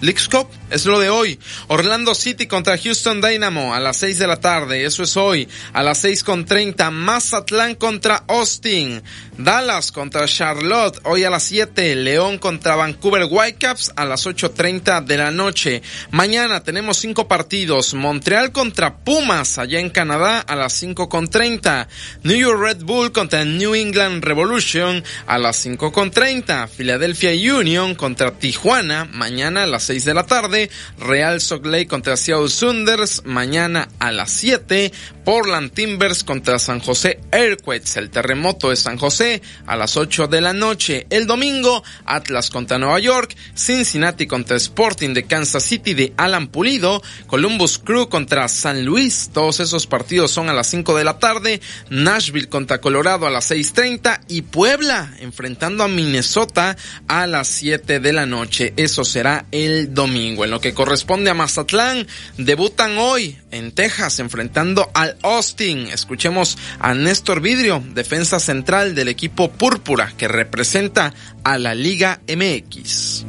Leagues 0.00 0.30
es 0.70 0.86
lo 0.86 0.98
de 1.00 1.10
hoy. 1.10 1.38
Orlando 1.66 2.14
City 2.14 2.46
contra 2.46 2.78
Houston 2.78 3.20
Dynamo 3.20 3.74
a 3.74 3.80
las 3.80 3.96
6 3.98 4.18
de 4.20 4.26
la 4.26 4.36
tarde. 4.36 4.84
Eso 4.84 5.02
es 5.02 5.16
hoy. 5.16 5.48
A 5.72 5.82
las 5.82 5.98
6 5.98 6.22
con 6.24 6.44
30. 6.44 6.90
Mazatlán 6.90 7.74
contra 7.74 8.24
Austin. 8.28 9.02
Dallas 9.36 9.90
contra 9.90 10.26
Charlotte. 10.26 11.00
Hoy 11.04 11.24
a 11.24 11.30
las 11.30 11.42
7. 11.42 11.96
León 11.96 12.38
contra 12.38 12.76
Vancouver 12.76 13.26
Whitecaps 13.28 13.92
a 13.96 14.04
las 14.04 14.26
8.30 14.26 15.04
de 15.04 15.16
la 15.16 15.30
noche. 15.32 15.82
Mañana 16.12 16.62
tenemos 16.62 16.98
cinco 16.98 17.26
partidos. 17.26 17.94
Montreal 17.94 18.52
contra 18.52 18.98
Pumas 18.98 19.58
allá 19.58 19.80
en 19.80 19.90
Canadá 19.90 20.40
a 20.40 20.54
las 20.54 20.72
5 20.74 21.08
con 21.08 21.28
30. 21.28 21.88
New 22.22 22.36
York 22.36 22.60
Red 22.60 22.84
Bull 22.84 23.12
contra 23.12 23.44
New 23.44 23.74
England 23.74 24.22
Revolution 24.24 25.02
a 25.26 25.36
las 25.38 25.56
5 25.56 25.92
con 25.92 26.12
30. 26.12 26.68
Philadelphia 26.68 27.32
Union 27.58 27.96
contra 27.96 28.30
Tijuana 28.30 29.04
mañana 29.06 29.64
a 29.64 29.66
las 29.66 29.89
de 29.98 30.14
la 30.14 30.24
tarde. 30.24 30.70
Real 30.98 31.40
Salt 31.40 31.66
Lake 31.66 31.88
contra 31.88 32.16
Seattle 32.16 32.48
Sunders 32.48 33.22
mañana 33.24 33.88
a 33.98 34.12
las 34.12 34.30
7. 34.30 34.92
Portland 35.24 35.72
Timbers 35.72 36.24
contra 36.24 36.58
San 36.58 36.80
José 36.80 37.20
Earthquakes, 37.30 37.98
el 37.98 38.10
terremoto 38.10 38.70
de 38.70 38.76
San 38.76 38.96
José, 38.96 39.42
a 39.66 39.76
las 39.76 39.96
8 39.96 40.28
de 40.28 40.40
la 40.40 40.52
noche. 40.52 41.06
El 41.10 41.26
domingo, 41.26 41.82
Atlas 42.04 42.50
contra 42.50 42.78
Nueva 42.78 42.98
York, 43.00 43.36
Cincinnati 43.54 44.26
contra 44.26 44.56
Sporting 44.56 45.12
de 45.12 45.24
Kansas 45.24 45.64
City 45.64 45.94
de 45.94 46.12
Alan 46.16 46.48
Pulido, 46.48 47.02
Columbus 47.26 47.78
Crew 47.78 48.08
contra 48.08 48.48
San 48.48 48.84
Luis, 48.84 49.30
todos 49.32 49.60
esos 49.60 49.86
partidos 49.86 50.30
son 50.30 50.48
a 50.48 50.54
las 50.54 50.68
5 50.68 50.96
de 50.96 51.04
la 51.04 51.18
tarde, 51.18 51.60
Nashville 51.90 52.48
contra 52.48 52.80
Colorado 52.80 53.26
a 53.26 53.30
las 53.30 53.50
6.30 53.50 54.20
y 54.28 54.42
Puebla 54.42 55.14
enfrentando 55.20 55.84
a 55.84 55.88
Minnesota 55.88 56.76
a 57.08 57.26
las 57.26 57.48
7 57.48 58.00
de 58.00 58.12
la 58.12 58.26
noche. 58.26 58.72
Eso 58.76 59.04
será 59.04 59.46
el 59.52 59.79
domingo. 59.86 60.44
En 60.44 60.50
lo 60.50 60.60
que 60.60 60.74
corresponde 60.74 61.30
a 61.30 61.34
Mazatlán, 61.34 62.06
debutan 62.36 62.98
hoy 62.98 63.38
en 63.50 63.72
Texas 63.72 64.18
enfrentando 64.18 64.90
al 64.94 65.16
Austin. 65.22 65.88
Escuchemos 65.88 66.58
a 66.78 66.94
Néstor 66.94 67.40
Vidrio, 67.40 67.82
defensa 67.94 68.40
central 68.40 68.94
del 68.94 69.08
equipo 69.08 69.50
Púrpura, 69.50 70.12
que 70.16 70.28
representa 70.28 71.12
a 71.44 71.58
la 71.58 71.74
Liga 71.74 72.20
MX. 72.28 73.24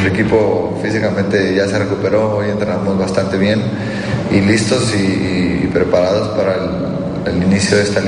El 0.00 0.06
equipo 0.06 0.78
físicamente 0.82 1.54
ya 1.54 1.66
se 1.66 1.78
recuperó, 1.78 2.36
hoy 2.36 2.50
entrenamos 2.50 2.98
bastante 2.98 3.36
bien 3.36 3.60
y 4.30 4.40
listos 4.40 4.94
y, 4.94 5.66
preparados 5.72 6.28
para 6.28 6.54
el, 7.26 7.42
inicio 7.42 7.76
de 7.76 7.82
esta 7.82 8.00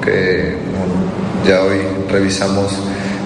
que 0.00 0.56
ya 1.46 1.62
hoy 1.62 1.78
revisamos 2.08 2.72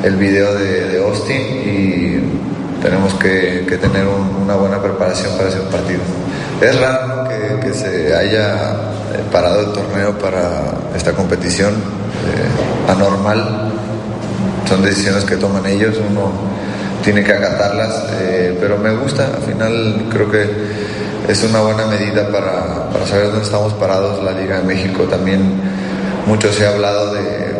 el 0.02 0.16
video 0.16 0.54
de, 0.54 1.02
Austin 1.04 1.40
y 1.40 2.51
tenemos 2.82 3.14
que, 3.14 3.78
tener 3.80 4.06
una 4.06 4.54
buena 4.56 4.82
preparación 4.82 5.36
para 5.36 5.48
ese 5.48 5.60
partido. 5.60 6.00
Es 6.60 6.78
raro 6.80 7.28
que, 7.28 7.72
se 7.72 8.14
haya 8.14 8.54
eh, 9.14 9.22
parado 9.30 9.60
el 9.60 9.72
torneo 9.72 10.18
para 10.18 10.74
esta 10.94 11.12
competición 11.12 11.72
eh, 11.72 12.90
anormal. 12.90 13.72
Son 14.68 14.82
decisiones 14.82 15.24
que 15.24 15.36
toman 15.36 15.64
ellos, 15.66 15.96
uno 16.10 16.32
tiene 17.02 17.24
que 17.24 17.32
acatarlas, 17.32 18.04
eh, 18.20 18.56
pero 18.60 18.78
me 18.78 18.94
gusta, 18.94 19.26
al 19.36 19.42
final 19.42 20.06
creo 20.10 20.30
que 20.30 20.50
es 21.28 21.42
una 21.44 21.60
buena 21.60 21.86
medida 21.86 22.28
para, 22.30 22.90
para, 22.90 23.06
saber 23.06 23.26
dónde 23.26 23.44
estamos 23.44 23.72
parados. 23.74 24.22
La 24.22 24.32
Liga 24.32 24.58
de 24.58 24.64
México 24.64 25.04
también, 25.04 25.60
mucho 26.26 26.52
se 26.52 26.66
ha 26.66 26.70
hablado 26.70 27.14
de, 27.14 27.51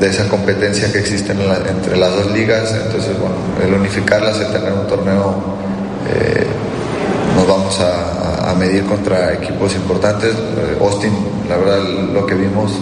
de 0.00 0.06
esa 0.08 0.28
competencia 0.28 0.92
que 0.92 0.98
existe 0.98 1.32
entre 1.32 1.96
las 1.96 2.14
dos 2.14 2.30
ligas, 2.32 2.72
entonces 2.72 3.18
bueno, 3.18 3.34
el 3.62 3.74
unificarlas, 3.74 4.40
el 4.40 4.52
tener 4.52 4.72
un 4.72 4.86
torneo 4.86 5.58
nos 7.38 7.46
vamos 7.46 7.80
a, 7.80 8.54
medir 8.58 8.84
contra 8.86 9.34
equipos 9.34 9.74
importantes. 9.76 10.34
Eh, 10.34 10.78
Austin, 10.80 11.12
la 11.48 11.56
verdad, 11.58 11.80
lo 12.12 12.26
que 12.26 12.34
vimos. 12.34 12.72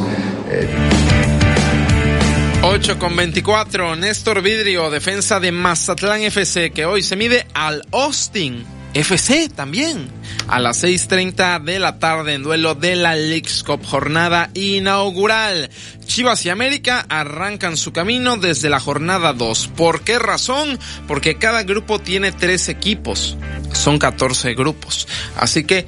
8 2.63 2.93
eh, 2.93 2.99
con 2.99 3.15
24, 3.15 3.97
Néstor 3.97 4.41
Vidrio, 4.41 4.89
defensa 4.89 5.39
de 5.39 5.53
Mazatlán 5.53 6.23
FC, 6.23 6.71
que 6.71 6.87
hoy 6.87 7.03
se 7.03 7.17
mide 7.17 7.47
al 7.53 7.83
Austin 7.93 8.65
FC 8.95 9.49
también. 9.49 10.09
A 10.49 10.59
las 10.59 10.83
6.30 10.85 11.63
de 11.63 11.79
la 11.79 11.99
tarde 11.99 12.35
en 12.35 12.43
duelo 12.43 12.75
de 12.75 12.97
la 12.97 13.17
Leagues 13.17 13.63
Cup 13.63 13.85
jornada 13.85 14.51
inaugural. 14.55 15.71
Chivas 16.07 16.47
y 16.47 16.51
América 16.51 17.05
arrancan 17.09 17.77
su 17.77 17.93
camino 17.93 18.37
desde 18.37 18.71
la 18.71 18.81
jornada 18.81 19.33
2. 19.33 19.69
¿Por 19.77 20.03
qué 20.03 20.19
razón? 20.19 20.79
Porque 21.09 21.37
cada 21.37 21.63
grupo 21.65 21.99
tiene 21.99 22.33
tres 22.33 22.69
equipos. 22.69 23.37
Son 23.73 23.99
14 23.99 24.55
grupos. 24.55 25.09
Así 25.37 25.65
que 25.65 25.87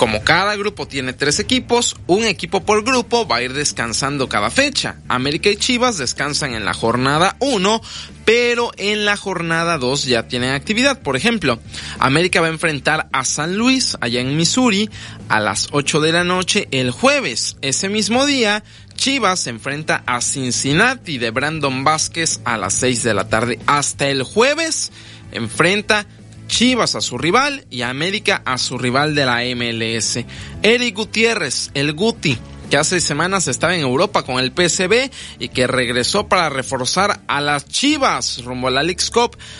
como 0.00 0.24
cada 0.24 0.56
grupo 0.56 0.88
tiene 0.88 1.12
tres 1.12 1.40
equipos, 1.40 1.94
un 2.06 2.24
equipo 2.24 2.64
por 2.64 2.82
grupo 2.84 3.28
va 3.28 3.36
a 3.36 3.42
ir 3.42 3.52
descansando 3.52 4.30
cada 4.30 4.48
fecha. 4.48 4.96
América 5.08 5.50
y 5.50 5.56
Chivas 5.56 5.98
descansan 5.98 6.54
en 6.54 6.64
la 6.64 6.72
jornada 6.72 7.36
1, 7.40 7.82
pero 8.24 8.70
en 8.78 9.04
la 9.04 9.18
jornada 9.18 9.76
2 9.76 10.06
ya 10.06 10.26
tienen 10.26 10.54
actividad. 10.54 11.02
Por 11.02 11.16
ejemplo, 11.18 11.60
América 11.98 12.40
va 12.40 12.46
a 12.46 12.50
enfrentar 12.50 13.10
a 13.12 13.26
San 13.26 13.58
Luis, 13.58 13.98
allá 14.00 14.22
en 14.22 14.38
Missouri, 14.38 14.88
a 15.28 15.38
las 15.38 15.68
8 15.70 16.00
de 16.00 16.12
la 16.12 16.24
noche 16.24 16.66
el 16.70 16.92
jueves. 16.92 17.58
Ese 17.60 17.90
mismo 17.90 18.24
día, 18.24 18.64
Chivas 18.94 19.40
se 19.40 19.50
enfrenta 19.50 20.02
a 20.06 20.22
Cincinnati 20.22 21.18
de 21.18 21.30
Brandon 21.30 21.84
Vázquez 21.84 22.40
a 22.46 22.56
las 22.56 22.72
6 22.72 23.02
de 23.02 23.12
la 23.12 23.28
tarde. 23.28 23.58
Hasta 23.66 24.08
el 24.08 24.22
jueves 24.22 24.92
enfrenta 25.32 26.06
Chivas 26.50 26.96
a 26.96 27.00
su 27.00 27.16
rival 27.16 27.64
y 27.70 27.82
América 27.82 28.42
a 28.44 28.58
su 28.58 28.76
rival 28.76 29.14
de 29.14 29.24
la 29.24 29.42
MLS. 29.56 30.18
Eric 30.62 30.96
Gutiérrez, 30.96 31.70
el 31.74 31.94
Guti, 31.94 32.36
que 32.68 32.76
hace 32.76 33.00
semanas 33.00 33.48
estaba 33.48 33.74
en 33.74 33.80
Europa 33.80 34.24
con 34.24 34.38
el 34.38 34.52
PSB 34.52 35.10
y 35.38 35.48
que 35.48 35.66
regresó 35.66 36.28
para 36.28 36.50
reforzar 36.50 37.20
a 37.28 37.40
las 37.40 37.66
Chivas 37.66 38.44
rumbo 38.44 38.68
a 38.68 38.72
la 38.72 38.82
Leagues 38.82 39.10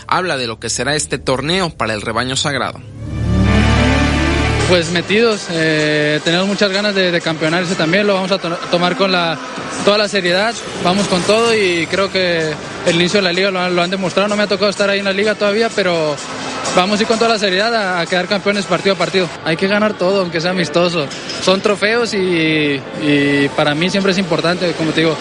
habla 0.07 0.37
de 0.37 0.49
lo 0.49 0.59
que 0.59 0.69
será 0.69 0.97
este 0.97 1.19
torneo 1.19 1.71
para 1.71 1.95
el 1.95 2.03
rebaño 2.03 2.37
sagrado. 2.37 2.81
Pues 4.71 4.93
metidos, 4.93 5.49
eh, 5.51 6.21
tenemos 6.23 6.47
muchas 6.47 6.71
ganas 6.71 6.95
de, 6.95 7.11
de 7.11 7.21
campeonar 7.21 7.65
ese 7.65 7.75
también, 7.75 8.07
lo 8.07 8.15
vamos 8.15 8.31
a 8.31 8.39
to 8.39 8.51
tomar 8.71 8.97
con 8.97 9.11
la, 9.11 9.37
toda 9.85 9.99
la 9.99 10.07
seriedad, 10.07 10.55
vamos 10.85 11.09
con 11.09 11.21
todo 11.23 11.53
y 11.53 11.89
creo 11.89 12.13
que 12.13 12.53
el 12.87 12.95
inicio 12.95 13.19
de 13.19 13.25
la 13.25 13.33
liga 13.33 13.51
lo, 13.51 13.83
han 13.83 13.91
demostrado, 13.91 14.29
no 14.29 14.37
me 14.37 14.45
ha 14.45 14.47
tocado 14.47 14.71
estar 14.71 14.89
ahí 14.89 15.01
en 15.01 15.07
la 15.07 15.13
liga 15.13 15.35
todavía, 15.35 15.69
pero 15.75 16.15
vamos 16.77 17.01
a 17.01 17.03
ir 17.03 17.09
con 17.09 17.19
toda 17.19 17.33
la 17.33 17.39
seriedad 17.41 17.75
a, 17.75 17.99
a, 17.99 18.07
quedar 18.07 18.29
campeones 18.29 18.65
partido 18.65 18.95
a 18.95 18.99
partido. 18.99 19.29
Hay 19.45 19.57
que 19.57 19.67
ganar 19.67 19.95
todo, 19.95 20.21
aunque 20.21 20.41
sea 20.41 20.53
amistoso. 20.53 21.05
Son 21.43 21.61
trofeos 21.61 22.15
y, 22.15 22.81
y, 23.03 23.51
para 23.57 23.75
mí 23.75 23.91
siempre 23.91 24.13
es 24.13 24.19
importante, 24.19 24.71
como 24.75 24.93
te 24.93 25.01
digo, 25.01 25.17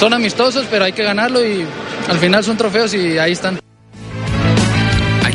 son 0.00 0.14
amistosos, 0.14 0.66
pero 0.70 0.86
hay 0.86 0.94
que 0.94 1.02
ganarlo 1.02 1.44
y 1.44 1.66
al 2.08 2.18
final 2.18 2.42
son 2.42 2.56
trofeos 2.56 2.94
y 2.94 3.18
ahí 3.18 3.32
están. 3.32 3.63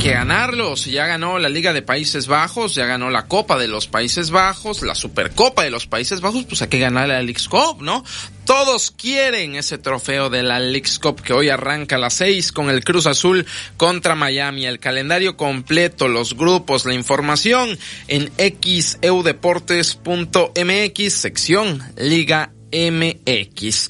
Que 0.01 0.11
ganarlos. 0.11 0.85
Ya 0.85 1.07
ganó 1.07 1.39
la 1.39 1.49
Liga 1.49 1.73
de 1.73 1.81
Países 1.81 2.27
Bajos, 2.27 2.73
ya 2.73 2.85
ganó 2.85 3.09
la 3.09 3.25
Copa 3.25 3.57
de 3.57 3.67
los 3.67 3.87
Países 3.87 4.31
Bajos, 4.31 4.81
la 4.81 4.95
Supercopa 4.95 5.63
de 5.63 5.71
los 5.71 5.87
Países 5.87 6.21
Bajos, 6.21 6.45
pues 6.45 6.61
hay 6.61 6.69
que 6.69 6.79
ganar 6.79 7.09
la 7.09 7.21
Leagues 7.21 7.49
Cup, 7.49 7.81
¿no? 7.81 8.05
Todos 8.45 8.91
quieren 8.91 9.55
ese 9.55 9.77
trofeo 9.77 10.29
de 10.29 10.41
la 10.41 10.57
Leagues 10.59 10.99
Cup 10.99 11.21
que 11.21 11.33
hoy 11.33 11.49
arranca 11.49 11.97
a 11.97 11.99
las 11.99 12.13
6 12.13 12.53
con 12.53 12.69
el 12.69 12.85
Cruz 12.85 13.07
Azul 13.07 13.45
contra 13.75 14.15
Miami. 14.15 14.65
El 14.65 14.79
calendario 14.79 15.35
completo, 15.35 16.07
los 16.07 16.37
grupos, 16.37 16.85
la 16.85 16.93
información 16.93 17.77
en 18.07 18.31
xeudeportes.mx, 18.37 21.13
sección 21.13 21.83
Liga 21.97 22.53
MX. 22.71 23.89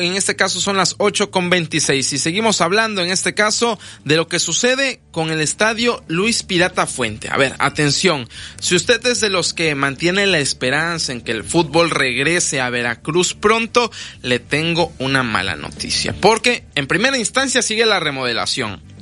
En 0.00 0.14
este 0.14 0.36
caso 0.36 0.60
son 0.60 0.76
las 0.76 0.96
8 0.98 1.30
con 1.30 1.50
26 1.50 2.12
y 2.12 2.18
seguimos 2.18 2.60
hablando 2.60 3.02
en 3.02 3.10
este 3.10 3.34
caso 3.34 3.78
de 4.04 4.16
lo 4.16 4.28
que 4.28 4.38
sucede 4.38 5.00
con 5.10 5.30
el 5.30 5.40
estadio 5.40 6.02
Luis 6.08 6.42
Pirata 6.42 6.86
Fuente. 6.86 7.28
A 7.30 7.36
ver, 7.36 7.54
atención, 7.58 8.28
si 8.60 8.74
usted 8.74 9.04
es 9.06 9.20
de 9.20 9.30
los 9.30 9.54
que 9.54 9.74
mantiene 9.74 10.26
la 10.26 10.38
esperanza 10.38 11.12
en 11.12 11.20
que 11.20 11.32
el 11.32 11.44
fútbol 11.44 11.90
regrese 11.90 12.60
a 12.60 12.70
Veracruz 12.70 13.34
pronto, 13.34 13.90
le 14.22 14.38
tengo 14.38 14.92
una 14.98 15.22
mala 15.22 15.56
noticia, 15.56 16.14
porque 16.20 16.64
en 16.74 16.86
primera 16.86 17.18
instancia 17.18 17.62
sigue 17.62 17.86
la 17.86 18.00
remodelación. 18.00 18.93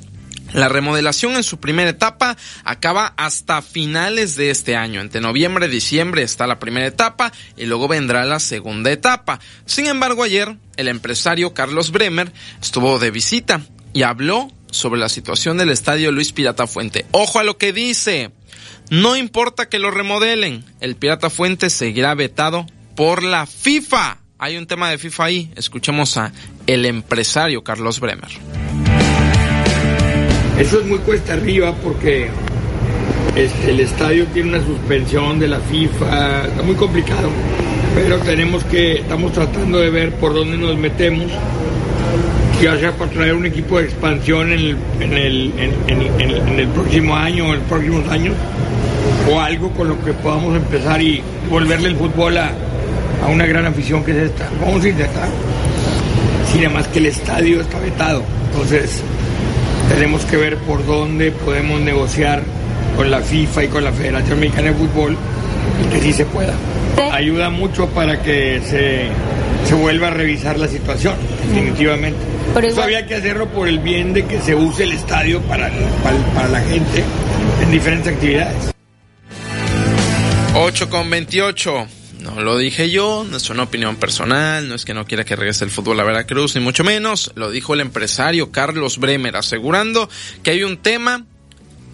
La 0.53 0.69
remodelación 0.69 1.35
en 1.35 1.43
su 1.43 1.59
primera 1.59 1.89
etapa 1.89 2.37
acaba 2.63 3.13
hasta 3.17 3.61
finales 3.61 4.35
de 4.35 4.51
este 4.51 4.75
año. 4.75 5.01
Entre 5.01 5.19
noviembre 5.19 5.65
y 5.65 5.69
diciembre 5.69 6.21
está 6.21 6.47
la 6.47 6.59
primera 6.59 6.85
etapa 6.85 7.31
y 7.57 7.65
luego 7.65 7.87
vendrá 7.87 8.23
la 8.25 8.39
segunda 8.39 8.91
etapa. 8.91 9.39
Sin 9.65 9.87
embargo, 9.87 10.23
ayer 10.23 10.55
el 10.77 10.87
empresario 10.87 11.53
Carlos 11.53 11.91
Bremer 11.91 12.31
estuvo 12.61 12.99
de 12.99 13.11
visita 13.11 13.61
y 13.93 14.03
habló 14.03 14.51
sobre 14.69 14.99
la 14.99 15.09
situación 15.09 15.57
del 15.57 15.69
estadio 15.69 16.11
Luis 16.11 16.33
Pirata 16.33 16.67
Fuente. 16.67 17.05
Ojo 17.11 17.39
a 17.39 17.43
lo 17.43 17.57
que 17.57 17.73
dice. 17.73 18.31
No 18.89 19.15
importa 19.15 19.69
que 19.69 19.79
lo 19.79 19.91
remodelen, 19.91 20.65
el 20.81 20.95
Pirata 20.95 21.29
Fuente 21.29 21.69
seguirá 21.69 22.13
vetado 22.15 22.67
por 22.95 23.23
la 23.23 23.45
FIFA. 23.47 24.19
Hay 24.37 24.57
un 24.57 24.67
tema 24.67 24.89
de 24.89 24.97
FIFA 24.97 25.23
ahí. 25.23 25.51
Escuchemos 25.55 26.17
a 26.17 26.31
el 26.67 26.85
empresario 26.85 27.63
Carlos 27.63 27.99
Bremer. 27.99 28.29
Eso 30.57 30.79
es 30.79 30.85
muy 30.85 30.99
cuesta 30.99 31.33
arriba 31.33 31.73
porque 31.83 32.27
este, 33.35 33.71
el 33.71 33.79
estadio 33.79 34.25
tiene 34.27 34.49
una 34.49 34.63
suspensión 34.63 35.39
de 35.39 35.47
la 35.47 35.59
FIFA, 35.59 36.45
está 36.45 36.61
muy 36.61 36.75
complicado, 36.75 37.29
pero 37.95 38.17
tenemos 38.19 38.63
que, 38.65 38.99
estamos 38.99 39.33
tratando 39.33 39.79
de 39.79 39.89
ver 39.89 40.11
por 40.13 40.33
dónde 40.33 40.57
nos 40.57 40.77
metemos, 40.77 41.31
ya 42.61 42.77
sea 42.77 42.91
para 42.91 43.09
traer 43.11 43.33
un 43.33 43.47
equipo 43.47 43.79
de 43.79 43.85
expansión 43.85 44.51
en 44.51 44.77
el 45.13 46.67
próximo 46.75 47.15
año 47.15 47.45
o 47.45 47.53
en 47.53 47.59
los 47.59 47.67
próximos 47.67 48.07
años, 48.09 48.35
o 49.31 49.39
algo 49.39 49.71
con 49.71 49.87
lo 49.89 50.03
que 50.03 50.13
podamos 50.13 50.55
empezar 50.55 51.01
y 51.01 51.21
volverle 51.49 51.89
el 51.89 51.95
fútbol 51.95 52.37
a, 52.37 52.51
a 53.23 53.27
una 53.27 53.45
gran 53.45 53.65
afición 53.65 54.03
que 54.03 54.11
es 54.11 54.17
esta. 54.17 54.49
Vamos 54.61 54.83
a 54.83 54.89
intentar. 54.89 55.29
Sin 56.51 56.71
más 56.71 56.87
que 56.89 56.99
el 56.99 57.07
estadio 57.07 57.61
está 57.61 57.79
vetado. 57.79 58.21
Entonces, 58.51 59.01
tenemos 59.93 60.25
que 60.25 60.37
ver 60.37 60.57
por 60.57 60.85
dónde 60.85 61.31
podemos 61.31 61.79
negociar 61.79 62.41
con 62.97 63.11
la 63.11 63.21
FIFA 63.21 63.63
y 63.63 63.67
con 63.67 63.83
la 63.83 63.91
Federación 63.91 64.39
Mexicana 64.39 64.69
de 64.69 64.73
Fútbol 64.75 65.15
y 65.83 65.89
que 65.93 66.01
sí 66.01 66.13
se 66.13 66.25
pueda. 66.25 66.53
Ayuda 67.11 67.49
mucho 67.49 67.87
para 67.89 68.21
que 68.21 68.59
se, 68.61 69.07
se 69.67 69.75
vuelva 69.75 70.07
a 70.07 70.11
revisar 70.11 70.57
la 70.57 70.67
situación, 70.67 71.15
definitivamente. 71.47 72.19
Pero 72.53 72.67
Eso 72.67 72.81
había 72.83 73.05
que 73.05 73.15
hacerlo 73.15 73.47
por 73.49 73.67
el 73.67 73.79
bien 73.79 74.13
de 74.13 74.25
que 74.25 74.39
se 74.39 74.55
use 74.55 74.83
el 74.83 74.93
estadio 74.93 75.41
para, 75.41 75.69
para, 76.03 76.17
para 76.35 76.47
la 76.49 76.61
gente 76.61 77.03
en 77.61 77.71
diferentes 77.71 78.13
actividades. 78.13 78.73
8 80.55 80.89
con 80.89 81.09
28. 81.09 81.87
No 82.23 82.41
lo 82.41 82.57
dije 82.57 82.89
yo, 82.89 83.25
no 83.29 83.35
es 83.35 83.49
una 83.49 83.63
opinión 83.63 83.97
personal, 83.97 84.69
no 84.69 84.75
es 84.75 84.85
que 84.85 84.93
no 84.93 85.05
quiera 85.05 85.25
que 85.25 85.35
regrese 85.35 85.65
el 85.65 85.71
fútbol 85.71 85.99
a 85.99 86.03
Veracruz, 86.03 86.55
ni 86.55 86.61
mucho 86.61 86.85
menos. 86.85 87.31
Lo 87.35 87.51
dijo 87.51 87.73
el 87.73 87.81
empresario 87.81 88.49
Carlos 88.49 88.97
Bremer, 88.97 89.35
asegurando 89.35 90.09
que 90.41 90.51
hay 90.51 90.63
un 90.63 90.77
tema 90.77 91.25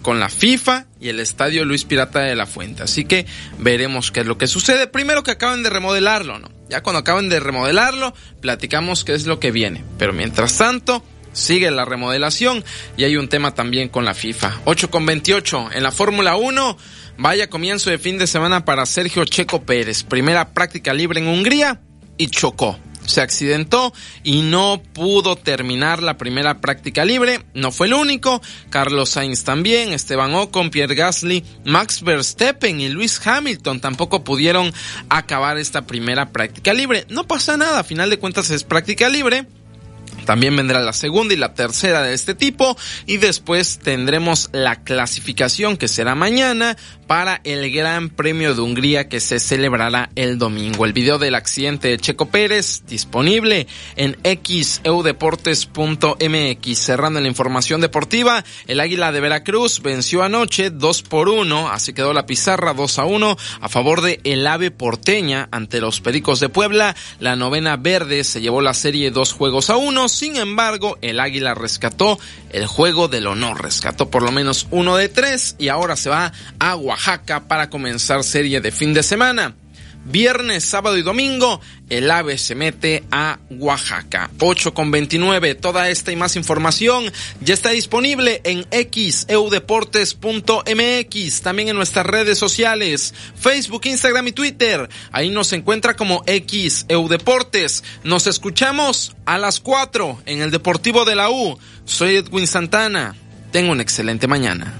con 0.02 0.20
la 0.20 0.28
FIFA 0.28 0.86
y 1.00 1.08
el 1.08 1.18
estadio 1.18 1.64
Luis 1.64 1.84
Pirata 1.84 2.20
de 2.20 2.36
la 2.36 2.46
Fuente. 2.46 2.84
Así 2.84 3.04
que 3.04 3.26
veremos 3.58 4.12
qué 4.12 4.20
es 4.20 4.26
lo 4.26 4.38
que 4.38 4.46
sucede. 4.46 4.86
Primero 4.86 5.24
que 5.24 5.32
acaben 5.32 5.64
de 5.64 5.70
remodelarlo, 5.70 6.38
¿no? 6.38 6.48
Ya 6.68 6.82
cuando 6.82 7.00
acaben 7.00 7.28
de 7.28 7.40
remodelarlo, 7.40 8.14
platicamos 8.40 9.04
qué 9.04 9.14
es 9.14 9.26
lo 9.26 9.40
que 9.40 9.50
viene. 9.50 9.84
Pero 9.98 10.12
mientras 10.12 10.56
tanto, 10.56 11.04
sigue 11.32 11.70
la 11.72 11.84
remodelación 11.84 12.64
y 12.96 13.04
hay 13.04 13.16
un 13.16 13.28
tema 13.28 13.54
también 13.54 13.88
con 13.88 14.04
la 14.04 14.14
FIFA. 14.14 14.60
8 14.64 14.90
con 14.90 15.06
28 15.06 15.70
en 15.72 15.82
la 15.82 15.90
Fórmula 15.90 16.36
1. 16.36 16.78
Vaya 17.22 17.50
comienzo 17.50 17.90
de 17.90 17.98
fin 17.98 18.16
de 18.16 18.26
semana 18.26 18.64
para 18.64 18.86
Sergio 18.86 19.26
Checo 19.26 19.60
Pérez. 19.60 20.04
Primera 20.04 20.54
práctica 20.54 20.94
libre 20.94 21.20
en 21.20 21.28
Hungría 21.28 21.78
y 22.16 22.28
chocó. 22.28 22.78
Se 23.04 23.20
accidentó 23.20 23.92
y 24.24 24.40
no 24.40 24.82
pudo 24.94 25.36
terminar 25.36 26.02
la 26.02 26.16
primera 26.16 26.62
práctica 26.62 27.04
libre. 27.04 27.44
No 27.52 27.72
fue 27.72 27.88
el 27.88 27.92
único. 27.92 28.40
Carlos 28.70 29.10
Sainz 29.10 29.44
también, 29.44 29.92
Esteban 29.92 30.34
Ocon, 30.34 30.70
Pierre 30.70 30.94
Gasly, 30.94 31.44
Max 31.66 32.00
Verstappen 32.02 32.80
y 32.80 32.88
Luis 32.88 33.20
Hamilton 33.22 33.82
tampoco 33.82 34.24
pudieron 34.24 34.72
acabar 35.10 35.58
esta 35.58 35.82
primera 35.82 36.30
práctica 36.30 36.72
libre. 36.72 37.04
No 37.10 37.26
pasa 37.26 37.58
nada, 37.58 37.80
a 37.80 37.84
final 37.84 38.08
de 38.08 38.18
cuentas 38.18 38.48
es 38.48 38.64
práctica 38.64 39.10
libre. 39.10 39.46
También 40.24 40.56
vendrá 40.56 40.80
la 40.80 40.92
segunda 40.92 41.34
y 41.34 41.36
la 41.36 41.54
tercera 41.54 42.02
de 42.02 42.14
este 42.14 42.34
tipo 42.34 42.76
y 43.06 43.18
después 43.18 43.78
tendremos 43.78 44.48
la 44.52 44.82
clasificación 44.82 45.76
que 45.76 45.88
será 45.88 46.14
mañana 46.14 46.76
para 47.06 47.40
el 47.42 47.72
Gran 47.72 48.08
Premio 48.08 48.54
de 48.54 48.60
Hungría 48.60 49.08
que 49.08 49.18
se 49.18 49.40
celebrará 49.40 50.10
el 50.14 50.38
domingo. 50.38 50.84
El 50.84 50.92
video 50.92 51.18
del 51.18 51.34
accidente 51.34 51.88
de 51.88 51.98
Checo 51.98 52.26
Pérez 52.26 52.84
disponible 52.86 53.66
en 53.96 54.16
xeudeportes.mx. 54.22 56.78
Cerrando 56.78 57.20
la 57.20 57.26
información 57.26 57.80
deportiva, 57.80 58.44
el 58.68 58.78
Águila 58.78 59.10
de 59.10 59.20
Veracruz 59.20 59.82
venció 59.82 60.22
anoche 60.22 60.70
2 60.70 61.02
por 61.02 61.28
1, 61.28 61.70
así 61.70 61.92
quedó 61.92 62.12
la 62.12 62.26
pizarra 62.26 62.74
2 62.74 62.98
a 63.00 63.04
1 63.04 63.36
a 63.60 63.68
favor 63.68 64.02
de 64.02 64.20
el 64.22 64.46
Ave 64.46 64.70
Porteña 64.70 65.48
ante 65.50 65.80
los 65.80 66.00
Pericos 66.00 66.38
de 66.38 66.48
Puebla. 66.48 66.94
La 67.18 67.34
novena 67.34 67.76
verde 67.76 68.22
se 68.22 68.40
llevó 68.40 68.60
la 68.60 68.74
serie 68.74 69.10
dos 69.10 69.32
juegos 69.32 69.70
a 69.70 69.76
uno 69.76 70.08
sin 70.20 70.36
embargo, 70.36 70.98
el 71.00 71.18
Águila 71.18 71.54
rescató 71.54 72.18
el 72.50 72.66
juego 72.66 73.08
del 73.08 73.26
honor, 73.26 73.62
rescató 73.62 74.10
por 74.10 74.22
lo 74.22 74.30
menos 74.30 74.66
uno 74.70 74.98
de 74.98 75.08
tres 75.08 75.56
y 75.58 75.68
ahora 75.68 75.96
se 75.96 76.10
va 76.10 76.30
a 76.58 76.76
Oaxaca 76.76 77.48
para 77.48 77.70
comenzar 77.70 78.22
serie 78.22 78.60
de 78.60 78.70
fin 78.70 78.92
de 78.92 79.02
semana. 79.02 79.54
Viernes, 80.04 80.64
sábado 80.64 80.96
y 80.96 81.02
domingo, 81.02 81.60
el 81.90 82.10
AVE 82.10 82.38
se 82.38 82.54
mete 82.54 83.04
a 83.10 83.38
Oaxaca. 83.50 84.30
8 84.38 84.72
con 84.72 84.90
29. 84.90 85.56
Toda 85.56 85.90
esta 85.90 86.10
y 86.10 86.16
más 86.16 86.36
información 86.36 87.12
ya 87.40 87.52
está 87.54 87.70
disponible 87.70 88.40
en 88.44 88.66
xeudeportes.mx. 88.70 91.42
También 91.42 91.68
en 91.68 91.76
nuestras 91.76 92.06
redes 92.06 92.38
sociales, 92.38 93.12
Facebook, 93.36 93.82
Instagram 93.84 94.28
y 94.28 94.32
Twitter. 94.32 94.88
Ahí 95.12 95.28
nos 95.28 95.52
encuentra 95.52 95.94
como 95.94 96.24
xeudeportes. 96.26 97.84
Nos 98.02 98.26
escuchamos 98.26 99.14
a 99.26 99.36
las 99.38 99.60
4 99.60 100.22
en 100.26 100.40
el 100.40 100.50
Deportivo 100.50 101.04
de 101.04 101.14
la 101.14 101.30
U. 101.30 101.58
Soy 101.84 102.16
Edwin 102.16 102.46
Santana. 102.46 103.14
Tengo 103.52 103.72
una 103.72 103.82
excelente 103.82 104.26
mañana. 104.26 104.72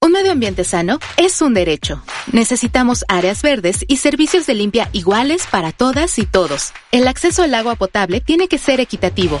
Un 0.00 0.12
medio 0.12 0.32
ambiente 0.32 0.64
sano 0.64 0.98
es 1.16 1.42
un 1.42 1.54
derecho. 1.54 2.02
Necesitamos 2.32 3.04
áreas 3.08 3.42
verdes 3.42 3.84
y 3.88 3.96
servicios 3.96 4.46
de 4.46 4.54
limpia 4.54 4.88
iguales 4.92 5.46
para 5.50 5.72
todas 5.72 6.18
y 6.18 6.26
todos. 6.26 6.72
El 6.92 7.08
acceso 7.08 7.42
al 7.42 7.54
agua 7.54 7.74
potable 7.74 8.20
tiene 8.20 8.48
que 8.48 8.58
ser 8.58 8.80
equitativo, 8.80 9.40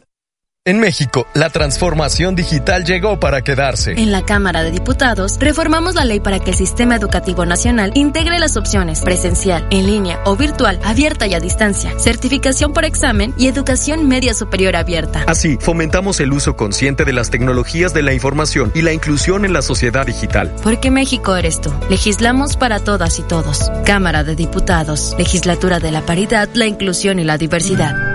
En 0.63 0.79
México, 0.79 1.25
la 1.33 1.49
transformación 1.49 2.35
digital 2.35 2.85
llegó 2.85 3.19
para 3.19 3.41
quedarse. 3.41 3.93
En 3.93 4.11
la 4.11 4.21
Cámara 4.21 4.61
de 4.61 4.69
Diputados, 4.69 5.39
reformamos 5.39 5.95
la 5.95 6.05
ley 6.05 6.19
para 6.19 6.37
que 6.37 6.51
el 6.51 6.55
Sistema 6.55 6.95
Educativo 6.95 7.47
Nacional 7.47 7.93
integre 7.95 8.37
las 8.37 8.57
opciones 8.57 9.01
presencial, 9.01 9.65
en 9.71 9.87
línea 9.87 10.19
o 10.23 10.35
virtual, 10.35 10.79
abierta 10.83 11.25
y 11.25 11.33
a 11.33 11.39
distancia, 11.39 11.97
certificación 11.97 12.73
por 12.73 12.85
examen 12.85 13.33
y 13.39 13.47
educación 13.47 14.07
media 14.07 14.35
superior 14.35 14.75
abierta. 14.75 15.23
Así, 15.25 15.57
fomentamos 15.59 16.19
el 16.19 16.31
uso 16.31 16.55
consciente 16.55 17.05
de 17.05 17.13
las 17.13 17.31
tecnologías 17.31 17.95
de 17.95 18.03
la 18.03 18.13
información 18.13 18.71
y 18.75 18.83
la 18.83 18.93
inclusión 18.93 19.45
en 19.45 19.53
la 19.53 19.63
sociedad 19.63 20.05
digital. 20.05 20.53
Porque 20.61 20.91
México 20.91 21.35
eres 21.35 21.59
tú. 21.59 21.73
Legislamos 21.89 22.55
para 22.55 22.79
todas 22.79 23.17
y 23.17 23.23
todos. 23.23 23.71
Cámara 23.83 24.23
de 24.23 24.35
Diputados, 24.35 25.15
Legislatura 25.17 25.79
de 25.79 25.89
la 25.89 26.05
Paridad, 26.05 26.49
la 26.53 26.67
Inclusión 26.67 27.17
y 27.17 27.23
la 27.23 27.39
Diversidad. 27.39 28.10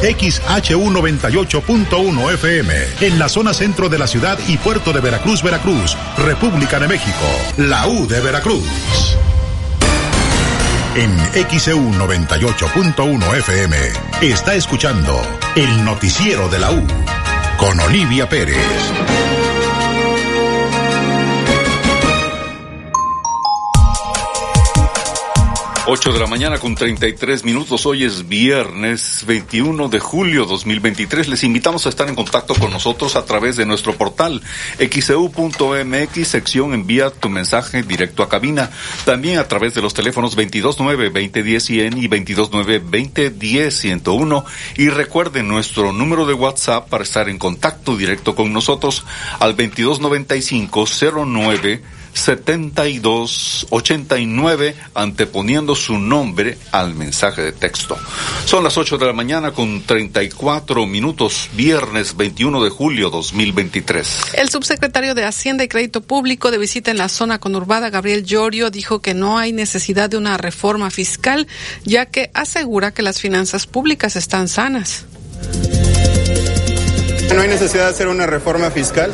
XHU 0.00 0.90
98.1 0.90 2.32
FM, 2.34 2.74
en 3.00 3.18
la 3.18 3.28
zona 3.28 3.52
centro 3.52 3.88
de 3.88 3.98
la 3.98 4.06
ciudad 4.06 4.38
y 4.46 4.56
puerto 4.56 4.92
de 4.92 5.00
Veracruz, 5.00 5.42
Veracruz, 5.42 5.96
República 6.16 6.78
de 6.78 6.86
México, 6.86 7.26
la 7.56 7.88
U 7.88 8.06
de 8.06 8.20
Veracruz. 8.20 9.16
En 10.94 11.16
XEU 11.48 11.92
98.1 11.92 13.36
FM 13.38 13.76
está 14.22 14.54
escuchando 14.54 15.20
el 15.56 15.84
noticiero 15.84 16.48
de 16.48 16.58
la 16.60 16.70
U 16.70 16.86
con 17.58 17.80
Olivia 17.80 18.28
Pérez. 18.28 18.56
8 25.90 26.12
de 26.12 26.18
la 26.18 26.26
mañana 26.26 26.58
con 26.58 26.74
33 26.74 27.44
minutos. 27.44 27.86
Hoy 27.86 28.04
es 28.04 28.28
viernes 28.28 29.24
21 29.26 29.88
de 29.88 29.98
julio 29.98 30.44
2023. 30.44 31.28
Les 31.28 31.44
invitamos 31.44 31.86
a 31.86 31.88
estar 31.88 32.10
en 32.10 32.14
contacto 32.14 32.54
con 32.54 32.70
nosotros 32.70 33.16
a 33.16 33.24
través 33.24 33.56
de 33.56 33.64
nuestro 33.64 33.94
portal 33.94 34.42
xeu.mx, 34.78 36.28
sección 36.28 36.74
envía 36.74 37.08
tu 37.08 37.30
mensaje 37.30 37.82
directo 37.84 38.22
a 38.22 38.28
cabina. 38.28 38.70
También 39.06 39.38
a 39.38 39.48
través 39.48 39.72
de 39.72 39.80
los 39.80 39.94
teléfonos 39.94 40.36
229-2010-100 40.36 41.96
y 41.96 42.08
229-2010-101. 42.10 44.44
Y 44.76 44.90
recuerden 44.90 45.48
nuestro 45.48 45.92
número 45.92 46.26
de 46.26 46.34
WhatsApp 46.34 46.86
para 46.90 47.04
estar 47.04 47.30
en 47.30 47.38
contacto 47.38 47.96
directo 47.96 48.34
con 48.34 48.52
nosotros 48.52 49.06
al 49.40 49.56
2295 49.56 50.84
09 51.24 51.82
7289 52.18 54.74
anteponiendo 54.94 55.74
su 55.74 55.98
nombre 55.98 56.58
al 56.72 56.94
mensaje 56.94 57.42
de 57.42 57.52
texto. 57.52 57.96
Son 58.44 58.64
las 58.64 58.76
8 58.76 58.98
de 58.98 59.06
la 59.06 59.12
mañana 59.12 59.52
con 59.52 59.82
34 59.82 60.86
minutos, 60.86 61.48
viernes 61.54 62.16
21 62.16 62.64
de 62.64 62.70
julio 62.70 63.10
2023. 63.10 64.34
El 64.34 64.48
subsecretario 64.48 65.14
de 65.14 65.24
Hacienda 65.24 65.64
y 65.64 65.68
Crédito 65.68 66.00
Público 66.00 66.50
de 66.50 66.58
visita 66.58 66.90
en 66.90 66.98
la 66.98 67.08
zona 67.08 67.38
conurbada, 67.38 67.90
Gabriel 67.90 68.24
Llorio, 68.24 68.70
dijo 68.70 69.00
que 69.00 69.14
no 69.14 69.38
hay 69.38 69.52
necesidad 69.52 70.10
de 70.10 70.16
una 70.16 70.36
reforma 70.36 70.90
fiscal, 70.90 71.46
ya 71.84 72.06
que 72.06 72.30
asegura 72.34 72.92
que 72.92 73.02
las 73.02 73.20
finanzas 73.20 73.66
públicas 73.66 74.16
están 74.16 74.48
sanas. 74.48 75.04
No 77.34 77.42
hay 77.42 77.48
necesidad 77.48 77.84
de 77.84 77.90
hacer 77.90 78.08
una 78.08 78.26
reforma 78.26 78.70
fiscal. 78.70 79.12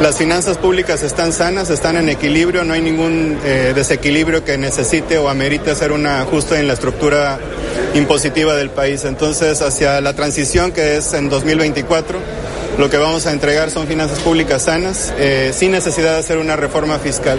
Las 0.00 0.18
finanzas 0.18 0.58
públicas 0.58 1.02
están 1.02 1.32
sanas, 1.32 1.70
están 1.70 1.96
en 1.96 2.10
equilibrio, 2.10 2.64
no 2.64 2.74
hay 2.74 2.82
ningún 2.82 3.38
eh, 3.42 3.72
desequilibrio 3.74 4.44
que 4.44 4.58
necesite 4.58 5.16
o 5.16 5.30
amerite 5.30 5.70
hacer 5.70 5.90
un 5.90 6.04
ajuste 6.06 6.58
en 6.58 6.68
la 6.68 6.74
estructura 6.74 7.38
impositiva 7.94 8.54
del 8.56 8.68
país. 8.68 9.06
Entonces, 9.06 9.62
hacia 9.62 10.02
la 10.02 10.12
transición 10.12 10.72
que 10.72 10.98
es 10.98 11.14
en 11.14 11.30
2024, 11.30 12.18
lo 12.78 12.90
que 12.90 12.98
vamos 12.98 13.26
a 13.26 13.32
entregar 13.32 13.70
son 13.70 13.86
finanzas 13.86 14.18
públicas 14.20 14.62
sanas, 14.62 15.12
eh, 15.18 15.52
sin 15.54 15.72
necesidad 15.72 16.12
de 16.12 16.18
hacer 16.18 16.38
una 16.38 16.56
reforma 16.56 16.98
fiscal. 16.98 17.38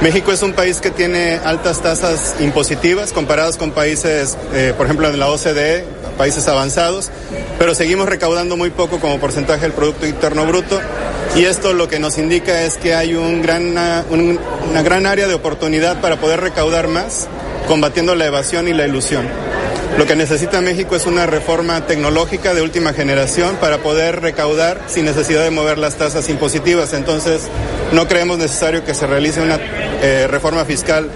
México 0.00 0.32
es 0.32 0.42
un 0.42 0.52
país 0.52 0.80
que 0.80 0.90
tiene 0.90 1.38
altas 1.44 1.80
tasas 1.80 2.34
impositivas 2.40 3.12
comparadas 3.12 3.56
con 3.56 3.70
países, 3.70 4.36
eh, 4.52 4.74
por 4.76 4.86
ejemplo, 4.86 5.08
en 5.08 5.18
la 5.18 5.28
OCDE, 5.28 5.84
países 6.18 6.48
avanzados, 6.48 7.10
pero 7.58 7.74
seguimos 7.74 8.08
recaudando 8.08 8.56
muy 8.56 8.70
poco 8.70 8.98
como 8.98 9.18
porcentaje 9.20 9.62
del 9.62 9.72
Producto 9.72 10.06
Interno 10.06 10.44
Bruto 10.46 10.80
y 11.36 11.44
esto 11.44 11.72
lo 11.72 11.88
que 11.88 11.98
nos 11.98 12.18
indica 12.18 12.62
es 12.62 12.76
que 12.76 12.94
hay 12.94 13.14
un 13.14 13.40
gran, 13.40 13.68
una, 13.68 14.04
una 14.70 14.82
gran 14.82 15.06
área 15.06 15.28
de 15.28 15.34
oportunidad 15.34 16.00
para 16.00 16.16
poder 16.16 16.40
recaudar 16.40 16.88
más, 16.88 17.28
combatiendo 17.68 18.14
la 18.14 18.26
evasión 18.26 18.68
y 18.68 18.74
la 18.74 18.86
ilusión. 18.86 19.26
Lo 19.98 20.06
que 20.06 20.16
necesita 20.16 20.60
México 20.60 20.96
es 20.96 21.06
una 21.06 21.26
reforma 21.26 21.86
tecnológica 21.86 22.54
de 22.54 22.62
última 22.62 22.92
generación 22.94 23.56
para 23.56 23.78
poder 23.78 24.20
recaudar 24.20 24.80
sin 24.86 25.04
necesidad 25.04 25.44
de 25.44 25.50
mover 25.50 25.78
las 25.78 25.96
tasas 25.96 26.28
impositivas. 26.30 26.94
Entonces, 26.94 27.42
no 27.92 28.08
creemos 28.08 28.38
necesario 28.38 28.84
que 28.84 28.94
se 28.94 29.06
realice 29.06 29.42
una 29.42 29.58
eh, 30.02 30.26
reforma 30.28 30.64
fiscal 30.64 31.08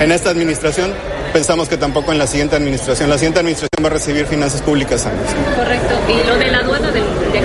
en 0.00 0.10
esta 0.10 0.30
administración. 0.30 0.92
Pensamos 1.32 1.68
que 1.68 1.76
tampoco 1.76 2.12
en 2.12 2.18
la 2.18 2.26
siguiente 2.26 2.56
administración. 2.56 3.08
La 3.08 3.18
siguiente 3.18 3.40
administración 3.40 3.84
va 3.84 3.88
a 3.88 3.92
recibir 3.92 4.26
finanzas 4.26 4.62
públicas 4.62 5.02
sanas. 5.02 5.28
Correcto. 5.56 5.94
¿Y 6.08 6.26
lo 6.26 6.36
de 6.36 6.50
la 6.50 6.58
aduana 6.58 6.90
del, 6.90 7.02
de 7.04 7.40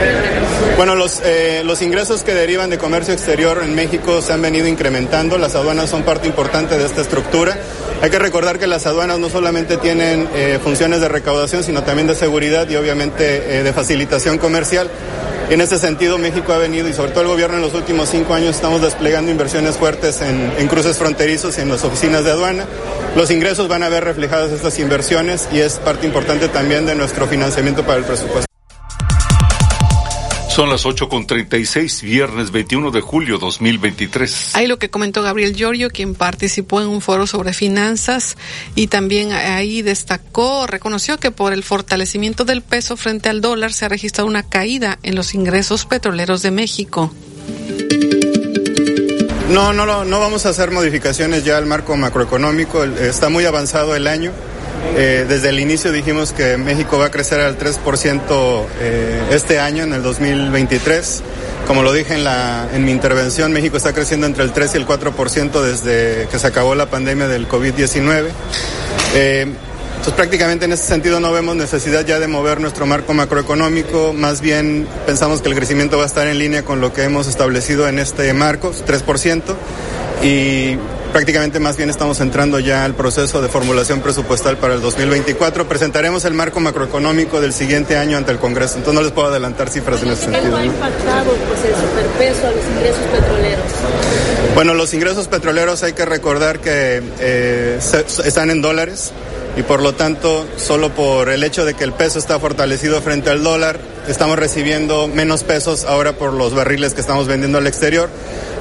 bueno, 0.77 0.95
los, 0.95 1.21
eh, 1.25 1.61
los 1.65 1.81
ingresos 1.81 2.23
que 2.23 2.33
derivan 2.33 2.69
de 2.69 2.77
comercio 2.77 3.13
exterior 3.13 3.61
en 3.63 3.75
México 3.75 4.21
se 4.21 4.33
han 4.33 4.41
venido 4.41 4.67
incrementando. 4.67 5.37
Las 5.37 5.55
aduanas 5.55 5.89
son 5.89 6.03
parte 6.03 6.27
importante 6.27 6.77
de 6.77 6.85
esta 6.85 7.01
estructura. 7.01 7.57
Hay 8.01 8.09
que 8.09 8.19
recordar 8.19 8.59
que 8.59 8.67
las 8.67 8.85
aduanas 8.85 9.19
no 9.19 9.29
solamente 9.29 9.75
tienen 9.75 10.29
eh, 10.33 10.57
funciones 10.63 11.01
de 11.01 11.09
recaudación, 11.09 11.63
sino 11.63 11.83
también 11.83 12.07
de 12.07 12.15
seguridad 12.15 12.69
y 12.69 12.77
obviamente 12.77 13.59
eh, 13.59 13.63
de 13.63 13.73
facilitación 13.73 14.37
comercial. 14.37 14.89
En 15.49 15.59
ese 15.61 15.77
sentido, 15.79 16.17
México 16.17 16.53
ha 16.53 16.57
venido 16.59 16.87
y 16.87 16.93
sobre 16.93 17.11
todo 17.11 17.23
el 17.23 17.27
gobierno 17.27 17.57
en 17.57 17.63
los 17.63 17.73
últimos 17.73 18.09
cinco 18.09 18.35
años 18.35 18.55
estamos 18.55 18.81
desplegando 18.81 19.31
inversiones 19.31 19.75
fuertes 19.75 20.21
en, 20.21 20.53
en 20.57 20.67
cruces 20.67 20.97
fronterizos 20.97 21.57
y 21.57 21.61
en 21.61 21.69
las 21.69 21.83
oficinas 21.83 22.23
de 22.23 22.31
aduana. 22.31 22.65
Los 23.15 23.31
ingresos 23.31 23.67
van 23.67 23.83
a 23.83 23.89
ver 23.89 24.05
reflejadas 24.05 24.51
estas 24.51 24.79
inversiones 24.79 25.49
y 25.51 25.59
es 25.59 25.73
parte 25.73 26.05
importante 26.05 26.47
también 26.47 26.85
de 26.85 26.95
nuestro 26.95 27.27
financiamiento 27.27 27.83
para 27.83 27.97
el 27.97 28.05
presupuesto. 28.05 28.48
Son 30.59 30.69
las 30.69 30.85
8 30.85 31.07
con 31.07 31.25
36, 31.25 32.01
viernes 32.01 32.51
21 32.51 32.91
de 32.91 32.99
julio 32.99 33.37
2023. 33.37 34.57
Ahí 34.57 34.67
lo 34.67 34.77
que 34.77 34.89
comentó 34.89 35.21
Gabriel 35.21 35.55
Giorgio, 35.55 35.89
quien 35.89 36.15
participó 36.15 36.81
en 36.81 36.89
un 36.89 36.99
foro 36.99 37.27
sobre 37.27 37.53
finanzas 37.53 38.35
y 38.75 38.87
también 38.87 39.31
ahí 39.31 39.81
destacó, 39.83 40.67
reconoció 40.67 41.17
que 41.17 41.31
por 41.31 41.53
el 41.53 41.63
fortalecimiento 41.63 42.43
del 42.43 42.61
peso 42.61 42.97
frente 42.97 43.29
al 43.29 43.39
dólar 43.39 43.71
se 43.71 43.85
ha 43.85 43.87
registrado 43.87 44.27
una 44.27 44.43
caída 44.43 44.99
en 45.01 45.15
los 45.15 45.33
ingresos 45.33 45.85
petroleros 45.85 46.41
de 46.41 46.51
México. 46.51 47.13
No, 49.51 49.71
no, 49.71 50.03
no 50.03 50.19
vamos 50.19 50.45
a 50.45 50.49
hacer 50.49 50.71
modificaciones 50.71 51.45
ya 51.45 51.57
al 51.57 51.67
marco 51.67 51.95
macroeconómico, 51.95 52.83
está 52.83 53.29
muy 53.29 53.45
avanzado 53.45 53.95
el 53.95 54.07
año. 54.07 54.33
Eh, 54.95 55.25
desde 55.27 55.49
el 55.49 55.59
inicio 55.59 55.91
dijimos 55.91 56.33
que 56.33 56.57
México 56.57 56.97
va 56.97 57.05
a 57.05 57.11
crecer 57.11 57.39
al 57.39 57.57
3% 57.57 58.65
eh, 58.79 59.21
este 59.31 59.59
año, 59.59 59.83
en 59.83 59.93
el 59.93 60.03
2023. 60.03 61.23
Como 61.67 61.83
lo 61.83 61.93
dije 61.93 62.15
en, 62.15 62.23
la, 62.23 62.67
en 62.73 62.83
mi 62.83 62.91
intervención, 62.91 63.51
México 63.51 63.77
está 63.77 63.93
creciendo 63.93 64.25
entre 64.25 64.43
el 64.43 64.51
3 64.51 64.73
y 64.73 64.77
el 64.77 64.87
4% 64.87 65.61
desde 65.61 66.27
que 66.29 66.39
se 66.39 66.47
acabó 66.47 66.75
la 66.75 66.87
pandemia 66.87 67.27
del 67.27 67.47
COVID-19. 67.47 68.27
Eh, 69.15 69.47
entonces 69.99 70.13
prácticamente 70.13 70.63
en 70.63 70.71
ese 70.71 70.85
sentido 70.85 71.19
no 71.19 71.33
vemos 71.33 71.57
necesidad 71.57 72.05
ya 72.05 72.19
de 72.19 72.27
mover 72.27 72.61
nuestro 72.61 72.85
marco 72.85 73.13
macroeconómico, 73.13 74.13
más 74.13 74.39
bien 74.39 74.87
pensamos 75.05 75.41
que 75.41 75.49
el 75.49 75.55
crecimiento 75.55 75.97
va 75.97 76.03
a 76.03 76.07
estar 76.07 76.25
en 76.27 76.39
línea 76.39 76.63
con 76.63 76.79
lo 76.79 76.93
que 76.93 77.03
hemos 77.03 77.27
establecido 77.27 77.85
en 77.85 77.99
este 77.99 78.31
marco, 78.33 78.71
3%, 78.71 79.43
y 80.23 80.77
prácticamente 81.11 81.59
más 81.59 81.77
bien 81.77 81.89
estamos 81.89 82.19
entrando 82.21 82.59
ya 82.59 82.85
al 82.85 82.95
proceso 82.95 83.41
de 83.41 83.49
formulación 83.49 84.01
presupuestal 84.01 84.57
para 84.57 84.75
el 84.75 84.81
2024. 84.81 85.67
Presentaremos 85.67 86.25
el 86.25 86.33
marco 86.33 86.59
macroeconómico 86.59 87.41
del 87.41 87.53
siguiente 87.53 87.97
año 87.97 88.17
ante 88.17 88.31
el 88.31 88.39
Congreso, 88.39 88.77
entonces 88.77 88.93
no 88.93 89.01
les 89.01 89.11
puedo 89.11 89.27
adelantar 89.27 89.69
cifras 89.69 90.01
en 90.03 90.09
ese 90.09 90.23
sentido. 90.23 90.43
¿Cómo 90.43 90.57
ha 90.57 90.65
impactado 90.65 91.33
pues, 91.33 91.65
el 91.65 91.75
superpeso 91.75 92.47
a 92.47 92.51
los 92.51 92.65
ingresos 92.65 93.03
petroleros? 93.11 93.65
Bueno, 94.55 94.73
los 94.73 94.93
ingresos 94.93 95.27
petroleros 95.27 95.83
hay 95.83 95.93
que 95.93 96.05
recordar 96.05 96.59
que 96.59 97.01
eh, 97.19 97.79
están 98.23 98.49
en 98.49 98.61
dólares 98.61 99.11
y 99.59 99.63
por 99.63 99.81
lo 99.81 99.93
tanto, 99.93 100.47
solo 100.55 100.89
por 100.95 101.27
el 101.27 101.43
hecho 101.43 101.65
de 101.65 101.73
que 101.73 101.83
el 101.83 101.91
peso 101.91 102.17
está 102.17 102.39
fortalecido 102.39 103.01
frente 103.01 103.29
al 103.29 103.43
dólar, 103.43 103.77
estamos 104.07 104.39
recibiendo 104.39 105.09
menos 105.09 105.43
pesos 105.43 105.83
ahora 105.83 106.13
por 106.13 106.31
los 106.31 106.53
barriles 106.55 106.93
que 106.93 107.01
estamos 107.01 107.27
vendiendo 107.27 107.57
al 107.57 107.67
exterior. 107.67 108.09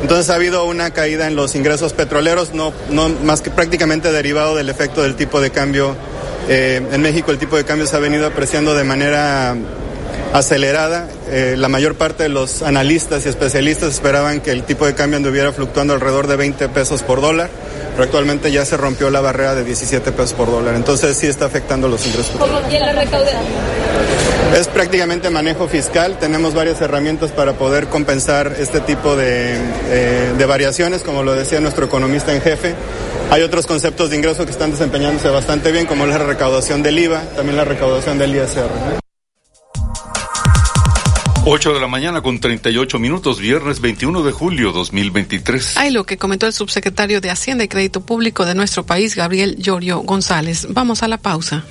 Entonces 0.02 0.28
ha 0.28 0.34
habido 0.34 0.64
una 0.64 0.90
caída 0.90 1.28
en 1.28 1.36
los 1.36 1.54
ingresos 1.54 1.92
petroleros, 1.92 2.52
no, 2.52 2.72
no 2.90 3.10
más 3.10 3.42
que 3.42 3.50
prácticamente 3.52 4.10
derivado 4.10 4.56
del 4.56 4.70
efecto 4.70 5.02
del 5.02 5.14
tipo 5.14 5.40
de 5.40 5.50
cambio. 5.52 5.94
Eh, 6.48 6.82
en 6.90 7.00
México 7.00 7.30
el 7.30 7.38
tipo 7.38 7.56
de 7.56 7.62
cambio 7.62 7.86
se 7.86 7.94
ha 7.94 8.00
venido 8.00 8.26
apreciando 8.26 8.74
de 8.74 8.82
manera 8.82 9.56
acelerada. 10.32 11.08
Eh, 11.30 11.54
la 11.56 11.68
mayor 11.68 11.94
parte 11.94 12.24
de 12.24 12.28
los 12.28 12.62
analistas 12.62 13.24
y 13.24 13.28
especialistas 13.28 13.92
esperaban 13.92 14.40
que 14.40 14.50
el 14.50 14.64
tipo 14.64 14.84
de 14.84 14.94
cambio 14.94 15.18
anduviera 15.18 15.52
fluctuando 15.52 15.94
alrededor 15.94 16.26
de 16.26 16.34
20 16.34 16.68
pesos 16.70 17.02
por 17.02 17.20
dólar, 17.20 17.50
pero 17.98 18.06
actualmente 18.06 18.52
ya 18.52 18.64
se 18.64 18.76
rompió 18.76 19.10
la 19.10 19.20
barrera 19.20 19.56
de 19.56 19.64
17 19.64 20.12
pesos 20.12 20.32
por 20.32 20.48
dólar. 20.48 20.76
Entonces 20.76 21.16
sí 21.16 21.26
está 21.26 21.46
afectando 21.46 21.88
los 21.88 22.06
ingresos. 22.06 22.30
Es 24.56 24.68
prácticamente 24.68 25.30
manejo 25.30 25.66
fiscal. 25.66 26.16
Tenemos 26.20 26.54
varias 26.54 26.80
herramientas 26.80 27.32
para 27.32 27.54
poder 27.54 27.88
compensar 27.88 28.54
este 28.56 28.78
tipo 28.78 29.16
de, 29.16 29.56
eh, 29.88 30.32
de 30.38 30.46
variaciones, 30.46 31.02
como 31.02 31.24
lo 31.24 31.34
decía 31.34 31.58
nuestro 31.58 31.86
economista 31.86 32.32
en 32.32 32.40
jefe. 32.40 32.76
Hay 33.32 33.42
otros 33.42 33.66
conceptos 33.66 34.10
de 34.10 34.16
ingreso 34.16 34.44
que 34.44 34.52
están 34.52 34.70
desempeñándose 34.70 35.28
bastante 35.30 35.72
bien, 35.72 35.86
como 35.86 36.06
la 36.06 36.18
recaudación 36.18 36.84
del 36.84 37.00
IVA, 37.00 37.22
también 37.34 37.56
la 37.56 37.64
recaudación 37.64 38.16
del 38.16 38.32
ISR. 38.36 39.07
8 41.50 41.72
de 41.72 41.80
la 41.80 41.88
mañana 41.88 42.20
con 42.20 42.40
38 42.40 42.98
minutos, 42.98 43.40
viernes 43.40 43.80
21 43.80 44.22
de 44.22 44.32
julio 44.32 44.70
2023. 44.70 45.78
Hay 45.78 45.90
lo 45.90 46.04
que 46.04 46.18
comentó 46.18 46.46
el 46.46 46.52
subsecretario 46.52 47.22
de 47.22 47.30
Hacienda 47.30 47.64
y 47.64 47.68
Crédito 47.68 48.02
Público 48.02 48.44
de 48.44 48.54
nuestro 48.54 48.84
país, 48.84 49.16
Gabriel 49.16 49.56
Llorio 49.56 50.00
González. 50.00 50.66
Vamos 50.68 51.02
a 51.02 51.08
la 51.08 51.16
pausa. 51.16 51.64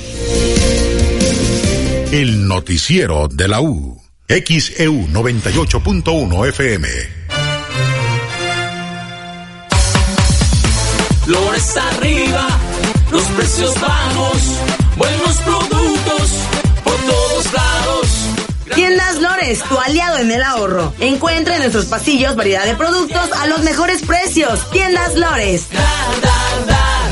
El 2.12 2.48
noticiero 2.48 3.28
de 3.28 3.46
la 3.46 3.60
U, 3.60 4.00
XEU 4.26 5.06
98.1 5.08 6.48
FM. 6.48 7.15
Flores 11.26 11.76
arriba, 11.76 12.46
los 13.10 13.24
precios 13.24 13.74
bajos, 13.80 14.38
buenos 14.96 15.36
productos 15.38 16.30
por 16.84 16.94
todos 16.94 17.52
lados. 17.52 18.08
Tiendas 18.72 19.20
Lores, 19.20 19.60
tu 19.64 19.76
aliado 19.76 20.18
en 20.18 20.30
el 20.30 20.44
ahorro. 20.44 20.94
Encuentra 21.00 21.56
en 21.56 21.62
nuestros 21.62 21.86
pasillos 21.86 22.36
variedad 22.36 22.64
de 22.64 22.76
productos 22.76 23.32
a 23.32 23.48
los 23.48 23.64
mejores 23.64 24.02
precios. 24.02 24.70
Tiendas 24.70 25.16
Lores. 25.16 25.66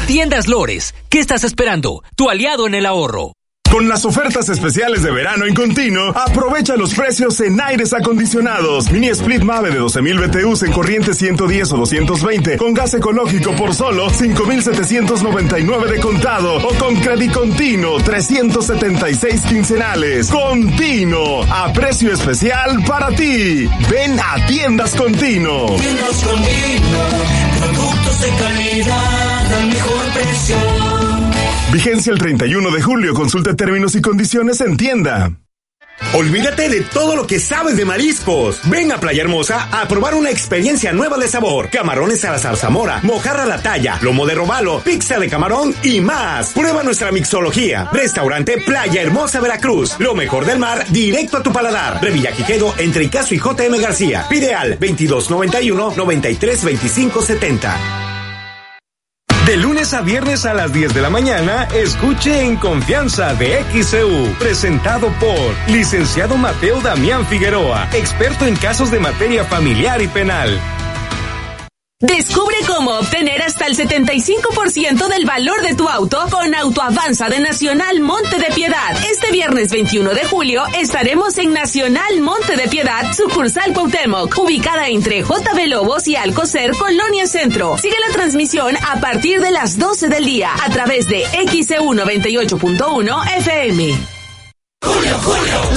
Tiendas 0.06 0.46
Lores, 0.46 0.94
¿qué 1.08 1.18
estás 1.18 1.42
esperando? 1.42 2.04
Tu 2.14 2.30
aliado 2.30 2.68
en 2.68 2.76
el 2.76 2.86
ahorro. 2.86 3.32
Con 3.74 3.88
las 3.88 4.04
ofertas 4.04 4.48
especiales 4.48 5.02
de 5.02 5.10
verano 5.10 5.46
en 5.46 5.52
continuo, 5.52 6.16
aprovecha 6.16 6.76
los 6.76 6.94
precios 6.94 7.40
en 7.40 7.60
aires 7.60 7.92
acondicionados. 7.92 8.88
Mini 8.92 9.08
Split 9.08 9.42
Mave 9.42 9.72
de 9.72 9.80
12.000 9.80 10.28
BTUs 10.28 10.62
en 10.62 10.70
corriente 10.70 11.12
110 11.12 11.72
o 11.72 11.76
220 11.78 12.56
con 12.56 12.72
gas 12.72 12.94
ecológico 12.94 13.52
por 13.56 13.74
solo 13.74 14.10
5.799 14.10 15.86
de 15.88 15.98
contado 15.98 16.54
o 16.58 16.72
con 16.74 16.94
Credit 16.94 17.32
Continuo 17.32 18.00
376 18.00 19.42
quincenales. 19.42 20.28
Continuo, 20.30 21.42
a 21.42 21.72
precio 21.72 22.12
especial 22.12 22.80
para 22.86 23.08
ti. 23.08 23.68
Ven 23.90 24.20
a 24.20 24.46
Tiendas 24.46 24.94
Continuo. 24.94 25.74
Tiendas 25.74 26.22
Continuo, 26.22 27.08
productos 27.58 28.20
de 28.20 28.28
calidad. 28.36 29.33
Vigencia 31.74 32.12
el 32.12 32.20
31 32.20 32.70
de 32.70 32.80
julio. 32.80 33.14
Consulta 33.14 33.56
términos 33.56 33.96
y 33.96 34.00
condiciones 34.00 34.60
en 34.60 34.76
tienda. 34.76 35.32
Olvídate 36.12 36.68
de 36.68 36.82
todo 36.82 37.16
lo 37.16 37.26
que 37.26 37.40
sabes 37.40 37.76
de 37.76 37.84
mariscos. 37.84 38.60
Ven 38.70 38.92
a 38.92 39.00
Playa 39.00 39.24
Hermosa 39.24 39.68
a 39.72 39.88
probar 39.88 40.14
una 40.14 40.30
experiencia 40.30 40.92
nueva 40.92 41.18
de 41.18 41.26
sabor. 41.26 41.70
Camarones 41.70 42.24
a 42.24 42.30
la 42.30 42.38
zarzamora, 42.38 43.00
mojarra 43.02 43.42
a 43.42 43.46
la 43.46 43.60
talla, 43.60 43.98
lomo 44.02 44.24
de 44.24 44.36
robalo, 44.36 44.82
pizza 44.84 45.18
de 45.18 45.28
camarón 45.28 45.74
y 45.82 46.00
más. 46.00 46.52
Prueba 46.52 46.84
nuestra 46.84 47.10
mixología. 47.10 47.88
Restaurante 47.92 48.58
Playa 48.58 49.02
Hermosa 49.02 49.40
Veracruz. 49.40 49.96
Lo 49.98 50.14
mejor 50.14 50.46
del 50.46 50.60
mar 50.60 50.86
directo 50.90 51.38
a 51.38 51.42
tu 51.42 51.52
paladar. 51.52 52.00
Revilla 52.00 52.30
Quijedo 52.30 52.72
entre 52.78 53.02
Icaso 53.02 53.34
y 53.34 53.38
JM 53.38 53.80
García. 53.80 54.26
Pide 54.30 54.54
al 54.54 54.78
2291 54.78 55.94
93 55.96 56.64
25 56.66 57.20
70. 57.20 58.13
De 59.46 59.58
lunes 59.58 59.92
a 59.92 60.00
viernes 60.00 60.46
a 60.46 60.54
las 60.54 60.72
10 60.72 60.94
de 60.94 61.02
la 61.02 61.10
mañana, 61.10 61.64
escuche 61.74 62.46
En 62.46 62.56
Confianza 62.56 63.34
de 63.34 63.62
XCU, 63.64 64.32
presentado 64.38 65.08
por 65.20 65.54
licenciado 65.68 66.38
Mateo 66.38 66.80
Damián 66.80 67.26
Figueroa, 67.26 67.86
experto 67.92 68.46
en 68.46 68.56
casos 68.56 68.90
de 68.90 69.00
materia 69.00 69.44
familiar 69.44 70.00
y 70.00 70.08
penal. 70.08 70.58
Descubre 72.04 72.56
cómo 72.66 72.98
obtener 72.98 73.40
hasta 73.40 73.66
el 73.66 73.74
75% 73.74 75.08
del 75.08 75.24
valor 75.24 75.62
de 75.62 75.74
tu 75.74 75.88
auto 75.88 76.18
con 76.30 76.54
Autoavanza 76.54 77.30
de 77.30 77.40
Nacional 77.40 78.00
Monte 78.00 78.36
de 78.36 78.54
Piedad. 78.54 78.94
Este 79.10 79.32
viernes 79.32 79.70
21 79.70 80.12
de 80.12 80.22
julio 80.26 80.64
estaremos 80.78 81.38
en 81.38 81.54
Nacional 81.54 82.20
Monte 82.20 82.56
de 82.56 82.68
Piedad, 82.68 83.14
sucursal 83.14 83.72
Cuauhtémoc, 83.72 84.36
ubicada 84.36 84.88
entre 84.88 85.22
JB 85.22 85.66
Lobos 85.68 86.06
y 86.06 86.16
Alcocer, 86.16 86.72
Colonia 86.72 87.26
Centro. 87.26 87.78
Sigue 87.78 87.96
la 88.06 88.12
transmisión 88.12 88.76
a 88.86 89.00
partir 89.00 89.40
de 89.40 89.50
las 89.50 89.78
12 89.78 90.08
del 90.08 90.26
día 90.26 90.50
a 90.62 90.68
través 90.68 91.06
de 91.06 91.24
XEU 91.24 91.94
98.1 91.94 93.36
FM. 93.38 94.13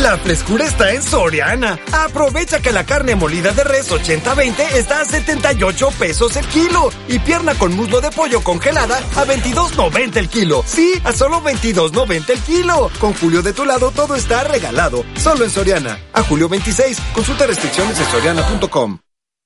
La 0.02 0.18
frescura 0.18 0.66
está 0.66 0.92
en 0.92 1.02
Soriana. 1.02 1.80
Aprovecha 1.92 2.60
que 2.62 2.72
la 2.72 2.86
carne 2.86 3.16
molida 3.16 3.52
de 3.52 3.64
res 3.64 3.92
80-20 3.92 4.60
está 4.76 5.02
a 5.02 5.06
78 5.06 5.90
pesos 5.98 6.36
el 6.36 6.46
kilo 6.48 6.90
y 7.08 7.20
pierna 7.20 7.56
con 7.56 7.76
muslo 7.76 8.02
de 8.02 8.12
pollo 8.12 8.42
congelada 8.42 8.98
a 9.16 9.26
22.90 9.26 10.18
el 10.18 10.30
kilo. 10.30 10.64
Sí, 10.66 10.94
a 11.04 11.12
solo 11.14 11.42
22.90 11.42 12.30
el 12.30 12.40
kilo. 12.42 12.92
Con 13.00 13.14
Julio 13.14 13.42
de 13.42 13.54
tu 13.54 13.66
lado 13.66 13.92
todo 13.92 14.16
está 14.16 14.44
regalado. 14.44 15.04
Solo 15.16 15.44
en 15.46 15.52
Soriana. 15.52 16.00
A 16.14 16.24
julio 16.24 16.48
26. 16.50 16.98
Consulta 17.14 17.48
restricciones 17.48 18.00
en 18.00 18.06
soriana.com. 18.12 19.00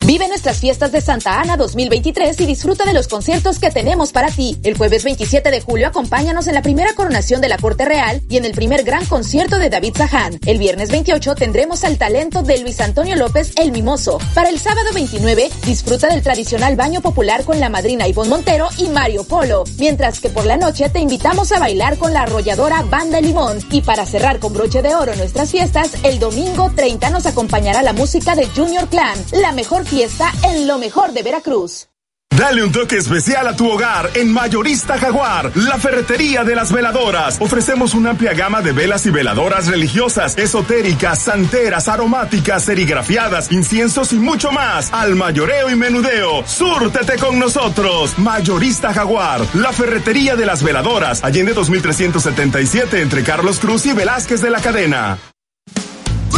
Vive 0.06 0.28
nuestras 0.28 0.60
fiestas 0.60 0.92
de 0.92 1.00
Santa 1.00 1.40
Ana 1.40 1.58
2023 1.58 2.42
y 2.42 2.46
disfruta 2.48 2.86
de 2.86 2.94
los 2.94 3.08
conciertos 3.08 3.60
que 3.60 3.70
tenemos 3.70 4.12
para 4.12 4.30
ti. 4.30 4.60
El 4.64 4.76
jueves 4.76 5.04
27 5.04 5.52
de 5.52 5.62
julio 5.62 5.88
acompáñanos 5.88 6.48
en 6.48 6.56
la 6.56 6.64
primera 6.64 6.94
coronación 6.96 7.40
de 7.40 7.48
la 7.48 7.58
Corte 7.58 7.86
Real 7.86 8.20
y 8.28 8.38
en 8.38 8.46
el 8.46 8.52
primer 8.52 8.84
gran 8.84 9.06
concierto 9.06 9.58
de 9.58 9.70
David 9.70 9.96
Zahán. 9.96 10.40
El 10.46 10.58
viernes 10.58 10.90
28 10.90 11.36
tendremos 11.36 11.84
al 11.84 11.98
talento 11.98 12.42
de 12.42 12.58
Luis 12.58 12.82
Antonio 12.82 13.16
López 13.16 13.54
El 13.56 13.72
Mimoso. 13.72 14.18
Para 14.34 14.50
el 14.50 14.60
sábado 14.60 14.90
29 14.94 15.50
disfruta 15.66 16.08
del 16.08 16.24
tradicional 16.24 16.76
baño 16.76 17.02
popular 17.02 17.46
con 17.46 17.60
la 17.60 17.70
madrina 17.70 18.08
Ivonne 18.08 18.32
Montero 18.32 18.68
y 18.78 18.90
Mario 18.90 19.24
Polo. 19.24 19.64
Mientras 19.78 20.20
que 20.20 20.30
por 20.30 20.46
la 20.46 20.58
noche 20.58 20.90
te 20.90 21.00
invitamos 21.00 21.52
a 21.52 21.60
bailar 21.60 21.98
con 21.98 22.12
la 22.12 22.24
arrolladora 22.24 22.82
Banda 22.82 23.22
Limón. 23.22 23.60
Y 23.72 23.82
para 23.82 24.06
cerrar 24.06 24.40
con 24.40 24.52
broche 24.52 24.82
de 24.82 24.94
oro 24.94 25.16
nuestras 25.16 25.52
fiestas, 25.52 25.92
el 26.04 26.20
domingo 26.20 26.70
30 26.76 27.12
nos 27.12 27.28
acompañará 27.28 27.82
la 27.82 27.94
música 27.94 28.36
de 28.36 28.48
Junior 28.48 28.90
Clan, 28.90 29.18
la 29.32 29.54
mejor 29.54 29.86
fiesta 29.86 30.01
en 30.44 30.68
lo 30.68 30.80
mejor 30.80 31.14
de 31.14 31.22
Veracruz. 31.22 31.88
Dale 32.36 32.64
un 32.64 32.72
toque 32.72 32.98
especial 32.98 33.48
a 33.48 33.56
tu 33.56 33.70
hogar 33.70 34.10
en 34.16 34.32
Mayorista 34.32 34.98
Jaguar, 34.98 35.52
la 35.56 35.78
ferretería 35.78 36.44
de 36.44 36.56
las 36.56 36.72
veladoras. 36.72 37.40
Ofrecemos 37.40 37.94
una 37.94 38.12
amplia 38.12 38.34
gama 38.34 38.62
de 38.62 38.72
velas 38.72 39.06
y 39.06 39.12
veladoras 39.12 39.68
religiosas, 39.68 40.38
esotéricas, 40.40 41.20
santeras, 41.20 41.88
aromáticas, 41.88 42.64
serigrafiadas, 42.64 43.52
inciensos 43.52 44.12
y 44.14 44.16
mucho 44.16 44.52
más. 44.52 44.92
Al 44.92 45.16
mayoreo 45.16 45.70
y 45.70 45.76
menudeo, 45.76 46.44
súrtete 46.48 47.18
con 47.18 47.38
nosotros. 47.38 48.18
Mayorista 48.18 48.92
Jaguar, 48.92 49.42
la 49.54 49.72
ferretería 49.72 50.36
de 50.36 50.48
las 50.48 50.64
veladoras, 50.64 51.24
Allende 51.24 51.54
2377 51.54 53.02
entre 53.02 53.24
Carlos 53.24 53.60
Cruz 53.60 53.86
y 53.86 53.94
Velázquez 53.94 54.42
de 54.42 54.50
la 54.50 54.62
Cadena. 54.62 55.20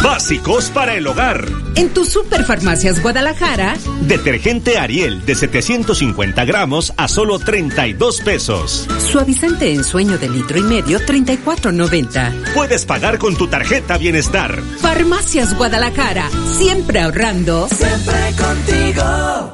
Básicos 0.04 0.68
para 0.68 0.96
el 0.96 1.06
hogar. 1.06 1.46
En 1.76 1.88
tu 1.88 2.04
Superfarmacias 2.04 3.02
Guadalajara. 3.02 3.74
Detergente 4.02 4.76
Ariel 4.76 5.24
de 5.24 5.34
750 5.34 6.44
gramos 6.44 6.92
a 6.98 7.08
solo 7.08 7.38
32 7.38 8.20
pesos. 8.20 8.86
Suavizante 8.98 9.72
en 9.72 9.82
sueño 9.82 10.18
de 10.18 10.28
litro 10.28 10.58
y 10.58 10.62
medio, 10.62 11.00
34.90. 11.00 12.52
Puedes 12.52 12.84
pagar 12.84 13.18
con 13.18 13.34
tu 13.36 13.48
tarjeta 13.48 13.96
Bienestar. 13.96 14.60
Farmacias 14.82 15.56
Guadalajara. 15.56 16.28
Siempre 16.52 17.00
ahorrando. 17.00 17.66
Siempre 17.68 18.34
contigo. 18.36 19.53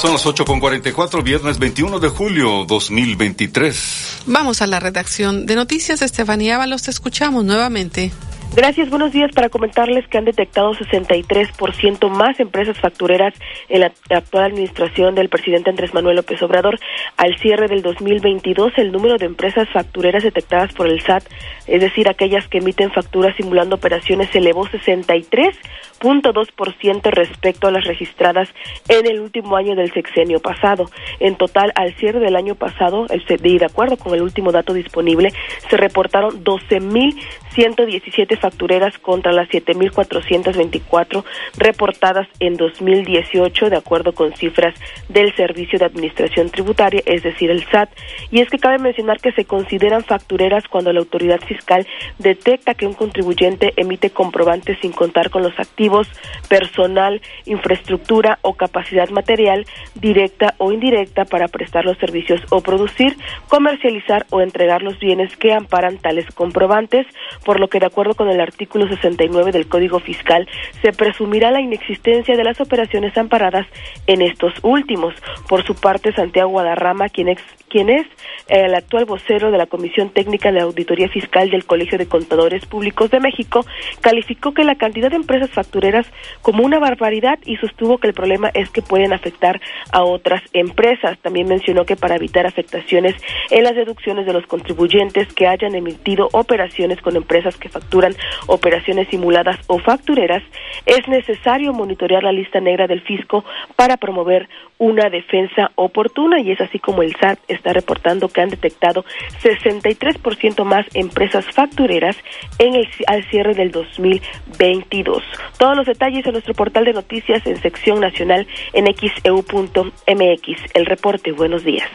Son 0.01 0.12
las 0.12 0.25
8 0.25 0.45
con 0.45 0.61
44, 0.61 1.25
viernes 1.25 1.59
21 1.59 1.99
de 1.99 2.09
julio 2.09 2.65
2023. 2.65 4.19
Vamos 4.27 4.62
a 4.62 4.69
la 4.69 4.79
redacción 4.79 5.47
de 5.47 5.57
noticias. 5.57 6.01
Estefanía 6.03 6.55
Ábalos, 6.55 6.83
te 6.83 6.93
escuchamos 6.93 7.45
nuevamente. 7.45 8.12
Gracias, 8.59 8.91
buenos 8.91 9.13
días. 9.13 9.31
Para 9.33 9.51
comentarles 9.51 10.09
que 10.09 10.19
han 10.19 10.25
detectado 10.25 10.75
63% 10.75 12.09
más 12.09 12.41
empresas 12.41 12.77
factureras 12.77 13.33
en 13.69 13.83
la 13.83 13.93
actual 14.11 14.47
administración 14.47 15.15
del 15.15 15.29
presidente 15.29 15.71
Andrés 15.71 15.95
Manuel 15.95 16.17
López 16.17 16.43
Obrador. 16.43 16.77
Al 17.17 17.39
cierre 17.39 17.69
del 17.69 17.83
2022, 17.83 18.73
el 18.79 18.91
número 18.91 19.17
de 19.17 19.27
empresas 19.27 19.69
factureras 19.73 20.25
detectadas 20.25 20.73
por 20.73 20.89
el 20.89 21.01
SAT, 21.01 21.23
es 21.69 21.81
decir, 21.81 22.09
aquellas 22.09 22.49
que 22.49 22.59
emiten 22.59 22.91
facturas 22.91 23.37
simulando 23.37 23.77
operaciones, 23.77 24.29
se 24.31 24.39
elevó 24.39 24.67
63.2% 24.67 27.11
respecto 27.13 27.69
a 27.69 27.71
las 27.71 27.85
registradas 27.85 28.49
en 28.89 29.07
el 29.07 29.21
último 29.21 29.57
año 29.57 29.77
del 29.77 29.93
sexenio 29.93 30.41
pasado. 30.41 30.91
En 31.21 31.37
total, 31.37 31.71
al 31.77 31.95
cierre 31.95 32.19
del 32.19 32.35
año 32.35 32.57
pasado, 32.57 33.07
de 33.07 33.65
acuerdo 33.65 33.97
con 33.99 34.15
el 34.15 34.23
último 34.23 34.51
dato 34.51 34.73
disponible, 34.73 35.33
se 35.71 35.77
reportaron 35.77 36.43
12.117 36.43 38.37
facturas 38.37 38.48
factureras 38.49 38.97
contra 38.99 39.31
las 39.33 39.49
7.424 39.49 41.23
reportadas 41.57 42.27
en 42.41 42.57
2018, 42.57 43.69
de 43.69 43.77
acuerdo 43.77 44.12
con 44.12 44.33
cifras 44.33 44.75
del 45.09 45.35
Servicio 45.37 45.79
de 45.79 45.85
Administración 45.85 46.49
Tributaria, 46.49 47.03
es 47.05 47.23
decir, 47.23 47.51
el 47.51 47.65
SAT. 47.65 47.91
Y 48.31 48.41
es 48.41 48.49
que 48.49 48.59
cabe 48.59 48.79
mencionar 48.79 49.20
que 49.20 49.33
se 49.33 49.45
consideran 49.45 50.03
factureras 50.03 50.65
cuando 50.69 50.93
la 50.93 51.01
autoridad 51.01 51.41
fiscal 51.41 51.87
detecta 52.19 52.75
que 52.75 52.87
un 52.87 52.95
contribuyente 52.95 53.75
emite 53.77 54.11
comprobantes 54.11 54.79
sin 54.81 54.93
contar 54.93 55.29
con 55.29 55.43
los 55.43 55.59
activos, 55.59 56.09
personal, 56.49 57.20
infraestructura 57.45 58.39
o 58.43 58.55
capacidad 58.55 59.11
material 59.11 59.66
directa 59.95 60.55
o 60.59 60.73
indirecta 60.73 61.27
para 61.27 61.49
prestar 61.49 61.85
los 61.85 61.99
servicios 61.99 62.41
o 62.51 62.61
producir, 62.62 63.16
comercializar 63.49 64.27
o 64.31 64.41
entregar 64.41 64.83
los 64.83 64.99
bienes 64.99 65.37
que 65.37 65.53
amparan 65.53 65.99
tales 65.99 66.27
comprobantes, 66.35 67.07
por 67.45 67.61
lo 67.61 67.69
que 67.69 67.81
de 67.81 67.87
acuerdo 67.87 68.15
con 68.15 68.28
el 68.31 68.41
artículo 68.41 68.89
69 68.89 69.53
del 69.53 69.69
Código 69.69 70.01
Fiscal 70.01 70.49
se 70.83 70.93
presumirá 70.93 71.51
la 71.51 71.61
inexistencia 71.61 72.37
de 72.37 72.45
las 72.45 72.61
operaciones 72.61 73.17
amparadas 73.17 73.67
en 74.07 74.23
estos 74.23 74.53
últimos. 74.63 75.15
Por 75.49 75.65
su 75.65 75.75
parte, 75.75 76.13
Santiago 76.13 76.51
Guadarrama, 76.51 77.09
quien, 77.09 77.29
ex, 77.29 77.43
quien 77.69 77.91
es 77.91 78.07
el 78.49 78.75
actual 78.75 79.05
vocero 79.05 79.51
de 79.51 79.59
la 79.59 79.67
Comisión 79.67 80.11
Técnica 80.11 80.53
de 80.53 80.61
Auditoría 80.61 81.09
Fiscal 81.09 81.51
del 81.51 81.67
Colegio 81.67 81.99
de 81.99 82.07
Contadores 82.07 82.65
Públicos 82.67 83.11
de 83.11 83.21
México, 83.21 83.65
calificó 84.01 84.53
que 84.53 84.65
la 84.65 84.77
cantidad 84.77 85.11
de 85.11 85.17
empresas 85.17 85.51
factureras 85.51 86.07
como 86.43 86.65
una 86.65 86.79
barbaridad 86.79 87.39
y 87.45 87.57
sostuvo 87.57 87.99
que 87.99 88.09
el 88.09 88.15
problema 88.15 88.51
es 88.55 88.71
que 88.71 88.83
pueden 88.83 89.13
afectar 89.13 89.61
a 89.93 90.03
otras 90.03 90.43
empresas. 90.53 91.19
También 91.21 91.49
mencionó 91.49 91.85
que 91.85 91.97
para 91.97 92.17
evitar 92.17 92.47
afectaciones 92.47 93.15
en 93.51 93.65
las 93.65 93.75
deducciones 93.75 94.27
de 94.27 94.33
los 94.33 94.47
contribuyentes 94.47 95.33
que 95.35 95.47
hayan 95.47 95.75
emitido 95.75 96.29
operaciones 96.33 97.01
con 97.01 97.17
empresas 97.17 97.57
que 97.57 97.69
facturan 97.69 98.15
operaciones 98.47 99.09
simuladas 99.09 99.59
o 99.66 99.78
factureras, 99.78 100.43
es 100.86 101.07
necesario 101.09 101.73
monitorear 101.73 102.23
la 102.23 102.32
lista 102.32 102.61
negra 102.61 102.86
del 102.86 103.03
fisco 103.03 103.45
para 103.77 103.97
promover 103.97 104.49
una 104.78 105.11
defensa 105.11 105.70
oportuna 105.74 106.40
y 106.40 106.53
es 106.53 106.61
así 106.61 106.78
como 106.78 107.03
el 107.03 107.15
SAT 107.16 107.39
está 107.49 107.73
reportando 107.73 108.28
que 108.28 108.40
han 108.40 108.49
detectado 108.49 109.05
63% 109.43 110.65
más 110.65 110.86
empresas 110.95 111.45
factureras 111.47 112.16
en 112.59 112.74
el 112.74 112.89
al 113.07 113.28
cierre 113.31 113.55
del 113.55 113.70
2022. 113.70 115.23
Todos 115.59 115.77
los 115.77 115.86
detalles 115.86 116.24
en 116.27 116.32
nuestro 116.32 116.55
portal 116.55 116.85
de 116.85 116.93
noticias 116.93 117.47
en 117.47 117.61
sección 117.61 118.01
nacional 118.01 118.47
en 118.73 118.86
xeu.mx. 118.86 120.74
El 120.74 120.86
reporte, 120.86 121.32
buenos 121.32 121.65
días. 121.65 121.89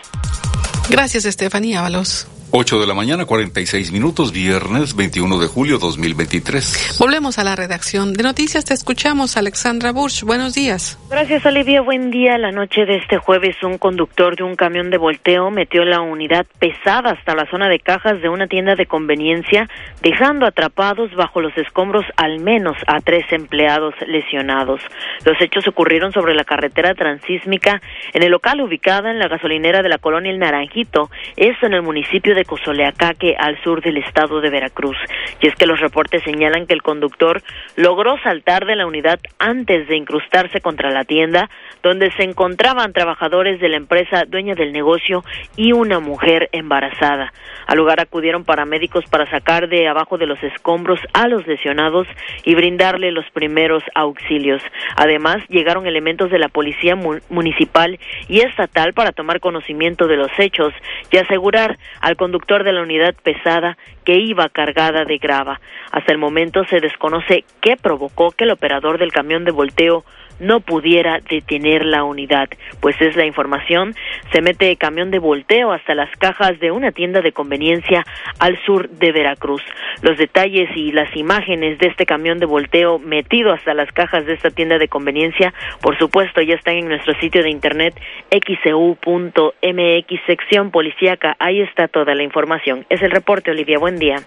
Gracias, 0.89 1.25
Estefanía 1.25 1.79
Ábalos. 1.79 2.27
8 2.55 2.81
de 2.81 2.85
la 2.85 2.93
mañana, 2.93 3.25
46 3.25 3.91
minutos, 3.91 4.31
viernes 4.31 4.95
21 4.95 5.39
de 5.39 5.47
julio 5.47 5.79
2023. 5.79 6.97
Volvemos 6.99 7.39
a 7.39 7.43
la 7.43 7.55
redacción 7.55 8.13
de 8.13 8.21
noticias. 8.21 8.63
Te 8.63 8.75
escuchamos, 8.75 9.37
Alexandra 9.37 9.91
Bursch. 9.91 10.21
Buenos 10.23 10.53
días. 10.53 10.99
Gracias, 11.09 11.43
Olivia. 11.47 11.81
Buen 11.81 12.11
día. 12.11 12.37
La 12.37 12.51
noche 12.51 12.85
de 12.85 12.97
este 12.97 13.17
jueves, 13.17 13.55
un 13.63 13.79
conductor 13.79 14.35
de 14.35 14.43
un 14.43 14.55
camión 14.55 14.91
de 14.91 14.99
volteo 14.99 15.49
metió 15.49 15.83
la 15.83 16.01
unidad 16.01 16.45
pesada 16.59 17.13
hasta 17.13 17.33
la 17.33 17.49
zona 17.49 17.69
de 17.69 17.79
cajas 17.79 18.21
de 18.21 18.29
una 18.29 18.45
tienda 18.45 18.75
de 18.75 18.85
conveniencia, 18.85 19.67
dejando 20.03 20.45
atrapados 20.45 21.09
bajo 21.15 21.41
los 21.41 21.57
escombros 21.57 22.05
al 22.17 22.39
menos 22.39 22.77
a 22.85 22.99
tres 23.01 23.25
empleados 23.31 23.95
lesionados. 24.05 24.79
Los 25.25 25.41
hechos 25.41 25.67
ocurrieron 25.67 26.13
sobre 26.13 26.35
la 26.35 26.43
carretera 26.43 26.93
transísmica 26.93 27.81
en 28.13 28.21
el 28.21 28.29
local 28.29 28.61
ubicada 28.61 29.09
en 29.09 29.17
la 29.17 29.27
gasolinera 29.27 29.81
de 29.81 29.89
la 29.89 29.97
colonia 29.97 30.31
El 30.31 30.37
Naranjito, 30.37 31.09
esto 31.35 31.65
en 31.65 31.73
el 31.73 31.81
municipio 31.81 32.35
de 32.35 32.42
Cozoleacaque, 32.45 33.35
al 33.37 33.61
sur 33.63 33.81
del 33.81 33.97
estado 33.97 34.41
de 34.41 34.49
Veracruz. 34.49 34.97
Y 35.41 35.47
es 35.47 35.55
que 35.55 35.65
los 35.65 35.79
reportes 35.79 36.23
señalan 36.23 36.67
que 36.67 36.73
el 36.73 36.81
conductor 36.81 37.41
logró 37.75 38.17
saltar 38.23 38.65
de 38.65 38.75
la 38.75 38.85
unidad 38.85 39.19
antes 39.39 39.87
de 39.87 39.97
incrustarse 39.97 40.61
contra 40.61 40.91
la 40.91 41.03
tienda, 41.03 41.49
donde 41.81 42.11
se 42.11 42.23
encontraban 42.23 42.93
trabajadores 42.93 43.59
de 43.59 43.69
la 43.69 43.77
empresa 43.77 44.25
dueña 44.27 44.55
del 44.55 44.73
negocio 44.73 45.23
y 45.55 45.71
una 45.71 45.99
mujer 45.99 46.49
embarazada. 46.51 47.33
Al 47.67 47.77
lugar 47.77 47.99
acudieron 47.99 48.43
paramédicos 48.43 49.05
para 49.05 49.29
sacar 49.29 49.69
de 49.69 49.87
abajo 49.87 50.17
de 50.17 50.25
los 50.25 50.41
escombros 50.43 50.99
a 51.13 51.27
los 51.27 51.45
lesionados 51.47 52.07
y 52.43 52.55
brindarle 52.55 53.11
los 53.11 53.29
primeros 53.31 53.83
auxilios. 53.95 54.61
Además, 54.95 55.37
llegaron 55.49 55.87
elementos 55.87 56.29
de 56.29 56.39
la 56.39 56.49
policía 56.49 56.95
municipal 57.29 57.99
y 58.27 58.41
estatal 58.41 58.93
para 58.93 59.11
tomar 59.11 59.39
conocimiento 59.39 60.07
de 60.07 60.17
los 60.17 60.31
hechos 60.37 60.73
y 61.11 61.17
asegurar 61.17 61.77
al 62.01 62.15
conductor 62.15 62.32
conductor 62.33 62.63
de 62.63 62.73
la 62.73 62.81
unidad 62.81 63.13
pesada 63.21 63.77
que 64.03 64.15
iba 64.15 64.49
cargada 64.49 65.05
de 65.05 65.19
grava. 65.19 65.61
Hasta 65.91 66.11
el 66.11 66.17
momento 66.17 66.63
se 66.65 66.79
desconoce 66.79 67.45
qué 67.61 67.77
provocó 67.77 68.31
que 68.31 68.45
el 68.45 68.49
operador 68.49 68.97
del 68.97 69.11
camión 69.11 69.45
de 69.45 69.51
volteo 69.51 70.03
no 70.39 70.59
pudiera 70.59 71.19
detener 71.19 71.85
la 71.85 72.03
unidad, 72.03 72.49
pues 72.81 72.99
es 73.01 73.15
la 73.15 73.25
información, 73.25 73.95
se 74.31 74.41
mete 74.41 74.75
camión 74.75 75.11
de 75.11 75.19
volteo 75.19 75.71
hasta 75.71 75.95
las 75.95 76.09
cajas 76.17 76.59
de 76.59 76.71
una 76.71 76.91
tienda 76.91 77.21
de 77.21 77.31
conveniencia 77.31 78.03
al 78.39 78.57
sur 78.65 78.89
de 78.89 79.11
Veracruz. 79.11 79.61
Los 80.01 80.17
detalles 80.17 80.69
y 80.75 80.91
las 80.91 81.15
imágenes 81.15 81.79
de 81.79 81.87
este 81.87 82.05
camión 82.05 82.39
de 82.39 82.45
volteo 82.45 82.99
metido 82.99 83.53
hasta 83.53 83.73
las 83.73 83.91
cajas 83.91 84.25
de 84.25 84.33
esta 84.33 84.49
tienda 84.49 84.77
de 84.77 84.87
conveniencia, 84.87 85.53
por 85.81 85.97
supuesto, 85.97 86.41
ya 86.41 86.55
están 86.55 86.75
en 86.75 86.87
nuestro 86.87 87.13
sitio 87.19 87.43
de 87.43 87.49
internet 87.49 87.99
xcu.mx 88.31 90.13
sección 90.25 90.71
policíaca. 90.71 91.35
Ahí 91.39 91.61
está 91.61 91.87
toda 91.87 92.15
la 92.15 92.23
información. 92.23 92.85
Es 92.89 93.01
el 93.01 93.11
reporte, 93.11 93.51
Olivia. 93.51 93.79
Buen 93.79 93.97
día. 93.99 94.17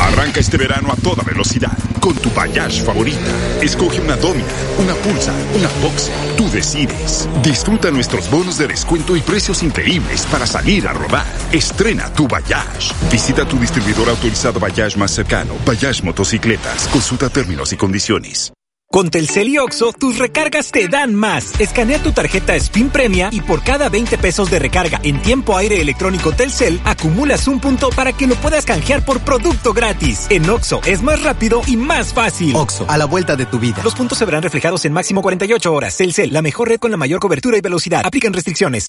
Arranca 0.00 0.40
este 0.40 0.56
verano 0.56 0.92
a 0.92 0.96
toda 0.96 1.22
velocidad 1.22 1.76
con 2.00 2.14
tu 2.16 2.30
Bayash 2.30 2.82
favorita. 2.82 3.30
Escoge 3.60 4.00
una 4.00 4.16
Domina, 4.16 4.48
una 4.78 4.94
Pulsa, 4.94 5.32
una 5.54 5.68
Boxer. 5.80 6.14
Tú 6.36 6.50
decides. 6.50 7.28
Disfruta 7.42 7.90
nuestros 7.90 8.30
bonos 8.30 8.58
de 8.58 8.66
descuento 8.66 9.16
y 9.16 9.20
precios 9.20 9.62
increíbles 9.62 10.26
para 10.26 10.46
salir 10.46 10.88
a 10.88 10.92
rodar. 10.92 11.26
Estrena 11.52 12.12
tu 12.12 12.26
Bayash. 12.26 12.92
Visita 13.10 13.44
tu 13.44 13.58
distribuidor 13.58 14.08
autorizado 14.08 14.58
Bayash 14.58 14.96
más 14.96 15.12
cercano. 15.12 15.54
Bayash 15.64 16.02
Motocicletas. 16.02 16.88
Consulta 16.88 17.28
términos 17.28 17.72
y 17.72 17.76
condiciones. 17.76 18.52
Con 18.92 19.08
Telcel 19.08 19.48
y 19.48 19.56
Oxo, 19.56 19.90
tus 19.94 20.18
recargas 20.18 20.70
te 20.70 20.86
dan 20.86 21.14
más. 21.14 21.58
Escanea 21.58 22.02
tu 22.02 22.12
tarjeta 22.12 22.54
Spin 22.56 22.90
Premia 22.90 23.30
y 23.32 23.40
por 23.40 23.64
cada 23.64 23.88
20 23.88 24.18
pesos 24.18 24.50
de 24.50 24.58
recarga 24.58 25.00
en 25.02 25.22
tiempo 25.22 25.56
aire 25.56 25.80
electrónico 25.80 26.32
Telcel, 26.32 26.78
acumulas 26.84 27.48
un 27.48 27.58
punto 27.58 27.88
para 27.88 28.12
que 28.12 28.26
lo 28.26 28.34
puedas 28.34 28.66
canjear 28.66 29.02
por 29.02 29.20
producto 29.20 29.72
gratis. 29.72 30.26
En 30.28 30.48
Oxo 30.50 30.82
es 30.84 31.02
más 31.02 31.22
rápido 31.22 31.62
y 31.66 31.78
más 31.78 32.12
fácil. 32.12 32.54
Oxo, 32.54 32.84
a 32.86 32.98
la 32.98 33.06
vuelta 33.06 33.34
de 33.34 33.46
tu 33.46 33.58
vida. 33.58 33.80
Los 33.82 33.94
puntos 33.94 34.18
se 34.18 34.26
verán 34.26 34.42
reflejados 34.42 34.84
en 34.84 34.92
máximo 34.92 35.22
48 35.22 35.72
horas. 35.72 35.96
Telcel, 35.96 36.30
la 36.30 36.42
mejor 36.42 36.68
red 36.68 36.78
con 36.78 36.90
la 36.90 36.98
mayor 36.98 37.18
cobertura 37.18 37.56
y 37.56 37.62
velocidad. 37.62 38.02
Aplican 38.04 38.34
restricciones. 38.34 38.88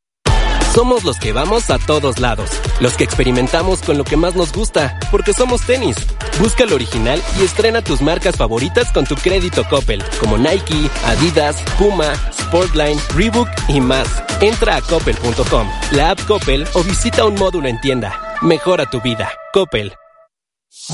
Somos 0.73 1.03
los 1.03 1.19
que 1.19 1.33
vamos 1.33 1.69
a 1.69 1.79
todos 1.79 2.19
lados, 2.19 2.49
los 2.79 2.93
que 2.95 3.03
experimentamos 3.03 3.81
con 3.81 3.97
lo 3.97 4.05
que 4.05 4.15
más 4.15 4.35
nos 4.35 4.53
gusta, 4.53 4.97
porque 5.11 5.33
somos 5.33 5.65
tenis. 5.65 5.97
Busca 6.39 6.65
lo 6.65 6.75
original 6.75 7.21
y 7.37 7.43
estrena 7.43 7.81
tus 7.81 8.01
marcas 8.01 8.37
favoritas 8.37 8.89
con 8.93 9.05
tu 9.05 9.15
crédito 9.15 9.65
Coppel, 9.69 10.01
como 10.21 10.37
Nike, 10.37 10.89
Adidas, 11.05 11.61
Puma, 11.77 12.13
Sportline, 12.31 12.99
Reebok 13.15 13.49
y 13.67 13.81
más. 13.81 14.07
Entra 14.39 14.77
a 14.77 14.81
coppel.com, 14.81 15.67
la 15.91 16.11
app 16.11 16.25
Coppel 16.25 16.65
o 16.73 16.83
visita 16.83 17.25
un 17.25 17.35
módulo 17.35 17.67
en 17.67 17.79
tienda. 17.81 18.37
Mejora 18.41 18.89
tu 18.89 19.01
vida. 19.01 19.29
Coppel. 19.53 20.00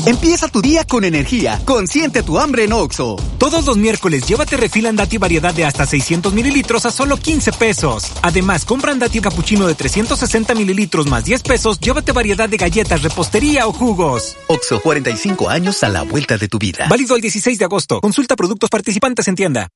Empieza 0.06 0.48
tu 0.48 0.62
día 0.62 0.86
con 0.86 1.04
energía. 1.04 1.60
Consiente 1.66 2.24
tu 2.24 2.38
hambre 2.40 2.64
en 2.64 2.74
Oxo. 2.74 3.16
Todos 3.38 3.66
los 3.66 3.78
miércoles 3.78 4.26
llévate 4.28 4.58
refil 4.58 4.86
Andati 4.86 5.18
variedad 5.18 5.54
de 5.54 5.66
hasta 5.66 5.86
600 5.86 6.34
mililitros 6.34 6.86
a 6.86 6.92
solo 6.92 7.18
15 7.18 7.52
pesos. 7.54 8.12
Además, 8.22 8.66
compra 8.66 8.92
Andati 8.92 9.20
capuchino 9.20 9.68
de 9.68 9.76
360 9.76 10.56
mililitros 10.56 11.08
más 11.08 11.26
10 11.26 11.44
pesos, 11.44 11.80
llévate 11.80 12.12
variedad 12.12 12.48
de 12.48 12.58
galletas, 12.58 13.02
repostería 13.04 13.68
o 13.68 13.74
jugos. 13.74 14.38
Oxo, 14.48 14.80
45 14.82 15.50
años 15.50 15.84
a 15.84 15.90
la 15.90 16.04
vuelta 16.04 16.38
de 16.38 16.48
tu 16.48 16.60
vida. 16.60 16.88
Válido 16.90 17.16
el 17.16 17.22
16 17.22 17.58
de 17.58 17.66
agosto. 17.66 18.02
Consulta 18.02 18.36
productos 18.36 18.70
participantes 18.70 19.28
en 19.28 19.36
tienda. 19.36 19.70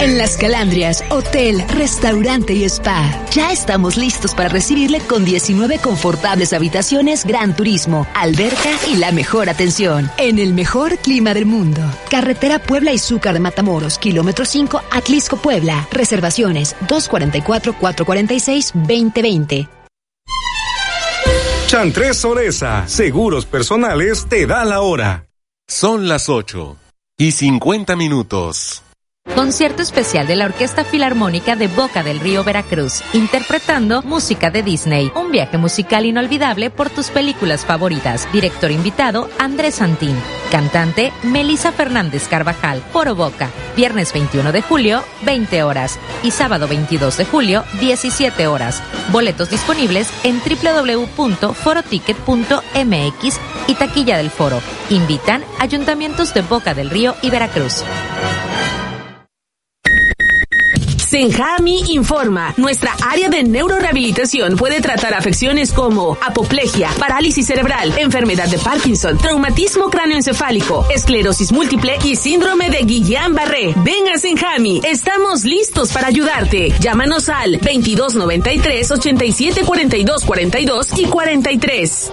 En 0.00 0.16
Las 0.16 0.38
Calandrias, 0.38 1.04
hotel, 1.10 1.62
restaurante 1.68 2.54
y 2.54 2.64
spa. 2.64 3.26
Ya 3.32 3.52
estamos 3.52 3.98
listos 3.98 4.34
para 4.34 4.48
recibirle 4.48 5.00
con 5.00 5.26
19 5.26 5.78
confortables 5.78 6.54
habitaciones, 6.54 7.26
gran 7.26 7.54
turismo, 7.54 8.06
alberca 8.14 8.70
y 8.90 8.96
la 8.96 9.12
mejor 9.12 9.50
atención. 9.50 10.10
En 10.16 10.38
el 10.38 10.54
mejor 10.54 10.96
clima 10.96 11.34
del 11.34 11.44
mundo. 11.44 11.82
Carretera 12.10 12.60
Puebla 12.60 12.94
y 12.94 12.98
Zúcar 12.98 13.34
de 13.34 13.40
Matamoros, 13.40 13.98
kilómetro 13.98 14.46
5, 14.46 14.80
Atlisco, 14.90 15.36
Puebla. 15.36 15.86
Reservaciones 15.92 16.76
244-446-2020. 16.88 19.68
Chantres 21.66 22.16
Soresa, 22.16 22.88
seguros 22.88 23.44
personales, 23.44 24.24
te 24.30 24.46
da 24.46 24.64
la 24.64 24.80
hora. 24.80 25.26
Son 25.68 26.08
las 26.08 26.30
8 26.30 26.78
y 27.18 27.32
50 27.32 27.96
minutos. 27.96 28.82
Concierto 29.40 29.80
especial 29.82 30.26
de 30.26 30.36
la 30.36 30.46
Orquesta 30.46 30.84
Filarmónica 30.84 31.56
de 31.56 31.68
Boca 31.68 32.02
del 32.02 32.20
Río 32.20 32.44
Veracruz, 32.44 33.02
interpretando 33.14 34.02
música 34.02 34.50
de 34.50 34.62
Disney. 34.62 35.10
Un 35.14 35.30
viaje 35.30 35.56
musical 35.56 36.04
inolvidable 36.04 36.68
por 36.68 36.90
tus 36.90 37.08
películas 37.10 37.64
favoritas. 37.64 38.28
Director 38.32 38.70
invitado 38.70 39.30
Andrés 39.38 39.76
Santín. 39.76 40.14
Cantante 40.50 41.10
Melisa 41.22 41.72
Fernández 41.72 42.28
Carvajal. 42.28 42.82
Foro 42.92 43.14
Boca. 43.14 43.48
Viernes 43.76 44.12
21 44.12 44.52
de 44.52 44.60
julio, 44.62 45.02
20 45.22 45.62
horas. 45.62 45.98
Y 46.22 46.32
sábado 46.32 46.68
22 46.68 47.16
de 47.16 47.24
julio, 47.24 47.64
17 47.80 48.46
horas. 48.46 48.82
Boletos 49.10 49.48
disponibles 49.48 50.10
en 50.22 50.38
www.foroticket.mx 50.40 53.40
y 53.68 53.74
taquilla 53.74 54.16
del 54.16 54.30
foro. 54.30 54.60
Invitan 54.90 55.44
ayuntamientos 55.58 56.34
de 56.34 56.42
Boca 56.42 56.74
del 56.74 56.90
Río 56.90 57.16
y 57.22 57.30
Veracruz. 57.30 57.84
Senjami 61.10 61.82
informa, 61.88 62.54
nuestra 62.56 62.94
área 63.04 63.28
de 63.28 63.42
neurorehabilitación 63.42 64.54
puede 64.54 64.80
tratar 64.80 65.12
afecciones 65.12 65.72
como 65.72 66.16
apoplejia, 66.24 66.88
parálisis 67.00 67.48
cerebral, 67.48 67.92
enfermedad 67.98 68.46
de 68.46 68.60
Parkinson, 68.60 69.18
traumatismo 69.18 69.90
cráneoencefálico, 69.90 70.86
esclerosis 70.88 71.50
múltiple 71.50 71.98
y 72.04 72.14
síndrome 72.14 72.70
de 72.70 72.84
Guillain-Barré. 72.84 73.74
Ven 73.82 74.06
a 74.14 74.18
Senjami, 74.18 74.82
estamos 74.84 75.42
listos 75.42 75.90
para 75.92 76.06
ayudarte. 76.06 76.72
Llámanos 76.78 77.28
al 77.28 77.58
2293 77.58 78.92
87 78.92 79.64
42 79.64 80.24
42 80.24 80.96
y 80.96 81.06
43. 81.06 82.12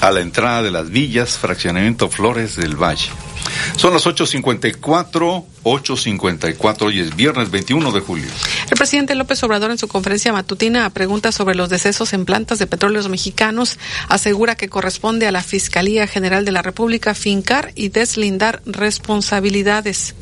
a 0.01 0.11
la 0.11 0.21
entrada 0.21 0.61
de 0.63 0.71
las 0.71 0.89
villas, 0.89 1.37
fraccionamiento 1.37 2.09
Flores 2.09 2.55
del 2.55 2.75
Valle. 2.75 3.09
Son 3.77 3.93
las 3.93 4.05
8.54, 4.05 5.45
8.54 5.63 6.93
y 6.93 6.99
es 6.99 7.15
viernes 7.15 7.51
21 7.51 7.91
de 7.91 7.99
julio. 7.99 8.27
El 8.69 8.77
presidente 8.77 9.15
López 9.15 9.43
Obrador 9.43 9.71
en 9.71 9.77
su 9.77 9.87
conferencia 9.87 10.31
matutina 10.33 10.85
a 10.85 10.89
preguntas 10.89 11.35
sobre 11.35 11.55
los 11.55 11.69
decesos 11.69 12.13
en 12.13 12.25
plantas 12.25 12.59
de 12.59 12.67
petróleos 12.67 13.09
mexicanos 13.09 13.77
asegura 14.09 14.55
que 14.55 14.69
corresponde 14.69 15.27
a 15.27 15.31
la 15.31 15.43
Fiscalía 15.43 16.07
General 16.07 16.45
de 16.45 16.51
la 16.51 16.61
República 16.61 17.13
fincar 17.13 17.71
y 17.75 17.89
deslindar 17.89 18.61
responsabilidades. 18.65 20.15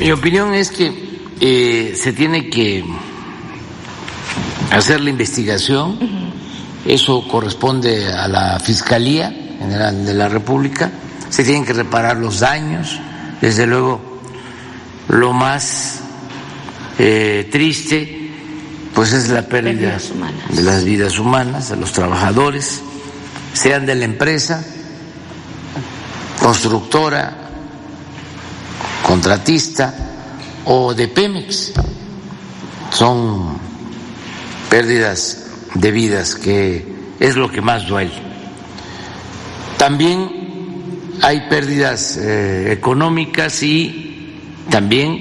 Mi 0.00 0.10
opinión 0.10 0.54
es 0.54 0.70
que 0.70 0.92
eh, 1.40 1.94
se 1.96 2.12
tiene 2.12 2.50
que 2.50 2.84
hacer 4.70 5.00
la 5.00 5.10
investigación, 5.10 5.98
eso 6.84 7.26
corresponde 7.28 8.12
a 8.12 8.26
la 8.26 8.58
Fiscalía 8.58 9.32
General 9.62 10.04
de 10.04 10.14
la 10.14 10.28
República, 10.28 10.90
se 11.30 11.44
tienen 11.44 11.64
que 11.64 11.72
reparar 11.72 12.16
los 12.16 12.40
daños, 12.40 13.00
desde 13.40 13.66
luego 13.66 14.20
lo 15.08 15.32
más 15.32 16.00
eh, 16.98 17.48
triste 17.50 18.22
pues 18.94 19.12
es 19.12 19.28
la 19.28 19.42
pérdida 19.42 19.98
de 20.50 20.62
las 20.62 20.84
vidas 20.84 21.18
humanas, 21.18 21.70
de 21.70 21.76
los 21.76 21.92
trabajadores, 21.92 22.82
sean 23.54 23.86
de 23.86 23.94
la 23.94 24.04
empresa, 24.04 24.62
constructora, 26.40 27.34
contratista 29.06 29.94
o 30.66 30.92
de 30.94 31.08
Pemex. 31.08 31.72
Son 32.90 33.56
pérdidas 34.68 35.46
de 35.74 35.90
vidas 35.90 36.34
que 36.34 37.14
es 37.18 37.36
lo 37.36 37.50
que 37.50 37.62
más 37.62 37.86
duele. 37.86 38.31
También 39.82 40.30
hay 41.22 41.40
pérdidas 41.50 42.16
eh, 42.16 42.70
económicas 42.70 43.64
y 43.64 44.30
también 44.70 45.18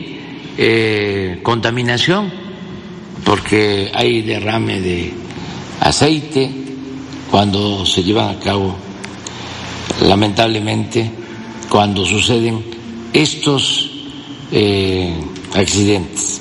eh, 0.55 1.39
contaminación, 1.41 2.31
porque 3.23 3.89
hay 3.91 4.21
derrame 4.21 4.79
de 4.79 5.13
aceite 5.79 6.51
cuando 7.31 7.87
se 7.87 8.03
llevan 8.03 8.35
a 8.35 8.39
cabo, 8.39 8.75
lamentablemente, 10.01 11.09
cuando 11.67 12.05
suceden 12.05 12.63
estos 13.13 13.89
eh, 14.51 15.11
accidentes. 15.55 16.39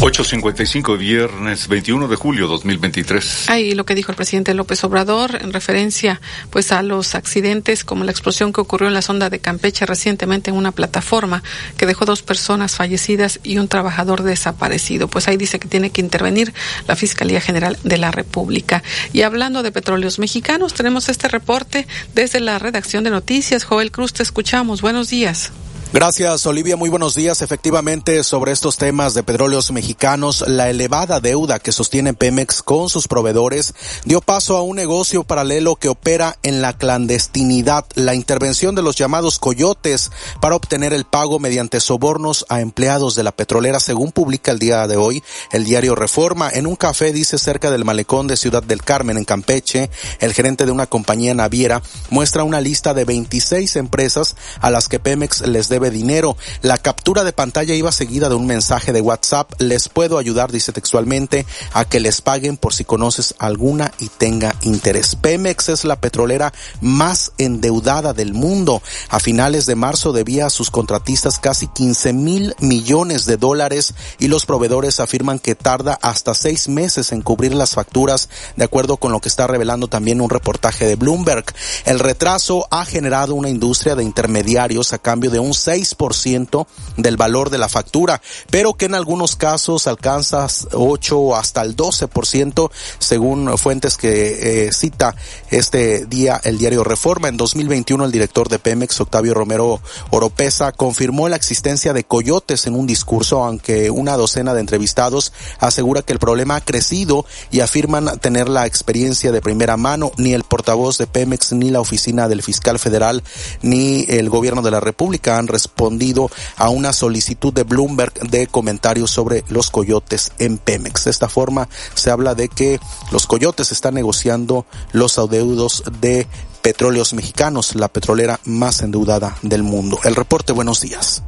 8.55, 0.00 0.96
viernes 0.96 1.68
21 1.68 2.08
de 2.08 2.16
julio 2.16 2.48
2023. 2.48 3.50
Ahí 3.50 3.74
lo 3.74 3.84
que 3.84 3.94
dijo 3.94 4.10
el 4.10 4.16
presidente 4.16 4.54
López 4.54 4.82
Obrador 4.82 5.36
en 5.42 5.52
referencia 5.52 6.22
pues 6.48 6.72
a 6.72 6.82
los 6.82 7.14
accidentes 7.14 7.84
como 7.84 8.04
la 8.04 8.10
explosión 8.10 8.54
que 8.54 8.62
ocurrió 8.62 8.88
en 8.88 8.94
la 8.94 9.02
sonda 9.02 9.28
de 9.28 9.40
Campeche 9.40 9.84
recientemente 9.84 10.48
en 10.48 10.56
una 10.56 10.72
plataforma 10.72 11.42
que 11.76 11.84
dejó 11.84 12.06
dos 12.06 12.22
personas 12.22 12.76
fallecidas 12.76 13.40
y 13.42 13.58
un 13.58 13.68
trabajador 13.68 14.22
desaparecido. 14.22 15.06
Pues 15.06 15.28
ahí 15.28 15.36
dice 15.36 15.58
que 15.58 15.68
tiene 15.68 15.90
que 15.90 16.00
intervenir 16.00 16.54
la 16.88 16.96
Fiscalía 16.96 17.42
General 17.42 17.78
de 17.84 17.98
la 17.98 18.10
República. 18.10 18.82
Y 19.12 19.20
hablando 19.20 19.62
de 19.62 19.70
petróleos 19.70 20.18
mexicanos, 20.18 20.72
tenemos 20.72 21.10
este 21.10 21.28
reporte 21.28 21.86
desde 22.14 22.40
la 22.40 22.58
redacción 22.58 23.04
de 23.04 23.10
noticias. 23.10 23.64
Joel 23.64 23.92
Cruz, 23.92 24.14
te 24.14 24.22
escuchamos. 24.22 24.80
Buenos 24.80 25.10
días. 25.10 25.52
Gracias, 25.92 26.46
Olivia. 26.46 26.76
Muy 26.76 26.88
buenos 26.88 27.16
días. 27.16 27.42
Efectivamente, 27.42 28.22
sobre 28.22 28.52
estos 28.52 28.76
temas 28.76 29.12
de 29.12 29.24
petróleos 29.24 29.72
mexicanos, 29.72 30.44
la 30.46 30.70
elevada 30.70 31.18
deuda 31.18 31.58
que 31.58 31.72
sostiene 31.72 32.14
Pemex 32.14 32.62
con 32.62 32.88
sus 32.88 33.08
proveedores 33.08 33.74
dio 34.04 34.20
paso 34.20 34.56
a 34.56 34.62
un 34.62 34.76
negocio 34.76 35.24
paralelo 35.24 35.74
que 35.74 35.88
opera 35.88 36.38
en 36.44 36.62
la 36.62 36.74
clandestinidad, 36.74 37.86
la 37.96 38.14
intervención 38.14 38.76
de 38.76 38.82
los 38.82 38.94
llamados 38.94 39.40
coyotes 39.40 40.12
para 40.40 40.54
obtener 40.54 40.92
el 40.92 41.06
pago 41.06 41.40
mediante 41.40 41.80
sobornos 41.80 42.46
a 42.48 42.60
empleados 42.60 43.16
de 43.16 43.24
la 43.24 43.32
petrolera, 43.32 43.80
según 43.80 44.12
publica 44.12 44.52
el 44.52 44.60
día 44.60 44.86
de 44.86 44.96
hoy 44.96 45.24
el 45.50 45.64
diario 45.64 45.96
Reforma. 45.96 46.50
En 46.52 46.68
un 46.68 46.76
café, 46.76 47.12
dice, 47.12 47.36
cerca 47.36 47.68
del 47.72 47.84
malecón 47.84 48.28
de 48.28 48.36
Ciudad 48.36 48.62
del 48.62 48.84
Carmen, 48.84 49.18
en 49.18 49.24
Campeche, 49.24 49.90
el 50.20 50.34
gerente 50.34 50.66
de 50.66 50.70
una 50.70 50.86
compañía 50.86 51.34
naviera 51.34 51.82
muestra 52.10 52.44
una 52.44 52.60
lista 52.60 52.94
de 52.94 53.04
26 53.04 53.74
empresas 53.74 54.36
a 54.60 54.70
las 54.70 54.86
que 54.86 55.00
Pemex 55.00 55.40
les 55.40 55.68
debe 55.68 55.79
dinero. 55.88 56.36
La 56.60 56.76
captura 56.76 57.24
de 57.24 57.32
pantalla 57.32 57.74
iba 57.74 57.90
seguida 57.92 58.28
de 58.28 58.34
un 58.34 58.46
mensaje 58.46 58.92
de 58.92 59.00
WhatsApp. 59.00 59.52
Les 59.58 59.88
puedo 59.88 60.18
ayudar, 60.18 60.52
dice 60.52 60.72
textualmente, 60.72 61.46
a 61.72 61.86
que 61.86 62.00
les 62.00 62.20
paguen 62.20 62.58
por 62.58 62.74
si 62.74 62.84
conoces 62.84 63.34
alguna 63.38 63.92
y 63.98 64.08
tenga 64.08 64.54
interés. 64.60 65.16
Pemex 65.16 65.70
es 65.70 65.86
la 65.86 66.00
petrolera 66.00 66.52
más 66.82 67.32
endeudada 67.38 68.12
del 68.12 68.34
mundo. 68.34 68.82
A 69.08 69.20
finales 69.20 69.66
de 69.66 69.76
marzo 69.76 70.12
debía 70.12 70.46
a 70.46 70.50
sus 70.50 70.70
contratistas 70.70 71.38
casi 71.38 71.68
15 71.68 72.12
mil 72.12 72.54
millones 72.58 73.24
de 73.26 73.36
dólares 73.36 73.94
y 74.18 74.28
los 74.28 74.44
proveedores 74.44 75.00
afirman 75.00 75.38
que 75.38 75.54
tarda 75.54 75.98
hasta 76.02 76.34
seis 76.34 76.68
meses 76.68 77.12
en 77.12 77.22
cubrir 77.22 77.54
las 77.54 77.74
facturas, 77.74 78.28
de 78.56 78.64
acuerdo 78.64 78.96
con 78.96 79.12
lo 79.12 79.20
que 79.20 79.28
está 79.28 79.46
revelando 79.46 79.88
también 79.88 80.20
un 80.20 80.30
reportaje 80.30 80.86
de 80.86 80.96
Bloomberg. 80.96 81.44
El 81.84 81.98
retraso 81.98 82.66
ha 82.70 82.84
generado 82.84 83.34
una 83.34 83.48
industria 83.48 83.94
de 83.94 84.04
intermediarios 84.04 84.92
a 84.92 84.98
cambio 84.98 85.30
de 85.30 85.38
un 85.38 85.54
6% 85.70 86.66
del 86.96 87.16
valor 87.16 87.50
de 87.50 87.58
la 87.58 87.68
factura, 87.68 88.20
pero 88.50 88.74
que 88.74 88.86
en 88.86 88.94
algunos 88.94 89.36
casos 89.36 89.86
alcanza 89.86 90.46
8 90.72 91.18
o 91.18 91.36
hasta 91.36 91.62
el 91.62 91.76
12% 91.76 92.70
según 92.98 93.56
fuentes 93.58 93.96
que 93.96 94.66
eh, 94.66 94.72
cita 94.72 95.14
este 95.50 96.06
día 96.06 96.40
el 96.44 96.58
diario 96.58 96.84
Reforma. 96.84 97.28
En 97.28 97.36
2021 97.36 98.04
el 98.04 98.12
director 98.12 98.48
de 98.48 98.58
Pemex, 98.58 99.00
Octavio 99.00 99.34
Romero 99.34 99.80
Oropesa, 100.10 100.72
confirmó 100.72 101.28
la 101.28 101.36
existencia 101.36 101.92
de 101.92 102.04
coyotes 102.04 102.66
en 102.66 102.74
un 102.74 102.86
discurso, 102.86 103.44
aunque 103.44 103.90
una 103.90 104.16
docena 104.16 104.54
de 104.54 104.60
entrevistados 104.60 105.32
asegura 105.58 106.02
que 106.02 106.12
el 106.12 106.18
problema 106.18 106.56
ha 106.56 106.60
crecido 106.60 107.24
y 107.50 107.60
afirman 107.60 108.18
tener 108.18 108.48
la 108.48 108.66
experiencia 108.66 109.32
de 109.32 109.40
primera 109.40 109.76
mano. 109.76 110.12
Ni 110.16 110.32
el 110.32 110.44
portavoz 110.44 110.98
de 110.98 111.06
Pemex, 111.06 111.52
ni 111.52 111.70
la 111.70 111.80
oficina 111.80 112.28
del 112.28 112.42
fiscal 112.42 112.78
federal, 112.78 113.22
ni 113.62 114.04
el 114.08 114.28
gobierno 114.28 114.62
de 114.62 114.70
la 114.70 114.80
República 114.80 115.38
han 115.38 115.48
respondido 115.60 116.30
a 116.56 116.70
una 116.70 116.92
solicitud 116.92 117.52
de 117.52 117.64
Bloomberg 117.64 118.14
de 118.30 118.46
comentarios 118.46 119.10
sobre 119.10 119.44
los 119.48 119.70
coyotes 119.70 120.32
en 120.38 120.58
Pemex. 120.58 121.04
De 121.04 121.10
esta 121.10 121.28
forma 121.28 121.68
se 121.94 122.10
habla 122.10 122.34
de 122.34 122.48
que 122.48 122.80
los 123.12 123.26
coyotes 123.26 123.72
están 123.72 123.94
negociando 123.94 124.66
los 124.92 125.18
adeudos 125.18 125.82
de 126.00 126.26
petróleos 126.62 127.12
mexicanos, 127.12 127.74
la 127.74 127.88
petrolera 127.88 128.40
más 128.44 128.82
endeudada 128.82 129.36
del 129.42 129.62
mundo. 129.62 129.98
El 130.04 130.16
reporte, 130.16 130.52
buenos 130.52 130.80
días. 130.80 131.22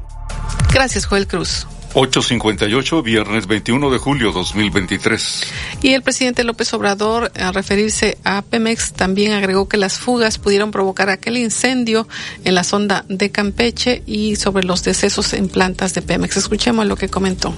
Gracias, 0.73 1.05
Joel 1.05 1.27
Cruz. 1.27 1.67
858, 1.95 3.03
viernes 3.03 3.47
21 3.47 3.91
de 3.91 3.99
julio 3.99 4.33
2023. 4.33 5.45
Y 5.83 5.93
el 5.93 6.03
presidente 6.03 6.43
López 6.43 6.73
Obrador, 6.73 7.31
al 7.39 7.53
referirse 7.53 8.17
a 8.25 8.43
Pemex, 8.43 8.93
también 8.93 9.33
agregó 9.33 9.69
que 9.69 9.77
las 9.77 9.99
fugas 9.99 10.39
pudieron 10.39 10.71
provocar 10.71 11.11
aquel 11.11 11.37
incendio 11.37 12.09
en 12.45 12.55
la 12.55 12.65
sonda 12.65 13.05
de 13.09 13.31
Campeche 13.31 14.03
y 14.07 14.37
sobre 14.37 14.65
los 14.65 14.83
decesos 14.83 15.35
en 15.35 15.49
plantas 15.49 15.93
de 15.93 16.03
Pemex. 16.03 16.39
Escuchemos 16.39 16.87
lo 16.87 16.97
que 16.97 17.09
comentó. 17.09 17.55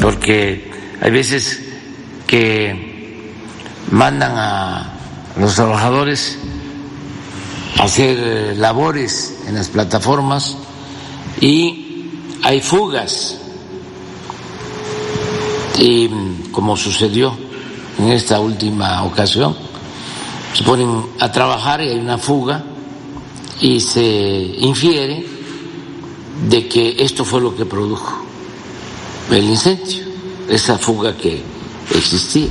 Porque 0.00 0.70
hay 1.00 1.10
veces 1.10 1.62
que 2.26 3.32
mandan 3.90 4.32
a 4.36 4.92
los 5.38 5.54
trabajadores 5.54 6.38
a 7.78 7.84
hacer 7.84 8.56
labores 8.56 9.38
en 9.46 9.54
las 9.54 9.68
plataformas 9.68 10.56
y 11.40 11.83
hay 12.42 12.60
fugas 12.60 13.38
y 15.78 16.08
como 16.50 16.76
sucedió 16.76 17.36
en 17.98 18.10
esta 18.10 18.40
última 18.40 19.02
ocasión, 19.04 19.56
se 20.52 20.62
ponen 20.62 21.06
a 21.20 21.30
trabajar 21.30 21.80
y 21.80 21.88
hay 21.88 21.98
una 21.98 22.18
fuga 22.18 22.64
y 23.60 23.80
se 23.80 24.02
infiere 24.02 25.26
de 26.48 26.68
que 26.68 26.96
esto 26.98 27.24
fue 27.24 27.40
lo 27.40 27.56
que 27.56 27.64
produjo 27.64 28.24
el 29.30 29.44
incendio, 29.44 30.04
esa 30.48 30.78
fuga 30.78 31.16
que 31.16 31.42
existía. 31.94 32.48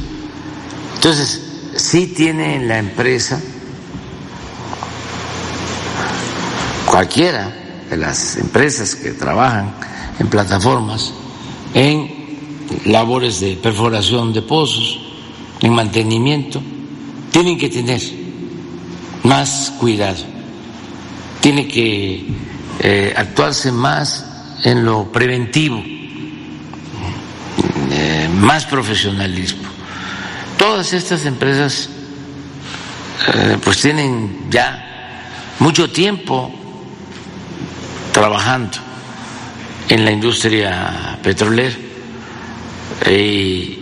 Entonces, 0.95 1.41
sí 1.76 2.07
tiene 2.07 2.55
en 2.55 2.68
la 2.68 2.80
empresa 2.80 3.41
cualquiera 6.85 7.62
de 7.89 7.97
las 7.97 8.38
empresas 8.38 8.95
que 8.95 9.11
trabajan 9.11 9.73
en 10.19 10.27
plataformas, 10.27 11.14
en 11.73 12.23
labores 12.85 13.39
de 13.39 13.55
perforación 13.55 14.34
de 14.34 14.41
pozos, 14.41 14.99
en 15.61 15.73
mantenimiento, 15.73 16.61
tienen 17.31 17.57
que 17.57 17.69
tener 17.69 18.01
más 19.23 19.73
cuidado, 19.80 20.23
tiene 21.41 21.68
que 21.68 22.26
eh, 22.80 23.14
actuarse 23.15 23.72
más 23.72 24.26
en 24.64 24.84
lo 24.85 25.11
preventivo, 25.11 25.81
eh, 27.91 28.30
más 28.34 28.65
profesionalismo. 28.65 29.69
Todas 30.57 30.93
estas 30.93 31.26
empresas 31.26 31.89
eh, 33.34 33.57
pues 33.64 33.81
tienen 33.81 34.47
ya 34.49 35.55
mucho 35.60 35.89
tiempo 35.89 36.51
trabajando 38.14 38.77
en 39.90 40.06
la 40.06 40.11
industria 40.11 41.19
petrolera. 41.22 41.76
Y 43.10 43.80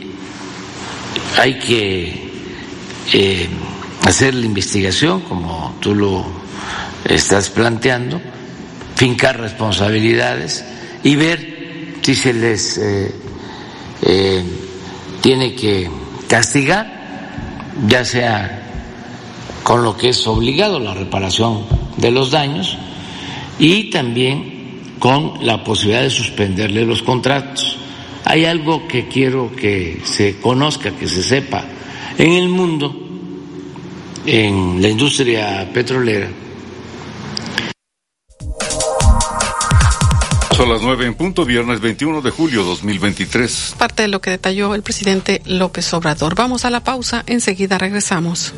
hay 1.37 1.59
que 1.59 2.31
eh, 3.13 3.49
hacer 4.03 4.33
la 4.33 4.45
investigación 4.45 5.21
como 5.21 5.75
tú 5.79 5.93
lo 5.93 6.25
estás 7.05 7.49
planteando, 7.49 8.19
fincar 8.95 9.39
responsabilidades 9.39 10.63
y 11.03 11.15
ver 11.15 11.97
si 12.01 12.15
se 12.15 12.33
les 12.33 12.77
eh, 12.77 13.13
eh, 14.01 14.43
tiene 15.21 15.53
que 15.55 15.89
castigar, 16.27 17.71
ya 17.87 18.05
sea 18.05 18.57
con 19.63 19.83
lo 19.83 19.95
que 19.95 20.09
es 20.09 20.25
obligado 20.25 20.79
la 20.79 20.93
reparación 20.93 21.65
de 21.97 22.11
los 22.11 22.31
daños 22.31 22.77
y 23.61 23.91
también 23.91 24.95
con 24.97 25.45
la 25.45 25.63
posibilidad 25.63 26.01
de 26.01 26.09
suspenderle 26.09 26.83
los 26.83 27.03
contratos. 27.03 27.77
Hay 28.25 28.45
algo 28.45 28.87
que 28.87 29.07
quiero 29.07 29.55
que 29.55 30.01
se 30.03 30.37
conozca, 30.39 30.91
que 30.91 31.07
se 31.07 31.21
sepa. 31.21 31.63
En 32.17 32.33
el 32.33 32.49
mundo, 32.49 32.93
en 34.25 34.81
la 34.81 34.89
industria 34.89 35.69
petrolera, 35.71 36.27
Son 40.57 40.69
las 40.69 40.81
nueve 40.83 41.07
en 41.07 41.15
punto, 41.15 41.43
viernes 41.43 41.79
21 41.81 42.21
de 42.21 42.29
julio 42.29 42.63
2023. 42.63 43.75
Parte 43.79 44.03
de 44.03 44.09
lo 44.09 44.21
que 44.21 44.29
detalló 44.29 44.75
el 44.75 44.83
presidente 44.83 45.41
López 45.45 45.91
Obrador. 45.95 46.35
Vamos 46.35 46.65
a 46.65 46.69
la 46.69 46.83
pausa, 46.83 47.23
enseguida 47.25 47.79
regresamos. 47.79 48.53